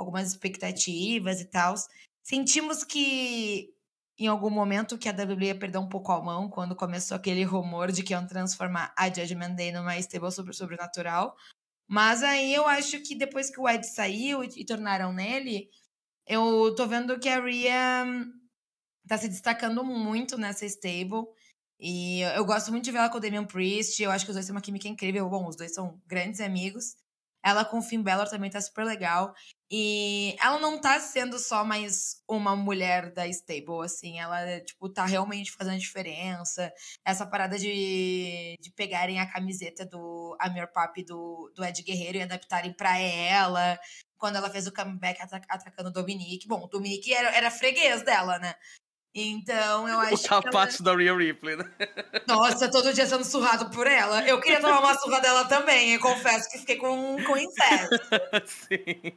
algumas 0.00 0.28
expectativas 0.28 1.40
e 1.40 1.44
tal. 1.44 1.74
Sentimos 2.22 2.84
que 2.84 3.72
em 4.18 4.26
algum 4.26 4.50
momento 4.50 4.98
que 4.98 5.08
a 5.08 5.12
WWE 5.12 5.46
ia 5.46 5.58
perder 5.58 5.78
um 5.78 5.88
pouco 5.88 6.12
a 6.12 6.22
mão 6.22 6.48
quando 6.48 6.76
começou 6.76 7.16
aquele 7.16 7.42
rumor 7.44 7.90
de 7.90 8.02
que 8.02 8.12
iam 8.12 8.26
transformar 8.26 8.92
a 8.96 9.08
Judgment 9.08 9.54
Day 9.54 9.72
numa 9.72 9.98
stable 9.98 10.32
sobre 10.32 10.52
sobrenatural. 10.52 11.34
Mas 11.88 12.22
aí 12.22 12.54
eu 12.54 12.66
acho 12.66 13.00
que 13.02 13.14
depois 13.14 13.50
que 13.50 13.60
o 13.60 13.68
Ed 13.68 13.86
saiu 13.86 14.44
e, 14.44 14.48
e 14.56 14.64
tornaram 14.64 15.12
nele, 15.12 15.68
eu 16.30 16.72
tô 16.76 16.86
vendo 16.86 17.18
que 17.18 17.28
a 17.28 17.40
Rhea 17.40 18.06
tá 19.08 19.18
se 19.18 19.28
destacando 19.28 19.82
muito 19.84 20.38
nessa 20.38 20.64
stable. 20.64 21.26
E 21.80 22.20
eu 22.36 22.44
gosto 22.44 22.70
muito 22.70 22.84
de 22.84 22.92
ver 22.92 22.98
ela 22.98 23.10
com 23.10 23.18
o 23.18 23.20
Damian 23.20 23.44
Priest. 23.44 24.00
Eu 24.00 24.12
acho 24.12 24.24
que 24.24 24.30
os 24.30 24.36
dois 24.36 24.46
têm 24.46 24.54
uma 24.54 24.60
química 24.60 24.86
incrível. 24.86 25.28
Bom, 25.28 25.48
os 25.48 25.56
dois 25.56 25.74
são 25.74 26.00
grandes 26.06 26.40
amigos. 26.40 26.94
Ela 27.42 27.64
com 27.64 27.78
o 27.78 27.82
Finn 27.82 28.02
Balor 28.02 28.28
também 28.28 28.50
tá 28.50 28.60
super 28.60 28.84
legal. 28.84 29.34
E 29.72 30.36
ela 30.40 30.60
não 30.60 30.80
tá 30.80 31.00
sendo 31.00 31.38
só 31.38 31.64
mais 31.64 32.22
uma 32.28 32.54
mulher 32.54 33.12
da 33.12 33.26
stable, 33.26 33.84
assim. 33.84 34.20
Ela, 34.20 34.60
tipo, 34.60 34.88
tá 34.88 35.04
realmente 35.06 35.50
fazendo 35.50 35.78
diferença. 35.78 36.72
Essa 37.04 37.26
parada 37.26 37.58
de, 37.58 38.56
de 38.60 38.70
pegarem 38.72 39.18
a 39.18 39.30
camiseta 39.30 39.84
do 39.86 40.36
Amir 40.38 40.70
Papi 40.72 41.02
do, 41.02 41.50
do 41.56 41.64
Ed 41.64 41.82
Guerreiro 41.82 42.18
e 42.18 42.22
adaptarem 42.22 42.72
pra 42.72 42.98
ela. 42.98 43.78
Quando 44.20 44.36
ela 44.36 44.50
fez 44.50 44.66
o 44.66 44.72
comeback 44.72 45.18
atacando 45.48 45.88
o 45.88 45.92
Dominique. 45.92 46.46
Bom, 46.46 46.62
o 46.64 46.68
Dominique 46.68 47.12
era, 47.12 47.34
era 47.34 47.50
freguês 47.50 48.02
dela, 48.02 48.38
né? 48.38 48.54
Então, 49.14 49.88
eu 49.88 49.98
acho 50.00 50.14
o 50.14 50.42
que. 50.42 50.48
O 50.48 50.58
ela... 50.58 50.68
da 50.82 50.94
Real 50.94 51.16
Ripley, 51.16 51.56
né? 51.56 51.64
Nossa, 52.28 52.70
todo 52.70 52.92
dia 52.92 53.06
sendo 53.06 53.24
surrado 53.24 53.70
por 53.70 53.86
ela. 53.86 54.22
Eu 54.28 54.38
queria 54.38 54.60
tomar 54.60 54.80
uma 54.80 54.94
surra 54.94 55.20
dela 55.20 55.46
também. 55.46 55.94
Eu 55.94 56.00
confesso 56.00 56.50
que 56.50 56.58
fiquei 56.58 56.76
com, 56.76 57.16
com 57.24 57.36
incesto. 57.36 57.96
Sim. 58.46 59.16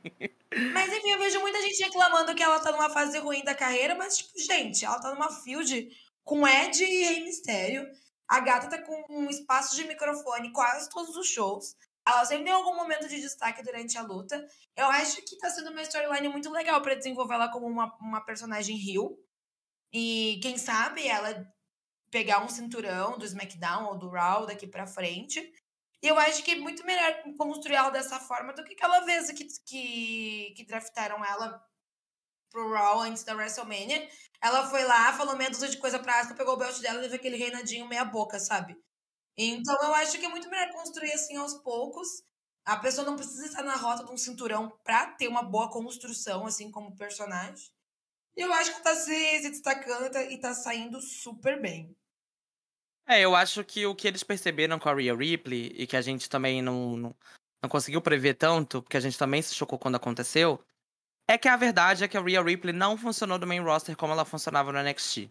Mas 0.72 0.92
enfim, 0.92 1.12
eu 1.12 1.20
vejo 1.20 1.40
muita 1.42 1.62
gente 1.62 1.84
reclamando 1.84 2.34
que 2.34 2.42
ela 2.42 2.60
tá 2.62 2.72
numa 2.72 2.90
fase 2.90 3.20
ruim 3.20 3.44
da 3.44 3.54
carreira, 3.54 3.96
mas, 3.96 4.18
tipo, 4.18 4.40
gente, 4.40 4.86
ela 4.86 5.00
tá 5.02 5.12
numa 5.12 5.30
field 5.30 5.90
com 6.24 6.48
Ed 6.48 6.82
e 6.82 7.06
Rei 7.06 7.24
Mistério. 7.24 7.86
A 8.28 8.40
gata 8.40 8.70
tá 8.70 8.82
com 8.82 9.04
um 9.10 9.30
espaço 9.30 9.76
de 9.76 9.86
microfone 9.86 10.52
quase 10.52 10.90
todos 10.90 11.16
os 11.18 11.28
shows. 11.28 11.76
Ela 12.06 12.26
sempre 12.26 12.46
tem 12.46 12.54
algum 12.54 12.76
momento 12.76 13.08
de 13.08 13.22
destaque 13.22 13.64
durante 13.64 13.98
a 13.98 14.02
luta. 14.02 14.46
Eu 14.76 14.88
acho 14.88 15.22
que 15.24 15.38
tá 15.38 15.50
sendo 15.50 15.72
uma 15.72 15.82
storyline 15.82 16.28
muito 16.28 16.50
legal 16.52 16.82
para 16.82 16.96
desenvolver 16.96 17.36
ela 17.36 17.52
como 17.52 17.66
uma, 17.66 17.96
uma 18.00 18.22
personagem 18.22 18.76
Rio. 18.76 19.18
E 19.92 20.40
quem 20.42 20.58
sabe 20.58 21.08
ela 21.08 21.48
pegar 22.12 22.44
um 22.44 22.50
cinturão 22.50 23.18
do 23.18 23.26
SmackDown 23.26 23.86
ou 23.86 23.98
do 23.98 24.10
Raw 24.10 24.46
daqui 24.46 24.68
para 24.68 24.86
frente. 24.86 25.40
E 26.02 26.08
eu 26.08 26.20
acho 26.20 26.44
que 26.44 26.52
é 26.52 26.56
muito 26.56 26.86
melhor 26.86 27.24
construir 27.38 27.76
ela 27.76 27.90
dessa 27.90 28.20
forma 28.20 28.54
do 28.54 28.64
que 28.64 28.74
aquela 28.74 29.00
vez 29.02 29.32
que, 29.32 29.48
que, 29.66 30.54
que 30.56 30.66
draftaram 30.66 31.24
ela 31.24 31.64
pro 32.52 32.72
Raw 32.72 33.00
antes 33.00 33.24
da 33.24 33.34
WrestleMania. 33.34 34.08
Ela 34.42 34.70
foi 34.70 34.84
lá, 34.84 35.14
falou 35.14 35.38
meia 35.38 35.50
dúzia 35.50 35.70
de 35.70 35.78
coisa 35.78 35.98
pra 35.98 36.20
Asuka, 36.20 36.36
pegou 36.36 36.56
o 36.56 36.58
belt 36.58 36.78
dela 36.82 37.00
e 37.00 37.04
teve 37.04 37.16
aquele 37.16 37.38
reinadinho 37.38 37.88
meia 37.88 38.04
boca, 38.04 38.38
sabe? 38.38 38.76
Então 39.38 39.76
eu 39.84 39.94
acho 39.96 40.20
que 40.20 40.26
é 40.26 40.30
muito 40.30 40.50
melhor 40.50 40.72
construir 40.72 41.12
assim 41.12 41.36
aos 41.38 41.54
poucos. 41.56 42.24
A 42.66 42.78
pessoa 42.78 43.06
não 43.06 43.16
precisa 43.16 43.46
estar 43.46 43.64
na 43.64 43.76
rota 43.76 44.06
de 44.06 44.12
um 44.12 44.18
cinturão 44.18 44.70
pra 44.84 45.08
ter 45.08 45.28
uma 45.28 45.44
boa 45.44 45.70
construção, 45.70 46.46
assim, 46.46 46.72
como 46.72 46.96
personagem. 46.96 47.70
E 48.38 48.42
eu 48.42 48.54
acho 48.54 48.74
que 48.74 48.84
tá 48.84 48.96
se, 48.96 49.42
destacando 49.42 50.16
e 50.18 50.38
tá 50.38 50.54
saindo 50.54 51.02
super 51.02 51.62
bem. 51.62 51.96
É, 53.06 53.20
eu 53.20 53.36
acho 53.36 53.64
que 53.66 53.86
o 53.86 53.94
que 53.94 54.08
eles 54.08 54.24
perceberam 54.24 54.80
com 54.80 54.88
a 54.88 54.94
Rhea 54.94 55.14
Ripley 55.14 55.74
e 55.76 55.86
que 55.86 55.98
a 55.98 56.02
gente 56.02 56.30
também 56.30 56.62
não, 56.62 56.96
não, 56.96 57.16
não 57.62 57.70
conseguiu 57.70 58.02
prever 58.02 58.36
tanto, 58.36 58.82
porque 58.82 58.96
a 58.96 59.02
gente 59.02 59.18
também 59.18 59.42
se 59.42 59.54
chocou 59.54 59.78
quando 59.78 59.96
aconteceu, 59.96 60.64
é 61.28 61.38
que 61.38 61.50
a 61.50 61.58
verdade 61.58 62.04
é 62.04 62.08
que 62.08 62.18
a 62.18 62.22
Rhea 62.22 62.42
Ripley 62.42 62.74
não 62.74 62.98
funcionou 62.98 63.38
no 63.38 63.46
main 63.46 63.60
roster 63.60 63.96
como 63.98 64.14
ela 64.14 64.24
funcionava 64.24 64.72
no 64.72 64.82
NXT. 64.82 65.30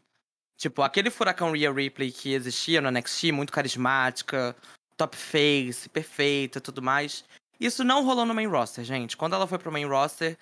Tipo, 0.62 0.82
aquele 0.82 1.10
furacão 1.10 1.50
Rhea 1.50 1.72
Ripley 1.72 2.12
que 2.12 2.32
existia 2.32 2.80
no 2.80 2.88
NXT, 2.88 3.32
muito 3.32 3.52
carismática, 3.52 4.54
top 4.96 5.16
face, 5.16 5.88
perfeita 5.88 6.60
tudo 6.60 6.80
mais. 6.80 7.24
Isso 7.58 7.82
não 7.82 8.04
rolou 8.04 8.24
no 8.24 8.32
main 8.32 8.46
roster, 8.46 8.84
gente. 8.84 9.16
Quando 9.16 9.34
ela 9.34 9.48
foi 9.48 9.58
pro 9.58 9.72
main 9.72 9.86
roster, 9.86 10.38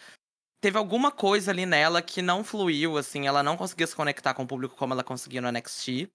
teve 0.61 0.77
alguma 0.77 1.11
coisa 1.11 1.51
ali 1.51 1.64
nela 1.64 2.03
que 2.03 2.21
não 2.21 2.45
fluiu, 2.45 2.99
assim, 2.99 3.27
ela 3.27 3.43
não 3.43 3.57
conseguia 3.57 3.87
se 3.87 3.97
conectar 3.97 4.35
com 4.35 4.43
o 4.43 4.47
público 4.47 4.77
como 4.77 4.93
ela 4.93 5.03
conseguia 5.03 5.41
no 5.41 5.51
NXT. 5.51 5.89
E 5.89 6.11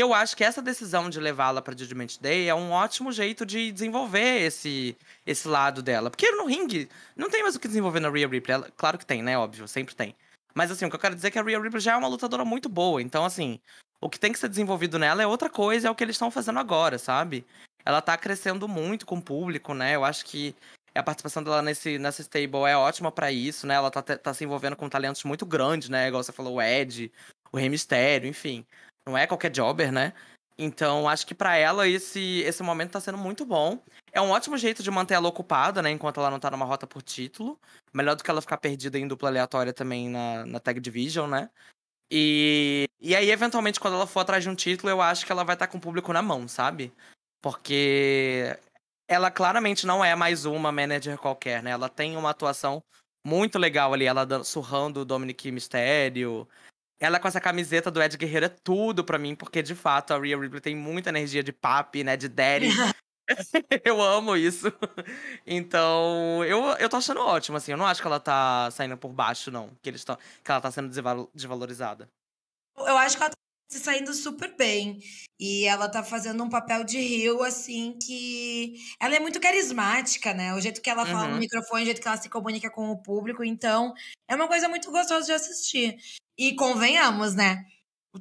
eu 0.00 0.12
acho 0.12 0.36
que 0.36 0.42
essa 0.42 0.60
decisão 0.60 1.08
de 1.08 1.20
levá-la 1.20 1.62
para 1.62 1.78
Judgment 1.78 2.18
Day 2.20 2.48
é 2.48 2.54
um 2.56 2.72
ótimo 2.72 3.12
jeito 3.12 3.46
de 3.46 3.70
desenvolver 3.70 4.42
esse, 4.42 4.96
esse 5.24 5.46
lado 5.46 5.80
dela. 5.80 6.10
Porque 6.10 6.28
no 6.32 6.44
ringue 6.44 6.88
não 7.14 7.30
tem 7.30 7.44
mais 7.44 7.54
o 7.54 7.60
que 7.60 7.68
desenvolver 7.68 8.00
na 8.00 8.10
Rhea 8.10 8.26
Ripley. 8.26 8.54
Ela, 8.54 8.72
claro 8.76 8.98
que 8.98 9.06
tem, 9.06 9.22
né? 9.22 9.38
Óbvio, 9.38 9.68
sempre 9.68 9.94
tem. 9.94 10.16
Mas 10.58 10.72
assim, 10.72 10.86
o 10.86 10.90
que 10.90 10.96
eu 10.96 11.00
quero 11.00 11.14
dizer 11.14 11.28
é 11.28 11.30
que 11.30 11.38
a 11.38 11.42
Rhea 11.42 11.60
Ripley 11.60 11.80
já 11.80 11.92
é 11.92 11.96
uma 11.96 12.08
lutadora 12.08 12.44
muito 12.44 12.68
boa. 12.68 13.00
Então, 13.00 13.24
assim, 13.24 13.60
o 14.00 14.10
que 14.10 14.18
tem 14.18 14.32
que 14.32 14.40
ser 14.40 14.48
desenvolvido 14.48 14.98
nela 14.98 15.22
é 15.22 15.26
outra 15.26 15.48
coisa, 15.48 15.86
é 15.86 15.90
o 15.90 15.94
que 15.94 16.02
eles 16.02 16.16
estão 16.16 16.32
fazendo 16.32 16.58
agora, 16.58 16.98
sabe? 16.98 17.46
Ela 17.84 18.02
tá 18.02 18.16
crescendo 18.16 18.66
muito 18.66 19.06
com 19.06 19.18
o 19.18 19.22
público, 19.22 19.72
né? 19.72 19.94
Eu 19.94 20.04
acho 20.04 20.24
que 20.24 20.56
a 20.96 21.00
participação 21.00 21.44
dela 21.44 21.62
nesse, 21.62 21.96
nessa 21.96 22.22
stable 22.22 22.64
é 22.66 22.76
ótima 22.76 23.12
para 23.12 23.30
isso, 23.30 23.68
né? 23.68 23.76
Ela 23.76 23.88
tá, 23.88 24.02
tá 24.02 24.34
se 24.34 24.42
envolvendo 24.42 24.74
com 24.74 24.88
talentos 24.88 25.22
muito 25.22 25.46
grandes, 25.46 25.88
né? 25.88 26.08
Igual 26.08 26.24
você 26.24 26.32
falou, 26.32 26.54
o 26.54 26.60
Ed, 26.60 27.12
o 27.52 27.56
Rei 27.56 27.68
Mistério, 27.68 28.28
enfim. 28.28 28.66
Não 29.06 29.16
é 29.16 29.28
qualquer 29.28 29.52
jobber, 29.52 29.92
né? 29.92 30.12
Então, 30.58 31.08
acho 31.08 31.24
que 31.24 31.36
para 31.36 31.54
ela 31.56 31.86
esse, 31.86 32.40
esse 32.40 32.64
momento 32.64 32.90
tá 32.90 33.00
sendo 33.00 33.16
muito 33.16 33.46
bom. 33.46 33.80
É 34.12 34.20
um 34.20 34.30
ótimo 34.30 34.58
jeito 34.58 34.82
de 34.82 34.90
manter 34.90 35.14
ela 35.14 35.28
ocupada, 35.28 35.80
né? 35.80 35.92
Enquanto 35.92 36.18
ela 36.18 36.32
não 36.32 36.40
tá 36.40 36.50
numa 36.50 36.66
rota 36.66 36.84
por 36.84 37.00
título. 37.00 37.56
Melhor 37.98 38.14
do 38.14 38.22
que 38.22 38.30
ela 38.30 38.40
ficar 38.40 38.58
perdida 38.58 38.98
em 38.98 39.08
dupla 39.08 39.28
aleatória 39.28 39.72
também 39.72 40.08
na, 40.08 40.46
na 40.46 40.60
Tag 40.60 40.78
Division, 40.78 41.28
né? 41.28 41.50
E, 42.10 42.86
e 43.00 43.14
aí, 43.14 43.30
eventualmente, 43.30 43.80
quando 43.80 43.94
ela 43.94 44.06
for 44.06 44.20
atrás 44.20 44.44
de 44.44 44.48
um 44.48 44.54
título, 44.54 44.88
eu 44.88 45.02
acho 45.02 45.26
que 45.26 45.32
ela 45.32 45.44
vai 45.44 45.56
estar 45.56 45.66
tá 45.66 45.72
com 45.72 45.78
o 45.78 45.80
público 45.80 46.12
na 46.12 46.22
mão, 46.22 46.46
sabe? 46.46 46.92
Porque 47.42 48.56
ela 49.08 49.30
claramente 49.30 49.86
não 49.86 50.04
é 50.04 50.14
mais 50.14 50.44
uma 50.44 50.70
manager 50.70 51.18
qualquer, 51.18 51.62
né? 51.62 51.72
Ela 51.72 51.88
tem 51.88 52.16
uma 52.16 52.30
atuação 52.30 52.82
muito 53.26 53.58
legal 53.58 53.92
ali, 53.92 54.06
ela 54.06 54.44
surrando 54.44 55.00
o 55.00 55.04
Dominic 55.04 55.50
Mysterio, 55.50 56.48
ela 57.00 57.20
com 57.20 57.28
essa 57.28 57.40
camiseta 57.40 57.90
do 57.90 58.02
Ed 58.02 58.16
Guerreiro 58.16 58.46
é 58.46 58.48
tudo 58.48 59.04
para 59.04 59.18
mim, 59.18 59.34
porque 59.34 59.62
de 59.62 59.74
fato 59.74 60.12
a 60.12 60.18
Rhea 60.18 60.38
Ripley 60.38 60.60
tem 60.60 60.74
muita 60.74 61.10
energia 61.10 61.42
de 61.42 61.52
papi, 61.52 62.02
né, 62.02 62.16
de 62.16 62.28
daddy. 62.28 62.68
eu 63.84 64.00
amo 64.00 64.36
isso. 64.36 64.72
Então, 65.46 66.44
eu, 66.44 66.64
eu 66.78 66.88
tô 66.88 66.96
achando 66.96 67.20
ótimo, 67.20 67.56
assim. 67.56 67.72
Eu 67.72 67.78
não 67.78 67.86
acho 67.86 68.00
que 68.00 68.06
ela 68.06 68.20
tá 68.20 68.70
saindo 68.70 68.96
por 68.96 69.12
baixo, 69.12 69.50
não. 69.50 69.70
Que, 69.82 69.90
eles 69.90 70.04
tão, 70.04 70.16
que 70.16 70.50
ela 70.50 70.60
tá 70.60 70.70
sendo 70.70 70.90
desvalorizada. 71.34 72.08
Eu 72.76 72.96
acho 72.96 73.16
que 73.16 73.22
ela 73.22 73.30
tá 73.30 73.36
se 73.70 73.80
saindo 73.80 74.12
super 74.14 74.56
bem. 74.56 75.00
E 75.38 75.66
ela 75.66 75.88
tá 75.88 76.02
fazendo 76.02 76.42
um 76.42 76.48
papel 76.48 76.84
de 76.84 76.98
rio, 76.98 77.42
assim, 77.42 77.98
que. 78.02 78.74
Ela 79.00 79.16
é 79.16 79.20
muito 79.20 79.40
carismática, 79.40 80.34
né? 80.34 80.54
O 80.54 80.60
jeito 80.60 80.80
que 80.80 80.90
ela 80.90 81.06
fala 81.06 81.26
uhum. 81.26 81.34
no 81.34 81.38
microfone, 81.38 81.82
o 81.82 81.84
jeito 81.84 82.00
que 82.00 82.08
ela 82.08 82.16
se 82.16 82.28
comunica 82.28 82.70
com 82.70 82.90
o 82.90 83.02
público. 83.02 83.44
Então, 83.44 83.94
é 84.26 84.34
uma 84.34 84.48
coisa 84.48 84.68
muito 84.68 84.90
gostosa 84.90 85.26
de 85.26 85.32
assistir. 85.32 85.96
E 86.36 86.54
convenhamos, 86.54 87.34
né? 87.34 87.64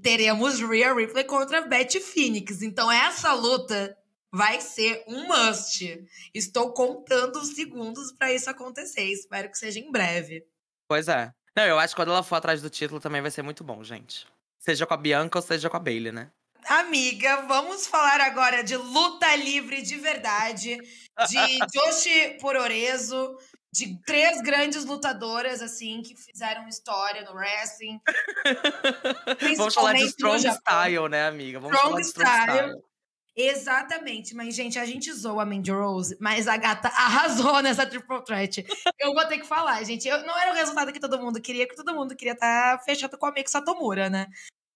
Teremos 0.02 0.60
Rhea 0.60 0.94
Ripley 0.94 1.24
contra 1.24 1.62
Beth 1.62 2.00
Phoenix. 2.02 2.62
Então 2.62 2.92
essa 2.92 3.34
luta 3.34 3.97
vai 4.32 4.62
ser 4.62 5.04
um 5.08 5.28
must. 5.28 6.06
Estou 6.34 6.74
contando 6.74 7.38
os 7.38 7.56
segundos 7.56 8.12
para 8.12 8.34
isso 8.34 8.50
acontecer. 8.50 9.04
Espero 9.04 9.50
que 9.50 9.58
seja 9.58 9.80
em 9.80 9.92
breve. 9.92 10.46
Pois 10.88 11.08
é. 11.08 11.32
Não, 11.56 11.64
eu 11.64 11.80
acho 11.80 11.96
que 11.96 12.02
quando 12.02 12.12
ela 12.12 12.24
for 12.24 12.36
atrás 12.36 12.62
do 12.62 12.70
título 12.70 13.00
também 13.00 13.22
vai 13.22 13.32
ser 13.32 13.42
muito 13.42 13.64
bom, 13.64 13.84
gente. 13.84 14.28
Seja 14.60 14.86
com 14.86 14.94
a 14.94 14.98
Bianca 14.98 15.40
ou 15.40 15.42
seja 15.42 15.70
com 15.70 15.78
a 15.78 15.80
Bailey, 15.80 16.12
né? 16.12 16.30
Amiga, 16.66 17.44
vamos 17.48 17.88
falar 17.88 18.20
agora 18.20 18.62
de 18.62 18.76
luta 18.76 19.36
livre 19.38 19.82
de 19.82 19.96
verdade, 19.96 20.78
de 21.30 21.60
Joshi 21.74 22.38
Pororezo, 22.42 23.38
de 23.72 23.98
três 24.06 24.42
grandes 24.42 24.84
lutadoras, 24.84 25.62
assim, 25.62 26.02
que 26.02 26.16
fizeram 26.16 26.68
história 26.68 27.24
no 27.24 27.34
wrestling. 27.34 28.00
Vamos 29.58 29.74
falar 29.74 29.94
de 29.94 30.04
Strong 30.06 30.48
Style, 30.52 31.10
né, 31.10 31.28
amiga? 31.28 31.60
Vamos 31.60 31.76
strong 31.78 31.92
falar 31.92 32.02
de 32.02 32.08
Strong 32.08 32.30
Style. 32.30 32.70
style. 32.70 32.87
Exatamente, 33.40 34.34
mas 34.34 34.56
gente, 34.56 34.80
a 34.80 34.86
gente 34.86 35.14
zoa 35.14 35.44
a 35.44 35.46
Mandy 35.46 35.70
Rose, 35.70 36.18
mas 36.20 36.48
a 36.48 36.58
gata 36.58 36.88
arrasou 36.88 37.62
nessa 37.62 37.86
triple 37.86 38.24
threat. 38.24 38.66
Eu 38.98 39.14
vou 39.14 39.28
ter 39.28 39.38
que 39.38 39.46
falar, 39.46 39.84
gente, 39.84 40.08
eu, 40.08 40.26
não 40.26 40.36
era 40.40 40.52
o 40.52 40.56
resultado 40.56 40.92
que 40.92 41.00
todo 41.00 41.20
mundo 41.20 41.40
queria, 41.40 41.68
que 41.68 41.76
todo 41.76 41.94
mundo 41.94 42.16
queria 42.16 42.34
estar 42.34 42.80
tá 42.80 42.84
fechado 42.84 43.16
com 43.16 43.28
a 43.28 43.32
Meiko 43.32 43.48
Satomura, 43.48 44.10
né? 44.10 44.26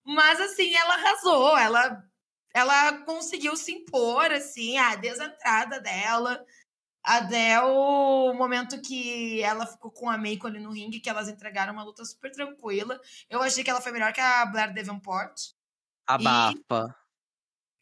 Mas 0.05 0.39
assim, 0.39 0.75
ela 0.75 0.93
arrasou, 0.93 1.57
ela 1.57 2.03
ela 2.53 2.99
conseguiu 2.99 3.55
se 3.55 3.71
impor 3.71 4.31
assim, 4.31 4.77
a 4.77 4.95
desentrada 4.95 5.79
dela, 5.79 6.45
até 7.03 7.59
o 7.63 8.31
momento 8.33 8.79
que 8.79 9.41
ela 9.41 9.65
ficou 9.65 9.89
com 9.89 10.07
a 10.07 10.19
Meiko 10.19 10.45
ali 10.45 10.59
no 10.59 10.71
ringue, 10.71 10.99
que 10.99 11.09
elas 11.09 11.27
entregaram 11.27 11.73
uma 11.73 11.83
luta 11.83 12.05
super 12.05 12.31
tranquila. 12.31 12.99
Eu 13.27 13.41
achei 13.41 13.63
que 13.63 13.71
ela 13.71 13.81
foi 13.81 13.91
melhor 13.91 14.13
que 14.13 14.21
a 14.21 14.45
Blair 14.45 14.71
Davenport. 14.71 15.33
Abafa. 16.05 16.95
E... 16.95 17.00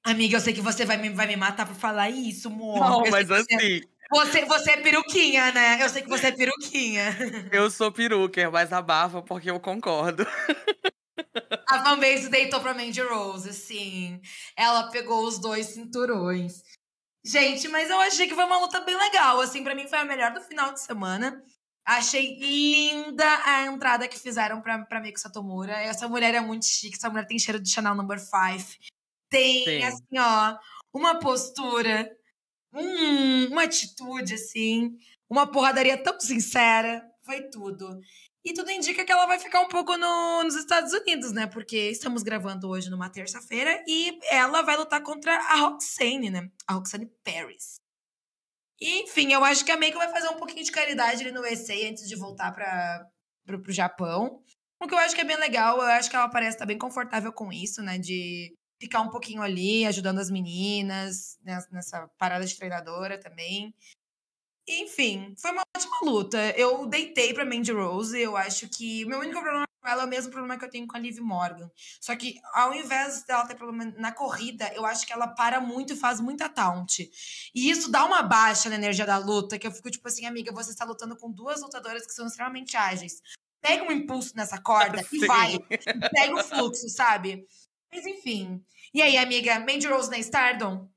Amiga, 0.03 0.37
eu 0.37 0.41
sei 0.41 0.53
que 0.53 0.61
você 0.61 0.85
vai 0.85 0.97
me, 0.97 1.09
vai 1.09 1.27
me 1.27 1.35
matar 1.35 1.67
por 1.67 1.75
falar 1.75 2.09
isso, 2.09 2.47
amor. 2.47 2.79
Não, 2.79 3.03
mas 3.11 3.29
assim. 3.29 3.81
Você, 4.11 4.43
você 4.45 4.71
é 4.71 4.77
peruquinha, 4.77 5.51
né? 5.51 5.83
Eu 5.83 5.89
sei 5.89 6.01
que 6.01 6.09
você 6.09 6.27
é 6.27 6.31
peruquinha. 6.31 7.03
Eu 7.51 7.69
sou 7.69 7.91
peruca, 7.91 8.49
mas 8.49 8.73
abafa 8.73 9.21
porque 9.21 9.51
eu 9.51 9.59
concordo. 9.59 10.25
A 11.67 11.83
fanbase 11.83 12.29
deitou 12.29 12.59
pra 12.59 12.73
Mandy 12.73 13.01
Rose, 13.01 13.53
sim. 13.53 14.19
Ela 14.55 14.89
pegou 14.89 15.27
os 15.27 15.37
dois 15.37 15.67
cinturões. 15.67 16.63
Gente, 17.23 17.67
mas 17.67 17.89
eu 17.89 17.99
achei 17.99 18.27
que 18.27 18.33
foi 18.33 18.45
uma 18.45 18.57
luta 18.57 18.79
bem 18.79 18.97
legal. 18.97 19.39
Assim, 19.39 19.63
para 19.63 19.75
mim 19.75 19.87
foi 19.87 19.99
a 19.99 20.05
melhor 20.05 20.33
do 20.33 20.41
final 20.41 20.73
de 20.73 20.81
semana. 20.81 21.43
Achei 21.85 22.37
linda 22.39 23.25
a 23.45 23.65
entrada 23.65 24.07
que 24.07 24.17
fizeram 24.17 24.61
pra, 24.61 24.79
pra 24.85 25.01
Miko 25.01 25.19
Satomura. 25.19 25.73
Essa 25.73 26.07
mulher 26.07 26.33
é 26.33 26.39
muito 26.39 26.65
chique. 26.65 26.97
Essa 26.97 27.09
mulher 27.09 27.27
tem 27.27 27.37
cheiro 27.37 27.59
de 27.59 27.69
Chanel 27.69 27.93
Number 27.93 28.19
5. 28.19 28.31
Tem, 29.29 29.63
Sim. 29.63 29.83
assim, 29.83 30.17
ó, 30.17 30.57
uma 30.93 31.19
postura, 31.19 32.09
um, 32.73 33.47
uma 33.47 33.63
atitude, 33.63 34.33
assim, 34.33 34.97
uma 35.29 35.51
porradaria 35.51 36.01
tão 36.01 36.19
sincera. 36.19 37.03
Foi 37.23 37.43
tudo. 37.49 37.99
E 38.43 38.53
tudo 38.53 38.71
indica 38.71 39.03
que 39.03 39.11
ela 39.11 39.25
vai 39.25 39.37
ficar 39.37 39.61
um 39.61 39.67
pouco 39.67 39.97
no, 39.97 40.43
nos 40.43 40.55
Estados 40.55 40.93
Unidos, 40.93 41.31
né? 41.31 41.45
Porque 41.45 41.89
estamos 41.89 42.23
gravando 42.23 42.69
hoje 42.69 42.89
numa 42.89 43.09
terça-feira 43.09 43.83
e 43.85 44.17
ela 44.31 44.61
vai 44.61 44.77
lutar 44.77 45.03
contra 45.03 45.35
a 45.35 45.55
Roxane, 45.57 46.29
né? 46.29 46.49
A 46.65 46.73
Roxane 46.73 47.11
Paris. 47.23 47.75
E, 48.81 49.03
enfim, 49.03 49.33
eu 49.33 49.43
acho 49.43 49.65
que 49.65 49.71
a 49.71 49.77
Meiko 49.77 49.97
vai 49.97 50.09
fazer 50.09 50.29
um 50.29 50.37
pouquinho 50.37 50.63
de 50.63 50.71
caridade 50.71 51.21
ali 51.21 51.31
no 51.33 51.41
USA 51.41 51.73
antes 51.87 52.07
de 52.07 52.15
voltar 52.15 52.53
para 52.53 53.05
pro, 53.45 53.61
pro 53.61 53.73
Japão. 53.73 54.41
O 54.81 54.87
que 54.87 54.93
eu 54.93 54.99
acho 54.99 55.13
que 55.13 55.21
é 55.21 55.25
bem 55.25 55.37
legal, 55.37 55.77
eu 55.77 55.87
acho 55.87 56.09
que 56.09 56.15
ela 56.15 56.29
parece 56.29 56.55
estar 56.55 56.65
bem 56.65 56.77
confortável 56.77 57.33
com 57.33 57.51
isso, 57.51 57.81
né? 57.81 57.97
De 57.97 58.55
ficar 58.79 59.01
um 59.01 59.09
pouquinho 59.09 59.41
ali, 59.41 59.85
ajudando 59.85 60.19
as 60.19 60.31
meninas, 60.31 61.37
nessa 61.43 62.07
parada 62.17 62.45
de 62.45 62.55
treinadora 62.55 63.17
também. 63.17 63.73
Enfim, 64.67 65.33
foi 65.37 65.51
uma 65.51 65.63
ótima 65.75 65.97
luta. 66.03 66.37
Eu 66.55 66.85
deitei 66.85 67.33
pra 67.33 67.43
Mandy 67.43 67.71
Rose. 67.71 68.19
Eu 68.19 68.37
acho 68.37 68.69
que 68.69 69.03
o 69.03 69.09
meu 69.09 69.19
único 69.19 69.41
problema 69.41 69.65
com 69.81 69.89
ela 69.89 70.03
é 70.03 70.05
o 70.05 70.09
mesmo 70.09 70.31
problema 70.31 70.57
que 70.59 70.65
eu 70.65 70.69
tenho 70.69 70.85
com 70.85 70.95
a 70.95 70.99
Liv 70.99 71.19
Morgan. 71.19 71.71
Só 71.99 72.15
que 72.15 72.39
ao 72.53 72.73
invés 72.73 73.23
dela 73.23 73.47
ter 73.47 73.55
problema 73.55 73.91
na 73.97 74.11
corrida, 74.11 74.71
eu 74.75 74.85
acho 74.85 75.07
que 75.07 75.13
ela 75.13 75.27
para 75.27 75.59
muito 75.59 75.93
e 75.93 75.95
faz 75.95 76.19
muita 76.19 76.47
taunt. 76.47 76.99
E 77.55 77.69
isso 77.69 77.89
dá 77.89 78.05
uma 78.05 78.21
baixa 78.21 78.69
na 78.69 78.75
energia 78.75 79.05
da 79.05 79.17
luta, 79.17 79.57
que 79.57 79.65
eu 79.65 79.71
fico 79.71 79.89
tipo 79.89 80.07
assim, 80.07 80.25
amiga, 80.25 80.51
você 80.51 80.69
está 80.69 80.85
lutando 80.85 81.17
com 81.17 81.31
duas 81.31 81.61
lutadoras 81.61 82.05
que 82.05 82.13
são 82.13 82.27
extremamente 82.27 82.77
ágeis. 82.77 83.21
Pega 83.61 83.83
um 83.83 83.91
impulso 83.91 84.35
nessa 84.35 84.61
corda 84.61 85.01
e 85.11 85.25
vai. 85.25 85.57
Pega 86.13 86.35
o 86.35 86.43
fluxo, 86.43 86.87
sabe? 86.89 87.47
Mas 87.91 88.05
enfim. 88.05 88.63
E 88.93 89.01
aí, 89.01 89.17
amiga, 89.17 89.59
Mandy 89.59 89.87
Rose 89.87 90.09
na 90.09 90.17
Stardom? 90.19 90.89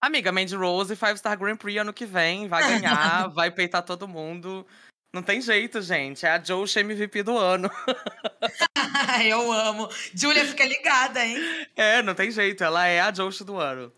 Amiga, 0.00 0.30
Mandy 0.30 0.54
Rose, 0.54 0.94
Five 0.94 1.18
Star 1.18 1.36
Grand 1.36 1.56
Prix 1.56 1.80
ano 1.80 1.92
que 1.92 2.06
vem, 2.06 2.46
vai 2.46 2.62
ganhar, 2.62 3.28
vai 3.34 3.50
peitar 3.50 3.82
todo 3.82 4.06
mundo. 4.06 4.66
Não 5.12 5.22
tem 5.22 5.40
jeito, 5.40 5.80
gente. 5.80 6.26
É 6.26 6.30
a 6.30 6.42
Joe 6.42 6.66
MVP 6.76 7.22
do 7.22 7.36
ano. 7.36 7.70
Eu 9.24 9.50
amo. 9.50 9.88
Julia 10.14 10.44
fica 10.44 10.64
ligada, 10.64 11.24
hein? 11.24 11.36
É, 11.74 12.02
não 12.02 12.14
tem 12.14 12.30
jeito. 12.30 12.62
Ela 12.62 12.86
é 12.86 13.00
a 13.00 13.12
Joe 13.12 13.32
do 13.44 13.56
ano. 13.56 13.92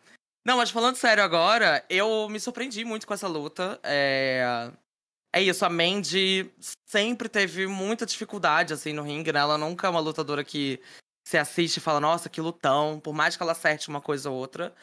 Não, 0.47 0.57
mas 0.57 0.71
falando 0.71 0.97
sério 0.97 1.23
agora, 1.23 1.85
eu 1.91 2.29
me 2.29 2.41
surpreendi 2.41 2.85
muito 2.85 3.07
com 3.07 3.13
essa 3.13 3.29
luta. 3.29 3.79
É... 3.83 4.71
É 5.33 5.41
isso, 5.41 5.65
a 5.65 5.71
Mandy 5.71 6.51
sempre 6.89 7.29
teve 7.29 7.67
muita 7.69 8.05
dificuldade, 8.05 8.73
assim, 8.73 8.93
no 8.93 9.03
ringue, 9.03 9.33
né? 9.33 9.39
Ela 9.39 9.57
nunca 9.57 9.87
é 9.87 9.91
uma 9.91 10.01
lutadora 10.01 10.43
que 10.43 10.81
você 11.31 11.39
assiste 11.39 11.77
e 11.77 11.81
fala, 11.81 12.01
nossa, 12.01 12.29
que 12.29 12.41
lutão, 12.41 12.99
por 13.01 13.15
mais 13.15 13.37
que 13.37 13.43
ela 13.43 13.53
acerte 13.53 13.89
uma 13.89 14.01
coisa 14.01 14.31
ou 14.31 14.37
outra. 14.37 14.75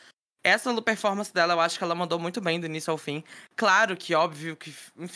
Essa 0.43 0.81
performance 0.81 1.33
dela, 1.33 1.53
eu 1.53 1.59
acho 1.59 1.77
que 1.77 1.83
ela 1.83 1.93
mandou 1.93 2.17
muito 2.17 2.39
bem 2.39 2.59
do 2.59 2.65
início 2.65 2.89
ao 2.89 2.97
fim. 2.97 3.23
Claro 3.55 3.97
que, 3.97 4.15
óbvio, 4.15 4.55
que, 4.55 4.73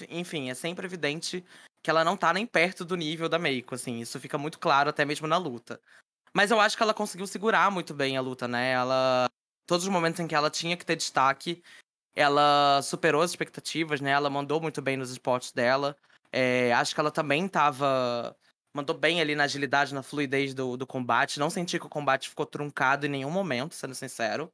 enfim, 0.10 0.50
é 0.50 0.54
sempre 0.54 0.86
evidente 0.86 1.44
que 1.82 1.90
ela 1.90 2.04
não 2.04 2.18
tá 2.18 2.34
nem 2.34 2.46
perto 2.46 2.84
do 2.84 2.98
nível 2.98 3.30
da 3.30 3.40
Meiko, 3.40 3.76
assim. 3.76 4.00
Isso 4.00 4.20
fica 4.20 4.38
muito 4.38 4.60
claro 4.60 4.90
até 4.90 5.06
mesmo 5.06 5.28
na 5.28 5.38
luta. 5.38 5.80
Mas 6.34 6.52
eu 6.52 6.60
acho 6.60 6.76
que 6.76 6.84
ela 6.84 6.94
conseguiu 6.94 7.26
segurar 7.28 7.72
muito 7.72 7.94
bem 7.94 8.18
a 8.18 8.22
luta, 8.22 8.48
né? 8.48 8.72
Ela. 8.72 9.28
Todos 9.66 9.86
os 9.86 9.92
momentos 9.92 10.20
em 10.20 10.28
que 10.28 10.36
ela 10.36 10.50
tinha 10.50 10.76
que 10.76 10.86
ter 10.86 10.98
destaque, 10.98 11.64
ela 12.14 12.82
superou 12.82 13.22
as 13.22 13.32
expectativas, 13.32 14.02
né? 14.02 14.12
Ela 14.12 14.30
mandou 14.30 14.60
muito 14.60 14.82
bem 14.82 14.98
nos 14.98 15.12
esportes 15.12 15.54
dela. 15.54 15.96
É, 16.32 16.74
acho 16.74 16.94
que 16.94 17.00
ela 17.00 17.12
também 17.12 17.48
tava. 17.48 18.36
Mandou 18.74 18.96
bem 18.96 19.20
ali 19.20 19.36
na 19.36 19.44
agilidade, 19.44 19.94
na 19.94 20.02
fluidez 20.02 20.54
do, 20.54 20.78
do 20.78 20.88
combate. 20.88 21.40
Não 21.40 21.50
senti 21.50 21.78
que 21.78 21.86
o 21.86 21.90
combate 21.90 22.30
ficou 22.30 22.46
truncado 22.46 23.06
em 23.06 23.10
nenhum 23.10 23.30
momento, 23.30 23.76
sendo 23.76 23.94
sincero. 23.94 24.52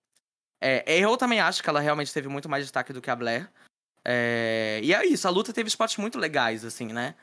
É, 0.60 0.84
eu 0.88 1.16
também 1.18 1.40
acho 1.40 1.62
que 1.62 1.70
ela 1.70 1.80
realmente 1.80 2.12
teve 2.12 2.28
muito 2.28 2.50
mais 2.50 2.64
destaque 2.64 2.92
do 2.92 3.02
que 3.02 3.12
a 3.12 3.16
Blair. 3.16 3.50
É, 4.04 4.80
e 4.82 4.94
é 4.94 5.06
isso, 5.06 5.28
a 5.28 5.32
luta 5.32 5.54
teve 5.54 5.68
spots 5.68 5.98
muito 5.98 6.18
legais, 6.18 6.64
assim, 6.64 6.88
né? 6.88 7.14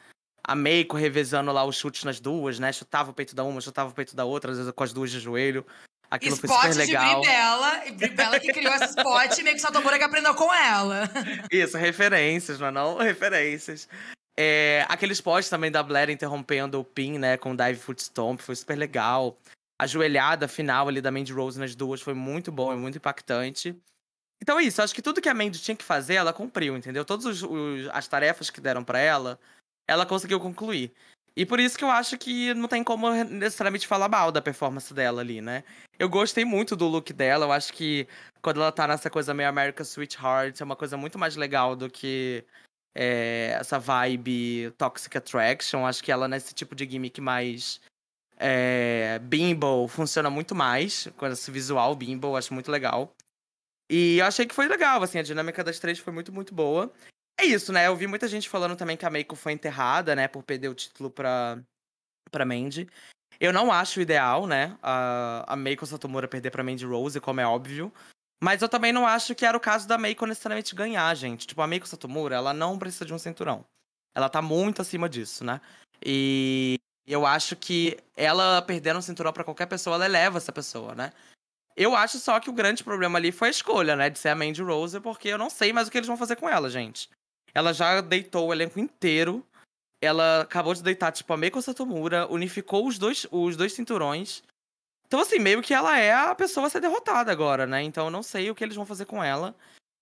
A 0.47 0.55
Meiko 0.55 0.97
revezando 0.97 1.51
lá 1.51 1.65
os 1.65 1.77
chutes 1.77 2.05
nas 2.05 2.21
duas, 2.21 2.59
né? 2.59 2.73
Chutava 2.73 3.11
o 3.11 3.15
peito 3.15 3.35
da 3.35 3.43
uma, 3.43 3.61
chutava 3.61 3.91
o 3.91 3.95
peito 3.95 4.15
da 4.15 4.25
outra, 4.25 4.53
às 4.53 4.59
vezes 4.59 4.73
com 4.73 4.85
as 4.85 4.93
duas 4.93 5.11
de 5.11 5.19
joelho. 5.19 5.67
Aquilo 6.11 6.35
spot 6.35 6.51
foi 6.51 6.73
super 6.73 6.87
legal. 6.87 7.21
de 7.21 7.27
Bribella, 7.27 7.87
e 7.87 7.93
Bribella 7.93 8.39
que 8.39 8.53
criou 8.53 8.75
esse 8.75 8.91
spot, 8.91 9.39
e 9.39 9.43
meio 9.43 9.57
que 9.57 9.63
Satomura 9.63 9.99
que 9.99 10.05
aprendeu 10.05 10.35
com 10.35 10.53
ela. 10.53 11.11
Isso, 11.51 11.77
referências, 11.79 12.61
não 12.61 12.69
é 12.69 12.71
não? 12.71 12.99
Referências. 12.99 13.89
É, 14.37 14.85
aquele 14.89 15.13
spot 15.13 15.49
também 15.49 15.71
da 15.71 15.83
Blair 15.83 16.11
interrompendo 16.11 16.81
o 16.81 16.85
pin, 16.85 17.19
né, 17.19 17.37
com 17.37 17.53
o 17.53 17.57
dive 17.57 17.79
foot 17.79 18.03
stomp, 18.03 18.41
foi 18.41 18.57
super 18.57 18.77
legal 18.77 19.39
a 19.79 19.87
joelhada 19.87 20.49
final 20.49 20.89
ali 20.89 21.01
da 21.01 21.11
Mandy 21.11 21.33
Rose 21.33 21.59
nas 21.59 21.75
duas 21.75 22.01
foi 22.01 22.15
muito 22.15 22.53
bom 22.53 22.73
e 22.73 22.77
muito 22.77 22.99
impactante. 22.99 23.77
Então 24.41 24.59
é 24.59 24.65
isso, 24.65 24.83
acho 24.83 24.95
que 24.95 25.03
tudo 25.03 25.21
que 25.21 25.29
a 25.29 25.35
Mandy 25.35 25.61
tinha 25.61 25.77
que 25.77 25.85
fazer, 25.85 26.15
ela 26.15 26.33
cumpriu, 26.33 26.77
entendeu? 26.77 27.05
Todas 27.05 27.43
as 27.93 28.09
tarefas 28.09 28.51
que 28.51 28.61
deram 28.61 28.85
para 28.85 28.99
ela, 28.99 29.39
ela 29.89 30.07
conseguiu 30.07 30.39
concluir. 30.39 30.93
E 31.37 31.45
por 31.45 31.59
isso 31.59 31.77
que 31.77 31.85
eu 31.85 31.91
acho 31.91 32.17
que 32.17 32.55
não 32.55 32.69
tem 32.69 32.85
como 32.85 33.11
necessariamente 33.25 33.87
falar 33.87 34.09
mal 34.09 34.31
da 34.31 34.41
performance 34.41 34.93
dela 34.95 35.21
ali, 35.21 35.41
né? 35.41 35.65
Eu 35.99 36.09
gostei 36.09 36.45
muito 36.45 36.77
do 36.77 36.87
look 36.87 37.13
dela, 37.13 37.47
eu 37.47 37.53
acho 37.53 37.73
que 37.73 38.07
quando 38.41 38.61
ela 38.61 38.71
tá 38.71 38.87
nessa 38.87 39.11
coisa 39.11 39.35
meio 39.35 39.49
American 39.49 39.85
Sweetheart, 39.85 40.61
é 40.61 40.65
uma 40.65 40.77
coisa 40.77 40.97
muito 40.97 41.19
mais 41.19 41.35
legal 41.35 41.75
do 41.75 41.91
que 41.91 42.45
é, 42.95 43.57
essa 43.59 43.79
vibe 43.79 44.73
Toxic 44.79 45.17
Attraction. 45.17 45.87
Acho 45.87 46.03
que 46.03 46.13
ela 46.13 46.29
nesse 46.29 46.55
tipo 46.55 46.75
de 46.75 46.89
gimmick 46.89 47.21
mais 47.21 47.81
é, 48.37 49.19
Bimbo 49.21 49.89
funciona 49.89 50.31
muito 50.31 50.55
mais 50.55 51.09
com 51.17 51.27
esse 51.27 51.51
visual 51.51 51.95
Bimbo, 51.95 52.37
acho 52.37 52.55
muito 52.55 52.71
legal. 52.71 53.15
E 53.91 54.19
eu 54.19 54.27
achei 54.27 54.47
que 54.47 54.55
foi 54.55 54.67
legal, 54.67 55.03
assim, 55.03 55.19
a 55.19 55.23
dinâmica 55.23 55.63
das 55.63 55.79
três 55.79 55.99
foi 55.99 56.13
muito, 56.13 56.33
muito 56.33 56.55
boa. 56.55 56.93
É 57.39 57.45
isso, 57.45 57.73
né? 57.73 57.87
Eu 57.87 57.97
vi 57.97 58.07
muita 58.07 58.29
gente 58.29 58.49
falando 58.49 58.77
também 58.77 58.97
que 58.97 59.05
a 59.05 59.11
Meiko 59.11 59.37
foi 59.37 59.53
enterrada, 59.53 60.15
né, 60.15 60.29
por 60.29 60.43
perder 60.43 60.69
o 60.69 60.75
título 60.75 61.11
pra, 61.11 61.59
pra 62.31 62.45
Mandy. 62.45 62.89
Eu 63.41 63.53
não 63.53 63.73
acho 63.73 64.01
ideal, 64.01 64.47
né, 64.47 64.79
a, 64.81 65.53
a 65.53 65.57
Meiko 65.57 65.85
Satomura 65.85 66.29
perder 66.29 66.51
pra 66.51 66.63
Mandy 66.63 66.87
Rose, 66.87 67.21
como 67.21 67.41
é 67.41 67.47
óbvio. 67.47 67.93
Mas 68.43 68.63
eu 68.63 68.69
também 68.69 68.93
não 68.93 69.07
acho 69.07 69.35
que 69.35 69.47
era 69.47 69.57
o 69.57 69.61
caso 69.61 69.89
da 69.89 69.97
Meiko 69.97 70.27
necessariamente 70.27 70.75
ganhar, 70.75 71.15
gente. 71.15 71.47
Tipo, 71.47 71.63
a 71.63 71.67
Meiko 71.67 71.89
Satomura, 71.89 72.37
ela 72.37 72.53
não 72.53 72.79
precisa 72.79 73.05
de 73.05 73.15
um 73.15 73.19
cinturão. 73.19 73.65
Ela 74.15 74.29
tá 74.29 74.41
muito 74.43 74.83
acima 74.83 75.09
disso, 75.09 75.45
né? 75.45 75.61
E 76.05 76.79
eu 77.07 77.27
acho 77.27 77.57
que 77.57 77.99
ela 78.17 78.63
perdendo 78.63 78.99
um 78.99 79.03
cinturão 79.03 79.33
para 79.33 79.45
qualquer 79.45 79.67
pessoa, 79.67 79.97
ela 79.97 80.07
eleva 80.07 80.39
essa 80.39 80.53
pessoa, 80.53 80.95
né? 80.95 81.13
Eu 81.77 81.97
acho 81.97 82.19
só 82.19 82.39
que 82.39 82.49
o 82.49 82.53
grande 82.53 82.85
problema 82.85 83.19
ali 83.19 83.33
foi 83.33 83.49
a 83.49 83.51
escolha, 83.51 83.97
né? 83.97 84.09
De 84.09 84.19
ser 84.19 84.29
a 84.29 84.35
Mandy 84.35 84.63
Rose, 84.63 85.01
porque 85.01 85.29
eu 85.29 85.39
não 85.39 85.51
sei 85.51 85.73
mais 85.73 85.89
o 85.89 85.91
que 85.91 85.99
eles 85.99 86.07
vão 86.07 86.17
fazer 86.17 86.37
com 86.37 86.49
ela, 86.49 86.71
gente. 86.71 87.11
Ela 87.53 87.73
já 87.73 88.01
deitou 88.01 88.49
o 88.49 88.53
elenco 88.53 88.79
inteiro. 88.79 89.45
Ela 90.01 90.43
acabou 90.43 90.75
de 90.75 90.83
deitar, 90.83 91.11
tipo, 91.13 91.33
a 91.33 91.37
Meiko 91.37 91.61
Satomura, 91.63 92.31
unificou 92.31 92.87
os 92.87 92.99
dois, 92.99 93.27
os 93.31 93.57
dois 93.57 93.73
cinturões. 93.73 94.43
Então, 95.15 95.23
assim, 95.23 95.39
meio 95.39 95.63
que 95.63 95.73
ela 95.73 95.97
é 95.97 96.13
a 96.13 96.35
pessoa 96.35 96.67
a 96.67 96.71
ser 96.71 96.81
derrotada 96.81 97.31
agora, 97.31 97.69
né? 97.69 97.81
Então 97.85 98.07
eu 98.07 98.11
não 98.11 98.21
sei 98.21 98.51
o 98.51 98.55
que 98.55 98.65
eles 98.65 98.75
vão 98.75 98.85
fazer 98.85 99.05
com 99.05 99.23
ela. 99.23 99.55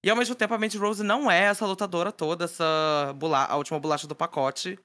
E 0.03 0.09
ao 0.09 0.17
mesmo 0.17 0.35
tempo, 0.35 0.55
a 0.55 0.59
Mandy 0.59 0.79
Rose 0.79 1.03
não 1.03 1.31
é 1.31 1.41
essa 1.41 1.67
lutadora 1.67 2.11
toda, 2.11 2.47
essa 2.47 3.13
bula 3.17 3.45
a 3.45 3.55
última 3.57 3.79
bolacha 3.79 4.07
do 4.07 4.17
pacote 4.17 4.79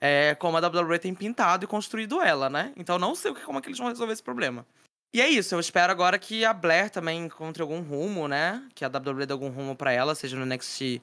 é, 0.00 0.36
como 0.36 0.56
a 0.56 0.60
WWE 0.60 1.00
tem 1.00 1.12
pintado 1.12 1.64
e 1.64 1.66
construído 1.66 2.22
ela, 2.22 2.48
né? 2.48 2.72
Então 2.76 3.00
não 3.00 3.16
sei 3.16 3.34
como 3.34 3.58
é 3.58 3.60
que 3.60 3.66
eles 3.66 3.78
vão 3.78 3.88
resolver 3.88 4.12
esse 4.12 4.22
problema. 4.22 4.64
E 5.12 5.20
é 5.20 5.28
isso, 5.28 5.56
eu 5.56 5.58
espero 5.58 5.90
agora 5.90 6.20
que 6.20 6.44
a 6.44 6.54
Blair 6.54 6.88
também 6.88 7.24
encontre 7.24 7.60
algum 7.60 7.80
rumo, 7.80 8.28
né? 8.28 8.64
Que 8.76 8.84
a 8.84 8.88
WWE 8.88 9.26
dê 9.26 9.32
algum 9.32 9.50
rumo 9.50 9.74
para 9.74 9.90
ela, 9.90 10.14
seja 10.14 10.36
no 10.36 10.46
NXT 10.46 11.02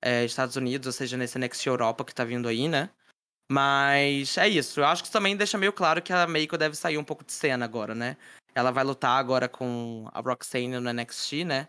é, 0.00 0.24
Estados 0.24 0.54
Unidos, 0.54 0.86
ou 0.86 0.92
seja 0.92 1.16
nesse 1.16 1.36
NXT 1.36 1.66
Europa 1.66 2.04
que 2.04 2.14
tá 2.14 2.22
vindo 2.22 2.46
aí, 2.46 2.68
né? 2.68 2.90
Mas 3.50 4.38
é 4.38 4.48
isso, 4.48 4.80
eu 4.80 4.86
acho 4.86 5.02
que 5.02 5.06
isso 5.06 5.12
também 5.12 5.36
deixa 5.36 5.58
meio 5.58 5.72
claro 5.72 6.00
que 6.00 6.12
a 6.12 6.26
Meiko 6.26 6.56
deve 6.56 6.74
sair 6.74 6.96
um 6.96 7.04
pouco 7.04 7.24
de 7.24 7.32
cena 7.32 7.64
agora, 7.64 7.94
né? 7.94 8.16
Ela 8.54 8.70
vai 8.70 8.84
lutar 8.84 9.18
agora 9.18 9.48
com 9.48 10.08
a 10.12 10.20
Roxane 10.20 10.80
no 10.80 10.92
NXT, 10.92 11.44
né? 11.44 11.68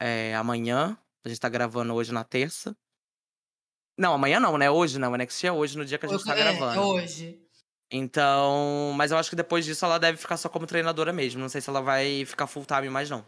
É, 0.00 0.34
amanhã, 0.34 0.98
a 1.24 1.28
gente 1.28 1.40
tá 1.40 1.48
gravando 1.48 1.94
hoje 1.94 2.12
na 2.12 2.24
terça. 2.24 2.76
Não, 3.98 4.14
amanhã 4.14 4.38
não, 4.38 4.56
né? 4.56 4.70
Hoje 4.70 4.98
não. 4.98 5.12
O 5.12 5.16
NXT 5.16 5.44
é 5.44 5.52
hoje, 5.52 5.76
no 5.76 5.84
dia 5.84 5.98
que 5.98 6.06
a 6.06 6.08
gente 6.08 6.24
tá 6.24 6.36
é, 6.36 6.36
gravando. 6.36 6.78
É 6.78 6.80
hoje. 6.80 7.42
Então. 7.90 8.92
Mas 8.96 9.10
eu 9.10 9.18
acho 9.18 9.30
que 9.30 9.36
depois 9.36 9.64
disso 9.64 9.84
ela 9.84 9.98
deve 9.98 10.18
ficar 10.18 10.36
só 10.36 10.48
como 10.48 10.66
treinadora 10.66 11.12
mesmo. 11.12 11.40
Não 11.40 11.48
sei 11.48 11.60
se 11.60 11.68
ela 11.68 11.80
vai 11.80 12.24
ficar 12.24 12.46
full 12.46 12.64
time 12.64 12.88
mais, 12.90 13.10
não. 13.10 13.26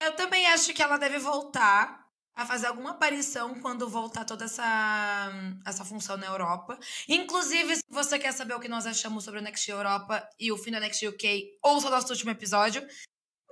Eu 0.00 0.14
também 0.14 0.46
acho 0.48 0.72
que 0.72 0.82
ela 0.82 0.96
deve 0.96 1.18
voltar 1.18 2.01
a 2.34 2.46
fazer 2.46 2.66
alguma 2.66 2.92
aparição 2.92 3.54
quando 3.60 3.88
voltar 3.88 4.24
toda 4.24 4.44
essa, 4.44 5.30
essa 5.66 5.84
função 5.84 6.16
na 6.16 6.26
Europa. 6.26 6.78
Inclusive, 7.08 7.76
se 7.76 7.82
você 7.90 8.18
quer 8.18 8.32
saber 8.32 8.54
o 8.54 8.60
que 8.60 8.68
nós 8.68 8.86
achamos 8.86 9.24
sobre 9.24 9.40
o 9.40 9.42
NXT 9.42 9.68
Europa 9.68 10.26
e 10.38 10.50
o 10.50 10.56
fim 10.56 10.70
do 10.70 10.80
NXT 10.80 11.08
UK, 11.08 11.58
ouça 11.62 11.88
o 11.88 11.90
nosso 11.90 12.10
último 12.10 12.30
episódio. 12.30 12.86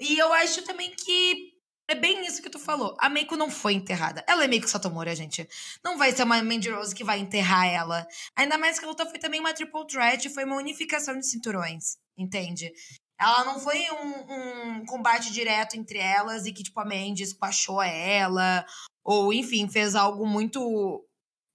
E 0.00 0.18
eu 0.18 0.32
acho 0.32 0.62
também 0.62 0.90
que 0.96 1.52
é 1.90 1.94
bem 1.94 2.24
isso 2.24 2.40
que 2.40 2.48
tu 2.48 2.58
falou. 2.58 2.96
A 3.00 3.08
Meiko 3.08 3.36
não 3.36 3.50
foi 3.50 3.74
enterrada. 3.74 4.24
Ela 4.28 4.44
é 4.44 4.46
Meiko 4.48 4.68
Satomura, 4.68 5.14
gente. 5.14 5.46
Não 5.84 5.98
vai 5.98 6.12
ser 6.12 6.22
uma 6.22 6.40
Mandy 6.40 6.70
Rose 6.70 6.94
que 6.94 7.02
vai 7.02 7.18
enterrar 7.18 7.66
ela. 7.66 8.06
Ainda 8.36 8.56
mais 8.56 8.78
que 8.78 8.84
a 8.84 8.88
luta 8.88 9.04
foi 9.04 9.18
também 9.18 9.40
uma 9.40 9.52
triple 9.52 9.86
threat, 9.88 10.30
foi 10.30 10.44
uma 10.44 10.56
unificação 10.56 11.18
de 11.18 11.26
cinturões, 11.26 11.96
entende? 12.16 12.72
Ela 13.20 13.44
não 13.44 13.60
foi 13.60 13.84
um, 13.90 14.78
um 14.78 14.86
combate 14.86 15.30
direto 15.30 15.76
entre 15.76 15.98
elas 15.98 16.46
e 16.46 16.52
que, 16.52 16.62
tipo, 16.62 16.80
a 16.80 16.84
Mandy 16.84 17.22
espachou 17.22 17.82
ela, 17.82 18.64
ou, 19.04 19.32
enfim, 19.32 19.68
fez 19.68 19.94
algo 19.94 20.26
muito. 20.26 21.06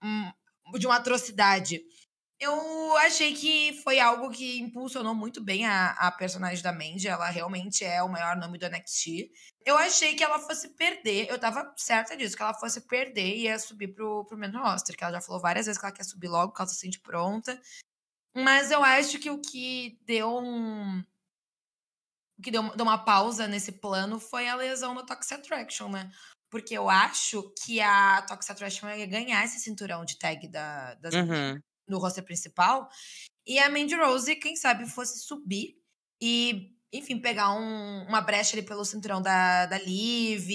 Um, 0.04 0.32
de 0.78 0.86
uma 0.86 0.98
atrocidade. 0.98 1.82
Eu 2.40 2.98
achei 2.98 3.34
que 3.34 3.82
foi 3.82 4.00
algo 4.00 4.30
que 4.30 4.60
impulsionou 4.60 5.16
muito 5.16 5.42
bem 5.42 5.66
a, 5.66 5.92
a 5.92 6.12
personagem 6.12 6.62
da 6.62 6.74
Mandy. 6.74 7.08
Ela 7.08 7.30
realmente 7.30 7.84
é 7.86 8.04
o 8.04 8.10
maior 8.10 8.36
nome 8.36 8.58
do 8.58 8.68
NXT. 8.68 9.32
Eu 9.66 9.78
achei 9.78 10.16
que 10.16 10.24
ela 10.24 10.38
fosse 10.40 10.70
perder. 10.76 11.28
Eu 11.30 11.40
tava 11.40 11.74
certa 11.78 12.16
disso, 12.16 12.36
que 12.36 12.44
ela 12.44 12.54
fosse 12.54 12.82
perder 12.82 13.36
e 13.38 13.44
ia 13.44 13.58
subir 13.58 13.88
pro, 13.94 14.26
pro 14.26 14.38
main 14.38 14.52
roster. 14.52 14.98
Que 14.98 15.04
ela 15.04 15.14
já 15.14 15.22
falou 15.22 15.42
várias 15.42 15.66
vezes 15.66 15.80
que 15.80 15.86
ela 15.86 15.96
quer 15.96 16.04
subir 16.04 16.28
logo, 16.28 16.52
que 16.52 16.62
ela 16.62 16.68
se 16.68 16.76
sente 16.76 17.00
pronta. 17.00 17.60
Mas 18.36 18.70
eu 18.70 18.84
acho 18.84 19.18
que 19.18 19.30
o 19.30 19.40
que 19.40 19.98
deu 20.06 20.38
um. 20.38 21.02
O 22.38 22.42
que 22.42 22.52
deu, 22.52 22.76
deu 22.76 22.86
uma 22.86 22.98
pausa 23.04 23.48
nesse 23.48 23.72
plano 23.72 24.20
foi 24.20 24.48
a 24.48 24.56
lesão 24.56 24.94
do 24.94 25.06
Toxic 25.06 25.34
Attraction, 25.36 25.90
né? 25.90 26.12
porque 26.48 26.78
eu 26.78 26.90
acho 26.90 27.54
que 27.66 27.82
a 27.82 28.22
Toxic 28.22 28.52
Attraction 28.52 28.88
ia 28.90 29.06
ganhar 29.06 29.44
esse 29.44 29.60
cinturão 29.60 30.06
de 30.06 30.18
tag 30.18 30.48
da, 30.48 30.94
das 30.96 31.14
Uhum. 31.14 31.60
no 31.90 31.98
roster 32.00 32.24
principal. 32.24 32.88
E 33.46 33.60
a 33.60 33.70
Mandy 33.70 33.94
Rose, 33.96 34.34
quem 34.38 34.56
sabe, 34.56 34.86
fosse 34.90 35.20
subir 35.20 35.76
e, 36.22 36.74
enfim, 36.94 37.20
pegar 37.20 37.52
um- 37.52 38.06
uma 38.08 38.22
brecha 38.22 38.56
ali 38.56 38.66
pelo 38.66 38.86
cinturão 38.86 39.22
da, 39.22 39.66
da 39.66 39.78
Liv. 39.78 40.50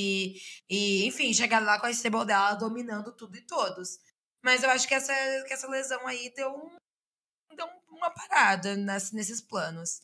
E, 0.71 1.07
enfim, 1.07 1.35
chegar 1.35 1.61
lá 1.61 1.79
com 1.79 1.85
a 1.87 1.91
stable 1.91 2.25
dela 2.25 2.55
dominando 2.55 3.13
tudo 3.15 3.37
e 3.37 3.43
todos. 3.47 3.99
Mas 4.43 4.63
eu 4.63 4.71
acho 4.71 4.89
que 4.89 4.95
essa, 4.95 5.13
que 5.47 5.53
essa 5.53 5.69
lesão 5.69 6.07
aí 6.07 6.33
deu, 6.35 6.51
um- 6.51 7.57
deu 7.57 7.67
uma 7.91 8.11
parada 8.11 8.75
nas- 8.75 9.13
nesses 9.13 9.43
planos. 9.43 10.01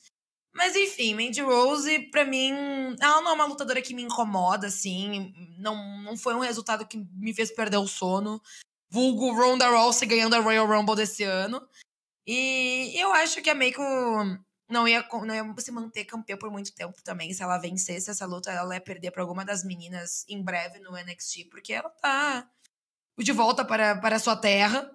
Mas 0.57 0.75
enfim, 0.75 1.15
Mandy 1.15 1.43
Rose, 1.43 1.99
pra 2.11 2.25
mim, 2.25 2.51
ela 2.99 3.21
não 3.21 3.33
é 3.33 3.35
uma 3.35 3.45
lutadora 3.45 3.83
que 3.83 3.93
me 3.93 4.03
incomoda, 4.03 4.69
assim. 4.69 5.35
Não, 5.59 6.03
não 6.03 6.17
foi 6.17 6.35
um 6.35 6.41
resultado 6.41 6.87
que 6.87 6.97
me 6.97 7.35
fez 7.35 7.51
perder 7.51 7.77
o 7.77 7.87
sono. 7.87 8.41
Vulgo 8.89 9.35
Ronda 9.35 9.69
Rousey 9.69 10.09
ganhando 10.09 10.35
a 10.35 10.41
Royal 10.41 10.67
Rumble 10.67 10.97
desse 10.97 11.25
ano. 11.25 11.61
E 12.27 12.95
eu 12.97 13.13
acho 13.13 13.43
que 13.43 13.51
a 13.51 13.55
Meiko 13.55 13.83
não 14.69 14.89
ia, 14.89 15.07
não 15.27 15.35
ia 15.35 15.55
se 15.59 15.71
manter 15.71 16.07
campeã 16.07 16.39
por 16.39 16.51
muito 16.51 16.75
tempo 16.75 17.03
também. 17.03 17.35
Se 17.35 17.43
ela 17.43 17.59
vencesse 17.59 18.11
essa 18.11 18.25
luta, 18.25 18.51
ela 18.51 18.75
ia 18.75 18.81
perder 18.81 19.11
pra 19.11 19.23
alguma 19.23 19.45
das 19.45 19.63
meninas 19.63 20.25
em 20.27 20.43
breve 20.43 20.79
no 20.79 20.93
NXT, 20.93 21.51
porque 21.51 21.75
ela 21.75 21.91
tá 21.91 22.49
de 23.19 23.33
volta 23.33 23.63
para, 23.63 23.97
para 23.97 24.17
a 24.17 24.19
sua 24.19 24.37
terra. 24.37 24.91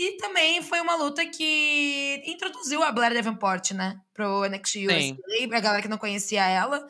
E 0.00 0.16
também 0.16 0.62
foi 0.62 0.80
uma 0.80 0.96
luta 0.96 1.26
que 1.26 2.22
introduziu 2.24 2.82
a 2.82 2.90
Blair 2.90 3.12
Davenport, 3.12 3.72
né? 3.72 4.00
Pro 4.14 4.48
NXT 4.48 4.72
Sim. 4.72 4.86
USA, 4.86 5.46
pra 5.46 5.60
galera 5.60 5.82
que 5.82 5.88
não 5.88 5.98
conhecia 5.98 6.42
ela. 6.42 6.88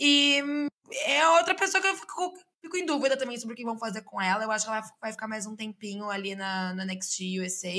E 0.00 0.42
é 1.04 1.28
outra 1.32 1.54
pessoa 1.54 1.82
que 1.82 1.86
eu 1.86 1.94
fico, 1.94 2.32
fico 2.62 2.78
em 2.78 2.86
dúvida 2.86 3.14
também 3.14 3.38
sobre 3.38 3.52
o 3.52 3.56
que 3.58 3.62
vão 3.62 3.78
fazer 3.78 4.00
com 4.04 4.18
ela. 4.18 4.42
Eu 4.42 4.50
acho 4.50 4.64
que 4.64 4.70
ela 4.70 4.82
vai 4.98 5.12
ficar 5.12 5.28
mais 5.28 5.44
um 5.44 5.54
tempinho 5.54 6.08
ali 6.08 6.34
na, 6.34 6.72
na 6.72 6.86
NXT 6.86 7.40
USA. 7.44 7.74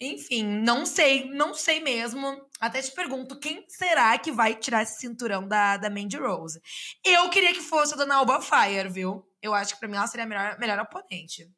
Enfim, 0.00 0.42
não 0.42 0.84
sei, 0.84 1.30
não 1.30 1.54
sei 1.54 1.78
mesmo. 1.78 2.44
Até 2.58 2.82
te 2.82 2.90
pergunto, 2.90 3.38
quem 3.38 3.64
será 3.68 4.18
que 4.18 4.32
vai 4.32 4.56
tirar 4.56 4.82
esse 4.82 4.98
cinturão 4.98 5.46
da, 5.46 5.76
da 5.76 5.88
Mandy 5.88 6.16
Rose? 6.16 6.60
Eu 7.04 7.30
queria 7.30 7.52
que 7.52 7.60
fosse 7.60 7.94
a 7.94 7.96
Dona 7.96 8.16
Alba 8.16 8.40
Fire, 8.42 8.88
viu? 8.88 9.24
Eu 9.40 9.54
acho 9.54 9.74
que 9.74 9.78
pra 9.78 9.88
mim 9.88 9.96
ela 9.96 10.08
seria 10.08 10.24
a 10.24 10.28
melhor, 10.28 10.58
melhor 10.58 10.80
oponente. 10.80 11.48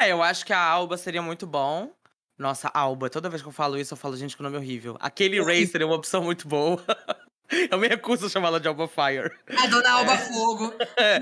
É, 0.00 0.12
eu 0.12 0.22
acho 0.22 0.46
que 0.46 0.52
a 0.54 0.58
Alba 0.58 0.96
seria 0.96 1.20
muito 1.20 1.46
bom. 1.46 1.92
Nossa, 2.38 2.68
Alba, 2.72 3.10
toda 3.10 3.28
vez 3.28 3.42
que 3.42 3.48
eu 3.48 3.52
falo 3.52 3.76
isso, 3.78 3.92
eu 3.92 3.98
falo, 3.98 4.16
gente, 4.16 4.34
que 4.34 4.42
nome 4.42 4.56
horrível. 4.56 4.96
Aquele 4.98 5.42
Ray 5.42 5.66
seria 5.66 5.86
uma 5.86 5.94
opção 5.94 6.24
muito 6.24 6.48
boa. 6.48 6.82
eu 7.70 7.76
me 7.76 7.86
recuso 7.86 8.24
a 8.24 8.30
chamá-la 8.30 8.58
de 8.58 8.66
Alba 8.66 8.88
Fire. 8.88 9.30
A 9.58 9.66
Dona 9.66 9.90
Alba 9.90 10.16
Fogo. 10.16 10.72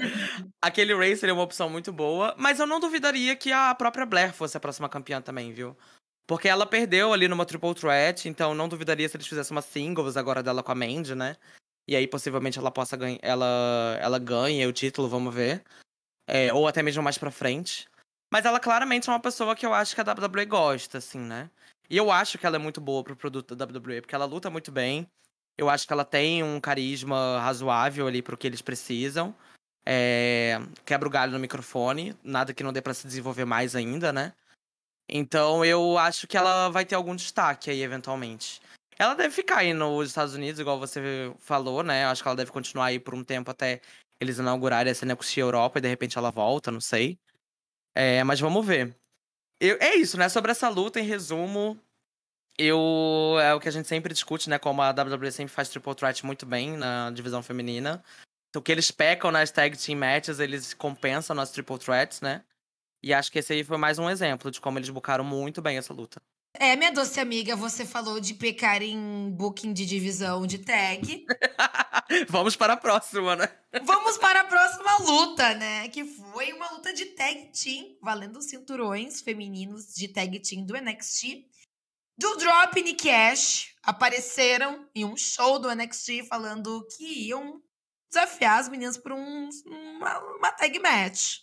Aquele 0.62 0.95
Ray 0.95 1.16
seria 1.16 1.35
uma 1.35 1.43
opção 1.43 1.68
muito 1.68 1.93
boa, 1.93 2.37
mas 2.39 2.61
eu 2.61 2.68
não 2.68 2.79
duvidaria 2.79 3.35
que 3.35 3.51
a 3.51 3.74
própria 3.74 4.07
Blair 4.07 4.33
fosse 4.33 4.57
a 4.57 4.61
próxima 4.61 4.89
campeã 4.89 5.20
também, 5.20 5.53
viu? 5.53 5.76
Porque 6.24 6.47
ela 6.47 6.64
perdeu 6.64 7.12
ali 7.12 7.26
numa 7.26 7.45
Triple 7.45 7.74
Threat, 7.74 8.29
então 8.29 8.55
não 8.55 8.68
duvidaria 8.68 9.09
se 9.09 9.16
eles 9.16 9.26
fizessem 9.26 9.57
uma 9.57 9.62
singles 9.62 10.16
agora 10.16 10.41
dela 10.41 10.62
com 10.62 10.70
a 10.70 10.76
Mandy, 10.76 11.16
né? 11.16 11.37
E 11.89 11.97
aí 11.97 12.07
possivelmente 12.07 12.61
ela 12.61 12.70
possa 12.70 12.97
ganhar, 12.97 13.18
ela, 13.22 13.99
ela 14.01 14.20
ganhe 14.20 14.64
o 14.68 14.72
título, 14.72 15.09
vamos 15.09 15.35
ver. 15.35 15.64
É, 16.29 16.53
ou 16.53 16.68
até 16.68 16.81
mesmo 16.81 17.03
mais 17.03 17.18
pra 17.18 17.33
frente. 17.33 17.89
Mas 18.31 18.45
ela 18.45 18.61
claramente 18.61 19.09
é 19.09 19.12
uma 19.12 19.20
pessoa 19.20 19.57
que 19.57 19.64
eu 19.64 19.72
acho 19.72 19.95
que 19.95 20.01
a 20.01 20.05
WWE 20.05 20.45
gosta, 20.45 20.99
assim, 20.99 21.18
né? 21.18 21.51
E 21.89 21.97
eu 21.97 22.11
acho 22.11 22.39
que 22.39 22.47
ela 22.47 22.57
é 22.57 22.59
muito 22.59 22.81
boa 22.81 23.03
pro 23.03 23.16
produto 23.16 23.57
da 23.57 23.64
WWE, 23.64 24.03
porque 24.03 24.14
ela 24.14 24.26
luta 24.26 24.51
muito 24.51 24.70
bem. 24.70 25.09
Eu 25.57 25.70
acho 25.70 25.87
que 25.87 25.93
ela 25.93 26.05
tem 26.05 26.43
um 26.43 26.61
carisma 26.61 27.41
razoável 27.41 28.07
ali 28.07 28.22
pro 28.22 28.37
que 28.37 28.47
eles 28.47 28.61
precisam. 28.61 29.35
É, 29.87 30.61
quebra 30.85 31.09
o 31.09 31.11
galho 31.11 31.33
no 31.33 31.39
microfone, 31.39 32.14
nada 32.22 32.53
que 32.53 32.62
não 32.62 32.72
dê 32.72 32.83
pra 32.83 32.93
se 32.93 33.07
desenvolver 33.07 33.47
mais 33.47 33.74
ainda, 33.74 34.12
né? 34.12 34.35
Então 35.09 35.64
eu 35.64 35.97
acho 35.97 36.26
que 36.26 36.37
ela 36.37 36.68
vai 36.68 36.85
ter 36.85 36.95
algum 36.95 37.16
destaque 37.16 37.70
aí, 37.70 37.83
eventualmente. 37.83 38.61
Ela 38.99 39.14
deve 39.14 39.33
ficar 39.35 39.59
aí 39.59 39.72
nos 39.72 40.09
Estados 40.09 40.35
Unidos, 40.35 40.61
igual 40.61 40.79
você 40.79 41.33
falou, 41.39 41.83
né? 41.83 42.05
Eu 42.05 42.09
acho 42.09 42.22
que 42.22 42.29
ela 42.29 42.37
deve 42.37 42.51
continuar 42.51 42.87
aí 42.87 43.01
por 43.01 43.14
um 43.14 43.24
tempo 43.24 43.51
até 43.51 43.81
eles 44.20 44.39
inaugurarem 44.39 44.91
essa 44.91 45.07
NXT 45.07 45.39
Europa 45.39 45.79
e 45.79 45.83
de 45.83 45.89
repente 45.89 46.18
ela 46.18 46.31
volta, 46.31 46.70
não 46.70 46.81
sei. 46.81 47.18
É, 47.99 48.22
mas 48.22 48.38
vamos 48.38 48.64
ver. 48.64 48.94
Eu- 49.61 49.78
é 49.80 49.96
isso, 49.96 50.16
né? 50.18 50.28
Sobre 50.28 50.53
essa 50.53 50.68
luta, 50.68 51.01
em 51.01 51.05
resumo, 51.05 51.76
eu 52.59 53.36
é 53.40 53.55
o 53.55 53.61
que 53.61 53.68
a 53.68 53.72
gente 53.72 53.88
sempre 53.88 54.14
discute, 54.14 54.51
né? 54.51 54.59
Como 54.59 54.82
a 54.82 54.92
WWE 54.92 55.32
sempre 55.32 55.55
faz 55.55 55.68
triple 55.68 55.94
threat 55.94 56.24
muito 56.26 56.46
bem 56.46 56.76
na 56.76 57.11
divisão 57.11 57.42
feminina. 57.42 58.05
O 58.57 58.62
que 58.62 58.72
eles 58.72 58.90
pecam 58.90 59.30
nas 59.32 59.51
tag 59.51 59.76
team 59.76 59.99
matches, 59.99 60.40
eles 60.40 60.74
compensam 60.74 61.36
nas 61.36 61.51
triple 61.53 61.78
threats, 61.78 62.20
né? 62.20 62.44
E 63.03 63.14
acho 63.14 63.32
que 63.32 63.40
esse 63.40 63.53
aí 63.53 63.64
foi 63.64 63.78
mais 63.78 63.99
um 63.99 64.11
exemplo 64.11 64.51
de 64.51 64.61
como 64.61 64.78
eles 64.78 64.90
bucaram 64.90 65.24
muito 65.24 65.62
bem 65.62 65.78
essa 65.78 65.94
luta. 65.94 66.20
É, 66.61 66.74
minha 66.74 66.90
doce 66.90 67.20
amiga, 67.20 67.54
você 67.54 67.86
falou 67.86 68.18
de 68.18 68.34
pecar 68.34 68.82
em 68.82 69.30
booking 69.30 69.72
de 69.72 69.86
divisão 69.86 70.44
de 70.46 70.59
tag. 70.59 71.24
Vamos 72.28 72.56
para 72.56 72.72
a 72.72 72.76
próxima, 72.76 73.36
né? 73.36 73.48
Vamos 73.84 74.18
para 74.18 74.40
a 74.40 74.44
próxima 74.44 74.96
luta, 74.98 75.54
né? 75.54 75.88
Que 75.88 76.04
foi 76.04 76.52
uma 76.52 76.68
luta 76.72 76.92
de 76.92 77.04
tag 77.06 77.50
team, 77.52 77.96
valendo 78.02 78.42
cinturões 78.42 79.20
femininos 79.20 79.94
de 79.94 80.09
tag 80.09 80.38
team 80.40 80.64
do 80.64 80.74
NXT. 80.76 81.46
Do 82.18 82.36
Drop 82.36 82.76
e 82.76 82.82
Nick 82.82 83.09
Ash 83.09 83.68
apareceram 83.82 84.88
em 84.94 85.04
um 85.04 85.16
show 85.16 85.61
do 85.61 85.72
NXT 85.72 86.24
falando 86.28 86.84
que 86.96 87.28
iam 87.28 87.62
desafiar 88.11 88.59
as 88.59 88.68
meninas 88.68 88.96
por 88.96 89.12
um- 89.12 89.48
uma, 89.64 90.18
uma 90.36 90.50
tag 90.52 90.76
match. 90.80 91.36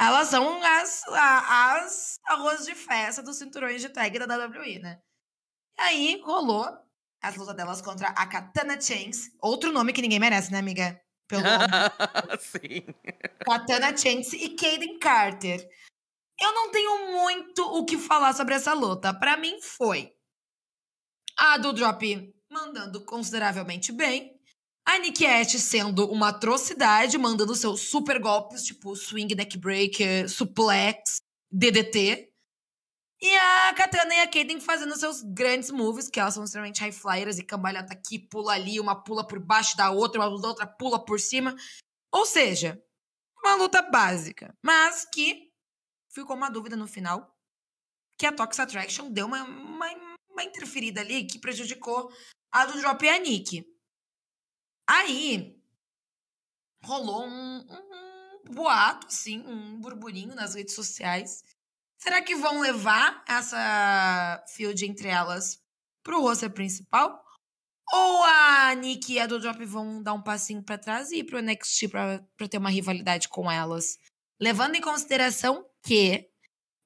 Elas 0.00 0.28
são 0.28 0.62
as, 0.62 1.02
as 1.08 2.20
arroz 2.24 2.64
de 2.64 2.74
festa 2.74 3.22
dos 3.22 3.36
cinturões 3.36 3.80
de 3.80 3.88
tag 3.88 4.18
da 4.18 4.46
WWE, 4.46 4.80
né? 4.80 5.00
E 5.78 5.82
aí 5.82 6.20
rolou 6.22 6.66
as 7.22 7.36
lutas 7.36 7.56
delas 7.56 7.80
contra 7.80 8.08
a 8.08 8.26
Katana 8.26 8.80
Chance. 8.80 9.32
Outro 9.40 9.72
nome 9.72 9.92
que 9.92 10.02
ninguém 10.02 10.18
merece, 10.18 10.52
né, 10.52 10.58
amiga? 10.58 11.00
Pelo 11.28 11.42
nome. 11.42 11.64
Sim. 12.38 12.86
Katana 13.44 13.96
Chance 13.96 14.36
e 14.36 14.56
Kaden 14.56 14.98
Carter. 14.98 15.68
Eu 16.40 16.52
não 16.52 16.70
tenho 16.70 17.12
muito 17.12 17.62
o 17.62 17.84
que 17.84 17.96
falar 17.96 18.34
sobre 18.34 18.54
essa 18.54 18.72
luta. 18.74 19.14
Pra 19.14 19.36
mim 19.36 19.60
foi 19.62 20.12
a 21.38 21.56
do 21.56 21.72
Drop 21.72 22.34
mandando 22.50 23.04
consideravelmente 23.04 23.92
bem. 23.92 24.33
A 24.86 24.98
Nikki 24.98 25.24
Ash 25.24 25.52
sendo 25.52 26.10
uma 26.10 26.28
atrocidade, 26.28 27.16
mandando 27.16 27.54
seus 27.54 27.80
super 27.80 28.20
golpes, 28.20 28.64
tipo 28.64 28.94
swing 28.94 29.34
neck 29.34 29.56
breaker, 29.56 30.28
suplex, 30.28 31.16
DDT. 31.50 32.30
E 33.20 33.36
a 33.36 33.72
Katana 33.74 34.14
e 34.14 34.20
a 34.20 34.26
Kaden 34.26 34.60
fazendo 34.60 34.94
seus 34.98 35.22
grandes 35.22 35.70
moves, 35.70 36.10
que 36.10 36.20
elas 36.20 36.34
são 36.34 36.44
extremamente 36.44 36.80
high 36.80 36.92
flyers 36.92 37.38
e 37.38 37.44
cambalhota 37.44 37.94
aqui, 37.94 38.18
pula 38.18 38.52
ali, 38.52 38.78
uma 38.78 39.02
pula 39.02 39.26
por 39.26 39.38
baixo 39.38 39.74
da 39.76 39.90
outra, 39.90 40.20
uma 40.20 40.46
outra 40.46 40.66
pula 40.66 41.02
por 41.02 41.18
cima. 41.18 41.56
Ou 42.12 42.26
seja, 42.26 42.78
uma 43.42 43.54
luta 43.54 43.80
básica, 43.80 44.54
mas 44.62 45.06
que 45.06 45.50
ficou 46.10 46.36
uma 46.36 46.50
dúvida 46.50 46.76
no 46.76 46.86
final, 46.86 47.34
que 48.18 48.26
a 48.26 48.32
Toxic 48.32 48.60
Attraction 48.60 49.10
deu 49.10 49.26
uma, 49.26 49.42
uma, 49.42 49.86
uma 50.30 50.44
interferida 50.44 51.00
ali 51.00 51.26
que 51.26 51.38
prejudicou 51.38 52.12
a 52.52 52.66
do 52.66 52.78
Drop 52.78 53.02
e 53.02 53.08
a 53.08 53.18
Nick. 53.18 53.73
Aí 54.86 55.58
rolou 56.84 57.26
um, 57.26 57.58
um 57.58 58.52
boato, 58.52 59.06
assim, 59.06 59.40
um 59.46 59.80
burburinho 59.80 60.34
nas 60.34 60.54
redes 60.54 60.74
sociais. 60.74 61.42
Será 61.98 62.20
que 62.20 62.36
vão 62.36 62.60
levar 62.60 63.24
essa 63.26 64.44
field 64.54 64.84
entre 64.84 65.08
elas 65.08 65.62
pro 66.02 66.20
roster 66.20 66.50
principal? 66.50 67.24
Ou 67.92 68.24
a 68.24 68.74
Nick 68.74 69.12
e 69.12 69.18
a 69.18 69.26
do 69.26 69.38
Drop 69.40 69.64
vão 69.64 70.02
dar 70.02 70.14
um 70.14 70.22
passinho 70.22 70.62
pra 70.62 70.78
trás 70.78 71.10
e 71.10 71.18
ir 71.18 71.24
pro 71.24 71.40
NXT 71.40 71.88
pra, 71.88 72.24
pra 72.36 72.48
ter 72.48 72.58
uma 72.58 72.70
rivalidade 72.70 73.28
com 73.28 73.50
elas? 73.50 73.98
Levando 74.40 74.74
em 74.74 74.80
consideração 74.80 75.64
que 75.82 76.28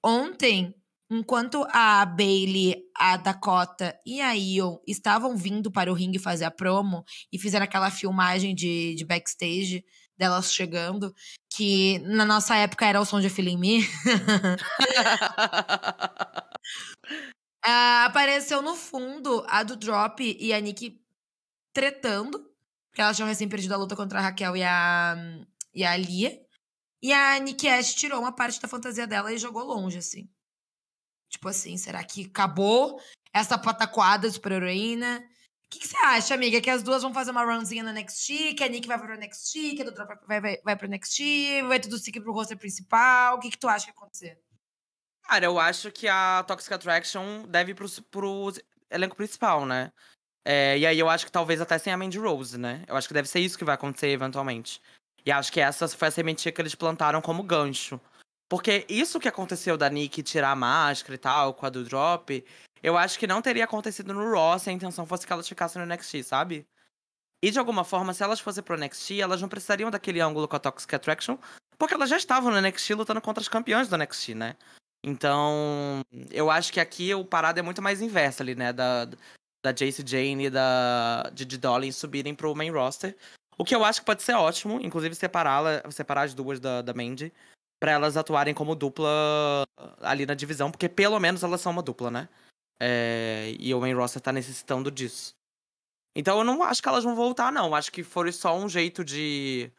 ontem, 0.04 0.74
enquanto 1.10 1.66
a 1.70 2.04
Bailey, 2.04 2.76
a 2.96 3.16
Dakota 3.16 3.98
e 4.04 4.20
a 4.20 4.34
Io 4.34 4.80
estavam 4.86 5.36
vindo 5.36 5.70
para 5.70 5.90
o 5.90 5.94
ringue 5.94 6.18
fazer 6.18 6.44
a 6.44 6.50
promo 6.50 7.04
e 7.32 7.38
fizeram 7.38 7.64
aquela 7.64 7.90
filmagem 7.90 8.54
de, 8.54 8.94
de 8.94 9.04
backstage 9.04 9.84
delas 10.16 10.52
chegando, 10.52 11.14
que 11.50 11.98
na 12.00 12.24
nossa 12.24 12.56
época 12.56 12.86
era 12.86 13.00
o 13.00 13.04
som 13.04 13.20
de 13.20 13.28
Feeling 13.28 13.58
Me. 13.58 13.80
Ah, 17.70 18.06
apareceu 18.06 18.62
no 18.62 18.74
fundo 18.74 19.44
a 19.46 19.62
do 19.62 19.76
Drop 19.76 20.22
e 20.22 20.54
a 20.54 20.60
Nick 20.60 21.02
tretando, 21.74 22.38
porque 22.88 23.02
elas 23.02 23.16
tinham 23.16 23.28
recém 23.28 23.48
perdido 23.48 23.74
a 23.74 23.76
luta 23.76 23.94
contra 23.94 24.18
a 24.18 24.22
Raquel 24.22 24.56
e 24.56 24.62
a, 24.62 25.16
e 25.74 25.84
a 25.84 25.96
Lia. 25.96 26.40
E 27.02 27.12
a 27.12 27.38
Nick 27.38 27.68
Ash 27.68 27.94
tirou 27.94 28.20
uma 28.20 28.32
parte 28.32 28.60
da 28.60 28.68
fantasia 28.68 29.06
dela 29.06 29.32
e 29.32 29.38
jogou 29.38 29.64
longe, 29.64 29.98
assim. 29.98 30.30
Tipo 31.28 31.48
assim, 31.48 31.76
será 31.76 32.02
que 32.02 32.26
acabou 32.26 33.00
essa 33.32 33.58
pataquada 33.58 34.28
de 34.28 34.34
super-heroína? 34.34 35.18
O 35.18 35.70
que, 35.70 35.80
que, 35.80 35.88
você 35.88 35.96
acha, 35.98 36.34
amiga? 36.34 36.60
Que 36.60 36.70
as 36.70 36.82
duas 36.82 37.02
vão 37.02 37.12
fazer 37.12 37.30
uma 37.30 37.44
runzinha 37.44 37.82
no 37.82 37.92
NXT, 37.92 38.54
que 38.56 38.64
a 38.64 38.68
Nick 38.68 38.88
vai 38.88 38.98
pro 38.98 39.14
NXT, 39.14 39.52
que 39.76 39.82
a 39.82 39.84
Dutra 39.84 40.06
vai, 40.26 40.40
vai, 40.40 40.56
vai 40.64 40.76
pro 40.76 40.88
NXT, 40.88 41.62
vai 41.68 41.78
tudo 41.78 41.98
seguir 41.98 42.22
pro 42.22 42.32
roster 42.32 42.56
principal. 42.56 43.36
O 43.36 43.40
que, 43.40 43.50
que 43.50 43.58
tu 43.58 43.68
acha 43.68 43.86
que 43.86 43.92
vai 43.92 43.98
acontecer? 43.98 44.40
Cara, 45.24 45.44
eu 45.44 45.58
acho 45.60 45.92
que 45.92 46.08
a 46.08 46.42
Toxic 46.48 46.72
Attraction 46.72 47.46
deve 47.46 47.72
ir 47.72 47.74
pro, 47.74 47.86
pro 48.10 48.50
elenco 48.90 49.14
principal, 49.14 49.66
né? 49.66 49.92
É, 50.42 50.78
e 50.78 50.86
aí 50.86 50.98
eu 50.98 51.10
acho 51.10 51.26
que 51.26 51.32
talvez 51.32 51.60
até 51.60 51.76
sem 51.76 51.92
a 51.92 51.96
Mandy 51.98 52.18
Rose, 52.18 52.56
né? 52.56 52.82
Eu 52.88 52.96
acho 52.96 53.06
que 53.06 53.12
deve 53.12 53.28
ser 53.28 53.40
isso 53.40 53.58
que 53.58 53.64
vai 53.64 53.74
acontecer 53.74 54.08
eventualmente. 54.08 54.80
E 55.26 55.30
acho 55.30 55.52
que 55.52 55.60
essa 55.60 55.86
foi 55.86 56.08
a 56.08 56.10
sementinha 56.10 56.50
que 56.50 56.62
eles 56.62 56.74
plantaram 56.74 57.20
como 57.20 57.42
gancho. 57.42 58.00
Porque 58.48 58.86
isso 58.88 59.20
que 59.20 59.28
aconteceu 59.28 59.76
da 59.76 59.90
Nick 59.90 60.22
tirar 60.22 60.52
a 60.52 60.56
máscara 60.56 61.14
e 61.14 61.18
tal, 61.18 61.54
com 61.54 61.66
a 61.66 61.70
do 61.70 61.84
Drop, 61.84 62.44
eu 62.82 62.96
acho 62.96 63.18
que 63.18 63.26
não 63.26 63.42
teria 63.42 63.64
acontecido 63.64 64.14
no 64.14 64.30
Raw 64.32 64.58
se 64.58 64.70
a 64.70 64.72
intenção 64.72 65.06
fosse 65.06 65.26
que 65.26 65.32
elas 65.32 65.48
ficassem 65.48 65.80
no 65.80 65.86
NXT, 65.86 66.22
sabe? 66.24 66.66
E 67.42 67.50
de 67.50 67.58
alguma 67.58 67.84
forma, 67.84 68.14
se 68.14 68.22
elas 68.22 68.40
fossem 68.40 68.62
pro 68.62 68.76
NXT, 68.76 69.20
elas 69.20 69.40
não 69.40 69.48
precisariam 69.48 69.90
daquele 69.90 70.20
ângulo 70.20 70.48
com 70.48 70.56
a 70.56 70.58
Toxic 70.58 70.92
Attraction, 70.94 71.36
porque 71.78 71.94
elas 71.94 72.10
já 72.10 72.16
estavam 72.16 72.50
no 72.50 72.60
NXT 72.60 72.94
lutando 72.94 73.20
contra 73.20 73.40
as 73.40 73.48
campeãs 73.48 73.88
do 73.88 73.96
NXT, 73.96 74.34
né? 74.34 74.56
Então, 75.04 76.00
eu 76.30 76.50
acho 76.50 76.72
que 76.72 76.80
aqui 76.80 77.14
o 77.14 77.24
parado 77.24 77.60
é 77.60 77.62
muito 77.62 77.80
mais 77.80 78.00
inverso 78.00 78.42
ali, 78.42 78.54
né? 78.54 78.72
Da, 78.72 79.04
da 79.62 79.72
Jace 79.72 80.02
Jane 80.04 80.46
e 80.46 80.50
da 80.50 81.30
Didi 81.32 81.58
Dolly 81.58 81.92
subirem 81.92 82.34
pro 82.34 82.54
main 82.54 82.70
roster. 82.70 83.16
O 83.56 83.64
que 83.64 83.74
eu 83.74 83.84
acho 83.84 84.00
que 84.00 84.06
pode 84.06 84.22
ser 84.22 84.34
ótimo, 84.34 84.80
inclusive 84.80 85.14
separá-la, 85.14 85.82
separar 85.90 86.22
as 86.22 86.34
duas 86.34 86.58
da, 86.58 86.82
da 86.82 86.94
Mandy, 86.94 87.32
para 87.80 87.92
elas 87.92 88.16
atuarem 88.16 88.54
como 88.54 88.74
dupla 88.74 89.08
ali 90.00 90.26
na 90.26 90.34
divisão, 90.34 90.70
porque 90.70 90.88
pelo 90.88 91.18
menos 91.20 91.42
elas 91.42 91.60
são 91.60 91.72
uma 91.72 91.82
dupla, 91.82 92.10
né? 92.10 92.28
É, 92.80 93.54
e 93.58 93.72
o 93.74 93.80
main 93.80 93.94
roster 93.94 94.20
tá 94.20 94.32
necessitando 94.32 94.90
disso. 94.90 95.34
Então 96.14 96.38
eu 96.38 96.44
não 96.44 96.62
acho 96.62 96.82
que 96.82 96.88
elas 96.88 97.04
vão 97.04 97.14
voltar, 97.14 97.52
não. 97.52 97.74
Acho 97.74 97.92
que 97.92 98.02
foi 98.02 98.32
só 98.32 98.56
um 98.56 98.68
jeito 98.68 99.04
de, 99.04 99.70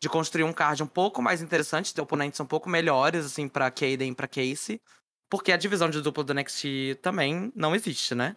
de 0.00 0.08
construir 0.08 0.44
um 0.44 0.52
card 0.52 0.82
um 0.82 0.86
pouco 0.86 1.20
mais 1.20 1.42
interessante, 1.42 1.94
ter 1.94 2.00
oponentes 2.00 2.38
um 2.40 2.46
pouco 2.46 2.68
melhores, 2.68 3.24
assim, 3.24 3.48
pra 3.48 3.70
Kaden 3.70 4.12
e 4.12 4.14
pra 4.14 4.28
Casey. 4.28 4.80
Porque 5.30 5.50
a 5.50 5.56
divisão 5.56 5.88
de 5.88 6.00
dupla 6.00 6.22
do 6.22 6.34
NXT 6.34 7.00
também 7.00 7.52
não 7.56 7.74
existe, 7.74 8.14
né? 8.14 8.36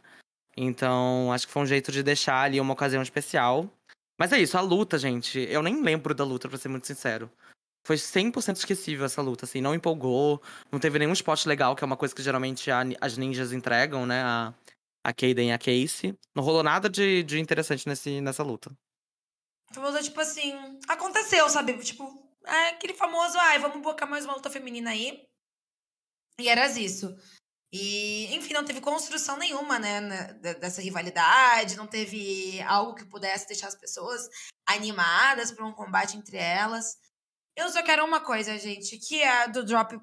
Então, 0.57 1.31
acho 1.33 1.45
que 1.45 1.51
foi 1.53 1.63
um 1.63 1.67
jeito 1.67 1.91
de 1.91 2.01
deixar 2.01 2.41
ali 2.41 2.59
uma 2.59 2.73
ocasião 2.73 3.01
especial. 3.01 3.69
Mas 4.17 4.31
é 4.31 4.39
isso, 4.39 4.57
a 4.57 4.61
luta, 4.61 4.97
gente. 4.97 5.39
Eu 5.39 5.61
nem 5.61 5.83
lembro 5.83 6.15
da 6.15 6.23
luta, 6.23 6.47
pra 6.47 6.57
ser 6.57 6.69
muito 6.69 6.87
sincero. 6.87 7.29
Foi 7.85 7.97
100% 7.97 8.55
esquecível 8.55 9.05
essa 9.05 9.21
luta, 9.21 9.45
assim. 9.45 9.61
Não 9.61 9.75
empolgou, 9.75 10.41
não 10.71 10.79
teve 10.79 10.97
nenhum 10.97 11.13
spot 11.13 11.45
legal, 11.45 11.75
que 11.75 11.83
é 11.83 11.85
uma 11.85 11.95
coisa 11.95 12.15
que 12.15 12.23
geralmente 12.23 12.71
a, 12.71 12.81
as 12.99 13.15
ninjas 13.15 13.53
entregam, 13.53 14.07
né? 14.07 14.23
A, 14.23 14.53
a 15.03 15.13
Kaden 15.13 15.49
e 15.49 15.53
a 15.53 15.59
Casey. 15.59 16.17
Não 16.33 16.43
rolou 16.43 16.63
nada 16.63 16.89
de, 16.89 17.21
de 17.21 17.39
interessante 17.39 17.87
nesse, 17.87 18.19
nessa 18.21 18.41
luta. 18.41 18.75
Famoso, 19.71 20.01
tipo 20.01 20.19
assim, 20.19 20.79
aconteceu, 20.87 21.47
sabe? 21.47 21.77
Tipo, 21.77 22.11
é 22.43 22.69
aquele 22.69 22.95
famoso, 22.95 23.37
ai, 23.37 23.59
vamos 23.59 23.83
bocar 23.83 24.09
mais 24.09 24.25
uma 24.25 24.33
luta 24.33 24.49
feminina 24.49 24.89
aí. 24.89 25.23
E 26.39 26.49
era 26.49 26.65
isso. 26.67 27.15
E, 27.71 28.33
enfim, 28.33 28.53
não 28.53 28.65
teve 28.65 28.81
construção 28.81 29.37
nenhuma, 29.37 29.77
né, 29.77 30.33
dessa 30.59 30.81
rivalidade, 30.81 31.75
não 31.75 31.85
teve 31.85 32.59
algo 32.63 32.95
que 32.95 33.05
pudesse 33.05 33.47
deixar 33.47 33.67
as 33.67 33.75
pessoas 33.75 34.27
animadas 34.65 35.51
para 35.51 35.67
um 35.67 35.73
combate 35.73 36.17
entre 36.17 36.37
elas. 36.37 36.97
Eu 37.55 37.69
só 37.69 37.81
quero 37.83 38.03
uma 38.03 38.19
coisa, 38.19 38.57
gente, 38.57 38.97
que 38.97 39.23
a 39.23 39.47
do 39.47 39.63
Drop 39.63 39.97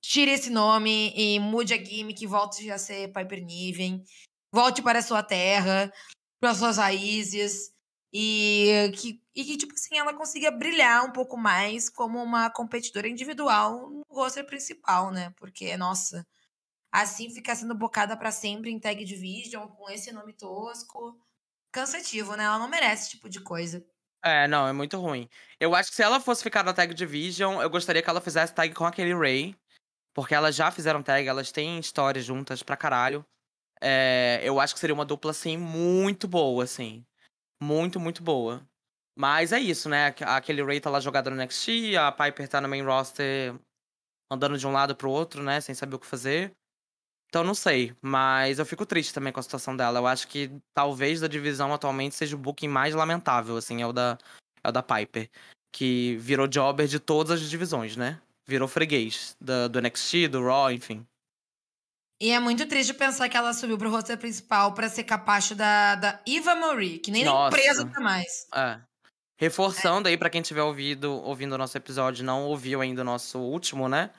tire 0.00 0.30
esse 0.32 0.50
nome 0.50 1.12
e 1.16 1.38
mude 1.40 1.74
a 1.74 1.84
gimmick, 1.84 2.26
volte 2.26 2.70
a 2.70 2.78
ser 2.78 3.12
Piper 3.12 3.44
Niven, 3.44 4.04
volte 4.52 4.82
para 4.82 5.00
a 5.00 5.02
sua 5.02 5.22
terra, 5.22 5.92
para 6.40 6.54
suas 6.54 6.76
raízes, 6.76 7.72
e 8.12 8.92
que, 8.94 9.22
e 9.34 9.44
que, 9.44 9.56
tipo 9.56 9.72
assim, 9.72 9.96
ela 9.96 10.12
consiga 10.14 10.50
brilhar 10.50 11.04
um 11.04 11.12
pouco 11.12 11.36
mais 11.36 11.88
como 11.88 12.22
uma 12.22 12.50
competidora 12.50 13.08
individual 13.08 13.88
no 13.88 14.02
roster 14.10 14.44
principal, 14.44 15.10
né? 15.10 15.30
Porque, 15.38 15.76
nossa, 15.78 16.26
assim 16.92 17.30
ficar 17.30 17.56
sendo 17.56 17.74
bocada 17.74 18.16
para 18.16 18.30
sempre 18.30 18.70
em 18.70 18.78
tag 18.78 19.02
division 19.04 19.66
com 19.68 19.88
esse 19.90 20.12
nome 20.12 20.34
tosco. 20.34 21.18
Cansativo, 21.72 22.36
né? 22.36 22.44
Ela 22.44 22.58
não 22.58 22.68
merece 22.68 23.04
esse 23.04 23.10
tipo 23.12 23.30
de 23.30 23.40
coisa. 23.40 23.82
É, 24.24 24.46
não, 24.46 24.68
é 24.68 24.72
muito 24.72 24.98
ruim. 24.98 25.28
Eu 25.58 25.74
acho 25.74 25.90
que 25.90 25.96
se 25.96 26.02
ela 26.02 26.20
fosse 26.20 26.42
ficar 26.42 26.62
na 26.62 26.72
tag 26.72 26.94
division, 26.94 27.60
eu 27.60 27.68
gostaria 27.68 28.02
que 28.02 28.08
ela 28.08 28.20
fizesse 28.20 28.54
tag 28.54 28.72
com 28.74 28.84
aquele 28.84 29.14
Ray. 29.14 29.56
Porque 30.14 30.34
elas 30.34 30.54
já 30.54 30.70
fizeram 30.70 31.02
tag, 31.02 31.26
elas 31.26 31.50
têm 31.50 31.78
histórias 31.78 32.24
juntas 32.24 32.62
pra 32.62 32.76
caralho. 32.76 33.24
É, 33.80 34.40
eu 34.44 34.60
acho 34.60 34.74
que 34.74 34.80
seria 34.80 34.94
uma 34.94 35.04
dupla, 35.04 35.30
assim, 35.30 35.56
muito 35.56 36.28
boa, 36.28 36.64
assim. 36.64 37.04
Muito, 37.60 37.98
muito 37.98 38.22
boa. 38.22 38.62
Mas 39.16 39.52
é 39.52 39.58
isso, 39.58 39.88
né? 39.88 40.14
Aquele 40.20 40.62
Ray 40.62 40.80
tá 40.80 40.88
lá 40.90 41.00
jogado 41.00 41.30
no 41.30 41.36
NXT, 41.36 41.96
a 41.98 42.12
Piper 42.12 42.48
tá 42.48 42.60
no 42.60 42.68
main 42.68 42.82
roster 42.82 43.54
andando 44.30 44.56
de 44.56 44.66
um 44.66 44.72
lado 44.72 44.96
pro 44.96 45.10
outro, 45.10 45.42
né? 45.42 45.60
Sem 45.60 45.74
saber 45.74 45.96
o 45.96 45.98
que 45.98 46.06
fazer. 46.06 46.52
Então 47.32 47.42
não 47.42 47.54
sei, 47.54 47.96
mas 48.02 48.58
eu 48.58 48.66
fico 48.66 48.84
triste 48.84 49.14
também 49.14 49.32
com 49.32 49.40
a 49.40 49.42
situação 49.42 49.74
dela. 49.74 49.98
Eu 49.98 50.06
acho 50.06 50.28
que 50.28 50.50
talvez 50.74 51.18
da 51.18 51.26
divisão 51.26 51.72
atualmente 51.72 52.14
seja 52.14 52.36
o 52.36 52.38
booking 52.38 52.68
mais 52.68 52.94
lamentável, 52.94 53.56
assim, 53.56 53.80
é 53.80 53.86
o 53.86 53.92
da, 53.92 54.18
é 54.62 54.68
o 54.68 54.70
da 54.70 54.82
Piper. 54.82 55.30
Que 55.74 56.14
virou 56.16 56.46
jobber 56.46 56.86
de 56.86 57.00
todas 57.00 57.40
as 57.40 57.48
divisões, 57.48 57.96
né? 57.96 58.20
Virou 58.46 58.68
freguês. 58.68 59.34
Do, 59.40 59.66
do 59.70 59.80
NXT, 59.80 60.28
do 60.28 60.44
Raw, 60.44 60.70
enfim. 60.70 61.06
E 62.20 62.30
é 62.30 62.38
muito 62.38 62.66
triste 62.68 62.92
pensar 62.92 63.30
que 63.30 63.36
ela 63.38 63.54
subiu 63.54 63.78
pro 63.78 63.90
roster 63.90 64.18
principal 64.18 64.74
para 64.74 64.90
ser 64.90 65.04
capacho 65.04 65.54
da, 65.54 65.94
da 65.94 66.20
Eva 66.28 66.54
Marie, 66.54 66.98
que 66.98 67.10
nem 67.10 67.24
Nossa. 67.24 67.56
empresa 67.56 67.88
tá 67.88 67.98
mais. 67.98 68.46
É. 68.54 68.78
Reforçando 69.38 70.06
é. 70.06 70.10
aí 70.10 70.18
para 70.18 70.28
quem 70.28 70.42
tiver 70.42 70.62
ouvido, 70.62 71.10
ouvindo 71.10 71.54
o 71.54 71.58
nosso 71.58 71.78
episódio, 71.78 72.26
não 72.26 72.44
ouviu 72.44 72.82
ainda 72.82 73.00
o 73.00 73.06
nosso 73.06 73.38
último, 73.38 73.88
né? 73.88 74.10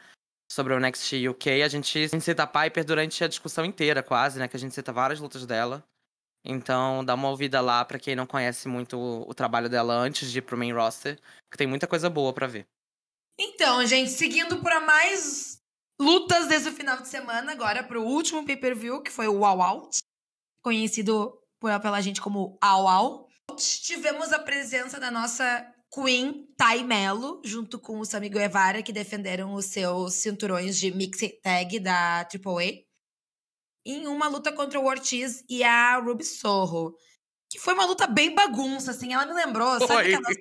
Sobre 0.54 0.74
o 0.74 0.80
Next 0.80 1.28
UK, 1.28 1.64
a 1.64 1.68
gente, 1.68 2.08
cita 2.22 2.44
a 2.44 2.48
Piper 2.48 2.86
durante 2.86 3.24
a 3.24 3.28
discussão 3.28 3.66
inteira, 3.66 4.04
quase, 4.04 4.38
né? 4.38 4.48
Que 4.48 4.56
a 4.56 4.60
gente 4.60 4.76
cita 4.76 4.94
várias 4.94 5.20
lutas 5.20 5.46
dela. 5.46 5.84
Então, 6.46 7.04
dá 7.04 7.16
uma 7.16 7.30
ouvida 7.30 7.60
lá 7.60 7.84
para 7.84 7.98
quem 7.98 8.16
não 8.16 8.28
conhece 8.28 8.68
muito 8.68 8.98
o, 8.98 9.30
o, 9.30 9.34
trabalho 9.34 9.70
dela 9.70 9.94
antes 9.96 10.32
de 10.32 10.40
ir 10.40 10.42
pro 10.42 10.58
main 10.58 10.74
roster, 10.74 11.20
que 11.50 11.58
tem 11.58 11.66
muita 11.66 11.88
coisa 11.88 12.10
boa 12.10 12.34
para 12.34 12.48
ver. 12.48 12.68
Então, 13.40 13.84
gente, 13.86 14.12
seguindo 14.12 14.62
para 14.62 14.80
mais 14.80 15.60
lutas 16.00 16.48
desse 16.48 16.70
final 16.72 16.98
de 16.98 17.08
semana, 17.08 17.52
agora 17.52 17.82
pro 17.82 18.04
último 18.04 18.46
pay-per-view, 18.46 19.02
que 19.02 19.10
foi 19.10 19.28
o 19.28 19.44
All 19.46 19.62
Out, 19.62 20.00
conhecido 20.62 21.40
pela 21.82 22.02
gente 22.02 22.22
como 22.22 22.58
All 22.62 22.88
Out. 22.88 23.34
Tivemos 23.58 24.32
a 24.32 24.40
presença 24.40 25.00
da 25.00 25.10
nossa 25.10 25.73
Queen, 25.94 26.48
Tai 26.58 26.84
Melo, 26.84 27.40
junto 27.46 27.78
com 27.78 28.00
o 28.00 28.06
Sammy 28.06 28.28
Guevara, 28.28 28.82
que 28.82 28.92
defenderam 28.92 29.54
os 29.54 29.66
seus 29.66 30.16
cinturões 30.16 30.80
de 30.80 30.92
mixed 30.92 31.40
tag 31.44 31.80
da 31.80 32.22
AAA, 32.22 32.84
em 33.86 34.08
uma 34.08 34.28
luta 34.28 34.52
contra 34.52 34.80
o 34.80 34.86
Ortiz 34.86 35.44
e 35.48 35.64
a 35.64 35.98
Ruby 35.98 36.24
Sorro. 36.24 36.96
Que 37.48 37.60
foi 37.60 37.76
uma 37.76 37.86
luta 37.86 38.08
bem 38.08 38.34
bagunça, 38.34 38.90
assim. 38.90 39.14
Ela 39.14 39.28
me 39.28 39.34
lembrou, 39.34 39.80
sabe 39.86 40.16
aquelas, 40.16 40.36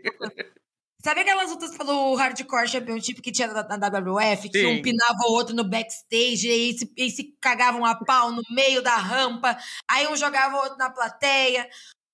sabe 1.04 1.20
aquelas 1.20 1.50
lutas 1.50 1.76
pelo 1.76 2.14
Hardcore 2.14 2.68
Championship 2.68 3.20
que 3.20 3.30
tinha 3.32 3.48
na, 3.48 3.76
na 3.76 3.88
WWF? 3.88 4.48
Que 4.48 4.64
um 4.64 4.80
pinava 4.80 5.28
o 5.28 5.32
outro 5.32 5.54
no 5.54 5.64
backstage, 5.64 6.48
e 6.48 6.78
se, 6.78 6.92
e 6.96 7.10
se 7.10 7.36
cagavam 7.38 7.84
a 7.84 7.94
pau 7.94 8.32
no 8.32 8.42
meio 8.54 8.80
da 8.80 8.96
rampa, 8.96 9.58
aí 9.86 10.08
um 10.08 10.16
jogava 10.16 10.56
o 10.56 10.60
outro 10.60 10.78
na 10.78 10.88
plateia. 10.88 11.68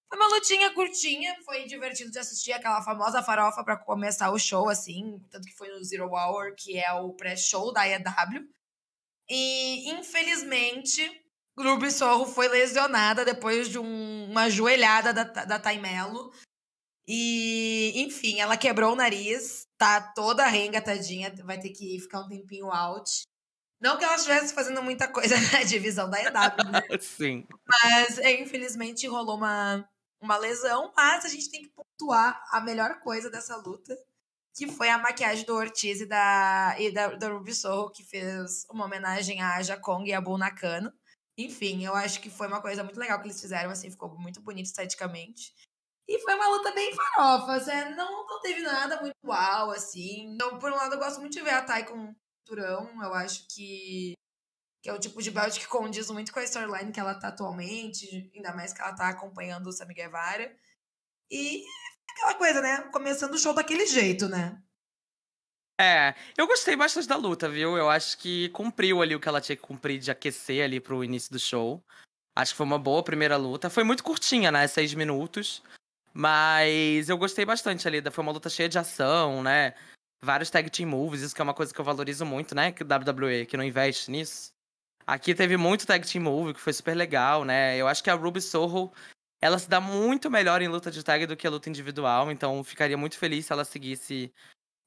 Foi 0.09 0.19
uma 0.19 0.29
lutinha 0.29 0.73
curtinha, 0.73 1.37
foi 1.45 1.67
divertido 1.67 2.11
de 2.11 2.19
assistir 2.19 2.53
aquela 2.53 2.83
famosa 2.83 3.23
farofa 3.23 3.63
para 3.63 3.77
começar 3.77 4.31
o 4.31 4.39
show, 4.39 4.69
assim, 4.69 5.23
tanto 5.31 5.47
que 5.47 5.55
foi 5.55 5.69
no 5.69 5.85
Zero 5.85 6.11
Hour, 6.15 6.55
que 6.57 6.79
é 6.79 6.93
o 6.93 7.13
pré-show 7.13 7.73
da 7.73 7.87
EW. 7.87 8.49
E, 9.29 9.91
infelizmente, 9.91 11.03
Ruby 11.59 11.91
Sorro 11.91 12.25
foi 12.25 12.49
lesionada 12.49 13.25
depois 13.25 13.69
de 13.69 13.79
um, 13.79 14.31
uma 14.31 14.49
joelhada 14.49 15.13
da, 15.13 15.25
da 15.25 15.59
Taimelo. 15.59 16.33
E, 17.07 17.93
enfim, 17.97 18.41
ela 18.41 18.57
quebrou 18.57 18.93
o 18.93 18.97
nariz, 18.97 19.67
tá 19.77 20.01
toda 20.15 20.47
renga, 20.47 20.81
tadinha, 20.81 21.35
vai 21.45 21.59
ter 21.59 21.71
que 21.71 21.99
ficar 22.01 22.21
um 22.21 22.29
tempinho 22.29 22.71
out. 22.71 23.23
Não 23.81 23.97
que 23.97 24.05
ela 24.05 24.17
estivesse 24.17 24.55
fazendo 24.55 24.83
muita 24.83 25.07
coisa 25.09 25.37
na 25.53 25.63
divisão 25.63 26.09
da 26.09 26.21
EW, 26.23 26.71
né? 26.71 26.83
Sim. 27.01 27.47
Mas, 27.67 28.19
infelizmente, 28.19 29.07
rolou 29.07 29.37
uma, 29.37 29.89
uma 30.21 30.37
lesão, 30.37 30.93
mas 30.97 31.25
a 31.25 31.29
gente 31.29 31.51
tem 31.51 31.63
que 31.63 31.71
pontuar 31.71 32.43
a 32.51 32.61
melhor 32.61 33.01
coisa 33.01 33.31
dessa 33.31 33.57
luta, 33.57 33.97
que 34.55 34.67
foi 34.67 34.89
a 34.89 34.99
maquiagem 34.99 35.45
do 35.45 35.55
Ortiz 35.55 36.01
e 36.01 36.07
da, 36.07 36.75
e 36.79 36.91
da, 36.91 37.15
da 37.15 37.29
Ruby 37.29 37.55
Sorro, 37.55 37.91
que 37.91 38.03
fez 38.03 38.67
uma 38.71 38.87
homenagem 38.87 39.41
a 39.41 39.77
Kong 39.77 40.09
e 40.09 40.13
a 40.13 40.21
Bull 40.21 40.39
Nakano. 40.39 40.93
Enfim, 41.37 41.85
eu 41.85 41.95
acho 41.95 42.21
que 42.21 42.29
foi 42.29 42.49
uma 42.49 42.61
coisa 42.61 42.83
muito 42.83 42.99
legal 42.99 43.21
que 43.21 43.27
eles 43.29 43.41
fizeram, 43.41 43.71
assim, 43.71 43.91
ficou 43.91 44.19
muito 44.19 44.41
bonito 44.41 44.67
esteticamente. 44.67 45.55
E 46.09 46.19
foi 46.21 46.35
uma 46.35 46.49
luta 46.49 46.73
bem 46.73 46.93
farofa, 46.93 47.53
assim, 47.53 47.95
não, 47.95 48.27
não 48.27 48.41
teve 48.41 48.63
nada 48.63 49.01
muito 49.01 49.15
uau, 49.25 49.71
assim. 49.71 50.35
Então, 50.35 50.59
por 50.59 50.73
um 50.73 50.75
lado, 50.75 50.95
eu 50.95 50.99
gosto 50.99 51.21
muito 51.21 51.35
de 51.35 51.43
ver 51.43 51.51
a 51.51 51.63
Tai 51.63 51.87
com 51.87 52.13
Turão, 52.45 52.91
eu 53.03 53.15
acho 53.15 53.47
que 53.55 54.15
Que 54.83 54.91
é 54.91 54.93
o 54.93 54.99
tipo 54.99 55.21
de 55.23 55.31
belt 55.31 55.59
que 55.59 55.67
condiz 55.67 56.11
muito 56.11 56.33
com 56.33 56.39
a 56.39 56.45
storyline 56.45 56.93
que 56.93 57.01
ela 57.01 57.15
tá 57.15 57.29
atualmente, 57.29 58.31
ainda 58.35 58.55
mais 58.55 58.73
que 58.73 58.81
ela 58.81 58.95
tá 58.95 59.09
acompanhando 59.09 59.67
o 59.67 59.73
Sammy 59.73 59.95
Guevara. 59.95 60.55
E 61.31 61.65
aquela 62.11 62.35
coisa, 62.35 62.61
né? 62.61 62.83
Começando 62.93 63.35
o 63.35 63.39
show 63.39 63.53
daquele 63.53 63.87
jeito, 63.87 64.29
né? 64.29 64.63
É, 65.81 66.15
eu 66.37 66.47
gostei 66.47 66.75
bastante 66.75 67.07
da 67.07 67.17
luta, 67.17 67.49
viu? 67.49 67.77
Eu 67.77 67.89
acho 67.89 68.19
que 68.19 68.49
cumpriu 68.49 69.01
ali 69.01 69.15
o 69.15 69.21
que 69.21 69.29
ela 69.29 69.41
tinha 69.41 69.55
que 69.55 69.63
cumprir 69.63 70.01
de 70.01 70.11
aquecer 70.11 70.65
ali 70.65 70.81
pro 70.81 71.05
início 71.05 71.31
do 71.31 71.39
show. 71.39 71.85
Acho 72.37 72.53
que 72.53 72.57
foi 72.57 72.67
uma 72.67 72.79
boa 72.79 73.03
primeira 73.03 73.37
luta. 73.37 73.71
Foi 73.71 73.85
muito 73.85 74.03
curtinha, 74.03 74.51
né? 74.51 74.67
Seis 74.67 74.93
minutos. 74.95 75.63
Mas 76.13 77.09
eu 77.09 77.17
gostei 77.17 77.45
bastante 77.45 77.87
ali. 77.87 78.03
Foi 78.11 78.23
uma 78.23 78.33
luta 78.33 78.51
cheia 78.51 78.69
de 78.69 78.79
ação, 78.79 79.43
né? 79.43 79.75
Vários 80.21 80.51
tag 80.51 80.69
team 80.69 80.89
moves, 80.89 81.21
isso 81.21 81.35
que 81.35 81.41
é 81.41 81.45
uma 81.45 81.55
coisa 81.55 81.73
que 81.73 81.81
eu 81.81 81.85
valorizo 81.85 82.27
muito, 82.27 82.55
né? 82.55 82.73
Que 82.73 82.83
WWE, 82.83 83.47
que 83.47 83.57
não 83.57 83.63
investe 83.63 84.11
nisso. 84.11 84.53
Aqui 85.09 85.35
teve 85.35 85.57
muito 85.57 85.87
tag 85.87 86.07
team 86.07 86.23
move, 86.23 86.53
que 86.53 86.61
foi 86.61 86.71
super 86.71 86.95
legal, 86.95 87.43
né? 87.43 87.75
Eu 87.79 87.89
acho 87.89 88.05
que 88.05 88.11
a 88.11 88.15
Ruby 88.15 88.43
Soho, 88.43 88.93
ela 89.41 89.59
se 89.59 89.67
dá 89.67 89.81
muito 89.81 90.31
melhor 90.31 90.61
em 90.61 90.69
luta 90.69 90.91
de 90.91 91.03
tag 91.03 91.25
do 91.25 91.35
que 91.35 91.47
a 91.47 91.51
luta 91.51 91.71
individual. 91.71 92.31
Então, 92.31 92.63
ficaria 92.63 92.95
muito 92.95 93.17
feliz 93.17 93.47
se 93.47 93.53
ela 93.55 93.65
seguisse 93.65 94.31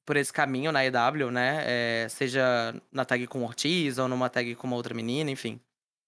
por 0.06 0.16
esse 0.16 0.32
caminho 0.32 0.70
na 0.70 0.84
EW, 0.84 1.32
né? 1.32 1.64
É, 2.04 2.08
seja 2.08 2.72
na 2.92 3.04
tag 3.04 3.26
com 3.26 3.42
Ortiz 3.42 3.98
ou 3.98 4.06
numa 4.06 4.30
tag 4.30 4.54
com 4.54 4.68
uma 4.68 4.76
outra 4.76 4.94
menina, 4.94 5.28
enfim. 5.28 5.60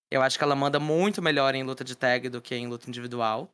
Eu 0.08 0.22
acho 0.22 0.38
que 0.38 0.44
ela 0.44 0.54
manda 0.54 0.78
muito 0.78 1.20
melhor 1.20 1.56
em 1.56 1.64
luta 1.64 1.82
de 1.82 1.96
tag 1.96 2.28
do 2.28 2.40
que 2.40 2.54
em 2.54 2.68
luta 2.68 2.88
individual. 2.88 3.52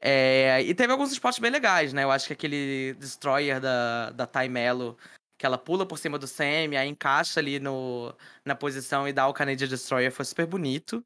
É, 0.00 0.60
e 0.62 0.74
teve 0.74 0.92
alguns 0.92 1.12
spots 1.12 1.38
bem 1.38 1.52
legais, 1.52 1.92
né? 1.92 2.02
Eu 2.02 2.10
acho 2.10 2.26
que 2.26 2.32
aquele 2.32 2.94
Destroyer 2.94 3.60
da, 3.60 4.10
da 4.10 4.26
Taimelo, 4.26 4.98
que 5.42 5.46
ela 5.46 5.58
pula 5.58 5.84
por 5.84 5.98
cima 5.98 6.20
do 6.20 6.28
Sam, 6.28 6.70
aí 6.78 6.88
encaixa 6.88 7.40
ali 7.40 7.58
no, 7.58 8.14
na 8.44 8.54
posição 8.54 9.08
e 9.08 9.12
dá 9.12 9.26
o 9.26 9.34
Canadian 9.34 9.66
Destroyer, 9.66 10.12
foi 10.12 10.24
super 10.24 10.46
bonito. 10.46 11.04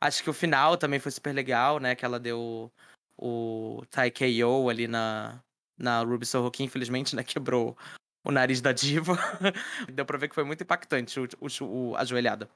Acho 0.00 0.20
que 0.20 0.28
o 0.28 0.32
final 0.32 0.76
também 0.76 0.98
foi 0.98 1.12
super 1.12 1.32
legal, 1.32 1.78
né? 1.78 1.94
Que 1.94 2.04
ela 2.04 2.18
deu 2.18 2.72
o 3.16 3.84
Tai 3.88 4.10
KO 4.10 4.68
ali 4.68 4.88
na, 4.88 5.40
na 5.78 6.02
Ruby 6.02 6.26
Soho, 6.26 6.50
que 6.50 6.64
infelizmente 6.64 7.14
né, 7.14 7.22
quebrou 7.22 7.78
o 8.24 8.32
nariz 8.32 8.60
da 8.60 8.72
diva. 8.72 9.16
Deu 9.94 10.04
pra 10.04 10.18
ver 10.18 10.28
que 10.28 10.34
foi 10.34 10.42
muito 10.42 10.64
impactante 10.64 11.20
o, 11.20 11.28
o, 11.40 11.64
o, 11.64 11.96
a 11.96 12.04
joelhada. 12.04 12.50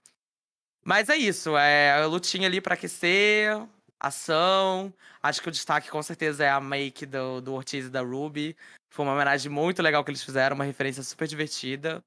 Mas 0.85 1.09
é 1.09 1.17
isso, 1.17 1.57
é 1.57 2.03
a 2.03 2.07
lutinha 2.07 2.49
ali 2.49 2.61
pra 2.61 2.75
aquecer, 2.75 3.57
ação. 4.03 4.93
Acho 5.23 5.41
que 5.41 5.49
o 5.49 5.53
destaque 5.53 5.89
com 5.89 6.03
certeza 6.03 6.45
é 6.45 6.51
a 6.51 6.61
make 6.61 7.07
do, 7.07 7.41
do 7.41 7.55
Ortiz 7.55 7.87
e 7.87 7.91
da 7.91 8.03
Ruby. 8.03 8.57
Foi 8.91 9.05
uma 9.07 9.15
homenagem 9.15 9.51
muito 9.51 9.81
legal 9.81 10.05
que 10.05 10.11
eles 10.11 10.25
fizeram, 10.25 10.55
uma 10.55 10.65
referência 10.65 11.03
super 11.03 11.29
divertida. 11.29 12.05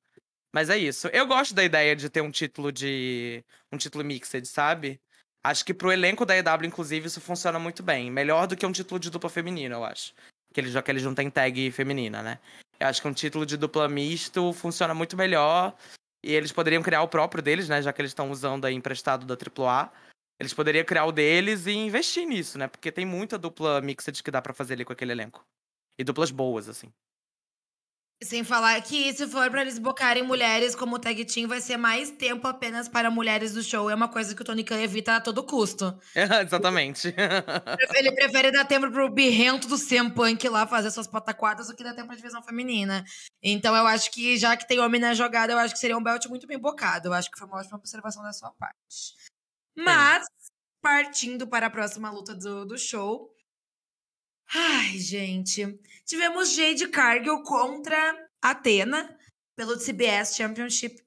Mas 0.53 0.69
é 0.69 0.77
isso. 0.77 1.07
Eu 1.07 1.25
gosto 1.25 1.53
da 1.55 1.63
ideia 1.63 1.95
de 1.95 2.09
ter 2.09 2.21
um 2.21 2.31
título 2.31 2.71
de. 2.71 3.43
um 3.71 3.77
título 3.77 4.03
mixed, 4.03 4.45
sabe? 4.47 4.99
Acho 5.43 5.65
que 5.65 5.73
pro 5.73 5.91
elenco 5.91 6.25
da 6.25 6.35
EW, 6.35 6.65
inclusive, 6.65 7.07
isso 7.07 7.21
funciona 7.21 7.59
muito 7.59 7.83
bem. 7.83 8.09
Melhor 8.09 8.47
do 8.47 8.55
que 8.55 8.65
um 8.65 8.71
título 8.71 8.99
de 8.99 9.09
dupla 9.09 9.29
feminina, 9.29 9.75
eu 9.75 9.83
acho. 9.83 10.13
Que 10.53 10.61
eles, 10.61 10.71
já 10.71 10.81
que 10.81 10.89
eles 10.89 11.03
não 11.03 11.13
têm 11.13 11.29
tag 11.29 11.71
feminina, 11.71 12.23
né? 12.23 12.39
Eu 12.79 12.87
acho 12.87 13.01
que 13.01 13.07
um 13.07 13.13
título 13.13 13.45
de 13.45 13.57
dupla 13.57 13.87
misto 13.87 14.53
funciona 14.53 14.93
muito 14.93 15.15
melhor. 15.15 15.75
E 16.23 16.33
eles 16.33 16.51
poderiam 16.51 16.81
criar 16.81 17.03
o 17.03 17.07
próprio 17.07 17.43
deles, 17.43 17.69
né? 17.69 17.81
Já 17.81 17.93
que 17.93 18.01
eles 18.01 18.11
estão 18.11 18.31
usando 18.31 18.65
aí 18.65 18.73
emprestado 18.73 19.25
da 19.25 19.35
AAA. 19.35 19.91
Eles 20.39 20.53
poderiam 20.53 20.83
criar 20.83 21.05
o 21.05 21.11
deles 21.11 21.65
e 21.65 21.71
investir 21.71 22.25
nisso, 22.25 22.57
né? 22.57 22.67
Porque 22.67 22.91
tem 22.91 23.05
muita 23.05 23.38
dupla 23.38 23.81
mixed 23.81 24.21
que 24.21 24.31
dá 24.31 24.41
para 24.41 24.53
fazer 24.53 24.73
ali 24.73 24.86
com 24.86 24.93
aquele 24.93 25.13
elenco. 25.13 25.45
E 25.97 26.03
duplas 26.03 26.29
boas, 26.29 26.67
assim. 26.67 26.91
Sem 28.23 28.45
falar 28.45 28.81
que 28.81 29.13
se 29.13 29.27
for 29.27 29.49
para 29.51 29.61
eles 29.61 29.77
bocarem 29.77 30.23
mulheres 30.23 30.73
como 30.73 30.97
tag 30.97 31.25
team, 31.25 31.49
vai 31.49 31.59
ser 31.59 31.75
mais 31.75 32.09
tempo 32.11 32.47
apenas 32.47 32.88
para 32.88 33.11
mulheres 33.11 33.53
do 33.53 33.61
show. 33.61 33.89
É 33.89 33.95
uma 33.95 34.07
coisa 34.07 34.33
que 34.33 34.41
o 34.41 34.45
Tony 34.45 34.63
Khan 34.63 34.79
evita 34.79 35.17
a 35.17 35.21
todo 35.21 35.43
custo. 35.43 35.97
exatamente. 36.15 37.13
Ele 37.93 38.11
prefere 38.13 38.51
dar 38.51 38.63
tempo 38.65 38.89
pro 38.89 39.09
birrento 39.09 39.67
do 39.67 39.77
CM 39.77 40.11
Punk 40.11 40.47
lá 40.47 40.65
fazer 40.65 40.91
suas 40.91 41.07
pataquadas 41.07 41.67
do 41.67 41.75
que 41.75 41.83
dar 41.83 41.93
tempo 41.93 42.07
pra 42.07 42.15
divisão 42.15 42.41
feminina. 42.41 43.03
Então 43.43 43.75
eu 43.75 43.86
acho 43.86 44.09
que, 44.11 44.38
já 44.38 44.55
que 44.55 44.67
tem 44.67 44.79
homem 44.79 44.99
na 44.99 45.13
jogada, 45.13 45.51
eu 45.51 45.59
acho 45.59 45.73
que 45.73 45.79
seria 45.79 45.97
um 45.97 46.03
belt 46.03 46.25
muito 46.27 46.47
bem 46.47 46.57
bocado. 46.57 47.09
Eu 47.09 47.13
acho 47.13 47.29
que 47.29 47.38
foi 47.38 47.47
uma 47.47 47.57
ótima 47.57 47.77
observação 47.77 48.23
da 48.23 48.31
sua 48.31 48.51
parte. 48.51 49.34
Mas, 49.76 50.26
Sim. 50.26 50.53
partindo 50.82 51.47
para 51.47 51.67
a 51.67 51.69
próxima 51.69 52.09
luta 52.11 52.34
do, 52.36 52.65
do 52.65 52.78
show, 52.78 53.36
Ai, 54.53 54.97
gente. 54.99 55.80
Tivemos 56.05 56.53
Jade 56.53 56.88
Cargill 56.88 57.41
contra 57.43 58.15
Atena 58.41 59.17
pelo 59.55 59.78
CBS 59.80 60.36
Championship. 60.36 61.03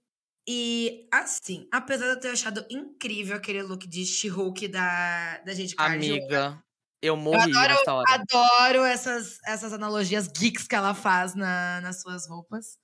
E, 0.46 1.06
assim, 1.12 1.68
apesar 1.72 2.06
de 2.06 2.10
eu 2.12 2.20
ter 2.20 2.30
achado 2.30 2.66
incrível 2.70 3.36
aquele 3.36 3.62
look 3.62 3.86
de 3.86 4.04
She-Hulk 4.06 4.68
da, 4.68 5.38
da 5.38 5.54
Jade 5.54 5.76
Cargill. 5.76 6.16
Amiga, 6.16 6.62
eu 7.02 7.16
morri 7.16 7.52
eu 7.52 7.58
adoro, 7.58 7.74
nessa 7.74 7.92
hora. 7.92 8.14
adoro 8.14 8.84
essas, 8.84 9.38
essas 9.44 9.72
analogias 9.74 10.26
geeks 10.26 10.66
que 10.66 10.74
ela 10.74 10.94
faz 10.94 11.34
na, 11.34 11.80
nas 11.82 12.00
suas 12.00 12.26
roupas. 12.26 12.78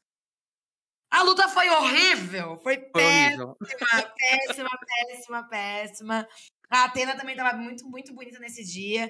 A 1.15 1.23
luta 1.23 1.47
foi 1.47 1.71
horrível. 1.71 2.57
Foi, 2.57 2.75
foi 2.75 2.91
péssima, 2.91 3.45
horrível. 3.61 4.11
péssima, 4.19 4.71
péssima, 4.81 5.49
péssima. 5.49 6.29
A 6.69 6.85
Atena 6.85 7.17
também 7.17 7.37
estava 7.37 7.57
muito, 7.57 7.87
muito 7.89 8.13
bonita 8.13 8.41
nesse 8.41 8.65
dia. 8.65 9.09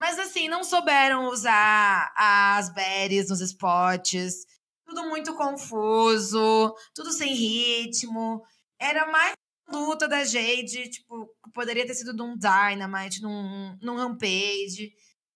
Mas 0.00 0.18
assim, 0.18 0.48
não 0.48 0.64
souberam 0.64 1.26
usar 1.28 2.10
as 2.16 2.72
berries 2.72 3.28
nos 3.28 3.42
spots. 3.42 4.46
Tudo 4.86 5.10
muito 5.10 5.36
confuso, 5.36 6.74
tudo 6.94 7.12
sem 7.12 7.34
ritmo. 7.34 8.42
Era 8.80 9.06
mais 9.12 9.34
luta 9.68 10.08
da 10.08 10.24
Jade, 10.24 10.88
tipo, 10.88 11.28
poderia 11.52 11.86
ter 11.86 11.94
sido 11.94 12.14
num 12.14 12.34
Dynamite, 12.34 13.20
num, 13.20 13.76
num 13.82 13.96
Rampage. 13.96 14.90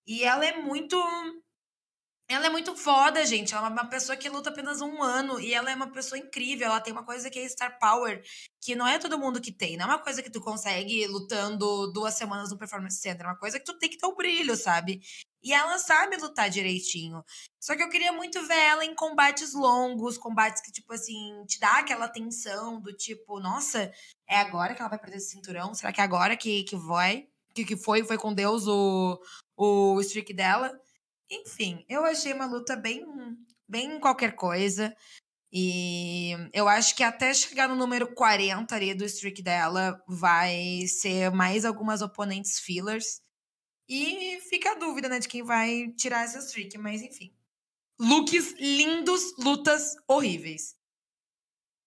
E 0.07 0.25
ela 0.25 0.47
é 0.47 0.62
muito 0.62 0.97
ela 2.29 2.47
é 2.47 2.51
muito 2.51 2.74
foda, 2.77 3.24
gente. 3.24 3.55
Ela 3.55 3.68
é 3.68 3.70
uma 3.70 3.89
pessoa 3.89 4.16
que 4.16 4.29
luta 4.29 4.51
apenas 4.51 4.81
um 4.81 5.01
ano 5.03 5.39
e 5.39 5.55
ela 5.55 5.70
é 5.70 5.74
uma 5.74 5.91
pessoa 5.93 6.18
incrível. 6.18 6.66
Ela 6.66 6.81
tem 6.81 6.93
uma 6.93 7.05
coisa 7.05 7.31
que 7.31 7.39
é 7.39 7.49
Star 7.49 7.79
Power, 7.79 8.20
que 8.61 8.74
não 8.74 8.87
é 8.87 8.99
todo 8.99 9.18
mundo 9.18 9.41
que 9.41 9.53
tem. 9.53 9.77
Não 9.77 9.85
é 9.85 9.89
uma 9.89 10.03
coisa 10.03 10.22
que 10.22 10.31
tu 10.31 10.41
consegue 10.41 11.07
lutando 11.07 11.93
duas 11.93 12.14
semanas 12.14 12.51
no 12.51 12.59
Performance 12.59 13.01
Center. 13.01 13.27
É 13.27 13.29
uma 13.29 13.39
coisa 13.39 13.61
que 13.61 13.64
tu 13.64 13.79
tem 13.79 13.89
que 13.89 13.99
ter 13.99 14.07
o 14.07 14.16
brilho, 14.16 14.57
sabe? 14.57 15.01
E 15.41 15.53
ela 15.53 15.79
sabe 15.79 16.16
lutar 16.16 16.51
direitinho. 16.51 17.24
Só 17.61 17.77
que 17.77 17.83
eu 17.83 17.89
queria 17.89 18.12
muito 18.12 18.45
ver 18.49 18.59
ela 18.59 18.85
em 18.85 18.95
combates 18.95 19.55
longos, 19.55 20.18
combates 20.18 20.61
que, 20.61 20.72
tipo 20.72 20.93
assim, 20.93 21.45
te 21.47 21.61
dá 21.61 21.79
aquela 21.79 22.09
tensão 22.09 22.81
do 22.81 22.93
tipo, 22.93 23.39
nossa, 23.39 23.93
é 24.29 24.39
agora 24.39 24.74
que 24.74 24.81
ela 24.81 24.91
vai 24.91 24.99
perder 24.99 25.18
esse 25.18 25.31
cinturão? 25.31 25.72
Será 25.74 25.93
que 25.93 26.01
é 26.01 26.05
agora 26.05 26.37
que, 26.37 26.64
que 26.64 26.74
vai? 26.74 27.29
Que, 27.55 27.64
que 27.64 27.77
foi? 27.77 28.05
Foi 28.05 28.18
com 28.18 28.35
Deus 28.35 28.66
o, 28.66 29.20
o 29.57 30.01
streak 30.01 30.35
dela? 30.35 30.77
Enfim, 31.31 31.85
eu 31.89 32.05
achei 32.05 32.33
uma 32.33 32.47
luta 32.47 32.77
bem, 32.77 33.05
bem 33.68 33.99
qualquer 33.99 34.35
coisa. 34.35 34.95
E 35.53 36.33
eu 36.53 36.68
acho 36.68 36.95
que 36.95 37.03
até 37.03 37.33
chegar 37.33 37.68
no 37.68 37.77
número 37.77 38.12
40 38.14 38.74
ali 38.74 38.95
do 38.95 39.05
streak 39.05 39.43
dela, 39.43 40.01
vai 40.07 40.87
ser 40.87 41.31
mais 41.31 41.64
algumas 41.64 42.03
oponentes 42.03 42.59
fillers. 42.59 43.20
E 43.89 44.41
fica 44.49 44.72
a 44.72 44.74
dúvida, 44.74 45.09
né, 45.09 45.18
de 45.18 45.29
quem 45.29 45.43
vai 45.43 45.89
tirar 45.97 46.24
essa 46.24 46.41
streak, 46.41 46.77
mas 46.77 47.03
enfim. 47.03 47.33
Looks 47.99 48.55
lindos, 48.59 49.35
lutas 49.39 49.95
horríveis. 50.07 50.77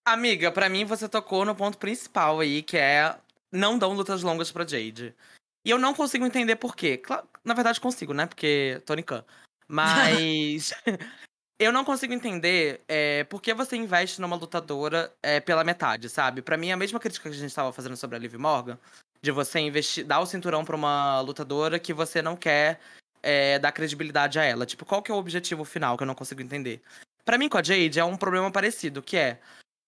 Amiga, 0.06 0.52
para 0.52 0.70
mim 0.70 0.86
você 0.86 1.08
tocou 1.08 1.46
no 1.46 1.56
ponto 1.56 1.78
principal 1.78 2.40
aí, 2.40 2.64
que 2.64 2.78
é 2.78 3.20
não 3.52 3.78
dão 3.78 3.94
lutas 3.94 4.24
longas 4.24 4.52
pra 4.52 4.66
Jade. 4.66 5.16
E 5.64 5.70
eu 5.70 5.78
não 5.78 5.94
consigo 5.94 6.26
entender 6.26 6.56
por 6.56 6.76
quê. 6.76 7.00
Na 7.44 7.54
verdade, 7.54 7.80
consigo, 7.80 8.14
né? 8.14 8.26
Porque 8.26 8.82
Tony 8.86 9.04
Khan. 9.04 9.24
Mas. 9.68 10.74
eu 11.60 11.74
não 11.74 11.84
consigo 11.84 12.14
entender 12.14 12.82
é, 12.88 13.26
por 13.26 13.42
que 13.42 13.54
você 13.54 13.76
investe 13.76 14.22
numa 14.22 14.36
lutadora 14.36 15.14
é, 15.22 15.40
pela 15.40 15.64
metade, 15.64 16.10
sabe? 16.10 16.42
Para 16.42 16.58
mim, 16.58 16.72
a 16.72 16.78
mesma 16.78 17.00
crítica 17.00 17.30
que 17.30 17.36
a 17.36 17.40
gente 17.40 17.50
estava 17.50 17.74
fazendo 17.74 17.98
sobre 17.98 18.16
a 18.16 18.20
Liv 18.20 18.36
Morgan, 18.36 18.80
de 19.22 19.32
você 19.32 19.60
investir, 19.60 20.06
dar 20.06 20.22
o 20.22 20.26
cinturão 20.26 20.64
pra 20.64 20.76
uma 20.76 21.20
lutadora 21.22 21.78
que 21.78 21.94
você 21.94 22.22
não 22.22 22.36
quer 22.36 22.80
é, 23.22 23.60
dar 23.60 23.72
credibilidade 23.72 24.40
a 24.40 24.44
ela. 24.44 24.66
Tipo, 24.66 24.86
qual 24.86 25.02
que 25.02 25.12
é 25.12 25.14
o 25.14 25.18
objetivo 25.18 25.66
final 25.66 25.98
que 25.98 26.04
eu 26.04 26.08
não 26.08 26.16
consigo 26.16 26.42
entender? 26.42 26.82
Para 27.26 27.38
mim, 27.38 27.50
com 27.50 27.58
a 27.58 27.64
Jade, 27.64 28.00
é 28.00 28.04
um 28.04 28.18
problema 28.18 28.50
parecido, 28.50 29.02
que 29.04 29.18
é. 29.18 29.40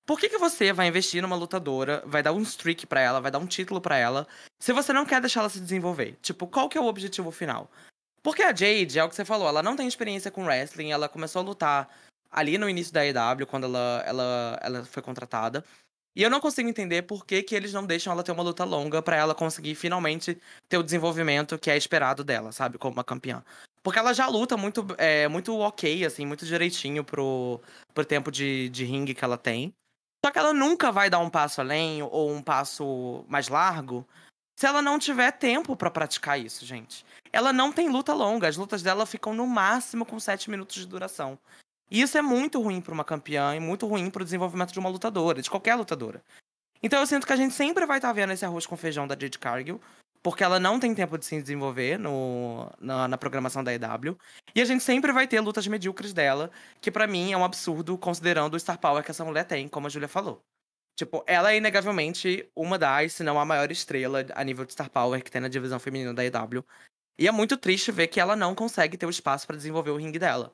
Por 0.06 0.20
que, 0.20 0.30
que 0.30 0.38
você 0.38 0.74
vai 0.74 0.88
investir 0.88 1.22
numa 1.22 1.36
lutadora, 1.36 2.04
vai 2.06 2.24
dar 2.24 2.34
um 2.34 2.41
streak 2.41 2.88
para 2.88 2.99
ela, 2.99 3.22
vai 3.22 3.32
dar 3.32 3.39
um 3.39 3.45
título 3.45 3.80
para 3.80 3.97
ela, 3.97 4.28
se 4.60 4.74
você 4.74 4.91
não 4.91 5.06
quer 5.06 5.22
deixar 5.22 5.41
ela 5.41 5.49
se 5.49 5.60
desenvolver? 5.60 6.18
Tipo, 6.22 6.47
qual 6.47 6.68
que 6.68 6.78
é 6.78 6.82
o 6.82 6.86
objetivo 6.86 7.32
final? 7.32 7.70
Porque 8.24 8.43
a 8.43 8.54
Jade, 8.54 8.99
é 8.99 9.04
o 9.04 9.10
que 9.10 9.16
você 9.16 9.26
falou, 9.26 9.47
ela 9.47 9.64
não 9.64 9.76
tem 9.76 9.88
experiência 9.88 10.32
com 10.32 10.45
wrestling, 10.45 10.91
ela 10.91 11.10
começou 11.10 11.41
a 11.41 11.45
lutar 11.45 11.89
ali 12.30 12.58
no 12.58 12.70
início 12.70 12.93
da 12.93 13.06
EW, 13.06 13.45
quando 13.47 13.66
ela, 13.66 14.04
ela, 14.06 14.60
ela 14.62 14.86
foi 14.86 15.02
contratada. 15.02 15.64
E 16.16 16.24
eu 16.24 16.30
não 16.30 16.41
consigo 16.41 16.68
entender 16.68 17.04
por 17.04 17.26
que, 17.26 17.41
que 17.41 17.56
eles 17.56 17.72
não 17.72 17.86
deixam 17.86 18.12
ela 18.12 18.24
ter 18.24 18.32
uma 18.32 18.43
luta 18.43 18.64
longa 18.64 19.02
para 19.02 19.16
ela 19.16 19.34
conseguir 19.34 19.76
finalmente 19.76 20.38
ter 20.68 20.78
o 20.78 20.84
desenvolvimento 20.84 21.58
que 21.58 21.72
é 21.72 21.78
esperado 21.78 22.24
dela, 22.24 22.52
sabe? 22.52 22.78
Como 22.78 22.93
uma 22.93 23.04
campeã. 23.04 23.43
Porque 23.82 23.97
ela 23.97 24.14
já 24.14 24.28
luta 24.28 24.58
muito, 24.58 24.86
é, 24.97 25.28
muito 25.28 25.58
ok, 25.58 26.06
assim, 26.06 26.26
muito 26.26 26.45
direitinho 26.45 27.04
pro, 27.04 27.62
pro 27.93 28.06
tempo 28.06 28.30
de, 28.30 28.70
de 28.70 28.84
ringue 28.84 29.16
que 29.16 29.24
ela 29.24 29.38
tem. 29.38 29.74
Só 30.24 30.32
que 30.32 30.38
ela 30.38 30.53
nunca 30.53 30.91
vai 30.91 31.09
dar 31.09 31.19
um 31.19 31.30
passo 31.30 31.61
além 31.61 32.03
ou 32.03 32.32
um 32.32 32.41
passo 32.41 33.26
mais 33.28 33.47
largo 33.47 34.07
se 34.55 34.67
ela 34.67 34.82
não 34.82 34.99
tiver 34.99 35.32
tempo 35.32 35.76
para 35.76 35.89
praticar 35.89 36.39
isso, 36.39 36.63
gente. 36.63 37.03
Ela 37.34 37.51
não 37.51 37.72
tem 37.72 37.89
luta 37.89 38.13
longa, 38.13 38.47
as 38.47 38.57
lutas 38.57 38.84
dela 38.84 39.07
ficam 39.07 39.34
no 39.34 39.47
máximo 39.47 40.05
com 40.05 40.19
7 40.19 40.51
minutos 40.51 40.76
de 40.76 40.86
duração. 40.86 41.39
E 41.89 41.99
isso 41.99 42.17
é 42.17 42.22
muito 42.22 42.61
ruim 42.61 42.80
para 42.80 42.93
uma 42.93 43.03
campeã 43.03 43.55
e 43.55 43.59
muito 43.59 43.88
ruim 43.88 44.09
para 44.11 44.22
o 44.22 44.26
desenvolvimento 44.26 44.72
de 44.72 44.80
uma 44.80 44.89
lutadora, 44.89 45.41
de 45.41 45.49
qualquer 45.49 45.74
lutadora. 45.74 46.24
Então 46.84 46.99
eu 46.99 47.07
sinto 47.07 47.26
que 47.26 47.34
a 47.34 47.36
gente 47.36 47.55
sempre 47.55 47.88
vai 47.88 47.97
estar 47.97 48.09
tá 48.09 48.13
vendo 48.13 48.34
esse 48.34 48.45
arroz 48.45 48.67
com 48.67 48.78
feijão 48.78 49.07
da 49.07 49.17
Jade 49.19 49.39
Cargill, 49.39 49.82
porque 50.24 50.43
ela 50.43 50.59
não 50.59 50.80
tem 50.80 50.93
tempo 50.93 51.17
de 51.17 51.26
se 51.26 51.41
desenvolver 51.41 51.97
no, 51.97 52.72
na, 52.80 53.07
na 53.07 53.17
programação 53.17 53.63
da 53.63 53.74
EW. 53.74 54.17
E 54.55 54.61
a 54.61 54.65
gente 54.65 54.84
sempre 54.84 55.11
vai 55.11 55.28
ter 55.28 55.39
lutas 55.39 55.67
medíocres 55.67 56.13
dela, 56.13 56.51
que 56.80 56.91
para 56.91 57.07
mim 57.07 57.32
é 57.32 57.38
um 57.38 57.43
absurdo, 57.43 57.97
considerando 57.97 58.53
o 58.53 58.59
Star 58.59 58.80
Power 58.80 59.03
que 59.03 59.11
essa 59.11 59.26
mulher 59.26 59.45
tem, 59.45 59.67
como 59.67 59.88
a 59.88 59.89
Julia 59.89 60.07
falou. 60.07 60.43
Tipo, 60.95 61.24
ela 61.26 61.51
é 61.51 61.57
inegavelmente 61.57 62.47
uma 62.55 62.78
das, 62.78 63.13
se 63.13 63.24
não 63.24 63.39
a 63.39 63.45
maior 63.45 63.72
estrela 63.72 64.26
a 64.36 64.43
nível 64.43 64.65
de 64.65 64.74
Star 64.74 64.89
Power 64.89 65.24
que 65.24 65.32
tem 65.32 65.41
na 65.41 65.47
divisão 65.47 65.80
feminina 65.80 66.13
da 66.13 66.24
EW. 66.24 66.63
E 67.17 67.28
é 67.28 67.32
muito 67.32 67.57
triste 67.57 67.91
ver 67.91 68.07
que 68.07 68.19
ela 68.19 68.36
não 68.36 68.53
consegue 68.53 68.97
ter 68.97 69.05
o 69.05 69.09
espaço 69.09 69.47
para 69.47 69.55
desenvolver 69.55 69.91
o 69.91 69.97
ringue 69.97 70.19
dela. 70.19 70.53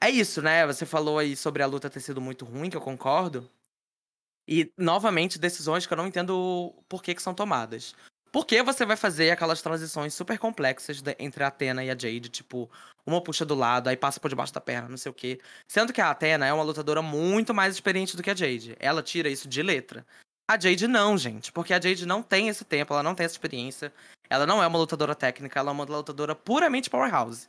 É 0.00 0.10
isso, 0.10 0.42
né? 0.42 0.66
Você 0.66 0.84
falou 0.84 1.18
aí 1.18 1.36
sobre 1.36 1.62
a 1.62 1.66
luta 1.66 1.88
ter 1.88 2.00
sido 2.00 2.20
muito 2.20 2.44
ruim, 2.44 2.68
que 2.68 2.76
eu 2.76 2.80
concordo. 2.80 3.48
E, 4.48 4.72
novamente, 4.76 5.38
decisões 5.38 5.86
que 5.86 5.92
eu 5.92 5.96
não 5.96 6.06
entendo 6.06 6.74
por 6.88 7.02
que, 7.02 7.14
que 7.14 7.22
são 7.22 7.32
tomadas. 7.32 7.94
Por 8.32 8.46
que 8.46 8.62
você 8.62 8.86
vai 8.86 8.96
fazer 8.96 9.30
aquelas 9.30 9.60
transições 9.60 10.14
super 10.14 10.38
complexas 10.38 11.02
de, 11.02 11.14
entre 11.18 11.44
a 11.44 11.48
Athena 11.48 11.84
e 11.84 11.90
a 11.90 11.92
Jade? 11.92 12.30
Tipo, 12.30 12.68
uma 13.06 13.22
puxa 13.22 13.44
do 13.44 13.54
lado, 13.54 13.88
aí 13.88 13.96
passa 13.96 14.18
por 14.18 14.30
debaixo 14.30 14.54
da 14.54 14.60
perna, 14.60 14.88
não 14.88 14.96
sei 14.96 15.10
o 15.10 15.14
quê. 15.14 15.38
Sendo 15.68 15.92
que 15.92 16.00
a 16.00 16.10
Athena 16.10 16.46
é 16.46 16.52
uma 16.52 16.62
lutadora 16.62 17.02
muito 17.02 17.52
mais 17.52 17.74
experiente 17.74 18.16
do 18.16 18.22
que 18.22 18.30
a 18.30 18.34
Jade. 18.34 18.74
Ela 18.80 19.02
tira 19.02 19.28
isso 19.28 19.46
de 19.46 19.62
letra. 19.62 20.06
A 20.50 20.58
Jade 20.58 20.88
não, 20.88 21.18
gente. 21.18 21.52
Porque 21.52 21.74
a 21.74 21.80
Jade 21.80 22.06
não 22.06 22.22
tem 22.22 22.48
esse 22.48 22.64
tempo, 22.64 22.94
ela 22.94 23.02
não 23.02 23.14
tem 23.14 23.26
essa 23.26 23.34
experiência. 23.34 23.92
Ela 24.30 24.46
não 24.46 24.62
é 24.62 24.66
uma 24.66 24.78
lutadora 24.78 25.14
técnica, 25.14 25.60
ela 25.60 25.70
é 25.70 25.72
uma 25.74 25.84
lutadora 25.84 26.34
puramente 26.34 26.88
powerhouse. 26.88 27.48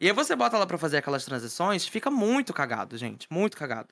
E 0.00 0.06
aí 0.06 0.12
você 0.14 0.34
bota 0.34 0.56
ela 0.56 0.66
pra 0.66 0.78
fazer 0.78 0.96
aquelas 0.96 1.26
transições, 1.26 1.86
fica 1.86 2.10
muito 2.10 2.54
cagado, 2.54 2.96
gente. 2.96 3.26
Muito 3.30 3.54
cagado. 3.54 3.88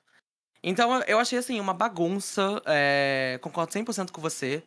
Então 0.63 1.01
eu 1.03 1.19
achei 1.19 1.37
assim, 1.37 1.59
uma 1.59 1.73
bagunça. 1.73 2.59
É... 2.65 3.39
Concordo 3.43 3.71
100% 3.71 4.09
com 4.09 4.19
você. 4.19 4.63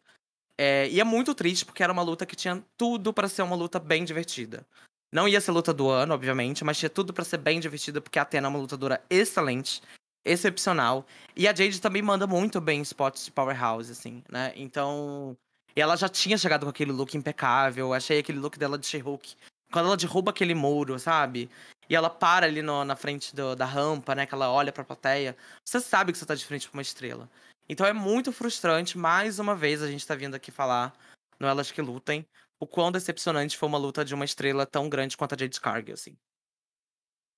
É... 0.59 0.89
E 0.89 1.01
é 1.01 1.05
muito 1.05 1.35
triste, 1.35 1.65
porque 1.65 1.83
era 1.83 1.93
uma 1.93 2.03
luta 2.03 2.27
que 2.27 2.37
tinha 2.37 2.63
tudo 2.77 3.13
para 3.13 3.29
ser 3.29 3.43
uma 3.43 3.57
luta 3.57 3.79
bem 3.79 4.05
divertida. 4.05 4.67
Não 5.13 5.29
ia 5.29 5.41
ser 5.41 5.53
luta 5.53 5.73
do 5.73 5.89
ano, 5.89 6.13
obviamente, 6.13 6.65
mas 6.65 6.77
tinha 6.77 6.91
tudo 6.91 7.13
para 7.13 7.25
ser 7.25 7.39
bem 7.39 7.61
divertida, 7.61 8.01
porque 8.01 8.19
a 8.19 8.23
Athena 8.23 8.49
é 8.49 8.51
uma 8.51 8.59
lutadora 8.59 9.01
excelente, 9.09 9.81
excepcional. 10.25 11.07
E 11.37 11.47
a 11.47 11.55
Jade 11.55 11.81
também 11.81 12.03
manda 12.03 12.27
muito 12.27 12.61
bem 12.61 12.81
em 12.81 12.83
spots 12.83 13.27
de 13.27 13.31
powerhouse, 13.31 13.93
assim, 13.93 14.25
né? 14.29 14.53
Então. 14.57 15.37
E 15.77 15.81
ela 15.81 15.97
já 15.97 16.09
tinha 16.09 16.37
chegado 16.37 16.65
com 16.65 16.71
aquele 16.71 16.93
look 16.93 17.17
impecável. 17.17 17.95
Achei 17.95 18.19
aquele 18.19 18.39
look 18.39 18.59
dela 18.59 18.77
de 18.79 18.87
She-Hulk 18.87 19.37
quando 19.71 19.87
ela 19.87 19.97
derruba 19.97 20.31
aquele 20.31 20.55
muro, 20.55 20.99
sabe? 20.99 21.51
E 21.89 21.95
ela 21.95 22.09
para 22.09 22.47
ali 22.47 22.63
no, 22.63 22.85
na 22.85 22.97
frente 22.97 23.35
do, 23.35 23.55
da 23.55 23.65
rampa, 23.65 24.15
né? 24.15 24.27
Que 24.27 24.35
ela 24.35 24.51
olha 24.51 24.73
pra 24.73 24.85
plateia. 24.85 25.37
Você 25.65 25.81
sabe 25.81 26.13
que 26.13 26.19
você 26.19 26.27
tá 26.27 26.35
de 26.35 26.45
frente 26.45 26.69
pra 26.69 26.79
uma 26.79 26.83
estrela. 26.83 27.29
Então 27.69 27.87
é 27.87 27.93
muito 27.93 28.33
frustrante, 28.33 28.99
mais 28.99 29.39
uma 29.39 29.55
vez, 29.55 29.83
a 29.83 29.89
gente 29.89 30.07
tá 30.07 30.15
vindo 30.15 30.35
aqui 30.35 30.51
falar 30.51 30.93
no 31.41 31.47
Elas 31.47 31.71
Que 31.71 31.81
Lutem, 31.81 32.27
o 32.61 32.67
quão 32.67 32.93
decepcionante 32.93 33.57
foi 33.57 33.69
uma 33.69 33.79
luta 33.79 34.05
de 34.05 34.15
uma 34.15 34.25
estrela 34.25 34.67
tão 34.67 34.89
grande 34.89 35.17
quanto 35.17 35.35
a 35.35 35.39
Jade 35.39 35.61
Cargill, 35.61 35.95
assim. 35.95 36.17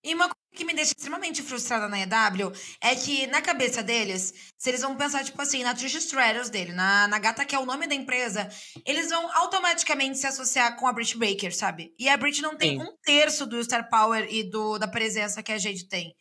E 0.04 0.14
uma 0.14 0.26
coisa 0.26 0.36
que 0.54 0.64
me 0.64 0.72
deixa 0.72 0.92
extremamente 0.96 1.42
frustrada 1.42 1.88
na 1.88 1.98
EW 1.98 2.52
é 2.80 2.94
que, 2.94 3.26
na 3.26 3.42
cabeça 3.42 3.82
deles, 3.82 4.52
se 4.56 4.70
eles 4.70 4.80
vão 4.80 4.96
pensar, 4.96 5.24
tipo 5.24 5.40
assim, 5.42 5.64
na 5.64 5.74
Trish 5.74 5.96
Stratus 5.96 6.48
dele, 6.48 6.72
na, 6.72 7.08
na 7.08 7.18
gata 7.18 7.44
que 7.44 7.56
é 7.56 7.58
o 7.58 7.66
nome 7.66 7.88
da 7.88 7.94
empresa, 7.94 8.48
eles 8.84 9.10
vão 9.10 9.28
automaticamente 9.36 10.16
se 10.16 10.26
associar 10.26 10.76
com 10.76 10.86
a 10.86 10.92
Brit 10.92 11.18
Baker, 11.18 11.52
sabe? 11.52 11.92
E 11.98 12.08
a 12.08 12.16
Brit 12.16 12.40
não 12.40 12.56
tem 12.56 12.78
Sim. 12.78 12.84
um 12.86 12.96
terço 13.02 13.46
do 13.46 13.62
Star 13.64 13.90
Power 13.90 14.28
e 14.30 14.48
do, 14.48 14.78
da 14.78 14.86
presença 14.86 15.42
que 15.42 15.50
a 15.50 15.58
gente 15.58 15.88
tem. 15.88 16.14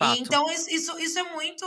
E, 0.00 0.20
então, 0.20 0.50
isso, 0.50 0.70
isso, 0.70 0.98
isso, 0.98 1.18
é 1.18 1.22
muito. 1.32 1.66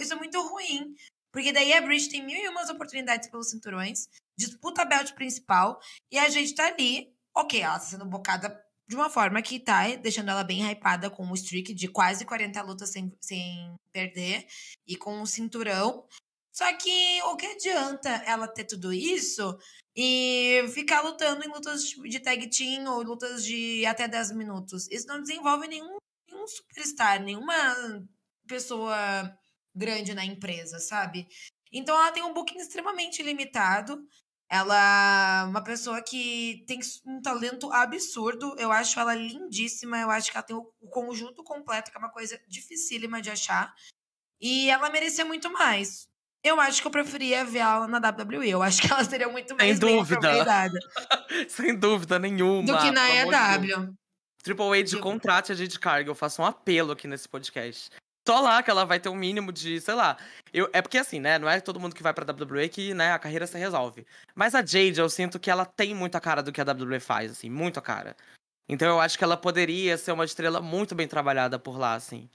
Isso 0.00 0.12
é 0.12 0.16
muito 0.16 0.40
ruim. 0.48 0.94
Porque 1.32 1.52
daí 1.52 1.72
a 1.74 1.80
Brit 1.80 2.08
tem 2.08 2.24
mil 2.24 2.38
e 2.38 2.48
umas 2.48 2.70
oportunidades 2.70 3.28
pelos 3.28 3.50
cinturões, 3.50 4.08
disputa 4.38 4.82
a 4.82 4.84
belt 4.86 5.12
principal, 5.12 5.78
e 6.10 6.18
a 6.18 6.28
gente 6.30 6.54
tá 6.54 6.66
ali, 6.66 7.12
ok, 7.36 7.60
ela 7.60 7.74
tá 7.74 7.80
sendo 7.80 8.06
bocada 8.06 8.58
de 8.88 8.96
uma 8.96 9.10
forma 9.10 9.42
que 9.42 9.60
tá 9.60 9.96
deixando 9.96 10.30
ela 10.30 10.44
bem 10.44 10.62
hypada 10.70 11.10
com 11.10 11.24
um 11.26 11.34
streak 11.34 11.74
de 11.74 11.88
quase 11.88 12.24
40 12.24 12.62
lutas 12.62 12.90
sem, 12.90 13.12
sem 13.20 13.74
perder 13.92 14.46
e 14.86 14.96
com 14.96 15.20
um 15.20 15.26
cinturão. 15.26 16.06
Só 16.52 16.72
que 16.74 17.20
o 17.24 17.36
que 17.36 17.46
adianta 17.46 18.08
ela 18.24 18.48
ter 18.48 18.64
tudo 18.64 18.92
isso 18.92 19.58
e 19.94 20.64
ficar 20.72 21.02
lutando 21.02 21.44
em 21.44 21.48
lutas 21.48 21.90
de 21.90 22.20
tag 22.20 22.48
team 22.48 22.86
ou 22.90 23.02
lutas 23.02 23.44
de 23.44 23.84
até 23.84 24.08
10 24.08 24.32
minutos? 24.32 24.88
Isso 24.90 25.06
não 25.06 25.20
desenvolve 25.20 25.68
nenhum, 25.68 25.98
nenhum 26.46 26.48
superstar, 26.48 27.22
nenhuma 27.22 28.08
pessoa 28.46 28.96
grande 29.74 30.14
na 30.14 30.24
empresa, 30.24 30.78
sabe? 30.78 31.26
Então 31.72 31.94
ela 31.94 32.12
tem 32.12 32.22
um 32.22 32.32
booking 32.32 32.58
extremamente 32.58 33.22
limitado. 33.22 34.02
Ela 34.48 35.42
é 35.42 35.44
uma 35.44 35.62
pessoa 35.62 36.00
que 36.00 36.64
tem 36.66 36.78
um 37.04 37.20
talento 37.20 37.70
absurdo. 37.72 38.54
Eu 38.58 38.70
acho 38.70 38.98
ela 38.98 39.14
lindíssima. 39.14 39.98
Eu 39.98 40.10
acho 40.10 40.30
que 40.30 40.36
ela 40.36 40.46
tem 40.46 40.56
o 40.56 40.88
conjunto 40.88 41.42
completo, 41.42 41.90
que 41.90 41.96
é 41.96 42.00
uma 42.00 42.12
coisa 42.12 42.40
dificílima 42.48 43.20
de 43.20 43.30
achar. 43.30 43.74
E 44.40 44.70
ela 44.70 44.88
merecia 44.90 45.24
muito 45.24 45.52
mais. 45.52 46.06
Eu 46.44 46.60
acho 46.60 46.80
que 46.80 46.86
eu 46.86 46.92
preferia 46.92 47.44
ver 47.44 47.58
ela 47.58 47.88
na 47.88 47.98
WWE. 47.98 48.48
Eu 48.48 48.62
acho 48.62 48.80
que 48.80 48.92
ela 48.92 49.02
seria 49.02 49.28
muito 49.28 49.56
mais 49.56 49.78
Sem 49.78 49.78
dúvida. 49.78 50.70
Sem 51.48 51.76
dúvida 51.76 52.18
nenhuma. 52.20 52.62
Do 52.62 52.78
que 52.78 52.90
na 52.92 53.10
EW. 53.10 53.96
Triple 54.46 54.78
H, 54.78 54.98
contrate 55.00 55.52
a 55.52 55.54
Jade 55.54 55.78
Cargill. 55.78 56.12
Eu 56.12 56.14
faço 56.14 56.40
um 56.40 56.44
apelo 56.44 56.92
aqui 56.92 57.08
nesse 57.08 57.28
podcast 57.28 57.90
só 58.26 58.40
lá 58.40 58.60
que 58.60 58.70
ela 58.70 58.84
vai 58.84 58.98
ter 58.98 59.08
um 59.08 59.14
mínimo 59.14 59.52
de, 59.52 59.80
sei 59.80 59.94
lá. 59.94 60.18
Eu, 60.52 60.68
é 60.72 60.82
porque 60.82 60.98
assim, 60.98 61.20
né? 61.20 61.38
Não 61.38 61.48
é 61.48 61.60
todo 61.60 61.78
mundo 61.78 61.94
que 61.94 62.02
vai 62.02 62.12
pra 62.12 62.24
WWE 62.24 62.68
que, 62.68 62.92
né, 62.92 63.12
a 63.12 63.18
carreira 63.18 63.46
se 63.46 63.56
resolve. 63.56 64.04
Mas 64.34 64.54
a 64.54 64.64
Jade, 64.66 64.98
eu 64.98 65.08
sinto 65.08 65.38
que 65.38 65.48
ela 65.48 65.64
tem 65.64 65.94
muita 65.94 66.20
cara 66.20 66.42
do 66.42 66.50
que 66.50 66.60
a 66.60 66.64
WWE 66.64 66.98
faz, 66.98 67.30
assim, 67.30 67.48
muita 67.48 67.80
cara. 67.80 68.16
Então 68.68 68.88
eu 68.88 69.00
acho 69.00 69.16
que 69.16 69.22
ela 69.22 69.36
poderia 69.36 69.96
ser 69.96 70.10
uma 70.10 70.24
estrela 70.24 70.60
muito 70.60 70.92
bem 70.94 71.06
trabalhada 71.06 71.56
por 71.56 71.78
lá, 71.78 71.94
assim. 71.94 72.28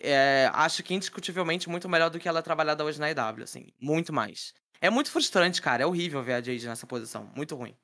É, 0.00 0.50
acho 0.52 0.82
que 0.82 0.92
indiscutivelmente 0.92 1.68
muito 1.68 1.88
melhor 1.88 2.10
do 2.10 2.18
que 2.18 2.28
ela 2.28 2.40
é 2.40 2.42
trabalhada 2.42 2.84
hoje 2.84 2.98
na 2.98 3.08
EW, 3.08 3.44
assim. 3.44 3.68
Muito 3.80 4.12
mais. 4.12 4.52
É 4.80 4.90
muito 4.90 5.12
frustrante, 5.12 5.62
cara. 5.62 5.84
É 5.84 5.86
horrível 5.86 6.20
ver 6.24 6.34
a 6.34 6.42
Jade 6.42 6.66
nessa 6.66 6.86
posição. 6.86 7.30
Muito 7.36 7.54
ruim. 7.54 7.76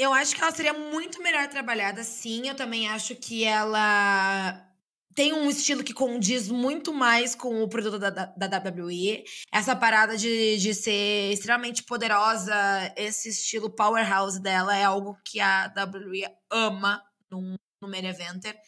Eu 0.00 0.14
acho 0.14 0.34
que 0.34 0.40
ela 0.40 0.50
seria 0.50 0.72
muito 0.72 1.22
melhor 1.22 1.46
trabalhada, 1.48 2.02
sim. 2.02 2.48
Eu 2.48 2.54
também 2.54 2.88
acho 2.88 3.14
que 3.16 3.44
ela 3.44 4.66
tem 5.14 5.34
um 5.34 5.50
estilo 5.50 5.84
que 5.84 5.92
condiz 5.92 6.48
muito 6.48 6.90
mais 6.94 7.34
com 7.34 7.62
o 7.62 7.68
produto 7.68 7.98
da, 7.98 8.08
da, 8.08 8.24
da 8.24 8.70
WWE. 8.70 9.22
Essa 9.52 9.76
parada 9.76 10.16
de, 10.16 10.56
de 10.56 10.72
ser 10.72 11.30
extremamente 11.30 11.82
poderosa, 11.82 12.54
esse 12.96 13.28
estilo 13.28 13.68
powerhouse 13.68 14.40
dela 14.40 14.74
é 14.74 14.84
algo 14.84 15.18
que 15.22 15.38
a 15.38 15.70
WWE 15.76 16.34
ama 16.50 17.02
no, 17.30 17.54
no 17.82 17.86
main 17.90 18.06
eventer. 18.06 18.58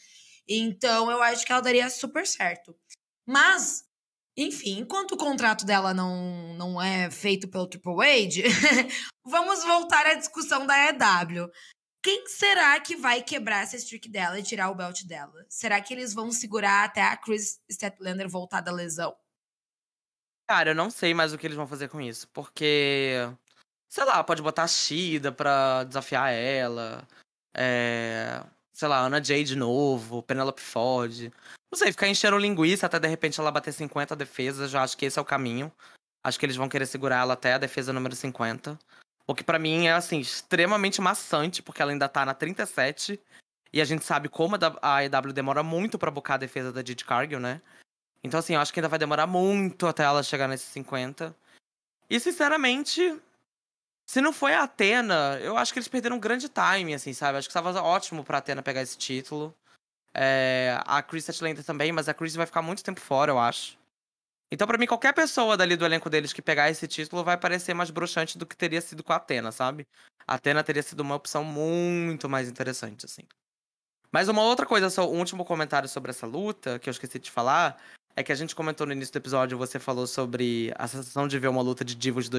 Então 0.47 1.11
eu 1.11 1.22
acho 1.22 1.47
que 1.47 1.53
ela 1.53 1.62
daria 1.62 1.89
super 1.89 2.26
certo. 2.26 2.76
Mas, 3.26 3.85
enfim, 4.37 4.78
enquanto 4.80 5.12
o 5.12 5.16
contrato 5.16 5.66
dela 5.66 5.93
não, 5.93 6.55
não 6.55 6.80
é 6.80 7.11
feito 7.11 7.49
pelo 7.49 7.66
Triple 7.66 7.93
H, 7.93 8.43
vamos 9.24 9.62
voltar 9.64 10.07
à 10.07 10.14
discussão 10.14 10.66
da 10.66 10.89
EW. 10.89 11.51
Quem 12.03 12.26
será 12.26 12.80
que 12.80 12.97
vai 12.97 13.22
quebrar 13.22 13.62
essa 13.62 13.76
streak 13.76 14.09
dela 14.09 14.39
e 14.39 14.43
tirar 14.43 14.70
o 14.70 14.74
belt 14.74 15.05
dela? 15.05 15.45
Será 15.49 15.80
que 15.80 15.95
eles 15.95 16.12
vão 16.12 16.33
segurar 16.33 16.85
até 16.85 17.03
a 17.03 17.16
Chris 17.16 17.61
Statlander 17.70 18.28
voltar 18.28 18.61
da 18.61 18.72
lesão? 18.72 19.14
Cara, 20.49 20.70
eu 20.70 20.74
não 20.74 20.91
sei 20.91 21.14
mais 21.14 21.33
o 21.33 21.39
que 21.39 21.47
eles 21.47 21.57
vão 21.57 21.66
fazer 21.66 21.89
com 21.89 22.01
isso, 22.01 22.28
porque. 22.28 23.14
Sei 23.89 24.05
lá, 24.05 24.24
pode 24.24 24.43
botar 24.43 24.64
a 24.64 24.68
Shida 24.68 25.30
pra 25.30 25.85
desafiar 25.85 26.33
ela. 26.33 27.07
É, 27.55 28.43
sei 28.73 28.89
lá, 28.89 29.01
Ana 29.01 29.23
Jay 29.23 29.45
de 29.45 29.57
novo, 29.57 30.23
Penelope 30.23 30.61
Ford. 30.61 31.31
Não 31.70 31.79
sei, 31.79 31.91
ficar 31.91 32.09
enchendo 32.09 32.39
linguiça 32.39 32.87
até 32.87 32.99
de 32.99 33.09
repente 33.09 33.41
ela 33.41 33.51
bater 33.51 33.73
50 33.73 34.14
defesas, 34.16 34.70
já 34.70 34.83
acho 34.83 34.97
que 34.97 35.07
esse 35.07 35.18
é 35.18 35.23
o 35.23 35.25
caminho. 35.25 35.73
Acho 36.25 36.39
que 36.39 36.47
eles 36.47 36.57
vão 36.57 36.68
querer 36.68 36.87
segurar 36.87 37.23
ela 37.23 37.35
até 37.35 37.55
a 37.55 37.59
defesa 37.59 37.93
número 37.93 38.14
50. 38.14 38.79
O 39.27 39.35
que 39.35 39.45
para 39.45 39.59
mim 39.59 39.87
é, 39.87 39.93
assim, 39.93 40.20
extremamente 40.20 41.01
maçante, 41.01 41.62
porque 41.62 41.81
ela 41.83 41.91
ainda 41.91 42.09
tá 42.09 42.25
na 42.25 42.35
37. 42.35 43.20
E 43.73 43.81
a 43.81 43.85
gente 43.85 44.05
sabe 44.05 44.29
como 44.29 44.57
a 44.83 45.05
EW 45.05 45.33
demora 45.33 45.62
muito 45.62 45.99
pra 45.99 46.11
bocar 46.11 46.35
a 46.35 46.39
defesa 46.39 46.70
da 46.70 46.83
Didi 46.83 47.05
Cargill, 47.05 47.41
né? 47.41 47.62
Então, 48.23 48.39
assim, 48.39 48.55
eu 48.55 48.61
acho 48.61 48.73
que 48.73 48.79
ainda 48.79 48.89
vai 48.89 48.99
demorar 48.99 49.27
muito 49.27 49.87
até 49.87 50.05
ela 50.05 50.23
chegar 50.23 50.47
nesses 50.47 50.68
50. 50.68 51.35
E, 52.09 52.20
sinceramente, 52.20 53.18
se 54.13 54.21
não 54.21 54.31
foi 54.31 54.53
a 54.53 54.65
Atena, 54.65 55.39
eu 55.41 55.57
acho 55.57 55.73
que 55.73 55.79
eles 55.79 55.89
perderam 55.89 56.17
um 56.17 56.21
grande 56.21 56.47
time, 56.47 56.93
assim, 56.93 57.15
sabe? 57.15 57.39
Acho 57.39 57.49
que 57.49 57.51
estava 57.51 57.81
ótimo 57.81 58.23
pra 58.23 58.37
Atena 58.37 58.63
pegar 58.63 58.83
esse 58.83 58.99
título. 58.99 59.55
É, 60.13 60.79
a 60.85 61.03
Chris 61.03 61.23
Statlander 61.23 61.65
também, 61.65 61.91
mas 61.93 62.11
a 62.11 62.13
Chris 62.13 62.35
vai 62.35 62.45
ficar 62.45 62.61
muito 62.61 62.85
tempo 62.85 63.01
fora, 63.01 63.33
eu 63.33 63.39
acho. 63.39 63.79
Então, 64.53 64.67
pra 64.67 64.77
mim, 64.77 64.87
qualquer 64.87 65.15
pessoa 65.15 65.57
dali 65.57 65.77
do 65.77 65.87
elenco 65.87 66.11
deles 66.11 66.31
que 66.31 66.43
pegar 66.43 66.69
esse 66.69 66.87
título 66.87 67.25
vai 67.25 67.39
parecer 67.39 67.73
mais 67.73 67.91
broxante 67.91 68.37
do 68.37 68.45
que 68.45 68.55
teria 68.55 68.83
sido 68.83 69.03
com 69.03 69.15
a 69.15 69.17
Atena, 69.17 69.51
sabe? 69.51 69.87
A 70.27 70.35
Atena 70.35 70.63
teria 70.63 70.83
sido 70.83 71.01
uma 71.01 71.15
opção 71.15 71.43
muito 71.43 72.29
mais 72.29 72.51
interessante, 72.51 73.07
assim. 73.07 73.23
Mas 74.13 74.29
uma 74.29 74.43
outra 74.43 74.67
coisa, 74.67 74.91
só 74.91 75.11
um 75.11 75.21
último 75.21 75.43
comentário 75.43 75.89
sobre 75.89 76.11
essa 76.11 76.27
luta, 76.27 76.79
que 76.79 76.87
eu 76.87 76.91
esqueci 76.91 77.19
de 77.19 77.31
falar, 77.31 77.83
é 78.15 78.23
que 78.23 78.31
a 78.31 78.35
gente 78.35 78.55
comentou 78.55 78.87
no 78.87 78.93
início 78.93 79.11
do 79.11 79.17
episódio, 79.17 79.57
você 79.57 79.79
falou 79.79 80.07
sobre 80.07 80.71
a 80.77 80.87
sensação 80.87 81.27
de 81.27 81.39
ver 81.39 81.49
uma 81.49 81.63
luta 81.63 81.83
de 81.83 81.95
divas 81.95 82.29
de 82.29 82.31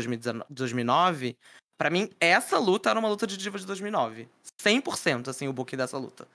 2009. 0.49 1.35
Pra 1.77 1.89
mim, 1.89 2.09
essa 2.19 2.57
luta 2.57 2.89
era 2.89 2.99
uma 2.99 3.09
luta 3.09 3.27
de 3.27 3.37
divas 3.37 3.61
de 3.61 3.67
2009. 3.67 4.29
100%, 4.61 5.27
assim, 5.27 5.47
o 5.47 5.53
booking 5.53 5.77
dessa 5.77 5.97
luta. 5.97 6.27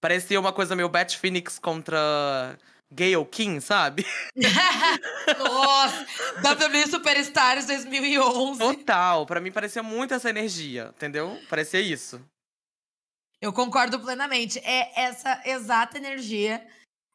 Parecia 0.00 0.40
uma 0.40 0.52
coisa 0.52 0.74
meio 0.74 0.88
Bat 0.88 1.18
Phoenix 1.18 1.58
contra 1.58 2.58
Gayle 2.92 3.24
King, 3.26 3.60
sabe? 3.60 4.04
Nossa! 5.38 6.06
WWE 6.42 6.86
Superstars 6.86 7.66
2011. 7.66 8.58
Total. 8.58 9.26
Pra 9.26 9.40
mim 9.40 9.52
parecia 9.52 9.82
muito 9.82 10.14
essa 10.14 10.30
energia, 10.30 10.92
entendeu? 10.96 11.38
Parecia 11.48 11.80
isso. 11.80 12.20
Eu 13.40 13.52
concordo 13.52 14.00
plenamente. 14.00 14.58
É 14.58 15.00
essa 15.00 15.40
exata 15.44 15.98
energia. 15.98 16.66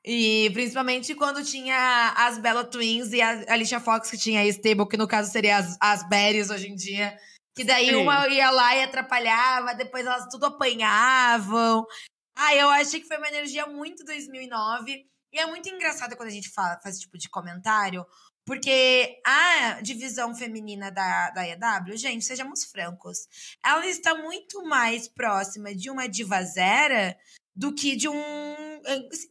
E 0.04 0.52
principalmente 0.54 1.16
quando 1.16 1.44
tinha 1.44 2.14
as 2.16 2.38
Bella 2.38 2.64
Twins 2.64 3.12
e 3.12 3.22
a 3.22 3.52
Alicia 3.52 3.80
Fox, 3.80 4.10
que 4.10 4.18
tinha 4.18 4.42
a 4.42 4.46
Stable, 4.46 4.88
que 4.88 4.98
no 4.98 5.08
caso 5.08 5.32
seria 5.32 5.58
as, 5.58 5.76
as 5.82 6.08
Berries 6.08 6.52
hoje 6.52 6.70
em 6.70 6.76
dia. 6.76 7.18
Que 7.56 7.64
daí 7.64 7.90
Sim. 7.90 7.96
uma 7.96 8.28
ia 8.28 8.52
lá 8.52 8.76
e 8.76 8.84
atrapalhava, 8.84 9.74
depois 9.74 10.06
elas 10.06 10.28
tudo 10.30 10.46
apanhavam. 10.46 11.86
Ah, 12.36 12.54
eu 12.54 12.70
achei 12.70 13.00
que 13.00 13.08
foi 13.08 13.18
uma 13.18 13.30
energia 13.30 13.66
muito 13.66 14.04
2009. 14.04 15.06
E 15.32 15.40
é 15.40 15.46
muito 15.46 15.68
engraçado 15.70 16.16
quando 16.16 16.30
a 16.30 16.32
gente 16.32 16.50
fala, 16.50 16.80
faz 16.82 16.96
esse 16.96 17.06
tipo 17.06 17.18
de 17.18 17.30
comentário, 17.30 18.06
porque 18.46 19.20
a 19.26 19.82
divisão 19.82 20.34
feminina 20.36 20.92
da, 20.92 21.32
da 21.32 21.48
EW, 21.48 21.98
gente, 21.98 22.24
sejamos 22.24 22.64
francos, 22.66 23.28
ela 23.66 23.86
está 23.86 24.16
muito 24.16 24.64
mais 24.64 25.08
próxima 25.08 25.74
de 25.76 25.90
uma 25.90 26.08
diva 26.08 26.42
zero 26.44 27.16
do 27.56 27.74
que 27.74 27.96
de 27.96 28.08
um, 28.08 28.82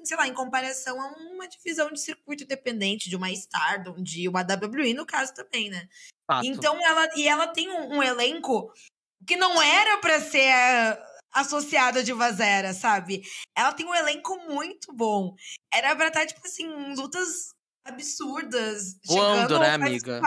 sei 0.02 0.16
lá, 0.16 0.26
em 0.26 0.34
comparação 0.34 1.00
a 1.00 1.08
uma 1.08 1.46
divisão 1.46 1.90
de 1.90 2.00
circuito 2.00 2.44
independente, 2.44 3.08
de 3.08 3.16
uma 3.16 3.30
Stardom, 3.30 4.02
de 4.02 4.28
uma 4.28 4.40
WWE, 4.40 4.94
no 4.94 5.06
caso 5.06 5.32
também, 5.34 5.70
né? 5.70 5.88
Fato. 6.26 6.46
Então 6.46 6.78
ela 6.84 7.08
e 7.16 7.28
ela 7.28 7.48
tem 7.48 7.70
um, 7.70 7.96
um 7.96 8.02
elenco 8.02 8.72
que 9.26 9.36
não 9.36 9.60
era 9.60 9.98
para 9.98 10.20
ser 10.20 10.52
associada 11.32 12.02
de 12.02 12.12
Vazera, 12.12 12.72
sabe? 12.72 13.22
Ela 13.56 13.72
tem 13.72 13.84
um 13.84 13.94
elenco 13.94 14.36
muito 14.48 14.92
bom. 14.94 15.34
Era 15.72 15.94
pra 15.96 16.08
estar, 16.08 16.20
tá, 16.20 16.26
tipo 16.26 16.46
assim, 16.46 16.94
lutas 16.94 17.52
absurdas. 17.84 18.98
Voando, 19.04 19.58
né, 19.58 19.70
amiga? 19.70 20.20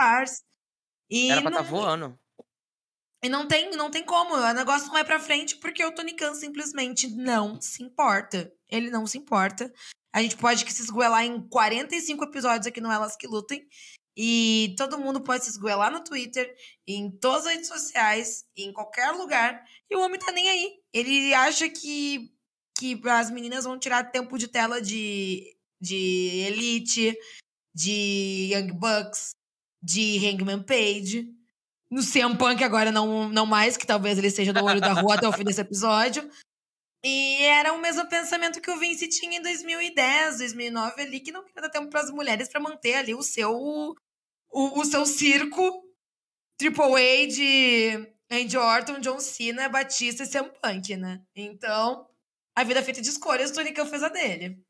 E 1.10 1.30
Era 1.30 1.40
pra 1.40 1.50
estar 1.50 1.64
tá 1.64 1.68
voando. 1.68 2.18
E 3.22 3.28
não 3.28 3.48
tem, 3.48 3.70
não 3.70 3.90
tem 3.90 4.04
como. 4.04 4.34
O 4.34 4.52
negócio 4.52 4.86
não 4.86 4.94
vai 4.94 5.04
pra 5.04 5.18
frente 5.18 5.56
porque 5.56 5.84
o 5.84 5.92
Tony 5.92 6.14
Khan 6.14 6.34
simplesmente 6.34 7.08
não 7.08 7.60
se 7.60 7.82
importa. 7.82 8.52
Ele 8.68 8.90
não 8.90 9.06
se 9.06 9.18
importa. 9.18 9.72
A 10.14 10.22
gente 10.22 10.36
pode 10.36 10.64
que 10.64 10.72
se 10.72 10.82
esgoelar 10.82 11.24
em 11.24 11.48
45 11.48 12.24
episódios 12.24 12.66
aqui 12.66 12.80
no 12.80 12.92
Elas 12.92 13.16
Que 13.16 13.26
Lutem. 13.26 13.66
E 14.20 14.74
todo 14.76 14.98
mundo 14.98 15.20
pode 15.20 15.44
se 15.44 15.50
esgoelar 15.50 15.92
no 15.92 16.02
Twitter, 16.02 16.52
em 16.84 17.08
todas 17.08 17.46
as 17.46 17.52
redes 17.52 17.68
sociais, 17.68 18.44
em 18.56 18.72
qualquer 18.72 19.12
lugar. 19.12 19.64
E 19.88 19.94
o 19.94 20.00
homem 20.00 20.18
tá 20.18 20.32
nem 20.32 20.48
aí. 20.48 20.72
Ele 20.92 21.32
acha 21.32 21.68
que, 21.68 22.28
que 22.76 23.00
as 23.08 23.30
meninas 23.30 23.62
vão 23.62 23.78
tirar 23.78 24.10
tempo 24.10 24.36
de 24.36 24.48
tela 24.48 24.82
de, 24.82 25.56
de 25.80 26.46
Elite, 26.48 27.16
de 27.72 28.50
Young 28.52 28.72
Bucks, 28.72 29.36
de 29.80 30.18
Hangman 30.26 30.64
Page. 30.64 31.32
No 31.88 32.02
CM 32.04 32.36
Punk 32.36 32.64
agora 32.64 32.90
não, 32.90 33.28
não 33.28 33.46
mais, 33.46 33.76
que 33.76 33.86
talvez 33.86 34.18
ele 34.18 34.30
seja 34.30 34.52
do 34.52 34.64
olho 34.64 34.80
da 34.80 34.94
rua 34.94 35.14
até 35.14 35.28
o 35.28 35.32
fim 35.32 35.44
desse 35.44 35.60
episódio. 35.60 36.28
E 37.04 37.40
era 37.44 37.72
o 37.72 37.80
mesmo 37.80 38.04
pensamento 38.08 38.60
que 38.60 38.70
o 38.72 38.78
Vince 38.78 39.06
tinha 39.06 39.38
em 39.38 39.42
2010, 39.42 40.38
2009 40.38 41.02
ali, 41.02 41.20
que 41.20 41.30
não 41.30 41.44
queria 41.44 41.62
dar 41.62 41.70
tempo 41.70 41.88
para 41.88 42.00
as 42.00 42.10
mulheres 42.10 42.48
para 42.48 42.60
manter 42.60 42.94
ali 42.94 43.14
o 43.14 43.22
seu 43.22 43.94
o, 44.50 44.80
o 44.80 44.84
seu 44.84 45.04
circo 45.06 45.84
Triple 46.58 46.84
A 46.84 47.26
de 47.26 48.14
Andy 48.30 48.56
Orton, 48.56 49.00
John 49.00 49.20
Cena, 49.20 49.68
Batista 49.68 50.24
e 50.24 50.28
CM 50.28 50.50
Punk, 50.60 50.96
né? 50.96 51.22
Então, 51.34 52.08
a 52.56 52.64
vida 52.64 52.80
é 52.80 52.82
feita 52.82 53.00
de 53.00 53.08
escolhas, 53.08 53.50
o 53.50 53.54
Tony 53.54 53.72
Khan 53.72 53.86
fez 53.86 54.02
a 54.02 54.08
dele. 54.08 54.60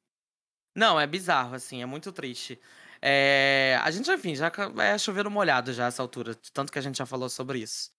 Não, 0.77 1.01
é 1.01 1.07
bizarro, 1.07 1.55
assim, 1.55 1.83
é 1.83 1.87
muito 1.87 2.13
triste. 2.13 2.61
É... 3.01 3.79
A 3.83 3.91
gente, 3.91 4.11
enfim, 4.11 4.35
já 4.35 4.53
é 4.83 4.99
chover 4.99 5.29
molhado 5.29 5.73
já 5.73 5.87
essa 5.87 6.03
altura, 6.03 6.35
tanto 6.53 6.71
que 6.73 6.79
a 6.79 6.83
gente 6.83 6.99
já 6.99 7.07
falou 7.07 7.29
sobre 7.29 7.61
isso. 7.61 7.91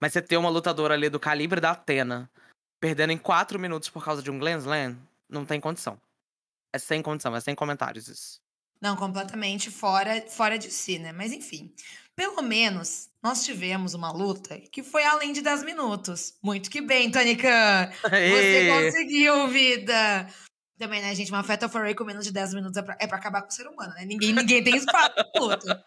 Mas 0.00 0.12
você 0.12 0.22
ter 0.22 0.36
uma 0.36 0.50
lutadora 0.50 0.94
ali 0.94 1.08
do 1.08 1.18
calibre 1.18 1.60
da 1.60 1.72
Atena 1.72 2.30
perdendo 2.80 3.12
em 3.12 3.18
quatro 3.18 3.58
minutos 3.58 3.90
por 3.90 4.04
causa 4.04 4.22
de 4.22 4.30
um 4.30 4.38
Glenn 4.38 4.58
Slam, 4.58 4.96
não 5.28 5.44
tem 5.44 5.60
condição. 5.60 6.00
É 6.72 6.78
sem 6.78 7.02
condição, 7.02 7.34
é 7.34 7.40
sem 7.40 7.54
comentários 7.54 8.08
isso. 8.08 8.40
Não, 8.80 8.96
completamente 8.96 9.70
fora, 9.70 10.24
fora 10.28 10.58
de 10.58 10.70
si, 10.70 10.98
né? 10.98 11.12
Mas 11.12 11.32
enfim, 11.32 11.74
pelo 12.14 12.42
menos 12.42 13.08
nós 13.22 13.44
tivemos 13.44 13.94
uma 13.94 14.12
luta 14.12 14.58
que 14.72 14.82
foi 14.82 15.04
além 15.04 15.32
de 15.32 15.42
10 15.42 15.64
minutos. 15.64 16.34
Muito 16.42 16.70
que 16.70 16.80
bem, 16.80 17.10
Tônica! 17.10 17.92
Você 18.02 18.68
conseguiu, 18.68 19.48
vida! 19.48 20.28
Também, 20.78 21.02
né, 21.02 21.12
gente? 21.14 21.32
Uma 21.32 21.42
Fatal 21.42 21.68
Foray 21.68 21.94
com 21.94 22.04
menos 22.04 22.24
de 22.24 22.32
10 22.32 22.54
minutos 22.54 22.76
é 22.76 22.82
pra, 22.82 22.96
é 23.00 23.06
pra 23.06 23.18
acabar 23.18 23.42
com 23.42 23.48
o 23.48 23.52
ser 23.52 23.66
humano, 23.66 23.92
né? 23.94 24.04
Ninguém, 24.04 24.32
ninguém 24.32 24.62
tem 24.62 24.76
espaço 24.76 25.12
pra 25.12 25.30
luta. 25.40 25.84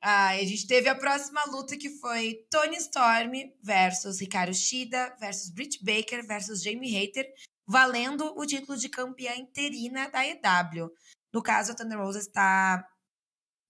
Ah, 0.00 0.28
a 0.28 0.44
gente 0.44 0.66
teve 0.66 0.88
a 0.88 0.94
próxima 0.94 1.42
luta 1.46 1.76
que 1.76 1.90
foi 1.98 2.46
Tony 2.50 2.76
Storm 2.76 3.32
versus 3.62 4.20
Ricardo 4.20 4.54
Shida 4.54 5.16
versus 5.18 5.50
Britt 5.50 5.82
Baker 5.82 6.24
versus 6.26 6.62
Jamie 6.62 6.92
Hater, 6.92 7.26
valendo 7.66 8.32
o 8.38 8.46
título 8.46 8.78
de 8.78 8.88
campeã 8.88 9.34
interina 9.34 10.08
da 10.08 10.24
EW. 10.24 10.90
No 11.32 11.42
caso, 11.42 11.72
a 11.72 11.74
Thunder 11.74 11.98
Rosa 11.98 12.18
está 12.18 12.86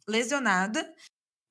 lesionada. 0.07 0.95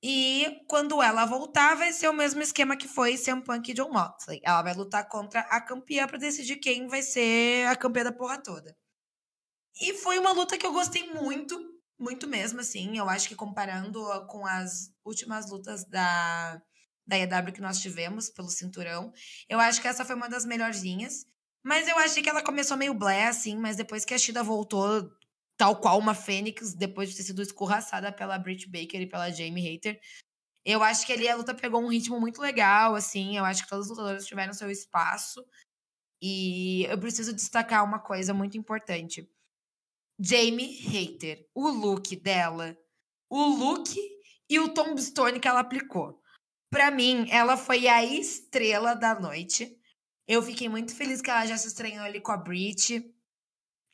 E 0.01 0.62
quando 0.68 1.01
ela 1.01 1.26
voltar, 1.26 1.76
vai 1.76 1.91
ser 1.91 2.08
o 2.08 2.14
mesmo 2.14 2.41
esquema 2.41 2.78
que 2.78 2.88
foi 2.88 3.18
CM 3.18 3.43
Punk 3.43 3.70
e 3.70 3.74
John 3.74 3.91
Moxley. 3.91 4.39
Ela 4.43 4.62
vai 4.62 4.74
lutar 4.74 5.08
contra 5.08 5.41
a 5.41 5.60
campeã 5.60 6.08
para 6.08 6.20
decidir 6.20 6.58
quem 6.58 6.88
vai 6.88 7.01
ser 7.01 7.68
a 7.68 7.76
campeã 7.76 8.03
da 8.03 8.12
porra 8.12 8.38
toda. 8.41 8.78
E 9.82 9.93
foi 9.95 10.18
uma 10.20 10.32
luta 10.32 10.58
que 10.58 10.66
eu 10.66 10.72
gostei 10.72 11.12
muito, 11.14 11.60
muito 11.99 12.28
mesmo, 12.28 12.60
assim. 12.60 12.97
Eu 12.97 13.10
acho 13.10 13.28
que 13.28 13.36
comparando 13.36 14.03
com 14.28 14.45
as 14.45 14.91
últimas 15.03 15.49
lutas 15.49 15.84
da, 15.86 16.62
da 17.05 17.18
EW 17.18 17.53
que 17.53 17.62
nós 17.62 17.80
tivemos 17.80 18.30
pelo 18.30 18.49
cinturão, 18.49 19.12
eu 19.49 19.60
acho 19.60 19.82
que 19.82 19.88
essa 19.88 20.05
foi 20.05 20.16
uma 20.16 20.30
das 20.30 20.45
melhorzinhas. 20.45 21.26
Mas 21.64 21.88
eu 21.88 21.97
achei 21.97 22.24
que 22.24 22.30
ela 22.30 22.43
começou 22.43 22.78
meio 22.78 22.93
blé, 22.93 23.26
assim, 23.26 23.58
mas 23.58 23.76
depois 23.76 24.05
que 24.05 24.14
a 24.14 24.18
Shida 24.18 24.41
voltou, 24.41 25.12
tal 25.58 25.82
qual 25.82 25.97
uma 25.97 26.14
Fênix, 26.14 26.74
depois 26.74 27.10
de 27.10 27.18
ter 27.18 27.24
sido 27.24 27.41
escorraçada 27.41 28.12
pela 28.12 28.38
Britt 28.38 28.70
Baker 28.70 29.01
e 29.01 29.10
pela 29.10 29.32
Jamie 29.32 29.64
Hater. 29.64 29.99
Eu 30.64 30.84
acho 30.84 31.06
que 31.06 31.14
ali 31.14 31.27
a 31.27 31.36
luta 31.36 31.56
pegou 31.56 31.81
um 31.81 31.90
ritmo 31.90 32.19
muito 32.19 32.41
legal, 32.41 32.94
assim. 32.94 33.38
Eu 33.38 33.45
acho 33.45 33.64
que 33.64 33.69
todos 33.69 33.86
os 33.86 33.91
lutadores 33.91 34.26
tiveram 34.26 34.53
seu 34.53 34.69
espaço. 34.69 35.44
E 36.22 36.84
eu 36.86 36.98
preciso 36.99 37.34
destacar 37.34 37.84
uma 37.84 37.99
coisa 37.99 38.34
muito 38.34 38.57
importante. 38.57 39.30
Jamie 40.19 40.77
Hater, 40.80 41.48
o 41.53 41.69
look 41.69 42.15
dela, 42.18 42.77
o 43.30 43.45
look 43.45 43.95
e 44.49 44.60
o 44.60 44.73
tombstone 44.73 45.40
que 45.40 45.48
ela 45.48 45.60
aplicou. 45.60 46.22
Para 46.69 46.91
mim, 46.91 47.27
ela 47.30 47.56
foi 47.56 47.88
a 47.88 48.03
estrela 48.03 48.94
da 48.94 49.19
noite. 49.19 49.80
Eu 50.27 50.41
fiquei 50.41 50.68
muito 50.68 50.94
feliz 50.94 51.22
que 51.22 51.30
ela 51.30 51.45
já 51.45 51.57
se 51.57 51.68
estranhou 51.68 52.03
ali 52.03 52.19
com 52.19 52.31
a 52.31 52.38
Brit 52.38 53.15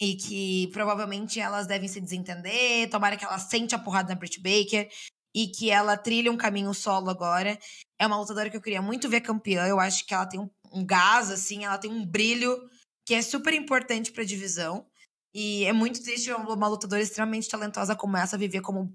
e 0.04 0.16
que 0.18 0.68
provavelmente 0.74 1.40
elas 1.40 1.66
devem 1.66 1.88
se 1.88 2.02
desentender, 2.02 2.90
tomara 2.90 3.16
que 3.16 3.24
ela 3.24 3.40
sente 3.40 3.74
a 3.74 3.80
porrada 3.80 4.10
na 4.10 4.20
Britt 4.20 4.38
Baker 4.42 4.90
e 5.34 5.48
que 5.48 5.72
ela 5.72 5.96
trilhe 5.96 6.30
um 6.30 6.36
caminho 6.36 6.74
solo 6.74 7.10
agora. 7.10 7.58
É 7.98 8.06
uma 8.06 8.20
lutadora 8.20 8.50
que 8.50 8.58
eu 8.58 8.62
queria 8.62 8.82
muito 8.82 9.08
ver 9.08 9.22
campeã, 9.22 9.66
eu 9.66 9.80
acho 9.80 10.06
que 10.06 10.14
ela 10.14 10.26
tem 10.26 10.42
um, 10.42 10.50
um 10.74 10.86
gás, 10.86 11.32
assim, 11.32 11.64
ela 11.64 11.78
tem 11.78 11.90
um 11.90 12.06
brilho 12.06 12.70
que 13.06 13.14
é 13.14 13.22
super 13.22 13.54
importante 13.54 14.12
pra 14.12 14.26
divisão. 14.26 14.86
E 15.34 15.64
é 15.64 15.72
muito 15.72 16.04
triste 16.04 16.32
uma 16.34 16.68
lutadora 16.68 17.02
extremamente 17.02 17.48
talentosa 17.48 17.96
como 17.96 18.18
essa 18.18 18.38
viver 18.38 18.62
como 18.62 18.94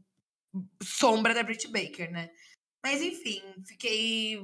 sombra 0.82 1.32
da 1.32 1.42
Britt 1.42 1.68
Baker, 1.68 2.12
né? 2.12 2.30
Mas 2.84 3.00
enfim, 3.00 3.42
fiquei 3.66 4.40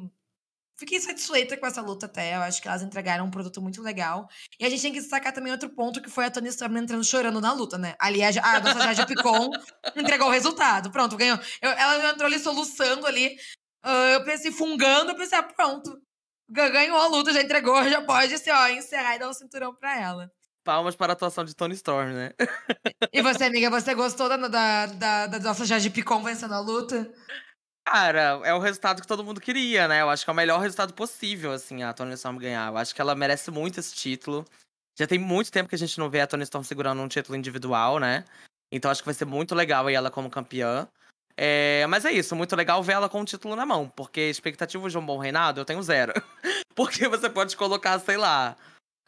fiquei 0.76 1.00
satisfeita 1.00 1.56
com 1.56 1.66
essa 1.66 1.80
luta 1.80 2.06
até. 2.06 2.36
Eu 2.36 2.40
acho 2.40 2.60
que 2.60 2.68
elas 2.68 2.82
entregaram 2.82 3.24
um 3.24 3.30
produto 3.30 3.60
muito 3.60 3.82
legal. 3.82 4.28
E 4.58 4.64
a 4.64 4.70
gente 4.70 4.82
tem 4.82 4.92
que 4.92 5.00
destacar 5.00 5.32
também 5.32 5.52
outro 5.52 5.68
ponto, 5.70 6.00
que 6.02 6.10
foi 6.10 6.26
a 6.26 6.30
Tony 6.30 6.48
Storm 6.48 6.76
entrando 6.76 7.04
chorando 7.04 7.40
na 7.40 7.52
luta, 7.52 7.78
né? 7.78 7.94
Ali 7.98 8.22
a, 8.22 8.28
a 8.28 8.60
nossa 8.60 8.80
Jaja 8.80 9.06
Picon 9.06 9.50
entregou 9.96 10.28
o 10.28 10.30
resultado. 10.30 10.90
Pronto, 10.90 11.16
ganhou. 11.16 11.38
Eu, 11.60 11.70
ela 11.70 12.10
entrou 12.10 12.26
ali 12.26 12.38
soluçando 12.38 13.06
ali. 13.06 13.36
Uh, 13.84 14.14
eu 14.14 14.24
pensei, 14.24 14.50
fungando, 14.50 15.10
eu 15.10 15.16
pensei, 15.16 15.38
ah, 15.38 15.42
pronto. 15.42 15.98
Ganhou 16.48 16.98
a 16.98 17.06
luta, 17.06 17.32
já 17.32 17.42
entregou, 17.42 17.82
já 17.88 18.02
pode 18.02 18.34
assim, 18.34 18.50
ó, 18.50 18.68
encerrar 18.68 19.16
e 19.16 19.18
dar 19.18 19.28
o 19.28 19.30
um 19.30 19.34
cinturão 19.34 19.74
pra 19.74 19.98
ela. 20.00 20.30
Palmas 20.62 20.96
para 20.96 21.12
a 21.12 21.14
atuação 21.14 21.44
de 21.44 21.54
Tony 21.54 21.74
Storm, 21.74 22.12
né? 22.14 22.32
E 23.12 23.20
você, 23.20 23.44
amiga, 23.44 23.68
você 23.68 23.94
gostou 23.94 24.28
da, 24.30 24.36
da, 24.36 24.86
da, 24.86 25.26
da 25.26 25.38
nossa 25.40 25.66
Jade 25.66 25.90
Picon 25.90 26.22
vencendo 26.22 26.54
a 26.54 26.60
luta? 26.60 27.12
Cara, 27.86 28.40
é 28.44 28.54
o 28.54 28.58
resultado 28.58 29.00
que 29.02 29.06
todo 29.06 29.22
mundo 29.22 29.40
queria, 29.40 29.86
né? 29.86 30.00
Eu 30.00 30.08
acho 30.08 30.24
que 30.24 30.30
é 30.30 30.32
o 30.32 30.36
melhor 30.36 30.58
resultado 30.60 30.94
possível, 30.94 31.52
assim, 31.52 31.82
a 31.82 31.92
Tony 31.92 32.14
Storm 32.14 32.38
ganhar. 32.38 32.70
Eu 32.70 32.78
acho 32.78 32.94
que 32.94 33.00
ela 33.00 33.14
merece 33.14 33.50
muito 33.50 33.78
esse 33.78 33.94
título. 33.94 34.44
Já 34.98 35.06
tem 35.06 35.18
muito 35.18 35.52
tempo 35.52 35.68
que 35.68 35.74
a 35.74 35.78
gente 35.78 35.98
não 35.98 36.08
vê 36.08 36.20
a 36.20 36.26
Tony 36.26 36.44
Storm 36.44 36.64
segurando 36.64 37.02
um 37.02 37.08
título 37.08 37.36
individual, 37.36 37.98
né? 37.98 38.24
Então 38.72 38.90
acho 38.90 39.02
que 39.02 39.06
vai 39.06 39.14
ser 39.14 39.26
muito 39.26 39.54
legal 39.54 39.86
aí 39.86 39.94
ela 39.94 40.10
como 40.10 40.30
campeã. 40.30 40.88
É, 41.36 41.86
mas 41.88 42.04
é 42.04 42.12
isso, 42.12 42.34
muito 42.36 42.54
legal 42.54 42.82
ver 42.82 42.92
ela 42.92 43.08
com 43.08 43.20
o 43.20 43.24
título 43.24 43.56
na 43.56 43.66
mão, 43.66 43.88
porque 43.88 44.20
expectativas 44.30 44.92
de 44.92 44.98
um 44.98 45.04
bom 45.04 45.18
reinado 45.18 45.60
eu 45.60 45.64
tenho 45.64 45.82
zero. 45.82 46.12
porque 46.74 47.08
você 47.08 47.28
pode 47.28 47.56
colocar, 47.56 47.98
sei 47.98 48.16
lá, 48.16 48.56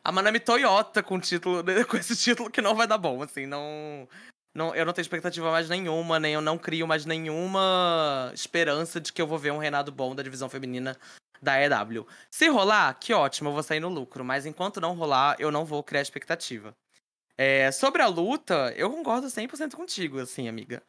a 0.03 0.13
Manami 0.13 0.41
Toyota 0.41 1.03
com 1.03 1.21
título, 1.21 1.65
com 1.89 1.97
esse 1.97 2.17
título 2.17 2.51
que 2.51 2.61
não 2.61 2.75
vai 2.75 2.87
dar 2.87 2.99
bom, 2.99 3.23
assim, 3.23 3.47
não, 3.47 4.09
não 4.57 4.75
eu 4.75 4.85
não 4.85 4.93
tenho 4.93 5.05
expectativa 5.05 5.51
mais 5.51 5.69
nenhuma, 5.69 6.19
nem 6.19 6.35
eu 6.35 6.41
não 6.41 6.57
crio 6.59 6.87
mais 6.87 7.05
nenhuma 7.05 8.31
esperança 8.35 9.01
de 9.01 9.13
que 9.13 9.21
eu 9.21 9.27
vou 9.27 9.39
ver 9.39 9.53
um 9.53 9.59
reinado 9.59 9.93
bom 9.93 10.15
da 10.15 10.23
divisão 10.23 10.49
feminina 10.49 10.97
da 11.43 11.61
EW. 11.63 12.07
Se 12.31 12.49
rolar, 12.49 12.95
que 12.95 13.13
ótimo, 13.13 13.51
eu 13.51 13.53
vou 13.53 13.63
sair 13.63 13.81
no 13.81 13.89
lucro, 13.89 14.25
mas 14.25 14.47
enquanto 14.47 14.81
não 14.81 14.95
rolar, 14.95 15.37
eu 15.39 15.53
não 15.53 15.65
vou 15.65 15.83
criar 15.83 16.01
expectativa. 16.01 16.75
É, 17.39 17.71
sobre 17.71 18.01
a 18.03 18.07
luta, 18.07 18.73
eu 18.77 18.91
concordo 18.91 19.27
100% 19.27 19.75
contigo, 19.75 20.19
assim, 20.19 20.49
amiga. 20.49 20.83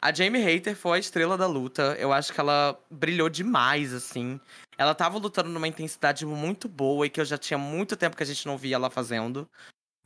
A 0.00 0.12
Jamie 0.12 0.42
Hater 0.42 0.76
foi 0.76 0.98
a 0.98 1.00
estrela 1.00 1.38
da 1.38 1.46
luta. 1.46 1.96
Eu 1.98 2.12
acho 2.12 2.32
que 2.32 2.38
ela 2.38 2.78
brilhou 2.90 3.30
demais, 3.30 3.94
assim. 3.94 4.38
Ela 4.76 4.94
tava 4.94 5.18
lutando 5.18 5.48
numa 5.48 5.66
intensidade 5.66 6.26
muito 6.26 6.68
boa 6.68 7.06
e 7.06 7.10
que 7.10 7.18
eu 7.20 7.24
já 7.24 7.38
tinha 7.38 7.56
muito 7.56 7.96
tempo 7.96 8.16
que 8.16 8.22
a 8.22 8.26
gente 8.26 8.46
não 8.46 8.58
via 8.58 8.76
ela 8.76 8.90
fazendo. 8.90 9.48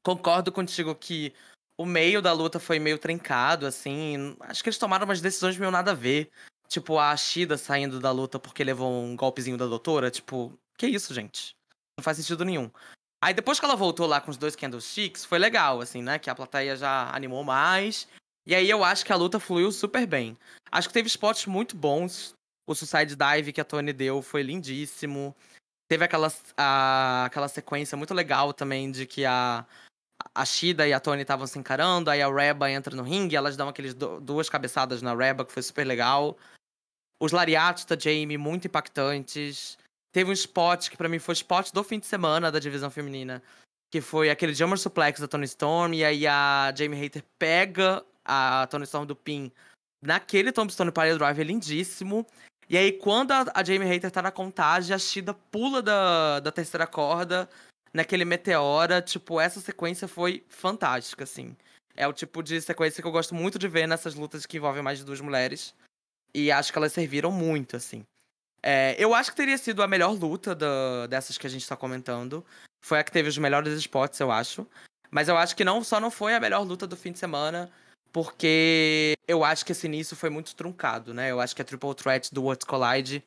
Concordo 0.02 0.52
contigo 0.52 0.94
que 0.94 1.34
o 1.80 1.86
meio 1.86 2.20
da 2.20 2.30
luta 2.30 2.60
foi 2.60 2.78
meio 2.78 2.98
trincado, 2.98 3.64
assim. 3.64 4.36
Acho 4.40 4.62
que 4.62 4.68
eles 4.68 4.76
tomaram 4.76 5.06
umas 5.06 5.22
decisões 5.22 5.56
meio 5.56 5.70
nada 5.70 5.92
a 5.92 5.94
ver. 5.94 6.30
Tipo, 6.68 6.98
a 6.98 7.10
Ashida 7.10 7.56
saindo 7.56 7.98
da 7.98 8.12
luta 8.12 8.38
porque 8.38 8.62
levou 8.62 9.02
um 9.02 9.16
golpezinho 9.16 9.56
da 9.56 9.64
doutora. 9.64 10.10
Tipo, 10.10 10.52
que 10.76 10.86
isso, 10.86 11.14
gente? 11.14 11.56
Não 11.96 12.04
faz 12.04 12.18
sentido 12.18 12.44
nenhum. 12.44 12.70
Aí 13.24 13.32
depois 13.32 13.58
que 13.58 13.64
ela 13.64 13.76
voltou 13.76 14.06
lá 14.06 14.20
com 14.20 14.30
os 14.30 14.36
dois 14.36 14.54
candlesticks, 14.54 15.24
foi 15.24 15.38
legal, 15.38 15.80
assim, 15.80 16.02
né? 16.02 16.18
Que 16.18 16.28
a 16.28 16.34
plateia 16.34 16.76
já 16.76 17.10
animou 17.14 17.42
mais. 17.42 18.06
E 18.46 18.54
aí 18.54 18.68
eu 18.68 18.84
acho 18.84 19.02
que 19.02 19.12
a 19.14 19.16
luta 19.16 19.40
fluiu 19.40 19.72
super 19.72 20.06
bem. 20.06 20.36
Acho 20.70 20.86
que 20.86 20.92
teve 20.92 21.08
spots 21.08 21.46
muito 21.46 21.74
bons. 21.74 22.34
O 22.68 22.74
Suicide 22.74 23.16
Dive 23.16 23.54
que 23.54 23.60
a 23.60 23.64
Tony 23.64 23.94
deu 23.94 24.20
foi 24.20 24.42
lindíssimo. 24.42 25.34
Teve 25.88 26.04
aquela, 26.04 26.30
a, 26.58 27.24
aquela 27.24 27.48
sequência 27.48 27.96
muito 27.96 28.12
legal 28.12 28.52
também 28.52 28.90
de 28.90 29.06
que 29.06 29.24
a, 29.24 29.64
a 30.34 30.44
Shida 30.44 30.86
e 30.86 30.92
a 30.92 31.00
Tony 31.00 31.22
estavam 31.22 31.46
se 31.46 31.58
encarando, 31.58 32.10
aí 32.10 32.22
a 32.22 32.32
Reba 32.32 32.70
entra 32.70 32.94
no 32.94 33.02
ringue, 33.02 33.36
elas 33.36 33.56
dão 33.56 33.68
aqueles 33.68 33.94
do, 33.94 34.20
duas 34.20 34.48
cabeçadas 34.48 35.02
na 35.02 35.14
Reba, 35.14 35.44
que 35.44 35.52
foi 35.52 35.62
super 35.62 35.86
legal. 35.86 36.36
Os 37.20 37.32
lariatos 37.32 37.84
da 37.84 37.98
Jamie, 37.98 38.38
muito 38.38 38.66
impactantes. 38.66 39.76
Teve 40.12 40.30
um 40.30 40.32
spot 40.32 40.88
que 40.88 40.96
para 40.96 41.08
mim 41.08 41.18
foi 41.18 41.32
o 41.32 41.34
spot 41.34 41.70
do 41.72 41.84
fim 41.84 41.98
de 41.98 42.06
semana 42.06 42.50
da 42.50 42.58
divisão 42.58 42.90
feminina, 42.90 43.42
que 43.90 44.00
foi 44.00 44.30
aquele 44.30 44.54
Jammer 44.54 44.78
Suplex 44.78 45.20
da 45.20 45.28
Tony 45.28 45.44
Storm, 45.44 45.92
e 45.94 46.04
aí 46.04 46.26
a 46.26 46.72
Jamie 46.76 46.98
Hater 46.98 47.24
pega 47.38 48.04
a 48.24 48.66
Tony 48.68 48.84
Storm 48.84 49.06
do 49.06 49.16
Pin 49.16 49.52
naquele 50.02 50.52
Tombstone 50.52 50.90
Pile 50.90 51.18
Drive 51.18 51.40
é 51.40 51.44
lindíssimo. 51.44 52.26
E 52.68 52.76
aí, 52.76 52.92
quando 52.92 53.32
a, 53.32 53.44
a 53.54 53.64
Jamie 53.64 53.88
Hater 53.88 54.10
tá 54.10 54.22
na 54.22 54.30
contagem, 54.30 54.94
a 54.94 54.98
Shida 54.98 55.34
pula 55.34 55.82
da, 55.82 56.40
da 56.40 56.52
terceira 56.52 56.86
corda 56.86 57.48
naquele 57.92 58.24
meteora. 58.24 59.02
Tipo, 59.02 59.40
essa 59.40 59.60
sequência 59.60 60.08
foi 60.08 60.44
fantástica, 60.48 61.24
assim. 61.24 61.56
É 61.96 62.06
o 62.06 62.12
tipo 62.12 62.42
de 62.42 62.60
sequência 62.60 63.02
que 63.02 63.08
eu 63.08 63.12
gosto 63.12 63.34
muito 63.34 63.58
de 63.58 63.68
ver 63.68 63.86
nessas 63.86 64.14
lutas 64.14 64.46
que 64.46 64.56
envolvem 64.56 64.82
mais 64.82 64.98
de 64.98 65.04
duas 65.04 65.20
mulheres. 65.20 65.74
E 66.34 66.50
acho 66.50 66.72
que 66.72 66.78
elas 66.78 66.92
serviram 66.92 67.30
muito, 67.32 67.76
assim. 67.76 68.04
É, 68.62 68.94
eu 68.98 69.14
acho 69.14 69.30
que 69.30 69.36
teria 69.36 69.58
sido 69.58 69.82
a 69.82 69.88
melhor 69.88 70.12
luta 70.12 70.54
da, 70.54 71.06
dessas 71.06 71.38
que 71.38 71.46
a 71.46 71.50
gente 71.50 71.66
tá 71.66 71.76
comentando. 71.76 72.44
Foi 72.80 72.98
a 72.98 73.04
que 73.04 73.12
teve 73.12 73.28
os 73.28 73.38
melhores 73.38 73.72
spots, 73.74 74.18
eu 74.20 74.30
acho. 74.30 74.66
Mas 75.10 75.28
eu 75.28 75.36
acho 75.36 75.56
que 75.56 75.64
não 75.64 75.82
só 75.82 75.98
não 75.98 76.10
foi 76.10 76.34
a 76.34 76.40
melhor 76.40 76.62
luta 76.62 76.86
do 76.86 76.96
fim 76.96 77.10
de 77.12 77.18
semana, 77.18 77.70
porque 78.12 79.14
eu 79.26 79.44
acho 79.44 79.64
que 79.64 79.72
esse 79.72 79.86
início 79.86 80.16
foi 80.16 80.30
muito 80.30 80.54
truncado, 80.54 81.12
né? 81.12 81.30
Eu 81.30 81.40
acho 81.40 81.54
que 81.54 81.62
a 81.62 81.64
Triple 81.64 81.94
Threat 81.94 82.32
do 82.32 82.42
Worlds 82.42 82.66
Collide 82.66 83.24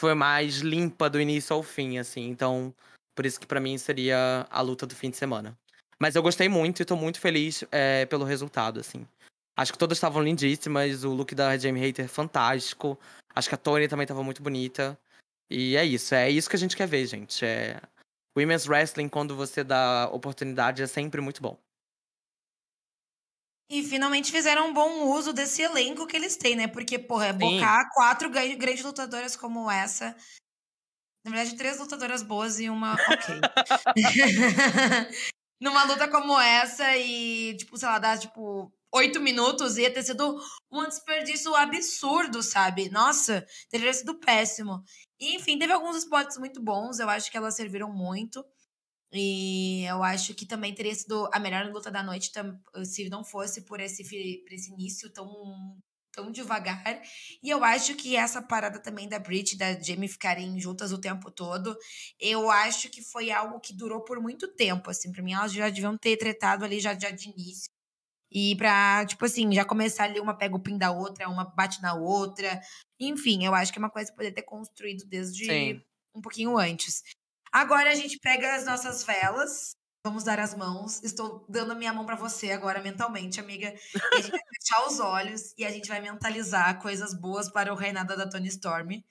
foi 0.00 0.14
mais 0.14 0.58
limpa 0.58 1.10
do 1.10 1.20
início 1.20 1.54
ao 1.54 1.62
fim, 1.62 1.98
assim. 1.98 2.28
Então, 2.28 2.74
por 3.16 3.24
isso 3.24 3.40
que 3.40 3.46
para 3.46 3.58
mim 3.58 3.76
seria 3.78 4.46
a 4.50 4.60
luta 4.60 4.86
do 4.86 4.94
fim 4.94 5.10
de 5.10 5.16
semana. 5.16 5.58
Mas 5.98 6.14
eu 6.14 6.22
gostei 6.22 6.48
muito 6.48 6.82
e 6.82 6.84
tô 6.84 6.94
muito 6.94 7.18
feliz 7.18 7.64
é, 7.72 8.04
pelo 8.04 8.24
resultado, 8.24 8.78
assim. 8.78 9.08
Acho 9.56 9.72
que 9.72 9.78
todas 9.78 9.96
estavam 9.96 10.22
lindíssimas, 10.22 11.02
o 11.02 11.14
look 11.14 11.34
da 11.34 11.56
Jamie 11.56 11.82
Hater 11.82 12.06
fantástico. 12.06 12.98
Acho 13.34 13.48
que 13.48 13.54
a 13.54 13.58
Tony 13.58 13.88
também 13.88 14.06
tava 14.06 14.22
muito 14.22 14.42
bonita. 14.42 14.98
E 15.50 15.76
é 15.76 15.84
isso, 15.84 16.14
é 16.14 16.30
isso 16.30 16.50
que 16.50 16.56
a 16.56 16.58
gente 16.58 16.76
quer 16.76 16.86
ver, 16.86 17.06
gente. 17.06 17.42
É... 17.44 17.80
Women's 18.36 18.68
Wrestling, 18.68 19.08
quando 19.08 19.34
você 19.34 19.64
dá 19.64 20.10
oportunidade, 20.12 20.82
é 20.82 20.86
sempre 20.86 21.22
muito 21.22 21.40
bom. 21.40 21.58
E 23.70 23.82
finalmente 23.82 24.30
fizeram 24.30 24.68
um 24.68 24.74
bom 24.74 25.10
uso 25.10 25.32
desse 25.32 25.62
elenco 25.62 26.06
que 26.06 26.16
eles 26.16 26.36
têm, 26.36 26.54
né? 26.54 26.68
Porque, 26.68 26.98
porra, 26.98 27.28
é 27.28 27.32
bocar 27.32 27.90
quatro 27.94 28.28
grandes 28.30 28.84
lutadoras 28.84 29.34
como 29.34 29.70
essa. 29.70 30.14
Na 31.26 31.32
verdade, 31.32 31.56
três 31.56 31.80
lutadoras 31.80 32.22
boas 32.22 32.60
e 32.60 32.70
uma 32.70 32.94
ok. 33.10 33.40
Numa 35.60 35.82
luta 35.84 36.08
como 36.08 36.38
essa 36.38 36.96
e, 36.96 37.56
tipo, 37.56 37.76
sei 37.76 37.88
lá, 37.88 37.98
dá, 37.98 38.16
tipo, 38.16 38.72
oito 38.94 39.20
minutos 39.20 39.76
ia 39.76 39.92
ter 39.92 40.04
sido 40.04 40.38
um 40.70 40.84
desperdício 40.86 41.52
absurdo, 41.56 42.42
sabe? 42.44 42.88
Nossa, 42.90 43.44
teria 43.68 43.92
sido 43.92 44.20
péssimo. 44.20 44.84
E, 45.18 45.34
enfim, 45.34 45.58
teve 45.58 45.72
alguns 45.72 45.96
spots 45.96 46.38
muito 46.38 46.62
bons, 46.62 47.00
eu 47.00 47.10
acho 47.10 47.28
que 47.28 47.36
elas 47.36 47.56
serviram 47.56 47.92
muito. 47.92 48.44
E 49.12 49.84
eu 49.84 50.02
acho 50.04 50.34
que 50.34 50.46
também 50.46 50.74
teria 50.74 50.94
sido 50.94 51.28
a 51.32 51.40
melhor 51.40 51.66
luta 51.72 51.90
da 51.90 52.02
noite 52.02 52.30
se 52.84 53.08
não 53.08 53.24
fosse 53.24 53.62
por 53.62 53.80
esse, 53.80 54.04
por 54.04 54.52
esse 54.52 54.72
início 54.72 55.10
tão, 55.12 55.26
tão 56.16 56.32
devagar. 56.32 56.82
E 57.42 57.50
eu 57.50 57.62
acho 57.62 57.94
que 57.94 58.16
essa 58.16 58.40
parada 58.40 58.80
também 58.80 59.06
da 59.08 59.18
Brit 59.18 59.54
e 59.54 59.58
da 59.58 59.78
Jamie 59.78 60.08
ficarem 60.08 60.58
juntas 60.58 60.90
o 60.90 60.98
tempo 60.98 61.30
todo, 61.30 61.76
eu 62.18 62.50
acho 62.50 62.88
que 62.88 63.02
foi 63.02 63.30
algo 63.30 63.60
que 63.60 63.74
durou 63.74 64.02
por 64.02 64.18
muito 64.18 64.48
tempo, 64.48 64.90
assim. 64.90 65.12
Pra 65.12 65.22
mim, 65.22 65.34
elas 65.34 65.52
já 65.52 65.68
deviam 65.68 65.96
ter 65.96 66.16
tretado 66.16 66.64
ali 66.64 66.80
já, 66.80 66.98
já 66.98 67.10
de 67.10 67.28
início. 67.28 67.70
E 68.32 68.56
pra, 68.56 69.04
tipo 69.06 69.24
assim, 69.24 69.52
já 69.52 69.64
começar 69.64 70.04
ali, 70.04 70.18
uma 70.18 70.36
pega 70.36 70.56
o 70.56 70.62
pin 70.62 70.76
da 70.76 70.90
outra, 70.90 71.28
uma 71.28 71.44
bate 71.44 71.80
na 71.82 71.94
outra. 71.94 72.60
Enfim, 72.98 73.44
eu 73.44 73.54
acho 73.54 73.72
que 73.72 73.78
é 73.78 73.82
uma 73.82 73.90
coisa 73.90 74.10
que 74.10 74.16
poderia 74.16 74.34
ter 74.34 74.42
construído 74.42 75.04
desde 75.06 75.44
Sim. 75.44 75.82
um 76.14 76.20
pouquinho 76.20 76.58
antes. 76.58 77.02
Agora 77.52 77.90
a 77.90 77.94
gente 77.94 78.18
pega 78.18 78.56
as 78.56 78.64
nossas 78.64 79.04
velas, 79.04 79.76
vamos 80.06 80.22
dar 80.22 80.38
as 80.38 80.54
mãos. 80.54 81.02
Estou 81.02 81.44
dando 81.48 81.72
a 81.72 81.74
minha 81.74 81.92
mão 81.92 82.06
para 82.06 82.14
você 82.14 82.52
agora 82.52 82.80
mentalmente, 82.80 83.40
amiga. 83.40 83.74
E 83.92 84.14
a 84.14 84.20
gente 84.20 84.30
vai 84.30 84.40
fechar 84.54 84.86
os 84.86 85.00
olhos 85.00 85.52
e 85.58 85.64
a 85.64 85.70
gente 85.70 85.88
vai 85.88 86.00
mentalizar 86.00 86.80
coisas 86.80 87.12
boas 87.12 87.50
para 87.50 87.72
o 87.72 87.76
reinado 87.76 88.16
da 88.16 88.28
Tony 88.28 88.46
Storm. 88.46 89.02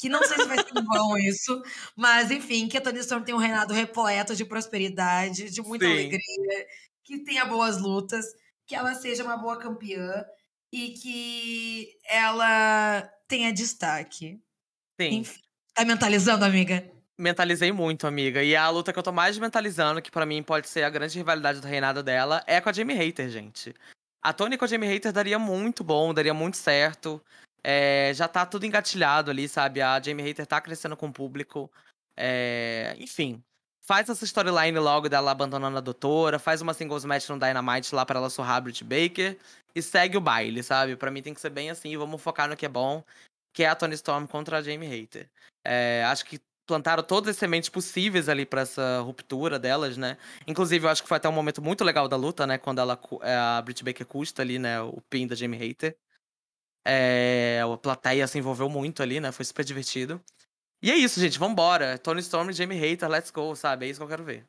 Que 0.00 0.08
não 0.08 0.20
sei 0.24 0.36
se 0.38 0.48
vai 0.48 0.58
ser 0.58 0.82
bom 0.82 1.16
isso, 1.30 1.62
mas 1.96 2.32
enfim, 2.32 2.66
que 2.66 2.76
a 2.76 2.80
Tony 2.80 2.98
Storm 2.98 3.22
tenha 3.22 3.36
um 3.36 3.40
reinado 3.40 3.72
repleto 3.72 4.34
de 4.34 4.44
prosperidade, 4.44 5.48
de 5.48 5.62
muita 5.62 5.84
Sim. 5.84 5.92
alegria, 5.92 6.66
que 7.04 7.20
tenha 7.20 7.44
boas 7.44 7.80
lutas, 7.80 8.26
que 8.66 8.74
ela 8.74 8.96
seja 8.96 9.22
uma 9.22 9.36
boa 9.36 9.56
campeã 9.56 10.24
e 10.72 10.90
que 10.94 11.96
ela 12.04 13.08
tenha 13.28 13.52
destaque. 13.52 14.42
Sim. 15.00 15.18
Enfim, 15.18 15.40
tá 15.72 15.84
mentalizando, 15.84 16.44
amiga? 16.44 16.90
Mentalizei 17.22 17.70
muito, 17.70 18.04
amiga. 18.04 18.42
E 18.42 18.56
a 18.56 18.68
luta 18.68 18.92
que 18.92 18.98
eu 18.98 19.02
tô 19.02 19.12
mais 19.12 19.38
mentalizando, 19.38 20.02
que 20.02 20.10
para 20.10 20.26
mim 20.26 20.42
pode 20.42 20.68
ser 20.68 20.82
a 20.82 20.90
grande 20.90 21.16
rivalidade 21.16 21.60
do 21.60 21.68
reinado 21.68 22.02
dela, 22.02 22.42
é 22.48 22.60
com 22.60 22.68
a 22.68 22.72
Jamie 22.72 22.96
Hater, 22.96 23.28
gente. 23.28 23.72
A 24.20 24.32
Tony 24.32 24.58
com 24.58 24.64
a 24.64 24.68
Jamie 24.68 24.88
Hater 24.88 25.12
daria 25.12 25.38
muito 25.38 25.84
bom, 25.84 26.12
daria 26.12 26.34
muito 26.34 26.56
certo. 26.56 27.22
É, 27.62 28.10
já 28.12 28.26
tá 28.26 28.44
tudo 28.44 28.66
engatilhado 28.66 29.30
ali, 29.30 29.48
sabe? 29.48 29.80
A 29.80 30.02
Jamie 30.02 30.24
Hater 30.24 30.44
tá 30.44 30.60
crescendo 30.60 30.96
com 30.96 31.06
o 31.06 31.12
público. 31.12 31.70
É, 32.16 32.96
enfim, 32.98 33.40
faz 33.86 34.08
essa 34.08 34.24
storyline 34.24 34.76
logo 34.80 35.08
dela 35.08 35.30
abandonando 35.30 35.78
a 35.78 35.80
doutora, 35.80 36.40
faz 36.40 36.60
uma 36.60 36.74
singles 36.74 37.04
match 37.04 37.28
no 37.28 37.38
Dynamite 37.38 37.94
lá 37.94 38.04
para 38.04 38.18
ela 38.18 38.30
surrar 38.30 38.56
a 38.56 38.60
Britt 38.62 38.82
Baker 38.82 39.38
e 39.72 39.80
segue 39.80 40.16
o 40.16 40.20
baile, 40.20 40.60
sabe? 40.60 40.96
Para 40.96 41.12
mim 41.12 41.22
tem 41.22 41.34
que 41.34 41.40
ser 41.40 41.50
bem 41.50 41.70
assim, 41.70 41.96
vamos 41.96 42.20
focar 42.20 42.48
no 42.48 42.56
que 42.56 42.66
é 42.66 42.68
bom, 42.68 43.04
que 43.52 43.62
é 43.62 43.68
a 43.68 43.76
Tony 43.76 43.94
Storm 43.94 44.26
contra 44.26 44.58
a 44.58 44.62
Jamie 44.62 44.88
Hater. 44.88 45.30
É, 45.64 46.04
acho 46.04 46.24
que 46.24 46.40
plantaram 46.66 47.02
todas 47.02 47.30
as 47.30 47.36
sementes 47.36 47.68
possíveis 47.68 48.28
ali 48.28 48.46
para 48.46 48.62
essa 48.62 49.00
ruptura 49.00 49.58
delas, 49.58 49.96
né? 49.96 50.16
Inclusive, 50.46 50.86
eu 50.86 50.90
acho 50.90 51.02
que 51.02 51.08
foi 51.08 51.16
até 51.16 51.28
um 51.28 51.32
momento 51.32 51.60
muito 51.62 51.84
legal 51.84 52.08
da 52.08 52.16
luta, 52.16 52.46
né? 52.46 52.58
Quando 52.58 52.80
ela, 52.80 52.98
eh, 53.22 53.34
a 53.34 53.62
Britt 53.62 53.84
Baker 53.84 54.06
custa 54.06 54.42
ali, 54.42 54.58
né? 54.58 54.80
O 54.80 55.00
pin 55.10 55.26
da 55.26 55.34
Jamie 55.34 55.58
Hater. 55.58 55.96
É, 56.84 57.60
a 57.62 57.76
plateia 57.76 58.26
se 58.26 58.38
envolveu 58.38 58.68
muito 58.68 59.02
ali, 59.02 59.20
né? 59.20 59.30
Foi 59.32 59.44
super 59.44 59.64
divertido. 59.64 60.20
E 60.82 60.90
é 60.90 60.96
isso, 60.96 61.20
gente. 61.20 61.38
Vambora. 61.38 61.98
Tony 61.98 62.20
Storm 62.20 62.50
e 62.50 62.52
Jamie 62.52 62.78
Hater, 62.78 63.08
let's 63.08 63.30
go, 63.30 63.54
sabe? 63.54 63.86
É 63.86 63.90
isso 63.90 64.00
que 64.00 64.04
eu 64.04 64.08
quero 64.08 64.24
ver. 64.24 64.46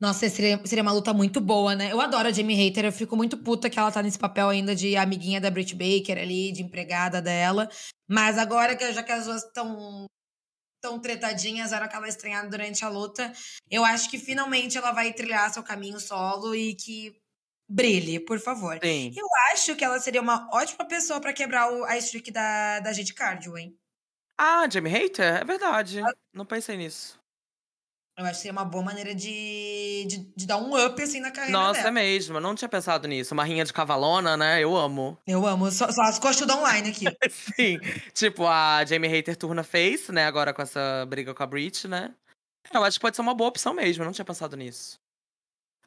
Nossa, 0.00 0.28
seria, 0.28 0.64
seria 0.64 0.82
uma 0.82 0.92
luta 0.92 1.12
muito 1.12 1.40
boa, 1.40 1.74
né? 1.74 1.90
Eu 1.92 2.00
adoro 2.00 2.28
a 2.28 2.32
Jamie 2.32 2.54
Hater, 2.54 2.84
eu 2.84 2.92
fico 2.92 3.16
muito 3.16 3.36
puta 3.36 3.68
que 3.68 3.78
ela 3.78 3.90
tá 3.90 4.00
nesse 4.00 4.18
papel 4.18 4.48
ainda 4.48 4.74
de 4.74 4.96
amiguinha 4.96 5.40
da 5.40 5.50
Britt 5.50 5.74
Baker 5.74 6.16
ali, 6.16 6.52
de 6.52 6.62
empregada 6.62 7.20
dela. 7.20 7.68
Mas 8.08 8.38
agora, 8.38 8.76
que 8.76 8.92
já 8.92 9.02
que 9.02 9.10
as 9.10 9.24
duas 9.26 9.44
estão 9.44 10.06
tão 10.80 10.98
tretadinhas, 10.98 11.72
era 11.72 11.84
aquela 11.84 12.08
estranhada 12.08 12.48
durante 12.48 12.84
a 12.84 12.88
luta, 12.88 13.32
eu 13.70 13.84
acho 13.84 14.10
que 14.10 14.18
finalmente 14.18 14.78
ela 14.78 14.92
vai 14.92 15.12
trilhar 15.12 15.52
seu 15.52 15.62
caminho 15.62 15.98
solo 16.00 16.54
e 16.54 16.74
que 16.74 17.16
brilhe, 17.68 18.20
por 18.20 18.38
favor. 18.38 18.78
Sim. 18.82 19.12
Eu 19.16 19.26
acho 19.52 19.76
que 19.76 19.84
ela 19.84 19.98
seria 20.00 20.22
uma 20.22 20.48
ótima 20.52 20.86
pessoa 20.86 21.20
para 21.20 21.32
quebrar 21.32 21.72
o, 21.72 21.84
a 21.84 21.96
streak 21.98 22.30
da, 22.30 22.80
da 22.80 22.92
gente 22.92 23.12
cardio, 23.12 23.58
hein? 23.58 23.78
Ah, 24.36 24.68
Jamie 24.70 24.92
Hater? 24.92 25.42
É 25.42 25.44
verdade. 25.44 26.00
Não 26.32 26.46
pensei 26.46 26.76
nisso. 26.76 27.17
Eu 28.18 28.24
acho 28.24 28.34
que 28.34 28.38
seria 28.38 28.52
uma 28.52 28.64
boa 28.64 28.82
maneira 28.82 29.14
de, 29.14 30.04
de, 30.08 30.18
de 30.36 30.44
dar 30.44 30.56
um 30.56 30.74
up, 30.84 31.00
assim, 31.00 31.20
na 31.20 31.30
carreira 31.30 31.56
Nossa, 31.56 31.78
é 31.78 31.82
dela. 31.84 31.94
mesmo. 31.94 32.36
Eu 32.38 32.40
não 32.40 32.52
tinha 32.52 32.68
pensado 32.68 33.06
nisso. 33.06 33.32
Uma 33.32 33.44
rinha 33.44 33.64
de 33.64 33.72
cavalona, 33.72 34.36
né? 34.36 34.60
Eu 34.60 34.76
amo. 34.76 35.16
Eu 35.24 35.46
amo. 35.46 35.70
Só, 35.70 35.88
só 35.92 36.02
as 36.02 36.18
coxas 36.18 36.48
online 36.50 36.90
aqui. 36.90 37.04
Sim. 37.30 37.78
tipo, 38.12 38.44
a 38.44 38.84
Jamie 38.84 39.08
Hater 39.08 39.36
turna 39.36 39.62
face, 39.62 40.10
né? 40.10 40.26
Agora 40.26 40.52
com 40.52 40.60
essa 40.60 41.06
briga 41.06 41.32
com 41.32 41.44
a 41.44 41.46
Brit, 41.46 41.86
né? 41.86 42.12
Eu 42.74 42.82
acho 42.82 42.98
que 42.98 43.02
pode 43.02 43.14
ser 43.14 43.22
uma 43.22 43.34
boa 43.34 43.50
opção 43.50 43.72
mesmo. 43.72 44.02
Eu 44.02 44.06
não 44.06 44.12
tinha 44.12 44.24
pensado 44.24 44.56
nisso. 44.56 44.98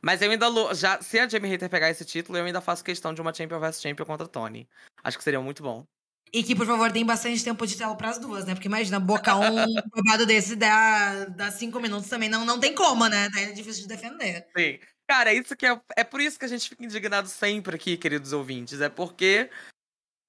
Mas 0.02 0.22
eu 0.22 0.32
ainda. 0.32 0.48
Já, 0.74 1.02
se 1.02 1.20
a 1.20 1.28
Jamie 1.28 1.52
Hater 1.52 1.70
pegar 1.70 1.90
esse 1.90 2.06
título, 2.06 2.38
eu 2.38 2.46
ainda 2.46 2.62
faço 2.62 2.82
questão 2.82 3.14
de 3.14 3.20
uma 3.20 3.34
Champion 3.34 3.60
vs 3.60 3.82
Champion 3.82 4.06
contra 4.06 4.26
a 4.26 4.30
Tony. 4.30 4.70
Acho 5.04 5.18
que 5.18 5.24
seria 5.26 5.42
muito 5.42 5.62
bom. 5.62 5.86
E 6.34 6.44
que, 6.44 6.56
por 6.56 6.66
favor, 6.66 6.92
deem 6.92 7.06
bastante 7.06 7.44
tempo 7.44 7.68
de 7.68 7.76
tela 7.76 7.96
pras 7.96 8.18
duas, 8.18 8.46
né? 8.46 8.54
Porque 8.54 8.68
imagina, 8.68 9.00
bocar 9.00 9.38
um 9.38 9.56
babado 9.94 10.26
desse 10.26 10.56
dá, 10.56 11.26
dá 11.26 11.52
cinco 11.52 11.80
minutos 11.82 12.08
também. 12.08 12.30
Não, 12.30 12.46
não 12.46 12.58
tem 12.58 12.74
como, 12.74 13.06
né? 13.08 13.30
Daí 13.34 13.46
é 13.46 13.52
difícil 13.52 13.82
de 13.82 13.90
defender. 13.90 14.48
Sim. 14.56 14.80
Cara, 15.10 15.34
isso 15.34 15.56
que 15.58 15.66
é, 15.66 15.82
é 15.98 16.04
por 16.06 16.22
isso 16.22 16.40
que 16.40 16.46
a 16.46 16.48
gente 16.48 16.70
fica 16.70 16.86
indignado 16.86 17.28
sempre 17.28 17.76
aqui, 17.76 17.98
queridos 17.98 18.32
ouvintes. 18.32 18.80
É 18.80 18.88
porque 18.88 19.50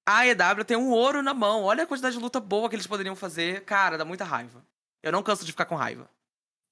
a 0.05 0.19
AEW 0.19 0.65
tem 0.65 0.75
um 0.75 0.89
ouro 0.89 1.23
na 1.23 1.33
mão. 1.33 1.63
Olha 1.63 1.83
a 1.85 1.87
quantidade 1.87 2.17
de 2.17 2.21
luta 2.21 2.41
boa 2.41 2.67
que 2.67 2.75
eles 2.75 2.87
poderiam 2.87 3.15
fazer. 3.15 3.63
Cara, 3.63 3.97
dá 3.97 4.03
muita 4.03 4.25
raiva. 4.25 4.65
Eu 5.01 5.13
não 5.13 5.23
canso 5.23 5.45
de 5.45 5.53
ficar 5.53 5.65
com 5.65 5.75
raiva. 5.75 6.09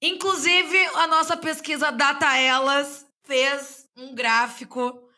Inclusive, 0.02 0.76
a 0.96 1.06
nossa 1.06 1.38
pesquisa 1.38 1.90
Data 1.90 2.36
Elas 2.36 3.06
fez 3.22 3.88
um 3.96 4.14
gráfico, 4.14 5.08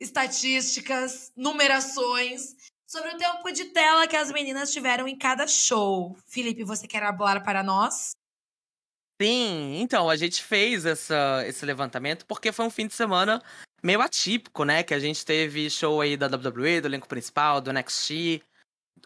estatísticas, 0.00 1.32
numerações 1.36 2.56
sobre 2.88 3.10
o 3.10 3.18
tempo 3.18 3.52
de 3.52 3.66
tela 3.66 4.08
que 4.08 4.16
as 4.16 4.32
meninas 4.32 4.72
tiveram 4.72 5.06
em 5.06 5.16
cada 5.16 5.46
show. 5.46 6.16
Felipe, 6.26 6.64
você 6.64 6.88
quer 6.88 7.00
falar 7.16 7.40
para 7.40 7.62
nós? 7.62 8.12
Sim, 9.20 9.80
então, 9.80 10.08
a 10.08 10.16
gente 10.16 10.42
fez 10.42 10.86
essa, 10.86 11.44
esse 11.46 11.66
levantamento 11.66 12.24
porque 12.24 12.50
foi 12.50 12.64
um 12.64 12.70
fim 12.70 12.86
de 12.86 12.94
semana 12.94 13.42
meio 13.82 14.00
atípico, 14.00 14.64
né? 14.64 14.82
Que 14.82 14.94
a 14.94 14.98
gente 14.98 15.24
teve 15.24 15.68
show 15.68 16.00
aí 16.00 16.16
da 16.16 16.26
WWE, 16.26 16.80
do 16.80 16.88
elenco 16.88 17.08
principal, 17.08 17.60
do 17.60 17.72
NXT, 17.72 18.42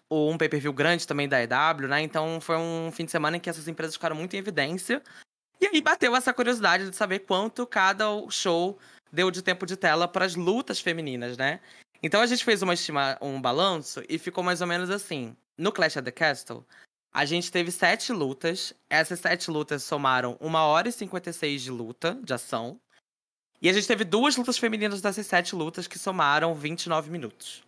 ou 0.08 0.30
um 0.30 0.38
pay-per-view 0.38 0.72
grande 0.72 1.06
também 1.06 1.28
da 1.28 1.42
EW, 1.42 1.88
né? 1.88 2.02
Então 2.02 2.40
foi 2.40 2.56
um 2.56 2.92
fim 2.92 3.04
de 3.04 3.10
semana 3.10 3.38
em 3.38 3.40
que 3.40 3.50
essas 3.50 3.66
empresas 3.66 3.96
ficaram 3.96 4.14
muito 4.14 4.34
em 4.34 4.38
evidência. 4.38 5.02
E 5.60 5.66
aí 5.66 5.80
bateu 5.80 6.14
essa 6.14 6.32
curiosidade 6.32 6.88
de 6.88 6.94
saber 6.94 7.20
quanto 7.20 7.66
cada 7.66 8.04
show 8.30 8.78
deu 9.10 9.30
de 9.30 9.42
tempo 9.42 9.66
de 9.66 9.76
tela 9.76 10.06
para 10.06 10.24
as 10.24 10.36
lutas 10.36 10.78
femininas, 10.78 11.36
né? 11.36 11.60
Então 12.02 12.20
a 12.20 12.26
gente 12.26 12.44
fez 12.44 12.62
uma 12.62 12.74
estima, 12.74 13.16
um 13.20 13.40
balanço 13.40 14.02
e 14.08 14.18
ficou 14.18 14.42
mais 14.42 14.60
ou 14.60 14.66
menos 14.66 14.90
assim. 14.90 15.36
No 15.56 15.70
Clash 15.70 15.96
at 15.96 16.04
the 16.04 16.10
Castle, 16.10 16.66
a 17.12 17.24
gente 17.24 17.52
teve 17.52 17.70
sete 17.70 18.12
lutas. 18.12 18.74
Essas 18.90 19.20
sete 19.20 19.50
lutas 19.50 19.84
somaram 19.84 20.36
1 20.40 20.54
hora 20.54 20.88
e 20.88 20.92
56 20.92 21.62
de 21.62 21.70
luta, 21.70 22.18
de 22.22 22.34
ação. 22.34 22.80
E 23.60 23.68
a 23.68 23.72
gente 23.72 23.86
teve 23.86 24.02
duas 24.02 24.36
lutas 24.36 24.58
femininas 24.58 25.00
dessas 25.00 25.26
sete 25.26 25.54
lutas 25.54 25.86
que 25.86 25.98
somaram 25.98 26.54
29 26.54 27.10
minutos. 27.10 27.62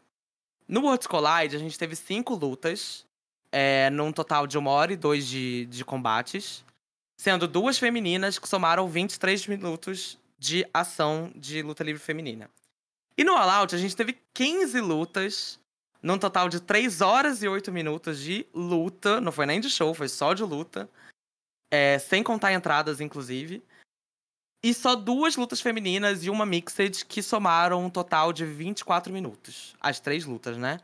No 0.67 0.81
Worlds 0.81 1.07
Collide, 1.07 1.55
a 1.55 1.59
gente 1.59 1.79
teve 1.79 1.95
cinco 1.95 2.35
lutas, 2.35 3.07
é, 3.53 3.91
num 3.91 4.11
total 4.11 4.47
de 4.47 4.59
uma 4.59 4.71
hora 4.73 4.93
e 4.93 4.97
dois 4.97 5.29
de, 5.29 5.67
de 5.67 5.85
combates. 5.85 6.65
Sendo 7.17 7.47
duas 7.47 7.79
femininas 7.79 8.41
que 8.41 8.49
somaram 8.49 8.89
23 8.89 9.47
minutos 9.47 10.19
de 10.37 10.67
ação 10.75 11.31
de 11.37 11.63
luta 11.63 11.85
livre 11.85 12.03
feminina. 12.03 12.51
E 13.17 13.25
no 13.25 13.37
All 13.37 13.49
Out, 13.49 13.75
a 13.75 13.79
gente 13.79 13.95
teve 13.95 14.19
15 14.35 14.81
lutas, 14.81 15.61
num 16.03 16.19
total 16.19 16.49
de 16.49 16.61
3 16.61 17.01
horas 17.01 17.43
e 17.43 17.49
8 17.49 17.71
minutos 17.71 18.19
de 18.19 18.47
luta. 18.53 19.21
Não 19.21 19.31
foi 19.31 19.47
nem 19.47 19.61
de 19.61 19.71
show, 19.71 19.95
foi 19.95 20.09
só 20.09 20.35
de 20.35 20.43
luta. 20.43 20.89
É, 21.71 21.99
sem 21.99 22.23
contar 22.23 22.53
entradas, 22.53 23.01
inclusive. 23.01 23.63
E 24.63 24.73
só 24.73 24.97
duas 24.97 25.37
lutas 25.37 25.61
femininas 25.61 26.25
e 26.25 26.31
uma 26.31 26.47
mixed 26.47 27.05
que 27.05 27.23
somaram 27.23 27.85
um 27.85 27.91
total 27.91 28.33
de 28.33 28.45
24 28.45 29.13
minutos. 29.13 29.77
As 29.81 30.01
três 30.01 30.25
lutas, 30.25 30.57
né? 30.57 30.79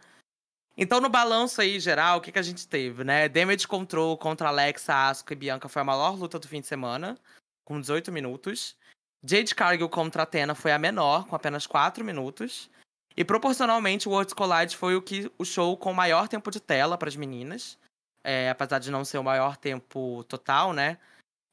Então, 0.77 1.01
no 1.01 1.09
balanço 1.09 1.61
aí 1.61 1.81
geral, 1.81 2.19
o 2.19 2.21
que, 2.21 2.31
que 2.31 2.39
a 2.39 2.43
gente 2.43 2.67
teve, 2.67 3.05
né? 3.05 3.29
Damage 3.29 3.67
Control 3.67 4.17
contra 4.17 4.49
Alexa, 4.49 4.95
Asuka 4.95 5.33
e 5.33 5.37
Bianca 5.37 5.69
foi 5.69 5.83
a 5.83 5.85
maior 5.85 6.17
luta 6.17 6.39
do 6.39 6.47
fim 6.47 6.61
de 6.61 6.67
semana, 6.67 7.19
com 7.65 7.81
18 7.81 8.13
minutos. 8.13 8.77
Jade 9.23 9.55
Cargill 9.55 9.89
contra 9.89 10.23
Athena 10.23 10.55
foi 10.55 10.73
a 10.73 10.79
menor, 10.79 11.27
com 11.27 11.37
apenas 11.37 11.67
4 11.67 12.05
minutos. 12.05 12.71
E 13.17 13.25
proporcionalmente, 13.25 14.09
o 14.09 14.13
Worlds 14.13 14.33
Collide 14.33 14.77
foi 14.77 14.97
o, 14.97 15.03
que, 15.03 15.31
o 15.39 15.45
show 15.45 15.77
com 15.77 15.93
maior 15.93 16.29
tempo 16.29 16.51
de 16.51 16.61
tela 16.61 16.97
para 16.97 17.09
as 17.09 17.17
meninas. 17.17 17.79
É, 18.25 18.51
apesar 18.51 18.79
de 18.79 18.91
não 18.91 19.05
ser 19.05 19.19
o 19.19 19.25
maior 19.25 19.57
tempo 19.57 20.25
total, 20.25 20.73
né? 20.73 20.99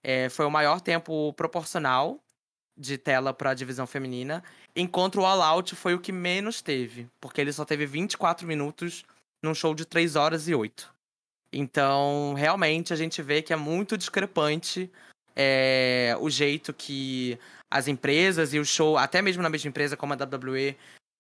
É, 0.03 0.30
foi 0.30 0.45
o 0.45 0.52
maior 0.52 0.80
tempo 0.80 1.34
proporcional 1.34 2.22
de 2.77 2.98
tela 2.98 3.34
para 3.34 3.52
a 3.52 3.53
divisão 3.53 3.88
feminina. 3.88 4.44
Enquanto 4.76 5.19
o 5.19 5.26
All 5.26 5.41
Out 5.41 5.76
foi 5.76 5.95
o 5.95 5.99
que 5.99 6.11
menos 6.11 6.61
teve, 6.61 7.10
porque 7.19 7.41
ele 7.41 7.52
só 7.52 7.65
teve 7.65 7.85
24 7.85 8.45
minutos 8.45 9.03
num 9.44 9.56
show 9.56 9.73
de 9.73 9.85
3 9.85 10.15
horas 10.15 10.48
e 10.48 10.53
8. 10.53 10.94
Então, 11.52 12.34
realmente, 12.35 12.94
a 12.94 12.95
gente 12.95 13.22
vê 13.22 13.41
que 13.41 13.53
é 13.53 13.56
muito 13.56 13.98
discrepante 13.98 14.91
é, 15.38 16.18
o 16.19 16.30
jeito 16.31 16.73
que 16.73 17.38
as 17.69 17.88
empresas 17.88 18.53
e 18.53 18.59
o 18.59 18.65
show, 18.65 18.97
até 18.97 19.22
mesmo 19.22 19.43
na 19.43 19.49
mesma 19.49 19.69
empresa 19.69 19.95
como 19.95 20.14
a 20.14 20.18
WWE, 20.18 20.76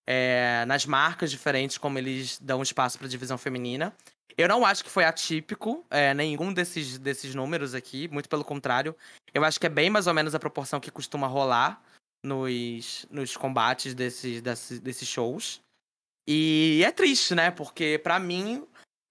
é, 0.07 0.65
nas 0.65 0.85
marcas 0.87 1.29
diferentes, 1.29 1.77
como 1.77 1.99
eles 1.99 2.39
dão 2.39 2.63
espaço 2.63 2.97
para 2.97 3.07
divisão 3.07 3.37
feminina. 3.37 3.93
Eu 4.35 4.47
não 4.47 4.65
acho 4.65 4.83
que 4.83 4.89
foi 4.89 5.03
atípico 5.03 5.85
é, 5.89 6.13
nenhum 6.13 6.51
desses, 6.53 6.97
desses 6.97 7.35
números 7.35 7.75
aqui, 7.75 8.07
muito 8.07 8.29
pelo 8.29 8.43
contrário. 8.43 8.95
Eu 9.33 9.43
acho 9.43 9.59
que 9.59 9.67
é 9.67 9.69
bem 9.69 9.89
mais 9.89 10.07
ou 10.07 10.13
menos 10.13 10.33
a 10.33 10.39
proporção 10.39 10.79
que 10.79 10.91
costuma 10.91 11.27
rolar 11.27 11.81
nos, 12.23 13.05
nos 13.11 13.37
combates 13.37 13.93
desses, 13.93 14.41
desses, 14.41 14.79
desses 14.79 15.07
shows. 15.07 15.59
E 16.27 16.81
é 16.85 16.91
triste, 16.91 17.35
né? 17.35 17.51
Porque 17.51 17.99
para 18.03 18.19
mim, 18.19 18.65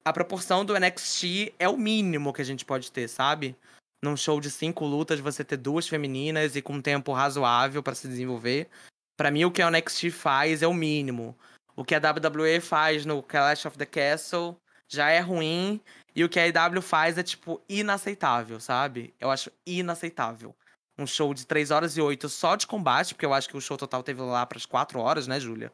a 0.05 0.13
proporção 0.13 0.65
do 0.65 0.79
NXT 0.79 1.55
é 1.59 1.69
o 1.69 1.77
mínimo 1.77 2.33
que 2.33 2.43
a 2.43 2.45
gente 2.45 2.65
pode 2.65 2.91
ter, 2.93 3.09
sabe? 3.09 3.57
Num 4.03 4.17
show 4.17 4.41
de 4.41 4.51
cinco 4.51 4.85
lutas, 4.85 5.21
você 5.21 5.43
ter 5.43 5.57
duas 5.57 5.89
femininas 5.89 6.55
e 6.55 6.63
com 6.63 6.75
um 6.75 6.83
tempo 6.83 7.13
razoável 7.13 7.83
para 7.83 7.95
se 7.95 8.07
desenvolver. 8.07 8.69
Para 9.17 9.31
mim, 9.31 9.45
o 9.45 9.51
que 9.51 9.63
a 9.63 9.71
NXT 9.71 10.11
faz 10.11 10.63
é 10.63 10.67
o 10.67 10.75
mínimo. 10.75 11.37
O 11.75 11.85
que 11.85 11.95
a 11.95 11.99
WWE 11.99 12.61
faz 12.61 13.07
no 13.07 13.23
Clash 13.23 13.67
of 13.67 13.79
the 13.79 13.87
Castle 13.87 14.57
já 14.89 15.11
é 15.11 15.21
ruim. 15.21 15.81
E 16.15 16.25
o 16.25 16.29
que 16.29 16.39
a 16.39 16.47
IW 16.47 16.81
faz 16.81 17.19
é, 17.19 17.23
tipo, 17.23 17.61
inaceitável, 17.69 18.59
sabe? 18.61 19.15
Eu 19.21 19.31
acho 19.31 19.51
inaceitável. 19.67 20.55
Um 20.99 21.07
show 21.07 21.35
de 21.35 21.47
3 21.47 21.71
horas 21.71 21.97
e 21.97 22.01
8 22.01 22.29
só 22.29 22.57
de 22.57 22.67
combate, 22.67 23.15
porque 23.15 23.27
eu 23.27 23.35
acho 23.35 23.49
que 23.49 23.57
o 23.57 23.61
show 23.61 23.77
total 23.77 24.03
teve 24.03 24.23
lá 24.23 24.47
pras 24.47 24.65
4 24.65 24.99
horas, 24.99 25.27
né, 25.27 25.39
Júlia? 25.39 25.71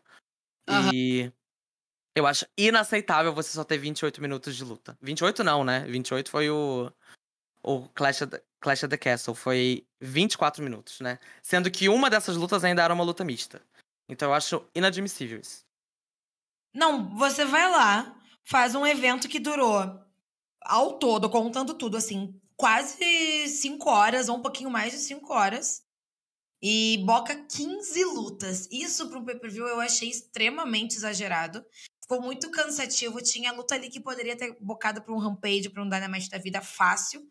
Aham. 0.68 0.90
E 0.92 1.32
eu 2.16 2.26
acho 2.26 2.44
inaceitável 2.58 3.32
você 3.32 3.50
só 3.50 3.62
ter 3.62 3.78
28 3.78 4.20
minutos 4.20 4.56
de 4.56 4.64
luta. 4.64 4.98
28 5.00 5.44
não, 5.44 5.62
né? 5.62 5.84
28 5.86 6.28
foi 6.28 6.50
o, 6.50 6.90
o 7.62 7.88
Clash, 7.88 8.22
of 8.22 8.30
the, 8.30 8.42
Clash 8.60 8.82
of 8.82 8.88
the 8.88 8.96
Castle. 8.96 9.34
Foi 9.34 9.86
24 10.00 10.62
minutos, 10.62 11.00
né? 11.00 11.18
Sendo 11.42 11.70
que 11.70 11.88
uma 11.88 12.10
dessas 12.10 12.36
lutas 12.36 12.64
ainda 12.64 12.82
era 12.82 12.94
uma 12.94 13.04
luta 13.04 13.24
mista. 13.24 13.62
Então 14.08 14.30
eu 14.30 14.34
acho 14.34 14.64
inadmissível 14.74 15.40
isso. 15.40 15.64
Não, 16.74 17.14
você 17.16 17.44
vai 17.44 17.70
lá, 17.70 18.16
faz 18.44 18.74
um 18.74 18.86
evento 18.86 19.28
que 19.28 19.38
durou 19.38 20.00
ao 20.62 20.98
todo, 20.98 21.28
contando 21.28 21.74
tudo, 21.74 21.96
assim, 21.96 22.40
quase 22.56 23.48
cinco 23.48 23.90
horas, 23.90 24.28
ou 24.28 24.36
um 24.36 24.42
pouquinho 24.42 24.70
mais 24.70 24.92
de 24.92 24.98
cinco 24.98 25.32
horas. 25.32 25.82
E 26.62 27.02
boca 27.04 27.34
15 27.34 28.04
lutas. 28.04 28.68
Isso 28.70 29.08
para 29.08 29.18
um 29.18 29.24
pay-per-view 29.24 29.66
eu 29.66 29.80
achei 29.80 30.08
extremamente 30.08 30.94
exagerado. 30.94 31.64
Ficou 32.00 32.22
muito 32.22 32.50
cansativo. 32.52 33.20
Tinha 33.20 33.52
luta 33.52 33.74
ali 33.74 33.90
que 33.90 33.98
poderia 33.98 34.36
ter 34.36 34.56
bocado 34.60 35.02
para 35.02 35.12
um 35.12 35.18
Rampage, 35.18 35.68
para 35.70 35.82
um 35.82 35.88
Dynamite 35.88 36.30
da 36.30 36.38
vida 36.38 36.60
fácil. 36.60 37.26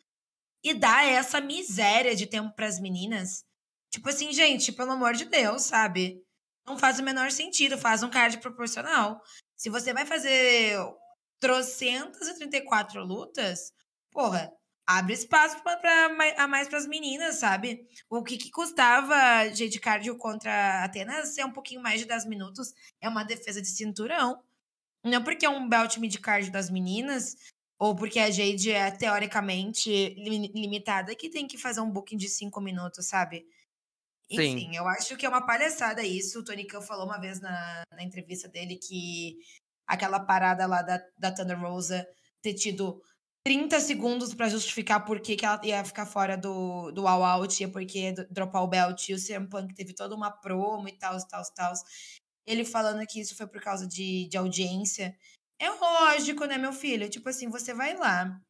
E 0.63 0.73
dá 0.73 1.03
essa 1.03 1.41
miséria 1.41 2.15
de 2.15 2.27
tempo 2.27 2.53
para 2.55 2.67
as 2.67 2.79
meninas. 2.79 3.43
Tipo 3.89 4.09
assim, 4.09 4.31
gente, 4.31 4.71
pelo 4.71 4.91
amor 4.91 5.13
de 5.13 5.25
Deus, 5.25 5.63
sabe? 5.63 6.23
Não 6.65 6.77
faz 6.77 6.99
o 6.99 7.03
menor 7.03 7.31
sentido. 7.31 7.77
Faz 7.77 8.03
um 8.03 8.09
card 8.09 8.38
proporcional. 8.39 9.21
Se 9.57 9.69
você 9.69 9.93
vai 9.93 10.05
fazer 10.05 10.77
334 11.39 13.03
lutas, 13.03 13.73
porra, 14.11 14.51
abre 14.85 15.13
espaço 15.13 15.61
para 15.63 16.47
mais 16.47 16.67
para 16.67 16.77
as 16.77 16.88
meninas, 16.88 17.35
sabe? 17.35 17.88
O 18.09 18.23
que, 18.23 18.38
que 18.38 18.51
custava 18.51 19.49
Jade 19.53 19.79
Cardio 19.79 20.17
contra 20.17 20.83
Atenas 20.83 21.38
é 21.38 21.45
um 21.45 21.51
pouquinho 21.51 21.81
mais 21.81 21.99
de 21.99 22.05
10 22.05 22.25
minutos, 22.25 22.73
é 22.99 23.09
uma 23.09 23.23
defesa 23.23 23.61
de 23.61 23.67
cinturão. 23.67 24.41
Não 25.03 25.23
porque 25.23 25.45
é 25.45 25.49
um 25.49 25.67
belt 25.67 25.97
mid-card 25.97 26.51
das 26.51 26.69
meninas, 26.69 27.35
ou 27.82 27.95
porque 27.95 28.20
a 28.20 28.30
Jade 28.30 28.70
é 28.70 28.91
teoricamente 28.91 29.90
limitada, 30.53 31.16
que 31.16 31.32
tem 31.32 31.48
que 31.48 31.58
fazer 31.58 31.82
um 31.82 31.90
booking 31.90 32.16
de 32.16 32.30
5 32.30 32.62
minutos, 32.62 33.08
sabe? 33.08 33.44
Enfim, 34.30 34.60
Sim. 34.60 34.76
eu 34.76 34.88
acho 34.88 35.18
que 35.18 35.26
é 35.26 35.30
uma 35.30 35.44
palhaçada 35.44 36.03
isso. 36.03 36.40
O 36.40 36.44
Tony 36.44 36.68
Khan 36.68 36.80
falou 36.80 37.08
uma 37.08 37.20
vez 37.20 37.41
na, 37.41 37.82
na 37.91 38.03
entrevista 38.03 38.48
dele 38.48 38.76
que 38.78 39.40
aquela 39.88 40.20
parada 40.20 40.68
lá 40.68 40.84
da, 40.84 41.03
da 41.18 41.32
Thunder 41.32 41.60
Rosa 41.60 42.08
ter 42.40 42.53
tido 42.53 43.02
30 43.44 43.80
segundos 43.80 44.32
para 44.36 44.48
justificar 44.48 45.03
por 45.03 45.20
que, 45.20 45.36
que 45.36 45.44
ela 45.44 45.60
ia 45.66 45.84
ficar 45.84 46.06
fora 46.06 46.38
do, 46.38 46.91
do 46.91 47.08
all 47.08 47.24
out, 47.24 47.64
ia 47.64 47.68
porque 47.68 48.14
dropar 48.30 48.62
o 48.62 48.68
belt, 48.68 49.10
e 49.10 49.16
o 49.16 49.20
CM 49.20 49.49
Punk 49.49 49.74
teve 49.74 49.95
toda 49.95 50.14
uma 50.16 50.30
promo 50.30 50.88
e 50.88 50.91
tal, 50.91 51.18
tal, 51.28 51.41
tal. 51.56 51.74
Ele 52.45 52.64
falando 52.64 53.03
que 53.08 53.20
isso 53.20 53.36
foi 53.36 53.48
por 53.48 53.60
causa 53.60 53.88
de, 53.88 54.28
de 54.28 54.38
audiência. 54.38 55.18
É 55.61 55.69
lógico, 55.69 56.45
né, 56.45 56.57
meu 56.57 56.73
filho? 56.73 57.07
Tipo 57.07 57.29
assim, 57.29 57.47
você 57.47 57.71
vai 57.73 57.95
lá, 57.95 58.41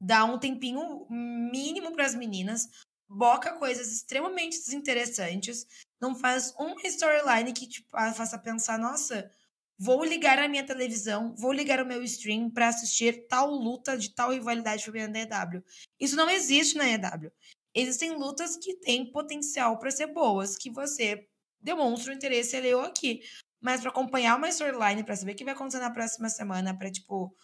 dá 0.00 0.24
um 0.24 0.38
tempinho 0.38 1.06
mínimo 1.10 1.92
para 1.92 2.06
as 2.06 2.14
meninas, 2.14 2.66
boca 3.06 3.58
coisas 3.58 3.92
extremamente 3.92 4.56
desinteressantes, 4.56 5.66
não 6.00 6.14
faz 6.14 6.54
uma 6.58 6.80
storyline 6.84 7.52
que 7.52 7.68
tipo, 7.68 7.90
faça 7.90 8.38
pensar, 8.38 8.78
nossa, 8.78 9.30
Vou 9.76 10.04
ligar 10.04 10.38
a 10.38 10.48
minha 10.48 10.64
televisão, 10.64 11.34
vou 11.36 11.52
ligar 11.52 11.80
o 11.80 11.86
meu 11.86 12.02
stream 12.04 12.48
para 12.48 12.68
assistir 12.68 13.26
tal 13.26 13.50
luta 13.50 13.98
de 13.98 14.14
tal 14.14 14.30
rivalidade 14.30 14.84
feminina 14.84 15.26
da 15.26 15.42
EW. 15.42 15.64
Isso 15.98 16.14
não 16.14 16.30
existe 16.30 16.76
na 16.76 16.88
EW. 16.88 17.32
Existem 17.74 18.16
lutas 18.16 18.56
que 18.56 18.76
têm 18.76 19.10
potencial 19.10 19.76
para 19.78 19.90
ser 19.90 20.06
boas, 20.06 20.56
que 20.56 20.70
você 20.70 21.26
demonstra 21.60 22.12
o 22.12 22.14
interesse 22.14 22.54
ali 22.54 22.72
ou 22.72 22.82
aqui. 22.82 23.22
Mas 23.64 23.80
para 23.80 23.88
acompanhar 23.88 24.36
uma 24.36 24.50
storyline, 24.50 25.02
para 25.02 25.16
saber 25.16 25.32
o 25.32 25.34
que 25.36 25.44
vai 25.44 25.54
acontecer 25.54 25.78
na 25.78 25.90
próxima 25.90 26.28
semana, 26.28 26.76
para 26.76 26.92
tipo 26.92 27.34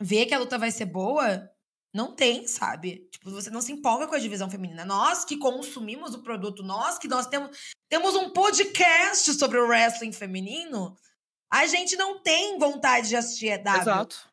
ver 0.00 0.24
que 0.24 0.32
a 0.32 0.38
luta 0.38 0.56
vai 0.56 0.70
ser 0.70 0.86
boa, 0.86 1.46
não 1.92 2.16
tem, 2.16 2.48
sabe? 2.48 3.06
Tipo, 3.12 3.30
você 3.30 3.50
não 3.50 3.60
se 3.60 3.70
empolga 3.70 4.08
com 4.08 4.14
a 4.14 4.18
divisão 4.18 4.48
feminina. 4.48 4.82
Nós 4.82 5.22
que 5.22 5.36
consumimos 5.36 6.14
o 6.14 6.22
produto, 6.22 6.62
nós 6.62 6.96
que 6.96 7.06
nós 7.06 7.26
temos, 7.26 7.54
temos 7.86 8.16
um 8.16 8.30
podcast 8.30 9.34
sobre 9.34 9.58
o 9.58 9.66
wrestling 9.68 10.10
feminino, 10.10 10.96
a 11.52 11.66
gente 11.66 11.96
não 11.96 12.22
tem 12.22 12.58
vontade 12.58 13.10
de 13.10 13.16
assistir 13.16 13.48
EW. 13.48 13.80
Exato. 13.82 14.32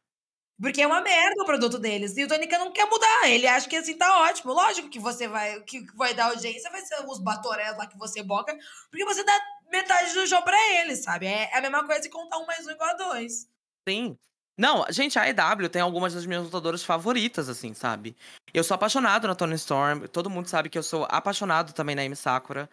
Porque 0.57 0.81
é 0.81 0.87
uma 0.87 1.01
merda 1.01 1.41
o 1.41 1.45
produto 1.45 1.77
deles. 1.77 2.15
E 2.15 2.23
o 2.23 2.27
Tonica 2.29 2.57
não 2.57 2.71
quer 2.71 2.85
mudar. 2.85 3.27
Ele 3.27 3.47
acha 3.47 3.67
que 3.67 3.75
assim 3.75 3.97
tá 3.97 4.21
ótimo. 4.21 4.53
Lógico 4.53 4.89
que 4.89 4.99
você 4.99 5.27
vai 5.27 5.59
que 5.63 5.83
vai 5.95 6.13
dar 6.13 6.27
audiência, 6.27 6.71
vai 6.71 6.81
ser 6.81 7.03
os 7.05 7.19
batorés 7.19 7.75
lá 7.77 7.87
que 7.87 7.97
você 7.97 8.23
boca, 8.23 8.57
porque 8.89 9.03
você 9.03 9.23
dá 9.23 9.37
metade 9.71 10.13
do 10.13 10.25
jogo 10.25 10.43
pra 10.43 10.57
eles, 10.79 11.03
sabe? 11.03 11.25
É 11.25 11.57
a 11.57 11.61
mesma 11.61 11.85
coisa 11.85 12.01
de 12.01 12.09
contar 12.09 12.37
um 12.37 12.45
mais 12.45 12.65
um 12.67 12.71
igual 12.71 12.89
a 12.89 12.93
dois. 12.93 13.47
Sim. 13.87 14.17
Não, 14.57 14.85
gente, 14.89 15.17
a 15.17 15.27
EW 15.27 15.69
tem 15.69 15.81
algumas 15.81 16.13
das 16.13 16.25
minhas 16.25 16.43
lutadoras 16.43 16.83
favoritas, 16.83 17.49
assim, 17.49 17.73
sabe? 17.73 18.15
Eu 18.53 18.63
sou 18.63 18.75
apaixonado 18.75 19.27
na 19.27 19.33
Tony 19.33 19.55
Storm, 19.55 20.05
todo 20.07 20.29
mundo 20.29 20.47
sabe 20.47 20.69
que 20.69 20.77
eu 20.77 20.83
sou 20.83 21.07
apaixonado 21.09 21.73
também 21.73 21.95
na 21.95 22.03
Amy 22.03 22.15
Sakura. 22.15 22.69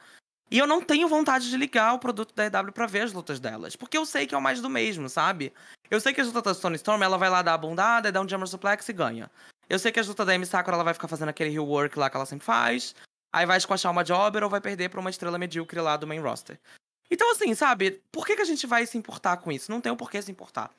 E 0.51 0.59
eu 0.59 0.67
não 0.67 0.83
tenho 0.83 1.09
vontade 1.09 1.49
de 1.49 1.57
ligar 1.57 1.95
o 1.95 1.99
produto 1.99 2.35
da 2.35 2.47
EW 2.47 2.73
pra 2.73 2.87
ver 2.87 3.03
as 3.03 3.13
lutas 3.13 3.39
delas, 3.39 3.77
porque 3.77 3.97
eu 3.97 4.05
sei 4.05 4.27
que 4.27 4.35
é 4.35 4.39
o 4.39 4.43
mais 4.43 4.61
do 4.61 4.69
mesmo, 4.69 5.09
sabe? 5.09 5.53
Eu 5.91 6.01
sei 6.01 6.13
que 6.13 6.21
as 6.21 6.33
lutas 6.33 6.57
da 6.57 6.63
Tony 6.63 6.77
Storm, 6.77 7.03
ela 7.03 7.17
vai 7.17 7.31
lá 7.31 7.43
dar 7.43 7.55
a 7.55 7.59
bundada, 7.59 8.11
dar 8.11 8.21
um 8.21 8.29
Jammer 8.29 8.47
Suplex 8.47 8.89
e 8.89 8.93
ganha. 8.93 9.31
Eu 9.69 9.79
sei 9.79 9.93
que 9.93 10.01
as 10.01 10.09
lutas 10.09 10.27
da 10.27 10.33
Amy 10.33 10.47
Sakura, 10.47 10.77
ela 10.77 10.85
vai 10.85 10.95
ficar 10.95 11.09
fazendo 11.09 11.29
aquele 11.29 11.55
heel 11.55 11.67
work 11.67 11.99
lá 11.99 12.11
que 12.11 12.17
ela 12.17 12.27
sempre 12.27 12.45
faz, 12.45 12.95
aí 13.33 13.47
vai 13.47 13.59
esquachar 13.59 13.93
uma 13.93 14.05
jobber 14.05 14.43
ou 14.43 14.51
vai 14.51 14.61
perder 14.61 14.89
pra 14.89 15.01
uma 15.01 15.11
estrela 15.11 15.39
medíocre 15.39 15.81
lá 15.81 15.97
do 15.97 16.07
main 16.07 16.21
roster. 16.21 16.59
Então, 17.11 17.31
assim, 17.33 17.55
sabe? 17.55 18.03
Por 18.13 18.27
que, 18.27 18.37
que 18.37 18.43
a 18.43 18.47
gente 18.47 18.67
vai 18.67 18.87
se 18.87 18.99
importar 18.99 19.39
com 19.39 19.51
isso? 19.51 19.71
Não 19.71 19.81
tem 19.81 19.91
o 19.91 19.95
um 19.95 19.99
porquê 19.99 20.21
se 20.21 20.31
importar. 20.31 20.71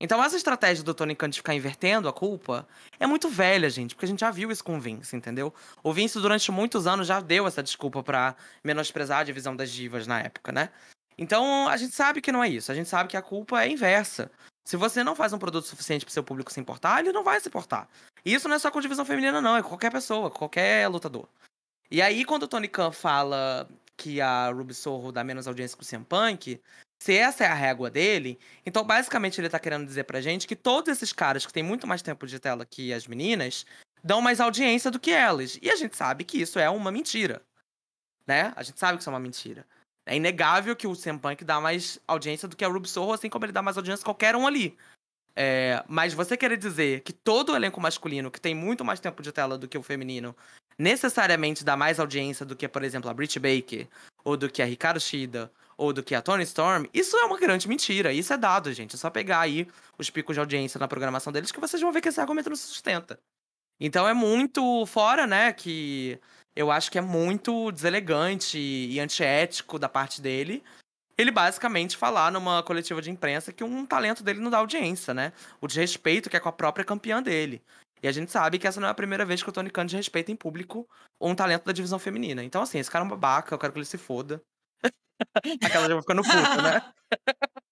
Então, 0.00 0.22
essa 0.22 0.36
estratégia 0.36 0.84
do 0.84 0.94
Tony 0.94 1.14
Khan 1.16 1.28
de 1.28 1.38
ficar 1.38 1.54
invertendo 1.54 2.08
a 2.08 2.12
culpa 2.12 2.68
é 3.00 3.06
muito 3.06 3.28
velha, 3.28 3.68
gente, 3.68 3.94
porque 3.94 4.04
a 4.04 4.08
gente 4.08 4.20
já 4.20 4.30
viu 4.30 4.50
isso 4.50 4.62
com 4.62 4.76
o 4.76 4.80
Vince, 4.80 5.16
entendeu? 5.16 5.52
O 5.82 5.92
Vince, 5.92 6.20
durante 6.20 6.52
muitos 6.52 6.86
anos, 6.86 7.06
já 7.06 7.20
deu 7.20 7.46
essa 7.46 7.62
desculpa 7.62 8.02
para 8.02 8.36
menosprezar 8.62 9.20
a 9.20 9.24
divisão 9.24 9.56
das 9.56 9.70
divas 9.70 10.06
na 10.06 10.20
época, 10.20 10.52
né? 10.52 10.70
Então, 11.16 11.66
a 11.66 11.76
gente 11.76 11.96
sabe 11.96 12.20
que 12.20 12.30
não 12.30 12.44
é 12.44 12.48
isso. 12.48 12.70
A 12.70 12.74
gente 12.76 12.88
sabe 12.88 13.08
que 13.08 13.16
a 13.16 13.22
culpa 13.22 13.64
é 13.64 13.68
inversa. 13.68 14.30
Se 14.64 14.76
você 14.76 15.02
não 15.02 15.16
faz 15.16 15.32
um 15.32 15.38
produto 15.38 15.64
suficiente 15.64 16.04
para 16.04 16.12
seu 16.12 16.22
público 16.22 16.52
se 16.52 16.60
importar, 16.60 17.00
ele 17.00 17.12
não 17.12 17.24
vai 17.24 17.40
se 17.40 17.48
importar. 17.48 17.88
E 18.24 18.32
isso 18.32 18.48
não 18.48 18.54
é 18.54 18.58
só 18.60 18.70
com 18.70 18.80
divisão 18.80 19.04
feminina, 19.04 19.40
não. 19.40 19.56
É 19.56 19.62
com 19.62 19.70
qualquer 19.70 19.90
pessoa, 19.90 20.30
qualquer 20.30 20.86
lutador. 20.86 21.26
E 21.90 22.00
aí, 22.00 22.24
quando 22.24 22.44
o 22.44 22.48
Tony 22.48 22.68
Khan 22.68 22.92
fala 22.92 23.68
que 23.98 24.20
a 24.20 24.48
Ruby 24.50 24.72
Sorro 24.72 25.10
dá 25.10 25.24
menos 25.24 25.48
audiência 25.48 25.76
que 25.76 25.82
o 25.82 25.86
CM 25.86 26.04
Punk, 26.04 26.60
se 27.02 27.14
essa 27.14 27.44
é 27.44 27.48
a 27.48 27.54
régua 27.54 27.90
dele, 27.90 28.38
então 28.64 28.84
basicamente 28.84 29.40
ele 29.40 29.50
tá 29.50 29.58
querendo 29.58 29.84
dizer 29.84 30.04
pra 30.04 30.20
gente 30.20 30.46
que 30.46 30.56
todos 30.56 30.90
esses 30.90 31.12
caras 31.12 31.44
que 31.44 31.52
têm 31.52 31.62
muito 31.62 31.86
mais 31.86 32.00
tempo 32.00 32.26
de 32.26 32.38
tela 32.38 32.64
que 32.64 32.92
as 32.92 33.06
meninas 33.06 33.66
dão 34.02 34.20
mais 34.20 34.40
audiência 34.40 34.90
do 34.90 35.00
que 35.00 35.10
elas. 35.10 35.58
E 35.60 35.68
a 35.68 35.76
gente 35.76 35.96
sabe 35.96 36.24
que 36.24 36.40
isso 36.40 36.58
é 36.58 36.70
uma 36.70 36.92
mentira. 36.92 37.42
Né? 38.26 38.52
A 38.56 38.62
gente 38.62 38.78
sabe 38.78 38.96
que 38.96 39.02
isso 39.02 39.10
é 39.10 39.12
uma 39.12 39.20
mentira. 39.20 39.66
É 40.06 40.16
inegável 40.16 40.74
que 40.76 40.86
o 40.86 40.96
CM 40.96 41.18
Punk 41.18 41.44
dá 41.44 41.60
mais 41.60 42.00
audiência 42.06 42.48
do 42.48 42.56
que 42.56 42.64
a 42.64 42.68
Ruby 42.68 42.88
Soho, 42.88 43.12
assim 43.12 43.28
como 43.28 43.44
ele 43.44 43.52
dá 43.52 43.62
mais 43.62 43.76
audiência 43.76 44.02
que 44.02 44.04
qualquer 44.04 44.36
um 44.36 44.46
ali. 44.46 44.76
É, 45.36 45.84
mas 45.86 46.14
você 46.14 46.36
querer 46.36 46.56
dizer 46.56 47.02
que 47.02 47.12
todo 47.12 47.52
o 47.52 47.56
elenco 47.56 47.80
masculino, 47.80 48.30
que 48.30 48.40
tem 48.40 48.54
muito 48.54 48.84
mais 48.84 49.00
tempo 49.00 49.22
de 49.22 49.30
tela 49.30 49.58
do 49.58 49.68
que 49.68 49.78
o 49.78 49.82
feminino, 49.82 50.34
necessariamente 50.78 51.64
dá 51.64 51.76
mais 51.76 51.98
audiência 51.98 52.46
do 52.46 52.54
que, 52.54 52.68
por 52.68 52.84
exemplo, 52.84 53.10
a 53.10 53.14
Britt 53.14 53.38
Baker, 53.38 53.86
ou 54.24 54.36
do 54.36 54.48
que 54.48 54.62
a 54.62 54.64
Ricardo 54.64 55.00
Shida, 55.00 55.50
ou 55.76 55.92
do 55.92 56.02
que 56.02 56.14
a 56.14 56.20
Tony 56.20 56.42
Storm, 56.42 56.86
isso 56.92 57.16
é 57.16 57.24
uma 57.24 57.38
grande 57.38 57.68
mentira. 57.68 58.12
Isso 58.12 58.32
é 58.32 58.36
dado, 58.36 58.72
gente. 58.72 58.96
É 58.96 58.98
só 58.98 59.08
pegar 59.08 59.40
aí 59.40 59.66
os 59.96 60.10
picos 60.10 60.34
de 60.34 60.40
audiência 60.40 60.78
na 60.78 60.88
programação 60.88 61.32
deles 61.32 61.52
que 61.52 61.60
vocês 61.60 61.80
vão 61.80 61.92
ver 61.92 62.00
que 62.00 62.08
esse 62.08 62.20
argumento 62.20 62.50
não 62.50 62.56
se 62.56 62.66
sustenta. 62.66 63.18
Então 63.80 64.08
é 64.08 64.12
muito 64.12 64.84
fora, 64.86 65.24
né, 65.24 65.52
que 65.52 66.18
eu 66.56 66.72
acho 66.72 66.90
que 66.90 66.98
é 66.98 67.00
muito 67.00 67.70
deselegante 67.70 68.58
e 68.58 68.98
antiético 68.98 69.78
da 69.78 69.88
parte 69.88 70.20
dele. 70.20 70.64
Ele 71.16 71.30
basicamente 71.30 71.96
falar 71.96 72.32
numa 72.32 72.62
coletiva 72.62 73.00
de 73.00 73.10
imprensa 73.10 73.52
que 73.52 73.62
um 73.62 73.86
talento 73.86 74.22
dele 74.24 74.40
não 74.40 74.50
dá 74.50 74.58
audiência, 74.58 75.14
né? 75.14 75.32
O 75.60 75.66
desrespeito 75.66 76.28
que 76.28 76.36
é 76.36 76.40
com 76.40 76.48
a 76.48 76.52
própria 76.52 76.84
campeã 76.84 77.22
dele. 77.22 77.62
E 78.02 78.08
a 78.08 78.12
gente 78.12 78.30
sabe 78.30 78.58
que 78.58 78.66
essa 78.66 78.80
não 78.80 78.88
é 78.88 78.90
a 78.90 78.94
primeira 78.94 79.24
vez 79.24 79.42
que 79.42 79.48
o 79.48 79.52
Tony 79.52 79.70
Khan 79.70 79.86
desrespeita 79.86 80.30
em 80.30 80.36
público 80.36 80.88
um 81.20 81.34
talento 81.34 81.64
da 81.64 81.72
divisão 81.72 81.98
feminina. 81.98 82.42
Então, 82.42 82.62
assim, 82.62 82.78
esse 82.78 82.90
cara 82.90 83.04
é 83.04 83.06
um 83.06 83.10
babaca, 83.10 83.54
eu 83.54 83.58
quero 83.58 83.72
que 83.72 83.78
ele 83.78 83.86
se 83.86 83.98
foda. 83.98 84.42
Aquela 85.62 85.88
já 85.88 85.94
vai 85.94 86.02
ficando 86.02 86.22
puta, 86.22 86.62
né? 86.62 86.82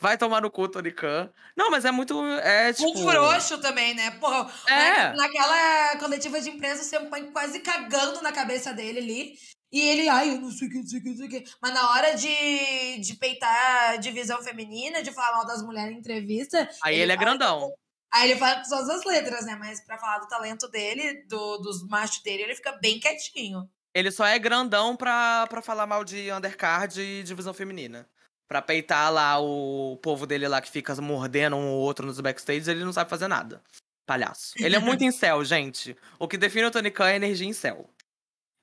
Vai 0.00 0.16
tomar 0.16 0.40
no 0.40 0.50
cu, 0.50 0.68
Tony 0.68 0.92
Khan. 0.92 1.30
Não, 1.56 1.70
mas 1.70 1.84
é 1.84 1.90
muito. 1.90 2.22
É, 2.24 2.72
tipo... 2.72 2.88
Um 2.88 3.10
frouxo 3.10 3.58
também, 3.60 3.94
né? 3.94 4.12
Porra, 4.12 4.48
é. 4.68 5.12
naquela 5.14 5.96
coletiva 5.98 6.40
de 6.40 6.50
imprensa, 6.50 6.82
você 6.82 7.00
põe 7.00 7.30
quase 7.32 7.60
cagando 7.60 8.22
na 8.22 8.32
cabeça 8.32 8.72
dele 8.72 8.98
ali. 8.98 9.34
E 9.72 9.80
ele, 9.80 10.08
ai, 10.08 10.30
eu 10.30 10.40
não 10.40 10.50
sei 10.50 10.68
o 10.68 10.70
que, 10.70 10.78
não 10.78 10.86
sei 10.86 10.98
o 10.98 11.02
que, 11.02 11.08
não 11.08 11.16
sei 11.16 11.26
o 11.26 11.30
que. 11.30 11.44
Mas 11.60 11.74
na 11.74 11.90
hora 11.90 12.14
de, 12.14 12.98
de 13.00 13.14
peitar 13.16 13.90
a 13.90 13.96
divisão 13.96 14.42
feminina, 14.42 15.02
de 15.02 15.12
falar 15.12 15.36
mal 15.36 15.46
das 15.46 15.62
mulheres 15.62 15.94
em 15.94 15.98
entrevista. 15.98 16.68
Aí 16.82 16.94
ele, 16.94 17.02
ele 17.04 17.12
é 17.12 17.16
grandão. 17.16 17.72
Aí 18.12 18.30
ele 18.30 18.38
fala 18.38 18.62
com 18.62 18.68
todas 18.68 18.88
as 18.88 19.04
letras, 19.04 19.44
né? 19.44 19.56
Mas 19.56 19.80
pra 19.84 19.98
falar 19.98 20.18
do 20.18 20.28
talento 20.28 20.68
dele, 20.68 21.24
do, 21.28 21.58
dos 21.58 21.86
machos 21.86 22.22
dele, 22.22 22.44
ele 22.44 22.54
fica 22.54 22.72
bem 22.72 22.98
quietinho. 23.00 23.68
Ele 23.94 24.10
só 24.10 24.26
é 24.26 24.38
grandão 24.38 24.94
pra, 24.94 25.46
pra 25.48 25.62
falar 25.62 25.86
mal 25.86 26.04
de 26.04 26.30
undercard 26.30 27.00
e 27.00 27.22
divisão 27.22 27.54
feminina. 27.54 28.08
Pra 28.48 28.62
peitar 28.62 29.12
lá 29.12 29.40
o 29.40 29.96
povo 30.02 30.26
dele 30.26 30.46
lá 30.46 30.60
que 30.60 30.70
fica 30.70 30.94
mordendo 31.00 31.56
um 31.56 31.68
ou 31.68 31.80
outro 31.80 32.06
nos 32.06 32.20
backstage, 32.20 32.70
ele 32.70 32.84
não 32.84 32.92
sabe 32.92 33.10
fazer 33.10 33.26
nada. 33.26 33.62
Palhaço. 34.06 34.52
Ele 34.58 34.76
é 34.76 34.78
muito 34.78 35.02
em 35.04 35.10
céu, 35.10 35.44
gente. 35.44 35.96
O 36.18 36.28
que 36.28 36.36
define 36.36 36.66
o 36.66 36.70
Tony 36.70 36.90
Khan 36.90 37.08
é 37.08 37.16
energia 37.16 37.48
em 37.48 37.52
céu. 37.52 37.90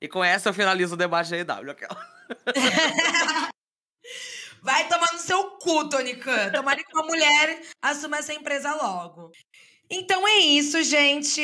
E 0.00 0.08
com 0.08 0.24
essa 0.24 0.48
eu 0.48 0.54
finalizo 0.54 0.94
o 0.94 0.96
debate 0.96 1.30
da 1.30 1.60
EW, 1.60 1.70
aquela. 1.70 2.14
Vai 4.64 4.88
tomar 4.88 5.12
no 5.12 5.18
seu 5.18 5.50
cu, 5.58 5.90
Tony 5.90 6.16
Khan. 6.16 6.50
Tomara 6.50 6.82
que 6.82 6.90
uma 6.94 7.04
mulher 7.04 7.60
assuma 7.82 8.16
essa 8.16 8.32
empresa 8.32 8.74
logo. 8.74 9.30
Então 9.90 10.26
é 10.26 10.38
isso, 10.38 10.82
gente. 10.82 11.42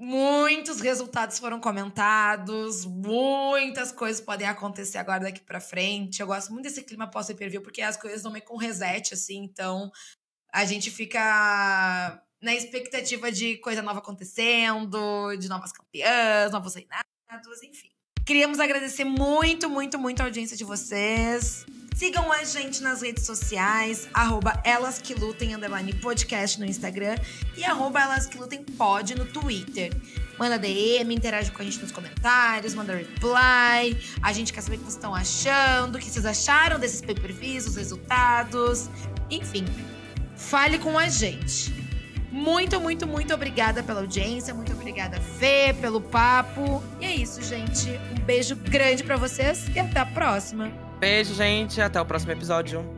Muitos 0.00 0.80
resultados 0.80 1.38
foram 1.38 1.60
comentados, 1.60 2.84
muitas 2.84 3.92
coisas 3.92 4.20
podem 4.20 4.48
acontecer 4.48 4.98
agora 4.98 5.20
daqui 5.20 5.40
para 5.40 5.60
frente. 5.60 6.20
Eu 6.20 6.26
gosto 6.26 6.52
muito 6.52 6.64
desse 6.64 6.82
clima 6.82 7.08
pós-pay 7.08 7.60
porque 7.60 7.80
as 7.80 7.96
coisas 7.96 8.24
não 8.24 8.32
meio 8.32 8.44
com 8.44 8.56
reset, 8.56 9.14
assim, 9.14 9.44
então 9.44 9.90
a 10.52 10.64
gente 10.64 10.90
fica 10.90 12.20
na 12.42 12.52
expectativa 12.52 13.30
de 13.30 13.58
coisa 13.58 13.80
nova 13.80 14.00
acontecendo, 14.00 15.36
de 15.36 15.48
novas 15.48 15.70
campeãs, 15.70 16.50
novos 16.50 16.74
reinados, 16.74 17.62
enfim. 17.62 17.90
Queríamos 18.26 18.58
agradecer 18.58 19.04
muito, 19.04 19.70
muito, 19.70 19.98
muito 19.98 20.20
a 20.20 20.24
audiência 20.24 20.56
de 20.56 20.64
vocês. 20.64 21.64
Sigam 21.96 22.30
a 22.30 22.44
gente 22.44 22.82
nas 22.82 23.00
redes 23.00 23.24
sociais, 23.24 24.06
arroba 24.12 24.60
Elas 24.64 24.98
Que 24.98 25.14
Lutem, 25.14 25.54
underline 25.54 25.94
podcast 25.94 26.60
no 26.60 26.66
Instagram 26.66 27.16
e 27.56 27.64
arroba 27.64 28.02
Elas 28.02 28.26
Que 28.26 28.36
Lutem 28.36 28.62
pod 28.62 29.14
no 29.14 29.24
Twitter. 29.24 29.90
Manda 30.38 30.58
DM, 30.58 31.14
interage 31.14 31.50
com 31.50 31.62
a 31.62 31.64
gente 31.64 31.78
nos 31.78 31.90
comentários, 31.90 32.74
manda 32.74 32.94
reply. 32.94 33.98
A 34.20 34.30
gente 34.30 34.52
quer 34.52 34.60
saber 34.60 34.76
o 34.76 34.78
que 34.80 34.84
vocês 34.84 34.96
estão 34.96 35.14
achando, 35.14 35.96
o 35.96 35.98
que 35.98 36.10
vocês 36.10 36.26
acharam 36.26 36.78
desses 36.78 37.00
pay-per-views, 37.00 37.66
os 37.66 37.76
resultados. 37.76 38.90
Enfim, 39.30 39.64
fale 40.36 40.78
com 40.78 40.98
a 40.98 41.08
gente. 41.08 41.72
Muito, 42.30 42.78
muito, 42.78 43.06
muito 43.06 43.32
obrigada 43.32 43.82
pela 43.82 44.00
audiência. 44.00 44.52
Muito 44.52 44.70
obrigada, 44.72 45.18
Fê, 45.18 45.74
pelo 45.80 46.02
papo. 46.02 46.84
E 47.00 47.06
é 47.06 47.16
isso, 47.16 47.42
gente. 47.42 47.88
Um 48.12 48.20
beijo 48.20 48.54
grande 48.54 49.02
para 49.02 49.16
vocês 49.16 49.66
e 49.74 49.78
até 49.78 50.00
a 50.00 50.04
próxima. 50.04 50.85
Beijo, 50.98 51.34
gente. 51.34 51.80
Até 51.80 52.00
o 52.00 52.04
próximo 52.04 52.32
episódio. 52.32 52.95